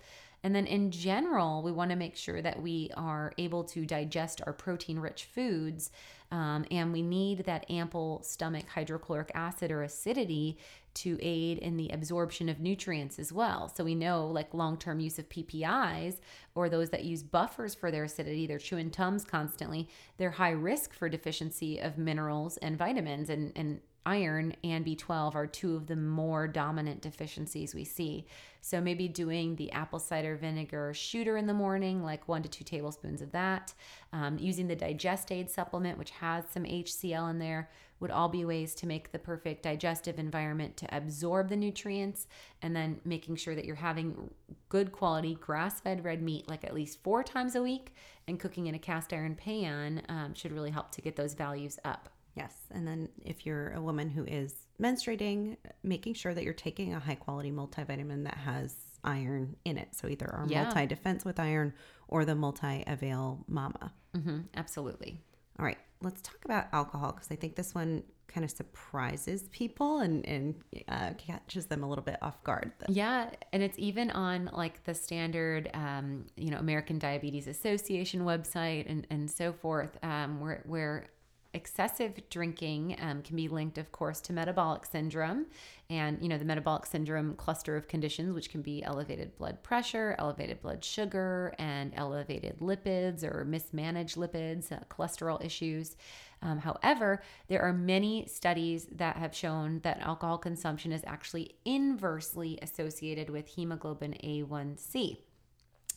And 0.45 0.55
then 0.55 0.67
in 0.67 0.91
general, 0.91 1.63
we 1.63 1.73
want 1.73 1.91
to 1.91 1.97
make 1.97 2.17
sure 2.17 2.43
that 2.43 2.61
we 2.61 2.91
are 2.97 3.33
able 3.39 3.65
to 3.65 3.87
digest 3.87 4.43
our 4.47 4.53
protein 4.53 4.99
rich 4.99 5.25
foods. 5.25 5.91
Um, 6.31 6.67
and 6.71 6.93
we 6.93 7.01
need 7.01 7.47
that 7.47 7.69
ample 7.71 8.23
stomach 8.23 8.67
hydrochloric 8.69 9.33
acid 9.35 9.71
or 9.71 9.83
acidity 9.83 10.59
to 10.95 11.19
aid 11.23 11.59
in 11.59 11.79
the 11.79 11.89
absorption 11.89 12.51
of 12.51 12.61
nutrients 12.61 13.19
as 13.19 13.33
well. 13.33 13.73
So 13.75 13.85
we 13.85 13.95
know 13.95 14.27
like 14.27 14.53
long-term 14.53 15.01
use 15.01 15.19
of 15.19 15.29
PPIs 15.31 16.21
or 16.55 16.69
those 16.69 16.91
that 16.91 17.05
use 17.05 17.23
buffers 17.23 17.75
for 17.75 17.91
their 17.91 18.05
acidity, 18.05 18.47
they're 18.47 18.59
chewing 18.59 18.91
tums 18.91 19.25
constantly, 19.25 19.89
they're 20.19 20.31
high 20.31 20.51
risk 20.51 20.93
for 20.93 21.09
deficiency 21.09 21.79
of 21.79 21.97
minerals 21.99 22.59
and 22.59 22.77
vitamins 22.77 23.31
and, 23.31 23.53
and 23.57 23.81
iron 24.07 24.55
and 24.63 24.85
B12 24.85 25.35
are 25.35 25.47
two 25.47 25.77
of 25.77 25.87
the 25.87 25.97
more 25.97 26.47
dominant 26.47 27.01
deficiencies 27.01 27.75
we 27.75 27.85
see. 27.85 28.27
So 28.61 28.81
maybe 28.81 29.09
doing 29.09 29.57
the 29.57 29.71
apple 29.73 29.99
cider 29.99 30.37
vinegar 30.37 30.93
shooter 30.95 31.37
in 31.37 31.47
the 31.47 31.55
morning, 31.55 32.03
like 32.03 32.27
one 32.29 32.43
to 32.43 32.49
two 32.49 32.65
tablespoons 32.65 33.21
of 33.21 33.33
that, 33.33 33.75
um, 34.13 34.39
using 34.39 34.69
the 34.69 34.77
Digest 34.77 35.31
Aid 35.31 35.51
supplement, 35.51 35.99
which 35.99 36.11
has 36.11 36.45
some 36.51 36.65
HCl 36.65 37.31
in 37.31 37.39
there, 37.39 37.71
would 38.01 38.11
all 38.11 38.29
be 38.29 38.45
ways 38.45 38.75
to 38.75 38.87
make 38.87 39.13
the 39.13 39.19
perfect 39.19 39.63
digestive 39.63 40.19
environment 40.19 40.77
to 40.77 40.97
absorb 40.97 41.49
the 41.49 41.57
nutrients 41.57 42.27
and 42.61 42.75
then 42.75 43.01
making 43.05 43.37
sure 43.37 43.55
that 43.55 43.65
you're 43.65 43.77
having 43.77 44.31
good 44.69 44.93
quality 44.93 45.37
grass 45.37 45.81
fed 45.81 46.05
red 46.05 46.21
meat 46.21 46.49
like 46.49 46.65
at 46.65 46.75
least 46.75 47.03
four 47.03 47.23
times 47.23 47.55
a 47.55 47.63
week 47.63 47.95
and 48.27 48.41
cooking 48.41 48.67
in 48.67 48.75
a 48.75 48.79
cast 48.79 49.13
iron 49.13 49.35
pan 49.35 50.03
um, 50.09 50.35
should 50.35 50.53
really 50.53 50.71
help 50.71 50.91
to 50.91 51.01
get 51.01 51.17
those 51.17 51.35
values 51.35 51.79
up. 51.85 52.09
Yes. 52.35 52.55
And 52.71 52.87
then 52.87 53.09
if 53.25 53.47
you're 53.47 53.73
a 53.73 53.81
woman 53.81 54.11
who 54.11 54.25
is 54.25 54.55
menstruating, 54.81 55.57
making 55.83 56.15
sure 56.15 56.35
that 56.35 56.43
you're 56.45 56.53
taking 56.53 56.95
a 56.95 56.99
high 57.01 57.15
quality 57.15 57.51
multivitamin 57.53 58.25
that 58.25 58.35
has 58.39 58.75
iron 59.05 59.57
in 59.65 59.77
it. 59.79 59.89
So 59.95 60.09
either 60.09 60.29
our 60.29 60.47
Yeah. 60.49 60.65
multi 60.65 60.87
defense 60.87 61.25
with 61.25 61.39
iron 61.39 61.75
or 62.09 62.25
the 62.25 62.35
multi 62.35 62.83
avail 62.87 63.45
mama. 63.49 63.93
hmm 64.15 64.41
absolutely. 64.57 65.21
All 65.59 65.65
right. 65.65 65.79
Let's 66.03 66.21
talk 66.23 66.45
about 66.45 66.67
alcohol 66.73 67.13
because 67.13 67.31
I 67.31 67.37
think 67.37 67.55
this 67.57 67.75
one 67.75 68.03
kind 68.27 68.45
of 68.45 68.51
surprises 68.51 69.45
people 69.53 70.01
and, 70.01 70.27
and 70.27 70.55
uh, 70.89 71.11
catches 71.17 71.67
them 71.67 71.83
a 71.85 71.89
little 71.89 72.03
bit 72.05 72.17
off 72.21 72.43
guard. 72.43 72.73
Yeah, 72.89 73.31
and 73.53 73.63
it's 73.63 73.79
even 73.79 74.11
on 74.11 74.51
like 74.53 74.83
the 74.85 74.95
standard, 74.95 75.71
um, 75.73 76.27
you 76.37 76.51
know, 76.51 76.59
American 76.59 76.99
Diabetes 76.99 77.47
Association 77.47 78.23
website 78.23 78.91
and 78.91 79.07
and 79.11 79.31
so 79.31 79.53
forth, 79.53 79.97
um, 80.03 80.41
where 80.41 80.63
where 80.67 81.07
excessive 81.55 82.29
drinking 82.29 82.97
um, 83.01 83.23
can 83.23 83.37
be 83.37 83.49
linked, 83.49 83.79
of 83.79 83.93
course, 83.93 84.21
to 84.23 84.33
metabolic 84.33 84.85
syndrome, 84.85 85.47
and 85.89 86.21
you 86.21 86.29
know 86.29 86.37
the 86.37 86.45
metabolic 86.45 86.87
syndrome 86.87 87.35
cluster 87.37 87.77
of 87.77 87.89
conditions, 87.89 88.35
which 88.35 88.51
can 88.51 88.61
be 88.61 88.83
elevated 88.83 89.37
blood 89.39 89.63
pressure, 89.63 90.15
elevated 90.19 90.61
blood 90.61 90.85
sugar, 90.85 91.55
and 91.59 91.93
elevated 91.97 92.59
lipids 92.59 93.23
or 93.23 93.45
mismanaged 93.45 94.17
lipids, 94.17 94.73
uh, 94.73 94.81
cholesterol 94.91 95.43
issues. 95.45 95.97
Um, 96.43 96.59
however, 96.59 97.23
there 97.49 97.63
are 97.63 97.73
many 97.73 98.27
studies 98.27 98.87
that 98.93 99.17
have 99.17 99.35
shown 99.35 99.81
that 99.83 100.01
alcohol 100.01 100.37
consumption 100.37 100.93
is 100.93 101.03
actually 101.07 101.55
inversely 101.65 102.59
associated 102.61 103.31
with 103.31 103.47
hemoglobin 103.49 104.15
A1C. 104.23 105.19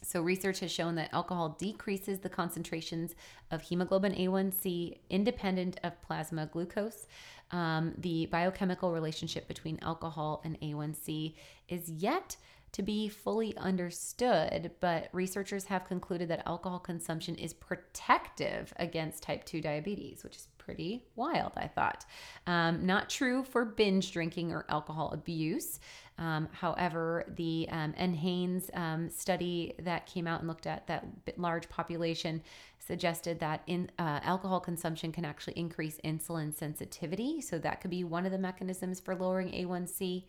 So, 0.03 0.21
research 0.21 0.59
has 0.61 0.71
shown 0.71 0.95
that 0.95 1.13
alcohol 1.13 1.55
decreases 1.59 2.19
the 2.19 2.29
concentrations 2.29 3.15
of 3.51 3.61
hemoglobin 3.61 4.13
A1C 4.13 4.99
independent 5.09 5.79
of 5.83 6.01
plasma 6.01 6.45
glucose. 6.45 7.07
Um, 7.51 7.93
the 7.97 8.25
biochemical 8.27 8.91
relationship 8.91 9.47
between 9.47 9.79
alcohol 9.81 10.41
and 10.43 10.59
A1C 10.59 11.35
is 11.69 11.89
yet 11.89 12.35
to 12.73 12.83
be 12.83 13.07
fully 13.07 13.55
understood, 13.57 14.71
but 14.81 15.09
researchers 15.13 15.65
have 15.65 15.87
concluded 15.87 16.27
that 16.29 16.43
alcohol 16.45 16.79
consumption 16.79 17.35
is 17.35 17.53
protective 17.53 18.73
against 18.77 19.23
type 19.23 19.45
2 19.45 19.61
diabetes, 19.61 20.23
which 20.23 20.35
is 20.35 20.47
pretty 20.57 21.05
wild, 21.15 21.53
I 21.55 21.67
thought. 21.67 22.05
Um, 22.45 22.85
not 22.85 23.09
true 23.09 23.43
for 23.43 23.63
binge 23.63 24.11
drinking 24.11 24.51
or 24.51 24.65
alcohol 24.69 25.11
abuse. 25.11 25.79
Um, 26.17 26.49
however, 26.51 27.25
the 27.35 27.67
um, 27.69 27.93
NHANES 27.93 28.75
um, 28.75 29.09
study 29.09 29.75
that 29.79 30.07
came 30.07 30.25
out 30.25 30.39
and 30.39 30.47
looked 30.47 30.65
at 30.65 30.87
that 30.87 31.05
large 31.37 31.69
population 31.69 32.41
suggested 32.79 33.39
that 33.39 33.61
in 33.67 33.91
uh, 33.99 34.19
alcohol 34.23 34.59
consumption 34.59 35.11
can 35.11 35.25
actually 35.25 35.53
increase 35.53 35.99
insulin 36.03 36.53
sensitivity. 36.53 37.41
So 37.41 37.59
that 37.59 37.81
could 37.81 37.91
be 37.91 38.03
one 38.03 38.25
of 38.25 38.31
the 38.31 38.37
mechanisms 38.37 38.99
for 38.99 39.15
lowering 39.15 39.51
A1C. 39.51 40.23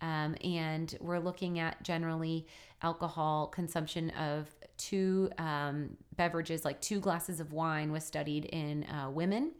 Um, 0.00 0.36
and 0.44 0.96
we're 1.00 1.20
looking 1.20 1.58
at 1.58 1.82
generally 1.82 2.46
alcohol 2.82 3.46
consumption 3.46 4.10
of 4.10 4.48
two 4.76 5.30
um, 5.38 5.96
beverages, 6.16 6.64
like 6.64 6.80
two 6.80 7.00
glasses 7.00 7.40
of 7.40 7.52
wine, 7.52 7.92
was 7.92 8.04
studied 8.04 8.46
in 8.46 8.84
uh, 8.84 9.10
women, 9.10 9.52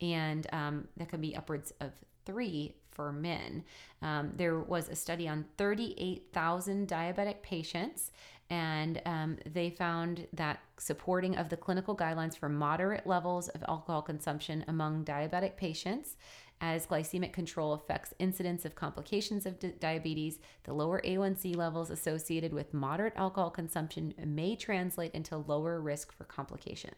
and 0.00 0.46
um, 0.52 0.88
that 0.96 1.08
could 1.08 1.20
be 1.20 1.36
upwards 1.36 1.72
of 1.80 1.92
three 2.26 2.74
for 2.94 3.12
men. 3.12 3.64
Um, 4.02 4.32
there 4.36 4.60
was 4.60 4.88
a 4.88 4.94
study 4.94 5.28
on 5.28 5.44
38,000 5.58 6.88
diabetic 6.88 7.42
patients, 7.42 8.10
and 8.50 9.00
um, 9.06 9.38
they 9.46 9.70
found 9.70 10.26
that 10.32 10.60
supporting 10.78 11.36
of 11.36 11.48
the 11.48 11.56
clinical 11.56 11.96
guidelines 11.96 12.36
for 12.36 12.48
moderate 12.48 13.06
levels 13.06 13.48
of 13.48 13.64
alcohol 13.68 14.02
consumption 14.02 14.64
among 14.68 15.04
diabetic 15.04 15.56
patients 15.56 16.16
as 16.60 16.86
glycemic 16.86 17.32
control 17.32 17.72
affects 17.72 18.14
incidence 18.18 18.64
of 18.64 18.74
complications 18.74 19.44
of 19.44 19.58
di- 19.58 19.72
diabetes 19.80 20.38
the 20.64 20.72
lower 20.72 21.00
a1c 21.04 21.56
levels 21.56 21.90
associated 21.90 22.52
with 22.52 22.72
moderate 22.72 23.12
alcohol 23.16 23.50
consumption 23.50 24.14
may 24.24 24.54
translate 24.54 25.12
into 25.14 25.36
lower 25.36 25.80
risk 25.80 26.12
for 26.12 26.24
complications 26.24 26.94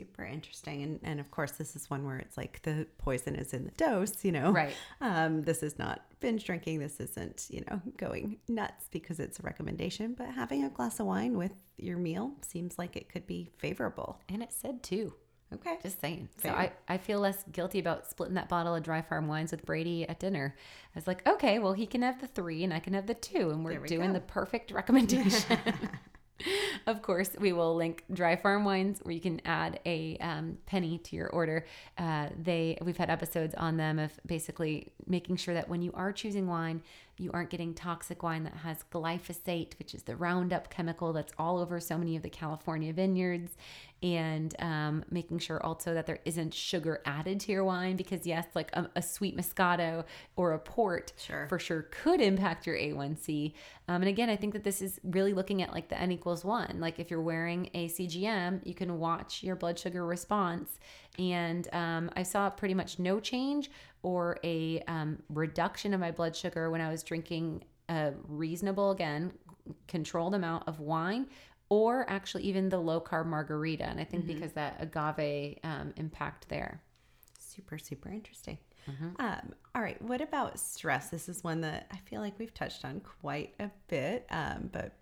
Super 0.00 0.24
interesting. 0.24 0.82
And, 0.82 1.00
and 1.02 1.20
of 1.20 1.30
course, 1.30 1.52
this 1.52 1.76
is 1.76 1.88
one 1.90 2.04
where 2.04 2.18
it's 2.18 2.36
like 2.36 2.62
the 2.62 2.86
poison 2.98 3.34
is 3.36 3.52
in 3.52 3.64
the 3.64 3.70
dose, 3.72 4.24
you 4.24 4.32
know? 4.32 4.50
Right. 4.52 4.74
Um, 5.00 5.42
this 5.42 5.62
is 5.62 5.78
not 5.78 6.02
binge 6.20 6.44
drinking. 6.44 6.78
This 6.80 7.00
isn't, 7.00 7.46
you 7.50 7.62
know, 7.70 7.80
going 7.96 8.38
nuts 8.48 8.86
because 8.90 9.20
it's 9.20 9.38
a 9.38 9.42
recommendation, 9.42 10.14
but 10.16 10.28
having 10.28 10.64
a 10.64 10.70
glass 10.70 11.00
of 11.00 11.06
wine 11.06 11.36
with 11.36 11.52
your 11.76 11.98
meal 11.98 12.32
seems 12.42 12.78
like 12.78 12.96
it 12.96 13.08
could 13.08 13.26
be 13.26 13.50
favorable. 13.58 14.20
and 14.28 14.42
it 14.42 14.52
said 14.52 14.82
two 14.82 15.12
Okay. 15.52 15.78
just 15.82 16.00
saying 16.00 16.28
so 16.40 16.48
I, 16.50 16.70
I 16.86 16.96
feel 16.96 17.18
less 17.18 17.42
guilty 17.50 17.80
about 17.80 18.06
splitting 18.08 18.36
that 18.36 18.48
bottle 18.48 18.72
of 18.76 18.84
dry 18.84 19.02
farm 19.02 19.26
wines 19.26 19.50
with 19.50 19.66
brady 19.66 20.08
at 20.08 20.20
dinner 20.20 20.54
i 20.94 20.96
was 20.98 21.08
like 21.08 21.26
okay 21.26 21.58
well 21.58 21.72
he 21.72 21.86
can 21.86 22.02
have 22.02 22.20
the 22.20 22.28
three 22.28 22.62
and 22.62 22.72
i 22.72 22.78
can 22.78 22.92
have 22.94 23.08
the 23.08 23.14
two 23.14 23.50
and 23.50 23.64
we're 23.64 23.80
we 23.80 23.88
doing 23.88 24.08
go. 24.08 24.12
the 24.12 24.20
perfect 24.20 24.70
recommendation 24.70 25.58
of 26.86 27.02
course 27.02 27.30
we 27.38 27.52
will 27.52 27.74
link 27.74 28.04
dry 28.12 28.36
farm 28.36 28.64
wines 28.64 29.00
where 29.02 29.14
you 29.14 29.20
can 29.20 29.40
add 29.44 29.80
a 29.86 30.16
um, 30.18 30.58
penny 30.66 30.98
to 30.98 31.16
your 31.16 31.28
order. 31.28 31.66
Uh, 31.98 32.28
they 32.42 32.78
we've 32.82 32.96
had 32.96 33.10
episodes 33.10 33.54
on 33.54 33.76
them 33.76 33.98
of 33.98 34.12
basically 34.26 34.92
making 35.06 35.36
sure 35.36 35.54
that 35.54 35.68
when 35.68 35.82
you 35.82 35.92
are 35.94 36.12
choosing 36.12 36.46
wine 36.46 36.82
you 37.20 37.30
aren't 37.32 37.50
getting 37.50 37.74
toxic 37.74 38.22
wine 38.22 38.44
that 38.44 38.54
has 38.54 38.84
glyphosate 38.92 39.78
which 39.78 39.94
is 39.94 40.02
the 40.04 40.16
roundup 40.16 40.70
chemical 40.70 41.12
that's 41.12 41.32
all 41.38 41.58
over 41.58 41.78
so 41.78 41.96
many 41.98 42.16
of 42.16 42.22
the 42.22 42.30
california 42.30 42.92
vineyards 42.92 43.56
and 44.02 44.54
um, 44.60 45.04
making 45.10 45.38
sure 45.38 45.62
also 45.64 45.92
that 45.92 46.06
there 46.06 46.20
isn't 46.24 46.54
sugar 46.54 47.02
added 47.04 47.38
to 47.38 47.52
your 47.52 47.64
wine 47.64 47.96
because 47.96 48.26
yes 48.26 48.46
like 48.54 48.70
a, 48.72 48.88
a 48.96 49.02
sweet 49.02 49.36
moscato 49.36 50.04
or 50.36 50.52
a 50.52 50.58
port 50.58 51.12
Sure. 51.18 51.46
for 51.48 51.58
sure 51.58 51.82
could 51.90 52.20
impact 52.20 52.66
your 52.66 52.76
a1c 52.76 53.52
um, 53.88 54.02
and 54.02 54.08
again 54.08 54.30
i 54.30 54.36
think 54.36 54.54
that 54.54 54.64
this 54.64 54.80
is 54.80 54.98
really 55.04 55.34
looking 55.34 55.60
at 55.60 55.72
like 55.72 55.88
the 55.88 56.00
n 56.00 56.10
equals 56.12 56.44
one. 56.44 56.78
Like 56.80 56.98
if 56.98 57.10
you're 57.10 57.20
wearing 57.20 57.68
a 57.74 57.88
cgm 57.88 58.60
you 58.64 58.74
can 58.74 58.98
watch 58.98 59.42
your 59.42 59.56
blood 59.56 59.78
sugar 59.78 60.06
response. 60.06 60.78
And 61.18 61.68
um, 61.74 62.10
i 62.16 62.22
saw 62.22 62.48
pretty 62.50 62.74
much 62.74 62.98
no 62.98 63.20
change 63.20 63.70
or 64.02 64.38
a 64.44 64.80
um, 64.88 65.18
reduction 65.28 65.92
of 65.94 66.00
my 66.00 66.10
blood 66.10 66.34
sugar 66.34 66.70
when 66.70 66.80
i 66.80 66.90
was 66.90 67.02
drinking 67.02 67.62
a 67.88 68.12
reasonable 68.28 68.90
again 68.90 69.32
controlled 69.88 70.34
amount 70.34 70.66
of 70.66 70.80
wine 70.80 71.26
or 71.68 72.04
actually 72.10 72.42
even 72.42 72.68
the 72.68 72.78
low 72.78 73.00
carb 73.00 73.26
margarita 73.26 73.84
and 73.84 74.00
i 74.00 74.04
think 74.04 74.26
because 74.26 74.52
that 74.52 74.76
agave 74.80 75.58
um, 75.64 75.92
impact 75.96 76.48
there 76.48 76.82
Super, 77.38 77.78
super 77.78 78.08
interesting. 78.10 78.58
Um, 79.18 79.52
all 79.74 79.82
right. 79.82 80.00
What 80.00 80.20
about 80.20 80.58
stress? 80.58 81.10
This 81.10 81.28
is 81.28 81.42
one 81.42 81.60
that 81.62 81.88
I 81.90 81.96
feel 82.08 82.20
like 82.20 82.38
we've 82.38 82.54
touched 82.54 82.84
on 82.84 83.00
quite 83.00 83.54
a 83.58 83.70
bit, 83.88 84.24
um, 84.30 84.70
but 84.72 84.92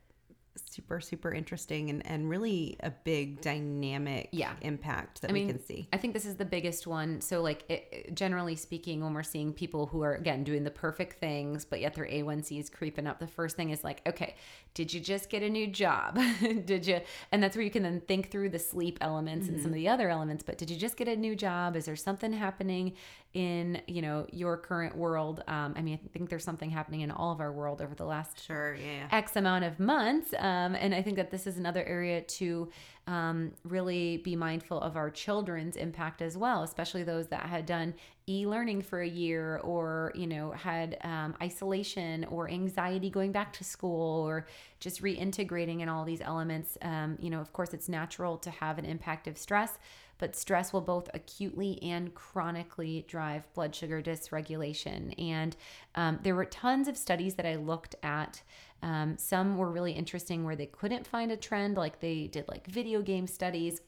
super 0.66 1.00
super 1.00 1.32
interesting 1.32 1.90
and, 1.90 2.06
and 2.06 2.28
really 2.28 2.76
a 2.80 2.90
big 2.90 3.40
dynamic 3.40 4.28
Yeah. 4.32 4.54
impact 4.62 5.22
that 5.22 5.30
I 5.30 5.34
mean, 5.34 5.46
we 5.46 5.52
can 5.52 5.62
see. 5.62 5.88
I 5.92 5.96
think 5.96 6.14
this 6.14 6.26
is 6.26 6.36
the 6.36 6.44
biggest 6.44 6.86
one. 6.86 7.20
So, 7.20 7.42
like, 7.42 7.64
it, 7.68 8.14
generally 8.14 8.56
speaking, 8.56 9.02
when 9.02 9.14
we're 9.14 9.22
seeing 9.22 9.52
people 9.52 9.86
who 9.86 10.02
are, 10.02 10.14
again, 10.14 10.44
doing 10.44 10.64
the 10.64 10.70
perfect 10.70 11.18
things, 11.20 11.64
but 11.64 11.80
yet 11.80 11.94
their 11.94 12.06
A1C 12.06 12.58
is 12.58 12.70
creeping 12.70 13.06
up, 13.06 13.18
the 13.18 13.26
first 13.26 13.56
thing 13.56 13.70
is 13.70 13.84
like, 13.84 14.02
okay, 14.06 14.34
did 14.74 14.92
you 14.92 15.00
just 15.00 15.30
get 15.30 15.42
a 15.42 15.48
new 15.48 15.66
job? 15.66 16.18
did 16.64 16.86
you? 16.86 17.00
And 17.32 17.42
that's 17.42 17.56
where 17.56 17.64
you 17.64 17.70
can 17.70 17.82
then 17.82 18.00
think 18.00 18.30
through 18.30 18.50
the 18.50 18.58
sleep 18.58 18.98
elements 19.00 19.48
and 19.48 19.56
some 19.56 19.66
mm-hmm. 19.66 19.68
of 19.70 19.74
the 19.74 19.88
other 19.88 20.08
elements. 20.10 20.42
But 20.42 20.58
did 20.58 20.70
you 20.70 20.76
just 20.76 20.96
get 20.96 21.08
a 21.08 21.16
new 21.16 21.34
job? 21.34 21.76
Is 21.76 21.86
there 21.86 21.96
something 21.96 22.32
happening 22.32 22.94
in, 23.34 23.80
you 23.86 24.02
know, 24.02 24.26
your 24.32 24.56
current 24.56 24.96
world? 24.96 25.42
Um, 25.46 25.74
I 25.76 25.82
mean, 25.82 25.98
I 26.04 26.08
think 26.16 26.30
there's 26.30 26.44
something 26.44 26.70
happening 26.70 27.02
in 27.02 27.10
all 27.10 27.32
of 27.32 27.40
our 27.40 27.52
world 27.52 27.82
over 27.82 27.94
the 27.94 28.04
last 28.04 28.44
Sure, 28.44 28.74
yeah. 28.74 29.08
X 29.10 29.36
amount 29.36 29.64
of 29.64 29.78
months. 29.78 30.32
Um, 30.38 30.74
and 30.74 30.94
I 30.94 31.02
think 31.02 31.16
that 31.16 31.30
this 31.30 31.46
is 31.46 31.58
another 31.58 31.84
area 31.84 32.22
to 32.22 32.70
um, 33.06 33.52
really 33.64 34.18
be 34.18 34.36
mindful 34.36 34.80
of 34.80 34.96
our 34.96 35.10
children's 35.10 35.76
impact 35.76 36.22
as 36.22 36.36
well, 36.36 36.62
especially 36.62 37.02
those 37.02 37.28
that 37.28 37.46
had 37.46 37.66
done 37.66 37.94
e-learning 38.28 38.82
for 38.82 39.00
a 39.00 39.08
year 39.08 39.58
or, 39.64 40.12
you 40.14 40.26
know, 40.26 40.50
had 40.52 40.98
um, 41.02 41.34
isolation 41.42 42.24
or 42.26 42.48
anxiety 42.48 43.10
going 43.10 43.32
back 43.32 43.52
to 43.54 43.64
school 43.64 44.26
or 44.26 44.46
just 44.80 45.02
reintegrating 45.02 45.80
in 45.80 45.88
all 45.88 46.04
these 46.04 46.20
elements. 46.20 46.76
Um, 46.82 47.16
you 47.20 47.30
know, 47.30 47.40
of 47.40 47.52
course, 47.52 47.72
it's 47.72 47.88
natural 47.88 48.36
to 48.38 48.50
have 48.50 48.78
an 48.78 48.84
impact 48.84 49.26
of 49.26 49.38
stress, 49.38 49.78
but 50.18 50.36
stress 50.36 50.72
will 50.72 50.80
both 50.80 51.08
acutely 51.14 51.82
and 51.82 52.14
chronically 52.14 53.04
drive 53.08 53.52
blood 53.54 53.74
sugar 53.74 54.02
dysregulation. 54.02 55.14
And 55.18 55.56
um, 55.94 56.18
there 56.22 56.34
were 56.34 56.44
tons 56.44 56.88
of 56.88 56.96
studies 56.96 57.34
that 57.34 57.46
I 57.46 57.56
looked 57.56 57.94
at. 58.02 58.42
Um, 58.82 59.16
some 59.16 59.56
were 59.56 59.70
really 59.70 59.92
interesting 59.92 60.44
where 60.44 60.56
they 60.56 60.66
couldn't 60.66 61.06
find 61.06 61.32
a 61.32 61.36
trend, 61.36 61.76
like 61.76 62.00
they 62.00 62.26
did 62.26 62.46
like 62.48 62.66
video 62.66 63.02
game 63.02 63.26
studies 63.26 63.80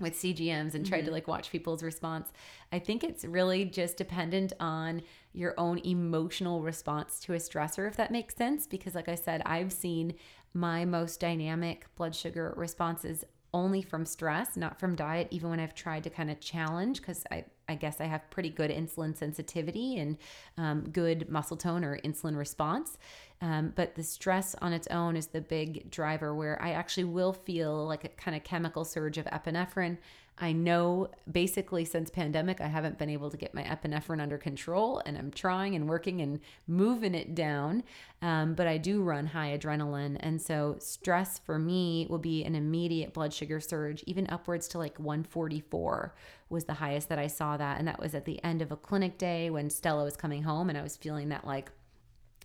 with 0.00 0.14
CGMs 0.14 0.74
and 0.74 0.84
tried 0.84 1.00
to 1.00 1.04
mm-hmm. 1.06 1.14
like 1.14 1.28
watch 1.28 1.50
people's 1.50 1.82
response. 1.82 2.32
I 2.72 2.78
think 2.78 3.04
it's 3.04 3.24
really 3.24 3.64
just 3.64 3.96
dependent 3.96 4.52
on 4.60 5.02
your 5.32 5.54
own 5.58 5.78
emotional 5.84 6.62
response 6.62 7.20
to 7.20 7.34
a 7.34 7.38
stressor, 7.38 7.88
if 7.88 7.96
that 7.96 8.10
makes 8.10 8.34
sense. 8.34 8.66
Because, 8.66 8.94
like 8.94 9.08
I 9.08 9.14
said, 9.14 9.42
I've 9.46 9.72
seen 9.72 10.14
my 10.52 10.84
most 10.84 11.20
dynamic 11.20 11.86
blood 11.96 12.14
sugar 12.14 12.54
responses 12.56 13.24
only 13.52 13.82
from 13.82 14.04
stress, 14.04 14.56
not 14.56 14.78
from 14.80 14.96
diet, 14.96 15.28
even 15.30 15.50
when 15.50 15.60
I've 15.60 15.74
tried 15.74 16.04
to 16.04 16.10
kind 16.10 16.30
of 16.30 16.40
challenge, 16.40 17.00
because 17.00 17.24
I, 17.30 17.44
I 17.68 17.74
guess 17.74 18.00
I 18.00 18.04
have 18.04 18.28
pretty 18.30 18.50
good 18.50 18.70
insulin 18.70 19.16
sensitivity 19.16 19.98
and 19.98 20.18
um, 20.58 20.88
good 20.90 21.28
muscle 21.28 21.56
tone 21.56 21.84
or 21.84 21.98
insulin 21.98 22.36
response. 22.36 22.98
Um, 23.40 23.72
but 23.74 23.94
the 23.94 24.02
stress 24.02 24.54
on 24.62 24.72
its 24.72 24.86
own 24.88 25.16
is 25.16 25.26
the 25.28 25.40
big 25.40 25.90
driver 25.90 26.34
where 26.34 26.60
I 26.62 26.72
actually 26.72 27.04
will 27.04 27.32
feel 27.32 27.86
like 27.86 28.04
a 28.04 28.08
kind 28.08 28.36
of 28.36 28.44
chemical 28.44 28.84
surge 28.84 29.18
of 29.18 29.26
epinephrine. 29.26 29.98
I 30.36 30.52
know 30.52 31.10
basically 31.30 31.84
since 31.84 32.10
pandemic, 32.10 32.60
I 32.60 32.66
haven't 32.66 32.98
been 32.98 33.08
able 33.08 33.30
to 33.30 33.36
get 33.36 33.54
my 33.54 33.62
epinephrine 33.62 34.20
under 34.20 34.36
control, 34.36 35.00
and 35.06 35.16
I'm 35.16 35.30
trying 35.30 35.76
and 35.76 35.88
working 35.88 36.20
and 36.20 36.40
moving 36.66 37.14
it 37.14 37.36
down. 37.36 37.84
Um, 38.20 38.54
but 38.54 38.66
I 38.66 38.78
do 38.78 39.02
run 39.02 39.26
high 39.26 39.56
adrenaline, 39.56 40.16
and 40.18 40.42
so 40.42 40.76
stress 40.80 41.38
for 41.38 41.58
me 41.58 42.08
will 42.10 42.18
be 42.18 42.44
an 42.44 42.56
immediate 42.56 43.14
blood 43.14 43.32
sugar 43.32 43.60
surge, 43.60 44.02
even 44.08 44.26
upwards 44.28 44.66
to 44.68 44.78
like 44.78 44.98
144 44.98 46.14
was 46.50 46.64
the 46.64 46.74
highest 46.74 47.08
that 47.10 47.18
I 47.18 47.28
saw 47.28 47.56
that, 47.56 47.78
and 47.78 47.86
that 47.86 48.00
was 48.00 48.14
at 48.14 48.24
the 48.24 48.42
end 48.42 48.60
of 48.60 48.72
a 48.72 48.76
clinic 48.76 49.18
day 49.18 49.50
when 49.50 49.70
Stella 49.70 50.02
was 50.02 50.16
coming 50.16 50.42
home, 50.42 50.68
and 50.68 50.76
I 50.76 50.82
was 50.82 50.96
feeling 50.96 51.28
that 51.28 51.46
like 51.46 51.70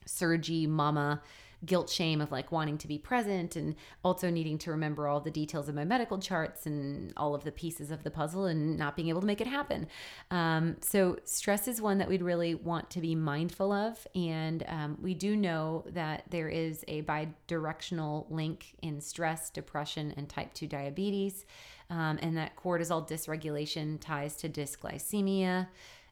surgy 0.06 0.68
mama 0.68 1.22
guilt 1.66 1.90
shame 1.90 2.22
of 2.22 2.32
like 2.32 2.52
wanting 2.52 2.78
to 2.78 2.88
be 2.88 2.98
present 2.98 3.56
and 3.56 3.76
also 4.04 4.30
needing 4.30 4.58
to 4.58 4.72
remember 4.72 5.08
all 5.08 5.20
the 5.20 5.32
details 5.32 5.68
of 5.68 5.76
my 5.76 5.84
medical 5.84 6.18
charts 6.18 6.66
and 6.66 7.14
all 7.18 7.36
of 7.36 7.44
the 7.44 7.52
pieces 7.52 7.92
of 7.92 8.04
the 8.04 8.12
puzzle 8.12 8.46
and 8.46 8.78
not 8.78 8.96
being 8.96 9.10
able 9.10 9.22
to 9.22 9.28
make 9.28 9.42
it 9.42 9.48
happen. 9.48 9.88
Um, 10.32 10.78
so 10.82 11.18
stress 11.26 11.68
is 11.68 11.82
one 11.82 11.98
that 11.98 12.08
we'd 12.08 12.22
really 12.22 12.56
want 12.56 12.90
to 12.92 13.02
be 13.02 13.16
mindful 13.16 13.72
of 13.72 14.08
and 14.16 14.64
um, 14.68 14.98
we 15.02 15.14
do 15.14 15.36
know 15.36 15.84
that 15.90 16.24
there 16.30 16.50
is 16.50 16.86
a 16.88 17.02
bidirectional 17.04 18.30
link 18.30 18.76
in 18.82 19.02
stress 19.02 19.50
depression 19.50 20.14
and 20.18 20.30
type 20.30 20.54
2 20.54 20.68
diabetes 20.68 21.46
um, 21.90 22.20
and 22.22 22.38
that 22.38 22.56
cortisol 22.56 23.08
dysregulation 23.08 24.00
ties 24.00 24.36
to 24.38 24.50
dysglycemia 24.50 25.68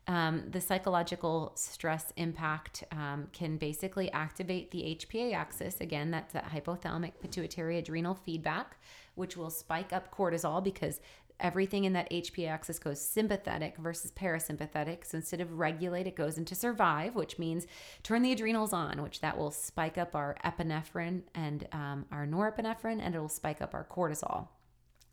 um, 0.08 0.44
the 0.50 0.62
psychological 0.62 1.52
stress 1.56 2.14
impact 2.16 2.84
um, 2.92 3.28
can 3.34 3.58
basically 3.58 4.10
activate 4.12 4.72
the 4.72 4.98
HPA 5.00 5.34
axis. 5.34 5.82
Again, 5.82 6.12
that's 6.12 6.34
that 6.34 6.50
hypothalamic 6.50 7.14
pituitary 7.22 7.78
adrenal 7.78 8.16
feedback, 8.16 8.78
which 9.16 9.36
will 9.36 9.50
spike 9.50 9.92
up 9.92 10.16
cortisol 10.16 10.64
because 10.64 11.02
everything 11.40 11.84
in 11.84 11.94
that 11.94 12.10
HPA 12.10 12.50
axis 12.50 12.80
goes 12.80 13.02
sympathetic 13.02 13.78
versus 13.78 14.12
parasympathetic. 14.12 15.06
So 15.06 15.18
instead 15.18 15.42
of 15.42 15.60
regulate, 15.60 16.08
it 16.08 16.16
goes 16.16 16.38
into 16.38 16.56
survive, 16.56 17.14
which 17.14 17.38
means 17.38 17.68
turn 18.02 18.22
the 18.22 18.32
adrenals 18.32 18.74
on, 18.74 19.04
which 19.04 19.22
that 19.22 19.38
will 19.38 19.52
spike 19.52 19.98
up 19.98 20.16
our 20.16 20.38
epinephrine 20.46 21.24
and 21.36 21.68
um, 21.74 22.06
our 22.12 22.26
norepinephrine, 22.26 23.02
and 23.02 23.14
it 23.14 23.20
will 23.20 23.30
spike 23.30 23.62
up 23.62 23.74
our 23.74 23.86
cortisol. 23.86 24.48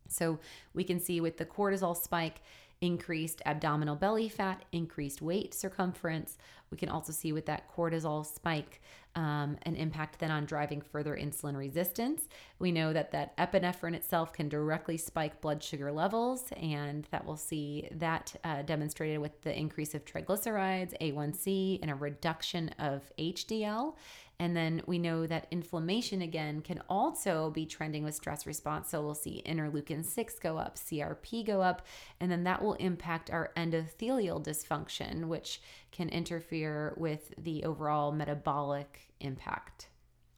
So 0.09 0.39
we 0.73 0.85
can 0.85 1.01
see 1.01 1.21
with 1.21 1.39
the 1.39 1.47
cortisol 1.47 1.97
spike, 1.97 2.41
increased 2.85 3.40
abdominal 3.47 3.97
belly 3.97 4.28
fat, 4.28 4.65
increased 4.73 5.23
weight 5.23 5.55
circumference. 5.55 6.36
We 6.70 6.77
can 6.77 6.90
also 6.90 7.12
see 7.12 7.32
with 7.32 7.47
that 7.47 7.74
cortisol 7.74 8.27
spike 8.27 8.82
um, 9.16 9.56
an 9.62 9.77
impact 9.77 10.19
then 10.19 10.31
on 10.31 10.44
driving 10.44 10.82
further 10.82 11.16
insulin 11.16 11.56
resistance. 11.56 12.28
We 12.59 12.70
know 12.70 12.93
that 12.93 13.10
that 13.10 13.36
epinephrine 13.36 13.94
itself 13.94 14.32
can 14.32 14.48
directly 14.48 14.97
spike 14.97 15.40
blood 15.40 15.62
sugar 15.62 15.90
levels, 15.90 16.44
and 16.56 17.06
that 17.10 17.26
we'll 17.26 17.36
see 17.36 17.89
that 17.93 18.35
uh, 18.44 18.62
demonstrated 18.62 19.18
with 19.18 19.43
the 19.43 19.56
increase 19.59 19.94
of 19.94 20.05
triglycerides, 20.05 20.94
A1C, 21.01 21.81
and 21.82 21.90
a 21.90 21.94
reduction 21.94 22.68
of 22.78 23.02
HDL. 23.18 23.94
And 24.39 24.56
then 24.56 24.82
we 24.86 24.98
know 24.98 25.26
that 25.26 25.47
inflammation 25.51 26.20
again 26.22 26.60
can 26.60 26.82
also 26.89 27.51
be 27.51 27.66
trending 27.66 28.02
with 28.02 28.14
stress 28.14 28.47
response. 28.47 28.90
So 28.90 29.01
we'll 29.01 29.14
see 29.14 29.43
interleukin 29.47 30.05
6 30.05 30.39
go 30.40 30.59
up, 30.59 30.76
CRP 30.76 31.47
go 31.47 31.60
up, 31.60 31.86
and 32.20 32.31
then 32.31 32.44
that 32.44 32.62
will 32.62 32.74
impact 32.74 33.31
our 33.31 33.52
endothelial 33.56 34.44
dysfunction, 34.44 35.26
which 35.26 35.60
can 35.93 36.09
interfere 36.09 36.94
with 36.97 37.32
the 37.39 37.64
overall 37.64 38.10
metabolic 38.10 39.12
impact. 39.20 39.89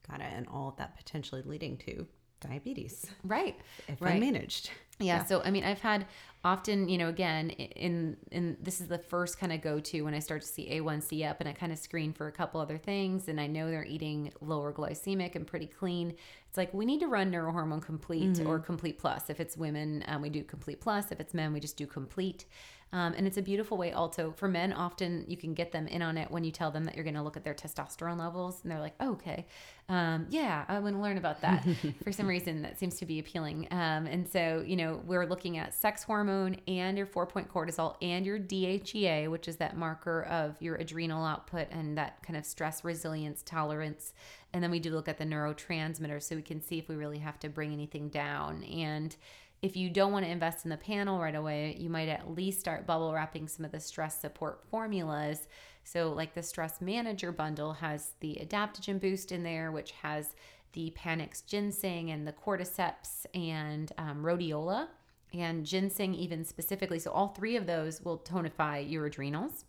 Got 0.09 0.21
it. 0.21 0.27
And 0.33 0.47
all 0.47 0.69
of 0.69 0.77
that 0.77 0.95
potentially 0.97 1.41
leading 1.45 1.77
to 1.79 2.07
diabetes 2.39 3.05
Right. 3.23 3.55
if 3.87 4.01
Right. 4.01 4.21
unmanaged. 4.21 4.69
Yeah, 4.99 5.25
So 5.25 5.41
I 5.43 5.51
mean, 5.51 5.63
I've 5.63 5.81
had 5.81 6.07
often, 6.43 6.89
you 6.89 6.97
know, 6.97 7.07
again, 7.07 7.51
in 7.51 8.17
in 8.31 8.57
this 8.59 8.81
is 8.81 8.87
the 8.87 8.97
first 8.97 9.37
kind 9.37 9.53
of 9.53 9.61
go 9.61 9.79
to 9.79 10.01
when 10.01 10.15
I 10.15 10.19
start 10.19 10.41
to 10.41 10.47
see 10.47 10.67
A1C 10.71 11.23
up, 11.23 11.39
and 11.39 11.47
I 11.47 11.53
kind 11.53 11.71
of 11.71 11.77
screen 11.77 12.13
for 12.13 12.27
a 12.27 12.31
couple 12.31 12.59
other 12.59 12.79
things, 12.79 13.27
and 13.27 13.39
I 13.39 13.45
know 13.45 13.69
they're 13.69 13.85
eating 13.85 14.33
lower 14.41 14.73
glycemic 14.73 15.35
and 15.35 15.45
pretty 15.45 15.67
clean. 15.67 16.15
It's 16.47 16.57
like 16.57 16.73
we 16.73 16.83
need 16.85 16.99
to 17.01 17.07
run 17.07 17.31
neurohormone 17.31 17.83
complete 17.83 18.39
or 18.47 18.59
complete 18.59 18.97
plus. 18.97 19.29
If 19.29 19.39
it's 19.39 19.55
women, 19.55 20.03
um, 20.07 20.21
we 20.23 20.29
do 20.29 20.43
complete 20.43 20.81
plus. 20.81 21.11
If 21.11 21.19
it's 21.19 21.33
men, 21.35 21.53
we 21.53 21.59
just 21.59 21.77
do 21.77 21.85
complete. 21.85 22.45
Um, 22.93 23.13
and 23.17 23.27
it's 23.27 23.37
a 23.37 23.41
beautiful 23.41 23.77
way 23.77 23.91
also 23.91 24.33
for 24.37 24.47
men. 24.47 24.71
Often 24.71 25.25
you 25.27 25.35
can 25.35 25.53
get 25.53 25.71
them 25.71 25.87
in 25.87 26.01
on 26.01 26.17
it 26.17 26.31
when 26.31 26.43
you 26.43 26.51
tell 26.51 26.71
them 26.71 26.85
that 26.85 26.95
you're 26.95 27.03
going 27.03 27.15
to 27.15 27.21
look 27.21 27.35
at 27.35 27.43
their 27.43 27.53
testosterone 27.53 28.17
levels, 28.17 28.59
and 28.63 28.71
they're 28.71 28.79
like, 28.79 28.95
oh, 29.01 29.11
"Okay, 29.11 29.45
um, 29.89 30.25
yeah, 30.29 30.63
I 30.67 30.79
want 30.79 30.95
to 30.95 31.01
learn 31.01 31.17
about 31.17 31.41
that." 31.41 31.67
for 32.03 32.11
some 32.11 32.27
reason, 32.27 32.61
that 32.61 32.79
seems 32.79 32.95
to 32.99 33.05
be 33.05 33.19
appealing. 33.19 33.67
Um, 33.71 34.07
and 34.07 34.27
so, 34.27 34.63
you 34.65 34.77
know, 34.77 35.01
we're 35.05 35.25
looking 35.25 35.57
at 35.57 35.73
sex 35.73 36.03
hormone 36.03 36.57
and 36.67 36.97
your 36.97 37.07
four 37.07 37.25
point 37.25 37.51
cortisol 37.51 37.95
and 38.01 38.25
your 38.25 38.39
DHEA, 38.39 39.29
which 39.29 39.47
is 39.47 39.57
that 39.57 39.75
marker 39.75 40.23
of 40.23 40.61
your 40.61 40.75
adrenal 40.75 41.25
output 41.25 41.67
and 41.71 41.97
that 41.97 42.23
kind 42.23 42.37
of 42.37 42.45
stress 42.45 42.83
resilience 42.85 43.43
tolerance. 43.43 44.13
And 44.53 44.63
then 44.63 44.71
we 44.71 44.79
do 44.79 44.91
look 44.91 45.09
at 45.09 45.17
the 45.17 45.25
neurotransmitters 45.25 46.23
so 46.23 46.35
we 46.35 46.41
can 46.41 46.61
see 46.61 46.79
if 46.79 46.87
we 46.87 46.95
really 46.95 47.19
have 47.19 47.37
to 47.39 47.49
bring 47.49 47.73
anything 47.73 48.07
down. 48.07 48.63
And 48.63 49.15
if 49.61 49.75
you 49.75 49.89
don't 49.89 50.11
want 50.11 50.25
to 50.25 50.31
invest 50.31 50.65
in 50.65 50.69
the 50.69 50.77
panel 50.77 51.19
right 51.19 51.35
away, 51.35 51.75
you 51.79 51.89
might 51.89 52.09
at 52.09 52.33
least 52.35 52.59
start 52.59 52.85
bubble 52.85 53.13
wrapping 53.13 53.47
some 53.47 53.65
of 53.65 53.71
the 53.71 53.79
stress 53.79 54.19
support 54.19 54.63
formulas. 54.69 55.47
So, 55.83 56.11
like 56.11 56.35
the 56.35 56.43
Stress 56.43 56.81
Manager 56.81 57.31
bundle 57.31 57.73
has 57.73 58.11
the 58.19 58.37
adaptogen 58.41 58.99
boost 58.99 59.31
in 59.31 59.43
there, 59.43 59.71
which 59.71 59.91
has 59.91 60.35
the 60.73 60.93
Panax 60.97 61.45
ginseng 61.45 62.11
and 62.11 62.27
the 62.27 62.33
cordyceps 62.33 63.25
and 63.33 63.91
um, 63.97 64.21
rhodiola 64.21 64.89
and 65.33 65.65
ginseng, 65.65 66.13
even 66.13 66.43
specifically. 66.43 66.99
So, 66.99 67.11
all 67.11 67.29
three 67.29 67.55
of 67.55 67.65
those 67.65 68.01
will 68.01 68.19
tonify 68.19 68.89
your 68.89 69.05
adrenals. 69.05 69.65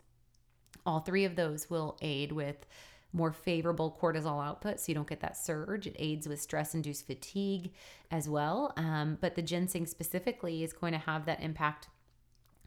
All 0.85 1.01
three 1.01 1.25
of 1.25 1.37
those 1.37 1.71
will 1.71 1.97
aid 2.03 2.33
with 2.33 2.67
more 3.13 3.33
favorable 3.33 3.97
cortisol 4.01 4.45
output 4.45 4.79
so 4.79 4.85
you 4.89 4.95
don't 4.95 5.09
get 5.09 5.21
that 5.21 5.37
surge. 5.37 5.87
It 5.87 5.97
aids 5.99 6.29
with 6.29 6.41
stress 6.41 6.75
induced 6.75 7.07
fatigue 7.07 7.73
as 8.11 8.29
well. 8.29 8.73
Um, 8.77 9.19
but 9.21 9.35
the 9.35 9.43
ginseng 9.43 9.87
specifically 9.87 10.63
is 10.63 10.73
going 10.73 10.93
to 10.93 10.99
have 10.99 11.25
that 11.27 11.43
impact 11.43 11.89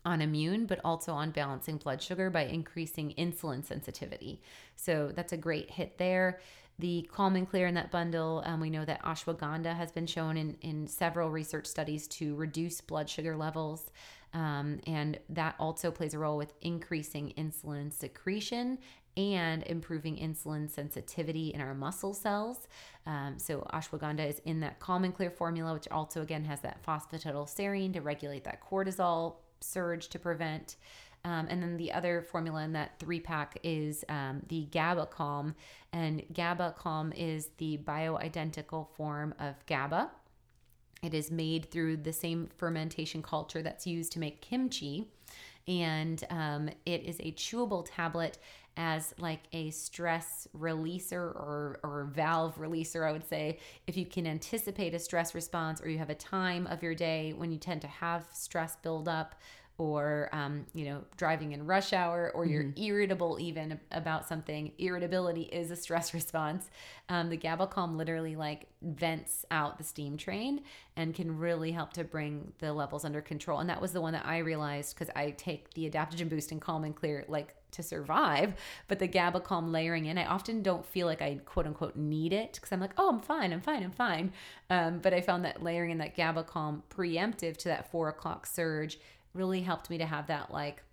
on 0.03 0.21
immune, 0.21 0.65
but 0.65 0.79
also 0.83 1.13
on 1.13 1.29
balancing 1.31 1.77
blood 1.77 2.01
sugar 2.01 2.29
by 2.29 2.45
increasing 2.45 3.13
insulin 3.17 3.63
sensitivity. 3.63 4.41
So 4.75 5.11
that's 5.15 5.33
a 5.33 5.37
great 5.37 5.69
hit 5.69 5.97
there. 5.99 6.39
The 6.79 7.07
Calm 7.11 7.35
and 7.35 7.47
Clear 7.47 7.67
in 7.67 7.75
that 7.75 7.91
bundle, 7.91 8.41
um, 8.45 8.59
we 8.59 8.71
know 8.71 8.85
that 8.85 9.03
ashwagandha 9.03 9.75
has 9.75 9.91
been 9.91 10.07
shown 10.07 10.37
in, 10.37 10.57
in 10.61 10.87
several 10.87 11.29
research 11.29 11.67
studies 11.67 12.07
to 12.07 12.33
reduce 12.35 12.81
blood 12.81 13.07
sugar 13.07 13.37
levels. 13.37 13.91
Um, 14.33 14.79
and 14.87 15.19
that 15.29 15.55
also 15.59 15.91
plays 15.91 16.13
a 16.13 16.19
role 16.19 16.37
with 16.37 16.53
increasing 16.61 17.33
insulin 17.37 17.93
secretion 17.93 18.79
and 19.17 19.63
improving 19.63 20.15
insulin 20.17 20.69
sensitivity 20.69 21.53
in 21.53 21.61
our 21.61 21.73
muscle 21.73 22.13
cells. 22.13 22.67
Um, 23.05 23.37
so, 23.37 23.67
ashwagandha 23.73 24.29
is 24.29 24.39
in 24.45 24.59
that 24.61 24.79
Calm 24.79 25.03
and 25.03 25.13
Clear 25.13 25.31
formula, 25.31 25.73
which 25.73 25.87
also 25.89 26.21
again 26.21 26.45
has 26.45 26.61
that 26.61 26.83
phosphatidylserine 26.85 27.93
to 27.93 28.01
regulate 28.01 28.43
that 28.45 28.61
cortisol 28.61 29.35
surge 29.59 30.09
to 30.09 30.19
prevent. 30.19 30.75
Um, 31.23 31.47
and 31.49 31.61
then 31.61 31.77
the 31.77 31.91
other 31.91 32.21
formula 32.21 32.63
in 32.63 32.73
that 32.73 32.97
three 32.99 33.19
pack 33.19 33.59
is 33.63 34.03
um, 34.09 34.41
the 34.47 34.65
GABA 34.71 35.07
Calm. 35.07 35.55
And 35.93 36.23
GABA 36.33 36.75
Calm 36.77 37.13
is 37.13 37.49
the 37.57 37.77
bioidentical 37.77 38.87
form 38.95 39.35
of 39.39 39.63
GABA. 39.67 40.09
It 41.03 41.13
is 41.13 41.31
made 41.31 41.69
through 41.71 41.97
the 41.97 42.13
same 42.13 42.49
fermentation 42.57 43.21
culture 43.21 43.61
that's 43.61 43.85
used 43.85 44.11
to 44.13 44.19
make 44.19 44.41
kimchi. 44.41 45.11
And 45.67 46.23
um, 46.29 46.69
it 46.85 47.03
is 47.03 47.19
a 47.19 47.31
chewable 47.33 47.87
tablet 47.87 48.39
as 48.77 49.13
like 49.17 49.41
a 49.53 49.69
stress 49.71 50.47
releaser 50.57 51.13
or, 51.13 51.79
or 51.83 52.09
valve 52.11 52.57
releaser, 52.57 53.07
I 53.07 53.11
would 53.11 53.27
say. 53.27 53.59
If 53.87 53.97
you 53.97 54.05
can 54.05 54.25
anticipate 54.25 54.93
a 54.93 54.99
stress 54.99 55.35
response 55.35 55.81
or 55.81 55.89
you 55.89 55.97
have 55.97 56.09
a 56.09 56.15
time 56.15 56.67
of 56.67 56.81
your 56.81 56.95
day 56.95 57.33
when 57.33 57.51
you 57.51 57.57
tend 57.57 57.81
to 57.81 57.87
have 57.87 58.27
stress 58.31 58.75
build 58.77 59.07
up, 59.07 59.35
or 59.81 60.29
um, 60.31 60.65
you 60.75 60.85
know 60.85 61.03
driving 61.17 61.53
in 61.53 61.65
rush 61.65 61.91
hour 61.91 62.31
or 62.35 62.45
you're 62.45 62.65
mm-hmm. 62.65 62.83
irritable 62.83 63.37
even 63.39 63.79
about 63.91 64.27
something 64.27 64.71
irritability 64.77 65.43
is 65.43 65.71
a 65.71 65.75
stress 65.75 66.13
response. 66.13 66.69
Um, 67.09 67.29
the 67.29 67.37
GABA 67.37 67.67
Calm 67.67 67.97
literally 67.97 68.35
like 68.35 68.67
vents 68.83 69.43
out 69.49 69.79
the 69.79 69.83
steam 69.83 70.17
train 70.17 70.61
and 70.95 71.15
can 71.15 71.37
really 71.37 71.71
help 71.71 71.93
to 71.93 72.03
bring 72.03 72.53
the 72.59 72.71
levels 72.71 73.03
under 73.05 73.21
control. 73.21 73.59
And 73.59 73.69
that 73.69 73.81
was 73.81 73.91
the 73.91 74.01
one 74.01 74.13
that 74.13 74.25
i 74.25 74.37
realized 74.37 74.95
because 74.95 75.11
i 75.15 75.31
take 75.31 75.73
the 75.73 75.89
adaptogen 75.89 76.29
boost 76.29 76.51
and 76.51 76.61
calm 76.61 76.83
and 76.83 76.95
clear 76.95 77.25
like 77.27 77.55
to 77.71 77.81
survive 77.81 78.53
but 78.87 78.99
the 78.99 79.07
GABA 79.07 79.41
Calm 79.41 79.71
layering 79.71 80.05
in 80.05 80.17
i 80.17 80.25
often 80.25 80.61
don't 80.61 80.85
feel 80.85 81.07
like 81.07 81.21
i 81.21 81.39
quote 81.45 81.65
unquote 81.65 81.95
need 81.95 82.33
it 82.33 82.53
because 82.53 82.71
i'm 82.71 82.79
like 82.79 82.91
oh 82.97 83.09
i'm 83.09 83.21
fine 83.21 83.53
i'm 83.53 83.61
fine 83.61 83.83
i'm 83.83 83.91
fine. 83.91 84.31
Um, 84.69 84.99
but 84.99 85.13
i 85.13 85.21
found 85.21 85.45
that 85.45 85.63
layering 85.63 85.91
in 85.91 85.97
that 85.99 86.15
GABA 86.15 86.43
Calm 86.43 86.83
preemptive 86.89 87.57
to 87.57 87.69
that 87.69 87.91
four 87.91 88.09
o'clock 88.09 88.45
surge 88.45 88.99
really 89.33 89.61
helped 89.61 89.89
me 89.89 89.97
to 89.97 90.05
have 90.05 90.27
that 90.27 90.51
like 90.51 90.83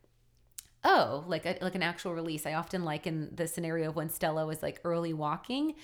oh 0.85 1.25
like 1.27 1.47
a, 1.47 1.59
like 1.61 1.75
an 1.75 1.83
actual 1.83 2.15
release. 2.15 2.47
I 2.47 2.55
often 2.55 2.85
like 2.85 3.07
in 3.07 3.31
the 3.35 3.47
scenario 3.47 3.91
of 3.91 3.97
when 3.97 4.09
stella 4.09 4.47
was 4.47 4.63
like 4.63 4.81
early 4.85 5.13
walking 5.13 5.75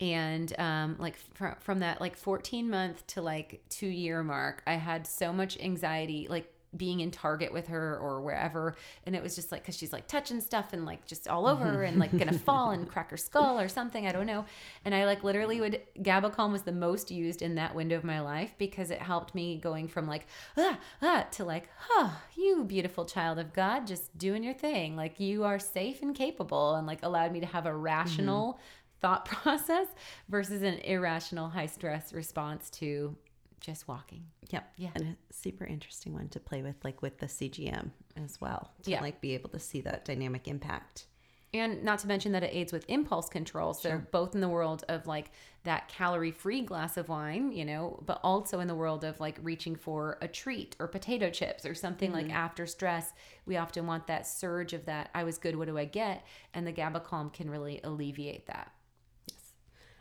and 0.00 0.58
um 0.58 0.96
like 0.98 1.16
fr- 1.34 1.58
from 1.60 1.78
that 1.80 2.00
like 2.00 2.16
14 2.16 2.68
month 2.68 3.06
to 3.08 3.22
like 3.22 3.62
2 3.68 3.86
year 3.86 4.22
mark 4.22 4.62
i 4.66 4.74
had 4.74 5.06
so 5.06 5.32
much 5.32 5.58
anxiety 5.60 6.26
like 6.28 6.51
being 6.76 7.00
in 7.00 7.10
Target 7.10 7.52
with 7.52 7.68
her 7.68 7.98
or 7.98 8.20
wherever. 8.20 8.76
And 9.04 9.14
it 9.14 9.22
was 9.22 9.34
just 9.34 9.52
like, 9.52 9.64
cause 9.64 9.76
she's 9.76 9.92
like 9.92 10.06
touching 10.06 10.40
stuff 10.40 10.72
and 10.72 10.86
like 10.86 11.06
just 11.06 11.28
all 11.28 11.46
over 11.46 11.82
and 11.82 11.98
like 11.98 12.16
gonna 12.16 12.32
fall 12.32 12.70
and 12.70 12.88
crack 12.90 13.10
her 13.10 13.16
skull 13.16 13.60
or 13.60 13.68
something. 13.68 14.06
I 14.06 14.12
don't 14.12 14.26
know. 14.26 14.44
And 14.84 14.94
I 14.94 15.04
like 15.04 15.22
literally 15.24 15.60
would, 15.60 15.80
GABA 16.02 16.30
Calm 16.30 16.52
was 16.52 16.62
the 16.62 16.72
most 16.72 17.10
used 17.10 17.42
in 17.42 17.56
that 17.56 17.74
window 17.74 17.96
of 17.96 18.04
my 18.04 18.20
life 18.20 18.54
because 18.58 18.90
it 18.90 19.00
helped 19.00 19.34
me 19.34 19.58
going 19.58 19.88
from 19.88 20.06
like, 20.06 20.26
ah, 20.56 20.78
ah, 21.02 21.26
to 21.32 21.44
like, 21.44 21.68
huh, 21.76 22.10
you 22.36 22.64
beautiful 22.64 23.04
child 23.04 23.38
of 23.38 23.52
God, 23.52 23.86
just 23.86 24.16
doing 24.16 24.42
your 24.42 24.54
thing. 24.54 24.96
Like 24.96 25.20
you 25.20 25.44
are 25.44 25.58
safe 25.58 26.02
and 26.02 26.14
capable 26.14 26.74
and 26.74 26.86
like 26.86 27.02
allowed 27.02 27.32
me 27.32 27.40
to 27.40 27.46
have 27.46 27.66
a 27.66 27.74
rational 27.74 28.54
mm-hmm. 28.54 28.62
thought 29.00 29.24
process 29.26 29.88
versus 30.28 30.62
an 30.62 30.78
irrational 30.78 31.50
high 31.50 31.66
stress 31.66 32.12
response 32.12 32.70
to 32.70 33.14
just 33.62 33.88
walking. 33.88 34.24
Yep. 34.50 34.72
Yeah. 34.76 34.90
And 34.94 35.16
a 35.30 35.32
super 35.32 35.64
interesting 35.64 36.12
one 36.12 36.28
to 36.28 36.40
play 36.40 36.62
with, 36.62 36.76
like 36.84 37.00
with 37.00 37.18
the 37.18 37.26
CGM 37.26 37.90
as 38.22 38.40
well. 38.40 38.72
To 38.82 38.90
yeah. 38.90 39.00
like 39.00 39.20
be 39.22 39.32
able 39.32 39.48
to 39.50 39.58
see 39.58 39.80
that 39.82 40.04
dynamic 40.04 40.48
impact. 40.48 41.06
And 41.54 41.84
not 41.84 41.98
to 42.00 42.06
mention 42.06 42.32
that 42.32 42.42
it 42.42 42.54
aids 42.54 42.72
with 42.72 42.84
impulse 42.88 43.28
control. 43.28 43.74
So 43.74 43.90
sure. 43.90 44.08
both 44.10 44.34
in 44.34 44.40
the 44.40 44.48
world 44.48 44.84
of 44.88 45.06
like 45.06 45.30
that 45.64 45.88
calorie 45.88 46.30
free 46.30 46.62
glass 46.62 46.96
of 46.96 47.08
wine, 47.08 47.52
you 47.52 47.64
know, 47.64 48.02
but 48.06 48.20
also 48.24 48.60
in 48.60 48.68
the 48.68 48.74
world 48.74 49.04
of 49.04 49.20
like 49.20 49.38
reaching 49.42 49.76
for 49.76 50.18
a 50.22 50.28
treat 50.28 50.74
or 50.78 50.88
potato 50.88 51.30
chips 51.30 51.66
or 51.66 51.74
something 51.74 52.10
mm-hmm. 52.10 52.28
like 52.28 52.34
after 52.34 52.66
stress, 52.66 53.12
we 53.46 53.58
often 53.58 53.86
want 53.86 54.06
that 54.06 54.26
surge 54.26 54.72
of 54.72 54.86
that 54.86 55.10
I 55.14 55.24
was 55.24 55.38
good, 55.38 55.56
what 55.56 55.68
do 55.68 55.78
I 55.78 55.84
get? 55.84 56.24
And 56.54 56.66
the 56.66 56.72
GABA 56.72 57.00
calm 57.00 57.30
can 57.30 57.50
really 57.50 57.80
alleviate 57.84 58.46
that. 58.46 58.72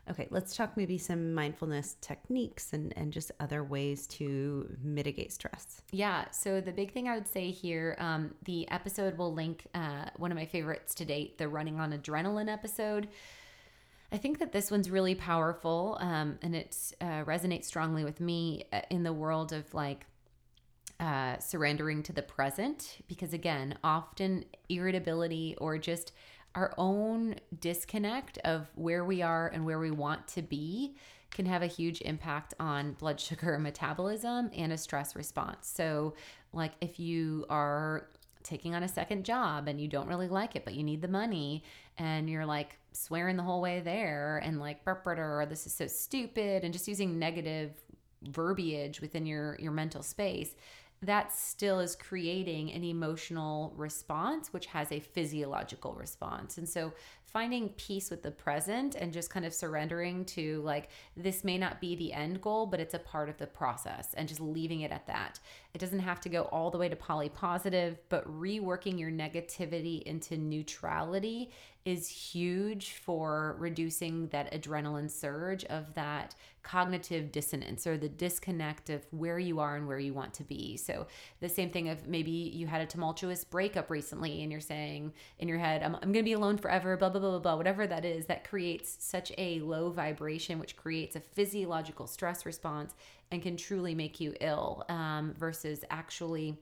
Okay, 0.09 0.27
let's 0.31 0.55
talk 0.55 0.75
maybe 0.75 0.97
some 0.97 1.33
mindfulness 1.33 1.95
techniques 2.01 2.73
and, 2.73 2.91
and 2.97 3.13
just 3.13 3.31
other 3.39 3.63
ways 3.63 4.07
to 4.07 4.67
mitigate 4.83 5.31
stress. 5.31 5.81
Yeah, 5.91 6.29
so 6.31 6.59
the 6.59 6.71
big 6.71 6.91
thing 6.91 7.07
I 7.07 7.15
would 7.15 7.27
say 7.27 7.51
here, 7.51 7.95
um, 7.99 8.33
the 8.45 8.69
episode 8.71 9.17
will 9.17 9.33
link 9.33 9.67
uh, 9.75 10.05
one 10.17 10.31
of 10.31 10.37
my 10.37 10.45
favorites 10.45 10.95
to 10.95 11.05
date, 11.05 11.37
the 11.37 11.47
running 11.47 11.79
on 11.79 11.93
adrenaline 11.93 12.51
episode. 12.51 13.09
I 14.11 14.17
think 14.17 14.39
that 14.39 14.51
this 14.51 14.71
one's 14.71 14.89
really 14.89 15.15
powerful 15.15 15.97
um, 16.01 16.39
and 16.41 16.55
it 16.55 16.75
uh, 16.99 17.23
resonates 17.23 17.65
strongly 17.65 18.03
with 18.03 18.19
me 18.19 18.65
uh, 18.73 18.81
in 18.89 19.03
the 19.03 19.13
world 19.13 19.53
of 19.53 19.73
like 19.73 20.05
uh, 20.99 21.39
surrendering 21.39 22.03
to 22.03 22.13
the 22.13 22.21
present 22.21 22.97
because, 23.07 23.33
again, 23.33 23.77
often 23.83 24.45
irritability 24.69 25.55
or 25.59 25.77
just 25.77 26.11
our 26.55 26.73
own 26.77 27.35
disconnect 27.59 28.37
of 28.39 28.69
where 28.75 29.05
we 29.05 29.21
are 29.21 29.47
and 29.47 29.65
where 29.65 29.79
we 29.79 29.91
want 29.91 30.27
to 30.29 30.41
be 30.41 30.95
can 31.31 31.45
have 31.45 31.61
a 31.61 31.67
huge 31.67 32.01
impact 32.01 32.53
on 32.59 32.93
blood 32.93 33.19
sugar 33.19 33.57
metabolism 33.57 34.51
and 34.55 34.73
a 34.73 34.77
stress 34.77 35.15
response. 35.15 35.69
So, 35.73 36.15
like 36.53 36.73
if 36.81 36.99
you 36.99 37.45
are 37.49 38.07
taking 38.43 38.75
on 38.75 38.83
a 38.83 38.87
second 38.87 39.23
job 39.23 39.67
and 39.67 39.79
you 39.79 39.87
don't 39.87 40.07
really 40.07 40.27
like 40.27 40.55
it, 40.55 40.65
but 40.65 40.73
you 40.73 40.83
need 40.83 41.01
the 41.01 41.07
money 41.07 41.63
and 41.97 42.29
you're 42.29 42.45
like 42.45 42.77
swearing 42.91 43.37
the 43.37 43.43
whole 43.43 43.61
way 43.61 43.79
there 43.79 44.41
and 44.43 44.59
like, 44.59 44.81
or 44.85 45.45
this 45.47 45.65
is 45.65 45.73
so 45.73 45.87
stupid, 45.87 46.63
and 46.63 46.73
just 46.73 46.87
using 46.87 47.17
negative 47.17 47.71
verbiage 48.23 49.01
within 49.01 49.25
your 49.25 49.57
your 49.59 49.71
mental 49.71 50.03
space 50.03 50.55
that 51.03 51.33
still 51.33 51.79
is 51.79 51.95
creating 51.95 52.71
an 52.71 52.83
emotional 52.83 53.73
response, 53.75 54.53
which 54.53 54.67
has 54.67 54.91
a 54.91 54.99
physiological 54.99 55.93
response. 55.93 56.57
And 56.59 56.69
so 56.69 56.93
finding 57.31 57.69
peace 57.69 58.09
with 58.09 58.23
the 58.23 58.31
present 58.31 58.95
and 58.95 59.13
just 59.13 59.29
kind 59.29 59.45
of 59.45 59.53
surrendering 59.53 60.25
to 60.25 60.61
like, 60.63 60.89
this 61.15 61.43
may 61.43 61.57
not 61.57 61.79
be 61.79 61.95
the 61.95 62.13
end 62.13 62.41
goal, 62.41 62.65
but 62.65 62.79
it's 62.79 62.93
a 62.93 62.99
part 62.99 63.29
of 63.29 63.37
the 63.37 63.47
process 63.47 64.13
and 64.15 64.27
just 64.27 64.41
leaving 64.41 64.81
it 64.81 64.91
at 64.91 65.07
that. 65.07 65.39
It 65.73 65.79
doesn't 65.79 65.99
have 65.99 66.19
to 66.21 66.29
go 66.29 66.43
all 66.43 66.69
the 66.69 66.77
way 66.77 66.89
to 66.89 66.95
poly 66.95 67.29
positive, 67.29 67.97
but 68.09 68.27
reworking 68.27 68.99
your 68.99 69.11
negativity 69.11 70.03
into 70.03 70.37
neutrality 70.37 71.51
is 71.85 72.07
huge 72.07 72.91
for 72.91 73.55
reducing 73.57 74.27
that 74.27 74.51
adrenaline 74.53 75.09
surge 75.09 75.63
of 75.65 75.93
that 75.95 76.35
cognitive 76.61 77.31
dissonance 77.31 77.87
or 77.87 77.97
the 77.97 78.07
disconnect 78.07 78.91
of 78.91 79.03
where 79.09 79.39
you 79.39 79.59
are 79.59 79.75
and 79.75 79.87
where 79.87 79.97
you 79.97 80.13
want 80.13 80.31
to 80.35 80.43
be. 80.43 80.77
So, 80.77 81.07
the 81.39 81.49
same 81.49 81.71
thing 81.71 81.89
of 81.89 82.07
maybe 82.07 82.29
you 82.29 82.67
had 82.67 82.81
a 82.81 82.85
tumultuous 82.85 83.43
breakup 83.43 83.89
recently 83.89 84.43
and 84.43 84.51
you're 84.51 84.61
saying 84.61 85.13
in 85.39 85.47
your 85.47 85.57
head, 85.57 85.81
I'm, 85.81 85.95
I'm 85.95 86.11
going 86.11 86.23
to 86.23 86.23
be 86.23 86.33
alone 86.33 86.57
forever, 86.57 86.95
blah, 86.97 87.09
blah, 87.09 87.20
blah, 87.21 87.29
blah, 87.31 87.39
blah, 87.39 87.55
whatever 87.55 87.87
that 87.87 88.03
is, 88.03 88.25
that 88.25 88.43
creates 88.47 88.97
such 88.99 89.31
a 89.37 89.59
low 89.61 89.89
vibration, 89.91 90.59
which 90.59 90.75
creates 90.75 91.15
a 91.15 91.21
physiological 91.21 92.07
stress 92.07 92.45
response 92.45 92.93
and 93.31 93.41
can 93.41 93.55
truly 93.55 93.95
make 93.95 94.19
you 94.19 94.33
ill 94.41 94.83
um, 94.89 95.33
versus 95.37 95.85
actually 95.89 96.57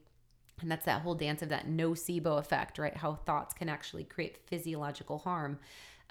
and 0.62 0.70
that's 0.70 0.86
that 0.86 1.02
whole 1.02 1.16
dance 1.16 1.42
of 1.42 1.50
that 1.50 1.68
nocebo 1.68 2.38
effect, 2.38 2.78
right? 2.80 2.96
How 2.96 3.16
thoughts 3.16 3.54
can 3.54 3.70
actually 3.70 4.04
create 4.04 4.40
physiological 4.46 5.20
harm. 5.20 5.60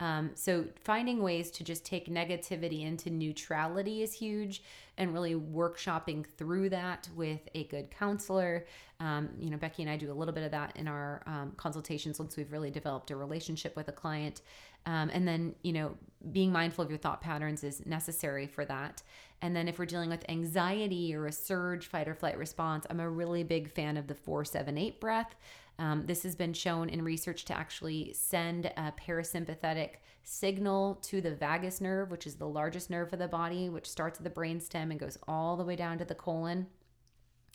Um, 0.01 0.31
so 0.35 0.65
finding 0.85 1.23
ways 1.23 1.51
to 1.53 1.65
just 1.65 1.85
take 1.85 2.09
negativity 2.09 2.85
into 2.85 3.11
neutrality 3.11 4.03
is 4.03 4.13
huge, 4.13 4.63
and 4.97 5.13
really 5.13 5.35
workshopping 5.35 6.27
through 6.27 6.69
that 6.71 7.09
with 7.15 7.41
a 7.55 7.65
good 7.65 7.91
counselor. 7.91 8.67
Um, 9.01 9.29
you 9.39 9.51
know, 9.51 9.57
Becky 9.57 9.83
and 9.83 9.91
I 9.91 9.97
do 9.97 10.11
a 10.11 10.15
little 10.15 10.35
bit 10.35 10.43
of 10.45 10.51
that 10.51 10.77
in 10.77 10.89
our 10.89 11.23
um, 11.27 11.53
consultations 11.57 12.19
once 12.19 12.37
we've 12.37 12.51
really 12.51 12.71
developed 12.71 13.11
a 13.11 13.17
relationship 13.17 13.77
with 13.77 13.89
a 13.89 13.93
client. 13.93 14.43
Um, 14.87 15.11
and 15.13 15.27
then, 15.27 15.55
you 15.63 15.73
know, 15.73 15.95
being 16.33 16.51
mindful 16.51 16.83
of 16.83 16.91
your 16.91 16.99
thought 16.99 17.21
patterns 17.21 17.63
is 17.63 17.85
necessary 17.87 18.47
for 18.47 18.65
that. 18.65 19.03
And 19.41 19.55
then 19.55 19.69
if 19.69 19.79
we're 19.79 19.87
dealing 19.87 20.11
with 20.11 20.29
anxiety 20.29 21.15
or 21.15 21.27
a 21.27 21.33
surge 21.33 21.87
fight 21.87 22.09
or 22.09 22.15
flight 22.15 22.37
response, 22.37 22.87
I'm 22.91 22.99
a 22.99 23.09
really 23.09 23.45
big 23.45 23.71
fan 23.71 23.97
of 23.97 24.09
the 24.09 24.15
478 24.15 25.01
breath. 25.01 25.37
Um, 25.79 26.07
this 26.07 26.25
has 26.25 26.35
been 26.35 26.53
shown 26.53 26.89
in 26.89 27.03
research 27.03 27.45
to 27.47 27.57
actually 27.57 28.13
send 28.13 28.67
a 28.67 28.93
parasympathetic 29.01 29.91
signal 30.25 30.97
to 31.03 31.21
the 31.21 31.35
vagus 31.35 31.81
nerve, 31.81 32.11
which 32.11 32.27
is 32.27 32.35
the 32.35 32.49
largest 32.49 32.91
nerve 32.91 33.13
of 33.13 33.19
the 33.19 33.29
body, 33.29 33.69
which 33.69 33.89
starts 33.89 34.19
at 34.19 34.25
the 34.25 34.31
brainstem 34.31 34.91
and 34.91 34.99
goes 34.99 35.19
all 35.29 35.57
the 35.57 35.65
way 35.65 35.77
down 35.77 35.99
to 35.99 36.05
the 36.05 36.15
colon. 36.15 36.67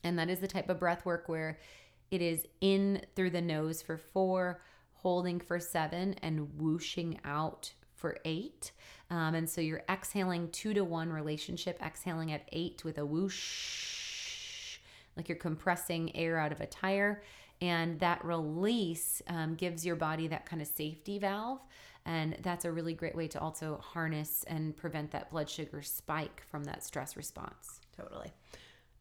And 0.03 0.17
that 0.17 0.29
is 0.29 0.39
the 0.39 0.47
type 0.47 0.69
of 0.69 0.79
breath 0.79 1.05
work 1.05 1.27
where 1.27 1.59
it 2.11 2.21
is 2.21 2.45
in 2.61 3.01
through 3.15 3.31
the 3.31 3.41
nose 3.41 3.81
for 3.81 3.97
four, 3.97 4.61
holding 4.93 5.39
for 5.39 5.59
seven, 5.59 6.15
and 6.21 6.57
whooshing 6.57 7.19
out 7.25 7.73
for 7.93 8.17
eight. 8.25 8.71
Um, 9.09 9.35
and 9.35 9.49
so 9.49 9.61
you're 9.61 9.83
exhaling 9.89 10.49
two 10.49 10.73
to 10.73 10.83
one 10.83 11.11
relationship, 11.11 11.81
exhaling 11.81 12.31
at 12.31 12.47
eight 12.51 12.83
with 12.83 12.97
a 12.97 13.05
whoosh, 13.05 14.79
like 15.15 15.29
you're 15.29 15.37
compressing 15.37 16.15
air 16.15 16.37
out 16.37 16.51
of 16.51 16.61
a 16.61 16.65
tire. 16.65 17.23
And 17.63 17.97
that 18.01 18.23
release 18.25 19.21
um, 19.27 19.55
gives 19.55 19.85
your 19.85 19.95
body 19.95 20.27
that 20.27 20.45
kind 20.45 20.61
of 20.61 20.67
safety 20.67 21.17
valve. 21.17 21.61
And 22.05 22.35
that's 22.41 22.65
a 22.65 22.71
really 22.73 22.93
great 22.93 23.15
way 23.15 23.29
to 23.29 23.39
also 23.39 23.79
harness 23.81 24.43
and 24.47 24.75
prevent 24.75 25.11
that 25.11 25.31
blood 25.31 25.49
sugar 25.49 25.81
spike 25.81 26.43
from 26.51 26.65
that 26.65 26.83
stress 26.83 27.15
response. 27.15 27.79
Totally. 27.97 28.33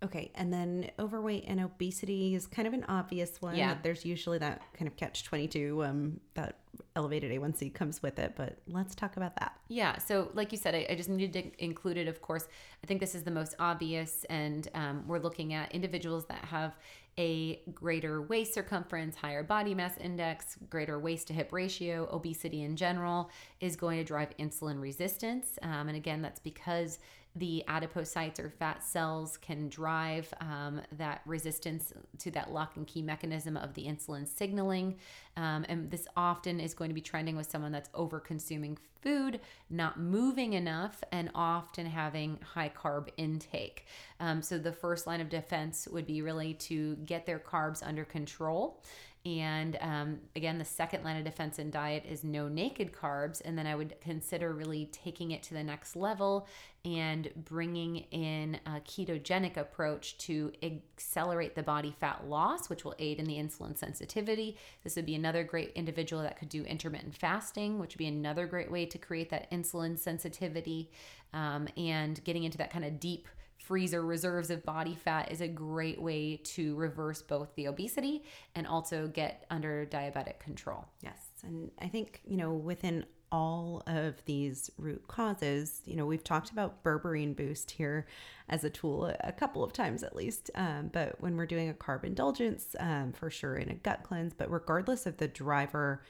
Okay, 0.04 0.32
and 0.34 0.52
then 0.52 0.90
overweight 0.98 1.44
and 1.46 1.60
obesity 1.60 2.34
is 2.34 2.46
kind 2.48 2.66
of 2.66 2.74
an 2.74 2.84
obvious 2.88 3.40
one. 3.40 3.54
Yeah. 3.54 3.76
There's 3.80 4.04
usually 4.04 4.38
that 4.38 4.62
kind 4.74 4.88
of 4.88 4.96
catch 4.96 5.22
22 5.24 5.84
um, 5.84 6.20
that 6.34 6.58
elevated 6.96 7.30
A1C 7.30 7.72
comes 7.72 8.02
with 8.02 8.18
it, 8.18 8.34
but 8.36 8.58
let's 8.66 8.96
talk 8.96 9.16
about 9.16 9.36
that. 9.36 9.56
Yeah. 9.68 9.98
So, 9.98 10.30
like 10.34 10.50
you 10.50 10.58
said, 10.58 10.74
I, 10.74 10.86
I 10.90 10.94
just 10.96 11.08
needed 11.08 11.32
to 11.34 11.64
include 11.64 11.98
it, 11.98 12.08
of 12.08 12.20
course. 12.20 12.48
I 12.82 12.86
think 12.86 12.98
this 12.98 13.14
is 13.14 13.22
the 13.22 13.30
most 13.30 13.54
obvious, 13.60 14.24
and 14.28 14.66
um, 14.74 15.04
we're 15.06 15.20
looking 15.20 15.54
at 15.54 15.70
individuals 15.72 16.24
that 16.26 16.44
have 16.46 16.76
a 17.18 17.60
greater 17.74 18.22
waist 18.22 18.54
circumference, 18.54 19.16
higher 19.16 19.42
body 19.42 19.74
mass 19.74 19.98
index, 19.98 20.56
greater 20.70 20.98
waist 20.98 21.26
to 21.28 21.34
hip 21.34 21.52
ratio, 21.52 22.08
obesity 22.10 22.62
in 22.62 22.76
general 22.76 23.30
is 23.60 23.76
going 23.76 23.98
to 23.98 24.04
drive 24.04 24.36
insulin 24.38 24.80
resistance. 24.80 25.58
Um, 25.62 25.88
and 25.88 25.96
again, 25.96 26.22
that's 26.22 26.40
because 26.40 26.98
the 27.34 27.64
adipocytes 27.66 28.38
or 28.38 28.50
fat 28.50 28.84
cells 28.84 29.36
can 29.38 29.68
drive 29.68 30.32
um, 30.40 30.80
that 30.98 31.22
resistance 31.24 31.92
to 32.18 32.30
that 32.32 32.52
lock 32.52 32.76
and 32.76 32.86
key 32.86 33.00
mechanism 33.00 33.56
of 33.56 33.72
the 33.74 33.84
insulin 33.84 34.28
signaling. 34.28 34.96
Um, 35.36 35.64
and 35.68 35.90
this 35.90 36.06
often 36.16 36.60
is 36.60 36.74
going 36.74 36.90
to 36.90 36.94
be 36.94 37.00
trending 37.00 37.36
with 37.36 37.50
someone 37.50 37.72
that's 37.72 37.88
over 37.94 38.20
consuming 38.20 38.76
food, 39.00 39.40
not 39.70 39.98
moving 39.98 40.52
enough, 40.52 41.02
and 41.10 41.30
often 41.34 41.86
having 41.86 42.38
high 42.54 42.70
carb 42.70 43.08
intake. 43.16 43.86
Um, 44.20 44.42
so, 44.42 44.58
the 44.58 44.72
first 44.72 45.06
line 45.06 45.20
of 45.20 45.28
defense 45.28 45.88
would 45.90 46.06
be 46.06 46.22
really 46.22 46.54
to 46.54 46.96
get 46.96 47.26
their 47.26 47.38
carbs 47.38 47.82
under 47.84 48.04
control. 48.04 48.82
And 49.24 49.78
um, 49.80 50.18
again, 50.34 50.58
the 50.58 50.64
second 50.64 51.04
line 51.04 51.16
of 51.16 51.24
defense 51.24 51.60
in 51.60 51.70
diet 51.70 52.04
is 52.08 52.24
no 52.24 52.48
naked 52.48 52.92
carbs. 52.92 53.40
And 53.44 53.56
then 53.56 53.68
I 53.68 53.76
would 53.76 53.94
consider 54.00 54.52
really 54.52 54.86
taking 54.90 55.30
it 55.30 55.44
to 55.44 55.54
the 55.54 55.62
next 55.62 55.94
level 55.94 56.48
and 56.84 57.30
bringing 57.36 57.98
in 58.10 58.58
a 58.66 58.80
ketogenic 58.80 59.56
approach 59.56 60.18
to 60.18 60.50
accelerate 60.64 61.54
the 61.54 61.62
body 61.62 61.94
fat 62.00 62.26
loss, 62.26 62.68
which 62.68 62.84
will 62.84 62.96
aid 62.98 63.20
in 63.20 63.26
the 63.26 63.36
insulin 63.36 63.78
sensitivity. 63.78 64.56
This 64.82 64.96
would 64.96 65.06
be 65.06 65.14
another 65.14 65.44
great 65.44 65.70
individual 65.76 66.22
that 66.22 66.36
could 66.36 66.48
do 66.48 66.64
intermittent 66.64 67.14
fasting, 67.14 67.78
which 67.78 67.94
would 67.94 67.98
be 67.98 68.08
another 68.08 68.46
great 68.46 68.72
way 68.72 68.86
to 68.86 68.98
create 68.98 69.30
that 69.30 69.48
insulin 69.52 69.96
sensitivity 69.96 70.90
um, 71.32 71.68
and 71.76 72.22
getting 72.24 72.42
into 72.42 72.58
that 72.58 72.72
kind 72.72 72.84
of 72.84 72.98
deep 72.98 73.28
freezer 73.72 74.04
reserves 74.04 74.50
of 74.50 74.62
body 74.66 74.94
fat 74.94 75.32
is 75.32 75.40
a 75.40 75.48
great 75.48 75.98
way 75.98 76.36
to 76.44 76.76
reverse 76.76 77.22
both 77.22 77.48
the 77.54 77.66
obesity 77.66 78.22
and 78.54 78.66
also 78.66 79.06
get 79.06 79.46
under 79.48 79.86
diabetic 79.86 80.38
control. 80.40 80.84
Yes. 81.00 81.16
And 81.42 81.70
I 81.80 81.88
think, 81.88 82.20
you 82.26 82.36
know, 82.36 82.52
within 82.52 83.06
all 83.32 83.82
of 83.86 84.22
these 84.26 84.70
root 84.76 85.08
causes, 85.08 85.80
you 85.86 85.96
know, 85.96 86.04
we've 86.04 86.22
talked 86.22 86.50
about 86.50 86.84
berberine 86.84 87.34
boost 87.34 87.70
here 87.70 88.06
as 88.50 88.62
a 88.62 88.68
tool 88.68 89.06
a, 89.20 89.32
couple 89.32 89.64
of 89.64 89.72
times 89.72 90.02
at 90.02 90.14
least. 90.14 90.50
Um, 90.54 90.90
but 90.92 91.18
when 91.22 91.34
we're 91.38 91.46
doing 91.46 91.70
a 91.70 91.72
carb 91.72 92.04
indulgence, 92.04 92.76
um, 92.78 93.14
for 93.14 93.30
sure 93.30 93.56
in 93.56 93.70
a 93.70 93.74
gut 93.74 94.02
cleanse, 94.02 94.34
but 94.34 94.50
regardless 94.50 95.06
of 95.06 95.16
the 95.16 95.28
driver 95.28 96.02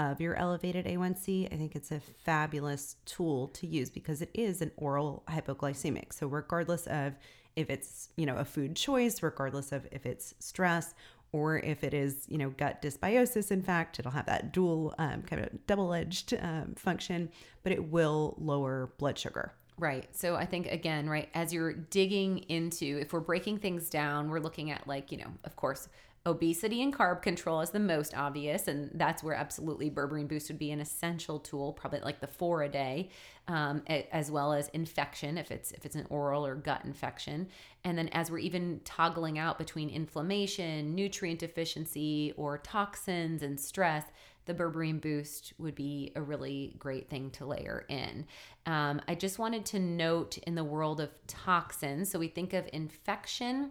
of 0.00 0.18
your 0.18 0.34
elevated 0.34 0.86
A1C, 0.86 1.52
I 1.52 1.56
think 1.56 1.76
it's 1.76 1.92
a 1.92 2.00
fabulous 2.00 2.96
tool 3.04 3.48
to 3.48 3.66
use 3.66 3.90
because 3.90 4.22
it 4.22 4.30
is 4.32 4.62
an 4.62 4.72
oral 4.78 5.22
hypoglycemic. 5.28 6.14
So 6.14 6.26
regardless 6.26 6.86
of 6.86 7.18
if 7.54 7.68
it's, 7.68 8.08
you 8.16 8.24
know, 8.24 8.36
a 8.36 8.44
food 8.44 8.76
choice, 8.76 9.22
regardless 9.22 9.72
of 9.72 9.86
if 9.92 10.06
it's 10.06 10.34
stress 10.38 10.94
or 11.32 11.58
if 11.58 11.84
it 11.84 11.92
is, 11.92 12.24
you 12.28 12.38
know, 12.38 12.48
gut 12.48 12.80
dysbiosis, 12.80 13.50
in 13.50 13.60
fact, 13.60 13.98
it'll 13.98 14.10
have 14.10 14.24
that 14.24 14.52
dual 14.52 14.94
um, 14.98 15.20
kind 15.20 15.42
of 15.42 15.66
double 15.66 15.92
edged 15.92 16.32
um, 16.40 16.74
function, 16.76 17.28
but 17.62 17.70
it 17.70 17.90
will 17.90 18.36
lower 18.38 18.92
blood 18.96 19.18
sugar. 19.18 19.52
Right. 19.76 20.08
So 20.16 20.34
I 20.34 20.46
think 20.46 20.66
again, 20.68 21.10
right, 21.10 21.28
as 21.34 21.52
you're 21.52 21.74
digging 21.74 22.38
into, 22.48 22.98
if 23.00 23.12
we're 23.12 23.20
breaking 23.20 23.58
things 23.58 23.90
down, 23.90 24.30
we're 24.30 24.40
looking 24.40 24.70
at 24.70 24.86
like, 24.86 25.12
you 25.12 25.18
know, 25.18 25.32
of 25.44 25.56
course, 25.56 25.88
obesity 26.26 26.82
and 26.82 26.94
carb 26.94 27.22
control 27.22 27.62
is 27.62 27.70
the 27.70 27.80
most 27.80 28.14
obvious 28.14 28.68
and 28.68 28.90
that's 28.94 29.22
where 29.22 29.34
absolutely 29.34 29.90
berberine 29.90 30.28
boost 30.28 30.50
would 30.50 30.58
be 30.58 30.70
an 30.70 30.78
essential 30.78 31.38
tool 31.38 31.72
probably 31.72 32.00
like 32.00 32.20
the 32.20 32.26
four 32.26 32.62
a 32.62 32.68
day 32.68 33.08
um, 33.48 33.82
as 33.88 34.30
well 34.30 34.52
as 34.52 34.68
infection 34.68 35.38
if 35.38 35.50
it's 35.50 35.72
if 35.72 35.86
it's 35.86 35.96
an 35.96 36.06
oral 36.10 36.44
or 36.44 36.54
gut 36.54 36.84
infection 36.84 37.48
and 37.84 37.96
then 37.96 38.08
as 38.08 38.30
we're 38.30 38.38
even 38.38 38.80
toggling 38.84 39.38
out 39.38 39.56
between 39.56 39.88
inflammation 39.88 40.94
nutrient 40.94 41.40
deficiency 41.40 42.34
or 42.36 42.58
toxins 42.58 43.42
and 43.42 43.58
stress 43.58 44.04
the 44.44 44.54
berberine 44.54 45.00
boost 45.00 45.54
would 45.58 45.74
be 45.74 46.12
a 46.16 46.22
really 46.22 46.74
great 46.78 47.08
thing 47.08 47.30
to 47.30 47.46
layer 47.46 47.84
in. 47.88 48.26
Um, 48.66 49.00
I 49.06 49.14
just 49.14 49.38
wanted 49.38 49.64
to 49.66 49.78
note 49.78 50.38
in 50.38 50.54
the 50.56 50.64
world 50.64 51.00
of 51.00 51.10
toxins, 51.28 52.10
so 52.10 52.18
we 52.18 52.26
think 52.26 52.52
of 52.52 52.68
infection 52.72 53.70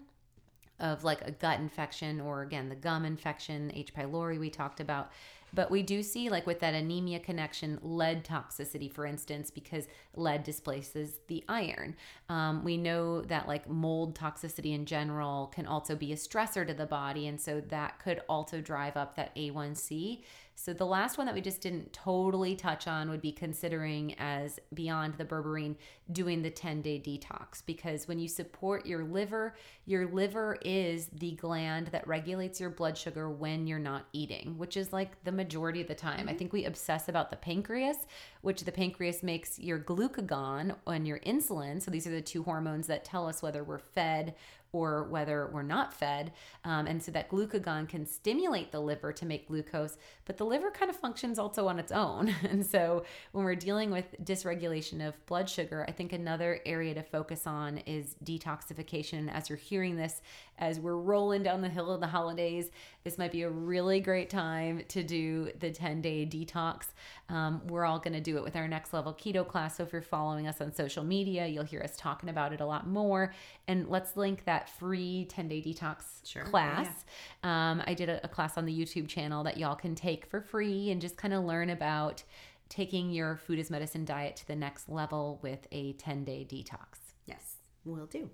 of 0.80 1.04
like 1.04 1.22
a 1.22 1.32
gut 1.32 1.60
infection 1.60 2.22
or 2.22 2.42
again 2.42 2.70
the 2.70 2.76
gum 2.76 3.06
infection 3.06 3.72
h. 3.74 3.94
pylori 3.94 4.40
we 4.40 4.50
talked 4.50 4.80
about. 4.80 5.12
But 5.52 5.72
we 5.72 5.82
do 5.82 6.04
see 6.04 6.30
like 6.30 6.46
with 6.46 6.60
that 6.60 6.76
anemia 6.76 7.20
connection 7.20 7.80
lead 7.82 8.24
toxicity 8.24 8.92
for 8.92 9.06
instance 9.06 9.50
because 9.50 9.88
lead 10.16 10.44
displaces 10.44 11.20
the 11.28 11.44
iron. 11.50 11.96
Um, 12.30 12.64
we 12.64 12.78
know 12.78 13.22
that 13.22 13.48
like 13.48 13.68
mold 13.68 14.16
toxicity 14.16 14.74
in 14.76 14.86
general 14.86 15.48
can 15.48 15.66
also 15.66 15.96
be 15.96 16.14
a 16.14 16.16
stressor 16.16 16.68
to 16.68 16.74
the 16.74 16.86
body 16.86 17.28
and 17.28 17.42
so 17.42 17.62
that 17.70 18.00
could 18.00 18.22
also 18.30 18.62
drive 18.62 18.96
up 18.96 19.16
that 19.16 19.36
a1c 19.36 20.22
so 20.60 20.73
the 20.73 20.86
last 20.86 21.18
one 21.18 21.26
that 21.26 21.34
we 21.34 21.40
just 21.40 21.61
didn't 21.61 21.94
totally 21.94 22.53
touch 22.53 22.86
on 22.86 23.10
would 23.10 23.22
be 23.22 23.31
considering 23.31 24.14
as 24.19 24.60
beyond 24.73 25.14
the 25.14 25.23
berberine 25.23 25.77
doing 26.11 26.41
the 26.41 26.49
10 26.49 26.81
day 26.81 26.99
detox 26.99 27.64
because 27.65 28.10
when 28.10 28.19
you 28.19 28.27
support 28.27 28.86
your 28.86 29.06
liver, 29.06 29.56
your 29.86 30.07
liver 30.07 30.57
is 30.65 31.07
the 31.14 31.31
gland 31.36 31.88
that 31.88 32.06
regulates 32.06 32.60
your 32.60 32.69
blood 32.69 32.98
sugar 32.98 33.30
when 33.30 33.68
you're 33.68 33.80
not 33.80 34.07
eating, 34.11 34.57
which 34.57 34.76
is 34.76 34.91
like 34.91 35.23
the 35.23 35.31
majority 35.31 35.80
of 35.80 35.88
the 35.88 35.95
time. 35.95 36.19
Mm-hmm. 36.19 36.30
I 36.30 36.34
think 36.34 36.52
we 36.52 36.65
obsess 36.65 37.07
about 37.07 37.30
the 37.30 37.38
pancreas, 37.38 38.06
which 38.41 38.65
the 38.65 38.72
pancreas 38.73 39.23
makes 39.23 39.60
your 39.60 39.80
glucagon 39.80 40.76
and 40.86 41.07
your 41.07 41.19
insulin. 41.19 41.81
So 41.81 41.90
these 41.90 42.06
are 42.06 42.11
the 42.11 42.22
two 42.22 42.44
hormones 42.44 42.88
that 42.88 43.06
tell 43.06 43.30
us 43.30 43.41
whether 43.41 43.64
we're 43.64 43.80
fed 43.80 44.36
or 44.72 45.04
whether 45.06 45.50
we're 45.52 45.64
not 45.64 45.94
fed. 45.94 46.32
Um, 46.64 46.88
and 46.88 47.02
so 47.02 47.12
that 47.12 47.30
glucagon 47.30 47.88
can 47.88 48.06
stimulate 48.06 48.72
the 48.72 48.80
liver 48.80 49.12
to 49.14 49.26
make 49.26 49.48
glucose, 49.48 49.98
but 50.26 50.38
the 50.38 50.46
liver 50.46 50.72
kind 50.72 50.90
of 50.90 50.96
functions 50.96 51.40
also 51.40 51.68
on 51.68 51.80
its 51.80 51.91
own. 51.91 52.34
And 52.50 52.66
so 52.66 53.04
when 53.32 53.46
we're 53.46 53.56
dealing 53.56 53.91
with 53.91 54.06
dysregulation 54.24 55.08
of 55.08 55.24
blood 55.28 55.50
sugar, 55.50 55.86
I 55.88 55.91
think 55.91 56.14
another 56.14 56.62
area 56.66 56.96
to 56.96 57.04
focus 57.04 57.46
on 57.46 57.78
is 57.80 58.16
detoxification. 58.24 59.32
As 59.32 59.50
you're 59.50 59.58
hearing 59.58 59.96
this, 59.96 60.22
as 60.58 60.80
we're 60.80 60.98
rolling 60.98 61.44
down 61.44 61.62
the 61.62 61.70
hill 61.70 61.91
of 61.91 62.02
the 62.02 62.08
holidays, 62.08 62.72
this 63.04 63.18
might 63.18 63.32
be 63.32 63.44
a 63.44 63.50
really 63.50 64.00
great 64.00 64.30
time 64.30 64.82
to 64.90 65.04
do 65.04 65.52
the 65.60 65.72
10 65.72 66.02
day 66.02 66.26
detox. 66.26 66.88
Um, 67.30 67.62
we're 67.68 67.86
all 67.86 68.00
going 68.00 68.14
to 68.14 68.22
do 68.22 68.38
it 68.38 68.44
with 68.44 68.56
our 68.56 68.68
next 68.68 68.94
level 68.94 69.14
keto 69.14 69.48
class. 69.48 69.78
So 69.78 69.84
if 69.84 69.94
you're 69.94 70.02
following 70.02 70.48
us 70.48 70.60
on 70.60 70.74
social 70.74 71.04
media, 71.04 71.48
you'll 71.48 71.64
hear 71.64 71.82
us 71.82 71.96
talking 71.96 72.30
about 72.30 72.54
it 72.54 72.62
a 72.62 72.66
lot 72.66 72.88
more. 72.88 73.34
And 73.68 73.88
let's 73.88 74.18
link 74.18 74.46
that 74.46 74.59
free 74.68 75.26
10 75.30 75.48
day 75.48 75.61
detox 75.61 76.03
sure. 76.26 76.44
class. 76.44 77.06
Yeah. 77.44 77.72
Um, 77.72 77.84
I 77.86 77.94
did 77.94 78.10
a, 78.10 78.26
a 78.26 78.27
class 78.27 78.57
on 78.57 78.65
the 78.65 78.73
YouTube 78.73 79.07
channel 79.07 79.44
that 79.44 79.57
y'all 79.57 79.76
can 79.76 79.95
take 79.95 80.26
for 80.26 80.41
free 80.41 80.90
and 80.90 80.99
just 80.99 81.15
kind 81.15 81.34
of 81.34 81.44
learn 81.44 81.69
about 81.69 82.23
taking 82.68 83.11
your 83.11 83.38
food 83.38 83.60
as 83.60 83.69
medicine 83.69 84.06
diet 84.06 84.36
to 84.38 84.48
the 84.48 84.56
next 84.56 84.90
level 84.90 85.40
with 85.41 85.68
a 85.72 85.94
10 85.94 86.23
day 86.23 86.45
detox. 86.49 86.98
Yes, 87.26 87.57
will 87.86 88.07
do. 88.07 88.30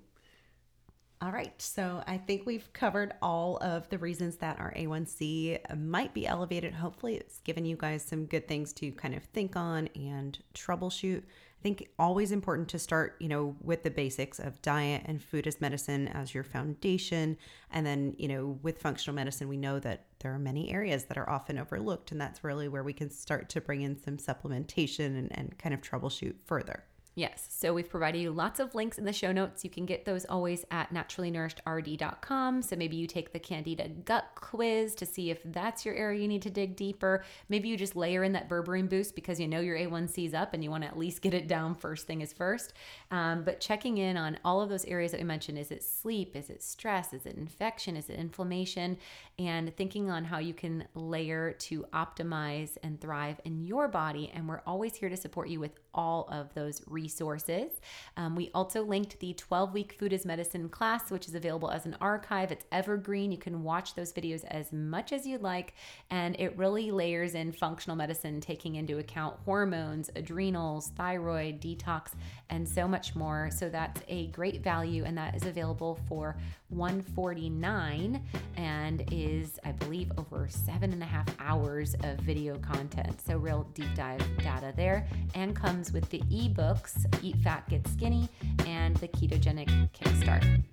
All 1.22 1.31
right, 1.31 1.60
so 1.61 2.03
I 2.06 2.18
think 2.18 2.45
we've 2.45 2.72
covered 2.73 3.14
all 3.22 3.57
of 3.57 3.89
the 3.89 3.97
reasons 3.97 4.35
that 4.38 4.60
our 4.60 4.73
A1C 4.73 5.76
might 5.77 6.14
be 6.14 6.27
elevated. 6.27 6.73
Hopefully, 6.73 7.15
it's 7.15 7.39
given 7.39 7.64
you 7.64 7.77
guys 7.77 8.03
some 8.03 8.26
good 8.26 8.47
things 8.49 8.73
to 8.73 8.91
kind 8.91 9.15
of 9.15 9.23
think 9.23 9.56
on 9.56 9.88
and 9.95 10.38
troubleshoot. 10.53 11.23
I 11.66 11.68
think 11.68 11.90
always 11.98 12.32
important 12.32 12.70
to 12.70 12.78
start, 12.78 13.16
you 13.20 13.28
know, 13.28 13.56
with 13.60 13.82
the 13.82 13.90
basics 13.90 14.38
of 14.38 14.62
diet 14.62 15.02
and 15.06 15.20
food 15.20 15.48
as 15.48 15.60
medicine 15.60 16.08
as 16.10 16.32
your 16.32 16.44
foundation. 16.44 17.38
And 17.72 17.84
then, 17.84 18.14
you 18.20 18.28
know, 18.28 18.60
with 18.62 18.80
functional 18.80 19.16
medicine, 19.16 19.48
we 19.48 19.58
know 19.58 19.80
that 19.80 20.06
there 20.20 20.32
are 20.32 20.38
many 20.38 20.72
areas 20.72 21.06
that 21.06 21.18
are 21.18 21.28
often 21.28 21.58
overlooked. 21.58 22.12
And 22.12 22.22
that's 22.22 22.44
really 22.44 22.68
where 22.68 22.84
we 22.84 22.94
can 22.94 23.10
start 23.10 23.50
to 23.50 23.62
bring 23.62 23.82
in 23.82 24.00
some 24.00 24.18
supplementation 24.18 25.18
and, 25.18 25.36
and 25.36 25.58
kind 25.58 25.74
of 25.74 25.82
troubleshoot 25.82 26.36
further. 26.46 26.84
Yes. 27.18 27.48
So 27.50 27.74
we've 27.74 27.90
provided 27.90 28.20
you 28.20 28.32
lots 28.32 28.60
of 28.60 28.76
links 28.76 28.98
in 28.98 29.06
the 29.06 29.14
show 29.14 29.32
notes. 29.32 29.64
You 29.64 29.70
can 29.70 29.86
get 29.86 30.04
those 30.04 30.26
always 30.26 30.66
at 30.70 30.94
naturallynourishedrd.com. 30.94 32.62
So 32.62 32.76
maybe 32.76 32.98
you 32.98 33.08
take 33.08 33.32
the 33.32 33.40
Candida 33.40 33.88
gut 33.88 34.26
quiz 34.36 34.94
to 34.96 35.06
see 35.06 35.32
if 35.32 35.40
that's 35.46 35.86
your 35.86 35.96
area 35.96 36.22
you 36.22 36.28
need 36.28 36.42
to 36.42 36.50
dig 36.50 36.76
deeper. 36.76 37.24
Maybe 37.48 37.70
you 37.70 37.78
just 37.78 37.96
layer 37.96 38.26
in 38.26 38.34
that 38.34 38.50
berberine 38.50 38.90
boost 38.90 39.16
because 39.16 39.40
you 39.40 39.48
know 39.48 39.62
your 39.62 39.78
A1C 39.78 40.26
is 40.26 40.34
up 40.34 40.54
and 40.54 40.62
you 40.62 40.70
want 40.70 40.84
to 40.84 40.90
at 40.90 40.98
least 40.98 41.22
get 41.22 41.34
it 41.34 41.48
down 41.48 41.74
first 41.74 42.06
thing 42.06 42.20
is 42.20 42.34
first. 42.34 42.74
Um, 43.12 43.44
but 43.44 43.62
checking 43.62 43.98
in 43.98 44.18
on 44.18 44.38
all 44.44 44.60
of 44.60 44.68
those 44.68 44.84
areas 44.84 45.12
that 45.12 45.22
we 45.22 45.26
mentioned 45.26 45.58
is 45.58 45.72
it 45.72 45.84
sleep? 45.84 46.36
Is 46.36 46.50
it 46.50 46.62
stress? 46.62 47.14
Is 47.14 47.26
it 47.26 47.38
infection? 47.38 47.96
Is 47.96 48.10
it 48.10 48.20
inflammation? 48.20 48.98
And 49.40 49.74
thinking 49.78 50.12
on 50.12 50.26
how 50.26 50.40
you 50.40 50.54
can 50.54 50.86
layer 50.96 51.54
to 51.54 51.86
optimize 51.94 52.78
and 52.84 53.00
thrive 53.00 53.40
in 53.46 53.62
your 53.62 53.88
body. 53.88 54.34
And 54.36 54.50
we're 54.50 54.62
always 54.68 54.96
here 54.96 55.08
to 55.08 55.16
support 55.16 55.48
you 55.48 55.62
with 55.62 55.80
all 55.96 56.28
of 56.32 56.54
those 56.54 56.84
resources. 56.86 57.72
Um, 58.18 58.36
we 58.36 58.52
also 58.54 58.84
linked 58.84 59.20
the 59.20 59.34
12 59.34 59.74
week 59.74 59.96
Food 59.98 60.14
as 60.14 60.26
Medicine 60.26 60.70
class, 60.70 61.10
which 61.10 61.28
is 61.28 61.34
available 61.34 61.72
as 61.72 61.86
an 61.86 61.98
archive. 62.00 62.52
It's 62.52 62.66
evergreen. 62.72 63.32
You 63.32 63.38
can 63.38 63.64
watch 63.64 63.96
those 63.96 64.14
videos 64.14 64.44
as 64.46 64.72
much 64.72 65.12
as 65.12 65.26
you'd 65.26 65.42
like. 65.42 65.74
And 66.12 66.36
it 66.40 66.56
really 66.58 66.92
layers 66.92 67.34
in 67.34 67.52
functional 67.52 67.96
medicine, 67.96 68.40
taking 68.40 68.76
into 68.76 69.00
account 69.00 69.38
hormones, 69.46 70.12
adrenals, 70.16 70.90
thyroid, 70.96 71.60
detox, 71.60 72.12
and 72.50 72.68
so 72.68 72.88
much 72.88 73.16
more. 73.16 73.50
So 73.52 73.70
that's 73.70 74.02
a 74.08 74.28
great 74.28 74.62
value. 74.62 75.04
And 75.06 75.18
that 75.18 75.36
is 75.36 75.46
available 75.46 76.00
for 76.08 76.38
149 76.76 78.22
and 78.57 79.03
is, 79.11 79.60
I 79.64 79.72
believe, 79.72 80.11
over 80.18 80.47
seven 80.49 80.93
and 80.93 81.02
a 81.02 81.06
half 81.06 81.27
hours 81.39 81.95
of 82.03 82.19
video 82.19 82.57
content. 82.60 83.22
So, 83.26 83.38
real 83.38 83.68
deep 83.73 83.93
dive 83.95 84.22
data 84.39 84.73
there 84.76 85.07
and 85.34 85.56
comes 85.56 85.91
with 85.91 86.10
the 86.10 86.19
ebooks 86.22 87.06
Eat 87.23 87.38
Fat, 87.38 87.68
Get 87.69 87.88
Skinny 87.88 88.30
and 88.65 88.95
the 88.97 89.07
Ketogenic 89.07 89.89
Kickstart. 89.91 90.64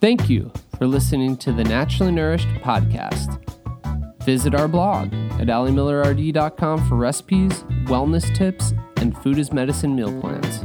Thank 0.00 0.28
you 0.28 0.52
for 0.78 0.86
listening 0.86 1.36
to 1.38 1.52
the 1.52 1.64
Naturally 1.64 2.12
Nourished 2.12 2.48
podcast. 2.62 3.38
Visit 4.24 4.54
our 4.54 4.68
blog 4.68 5.12
at 5.40 5.48
alimillerrd.com 5.48 6.88
for 6.88 6.94
recipes, 6.94 7.64
wellness 7.86 8.34
tips, 8.36 8.72
and 8.96 9.16
food 9.18 9.38
as 9.38 9.52
medicine 9.52 9.96
meal 9.96 10.20
plans. 10.20 10.64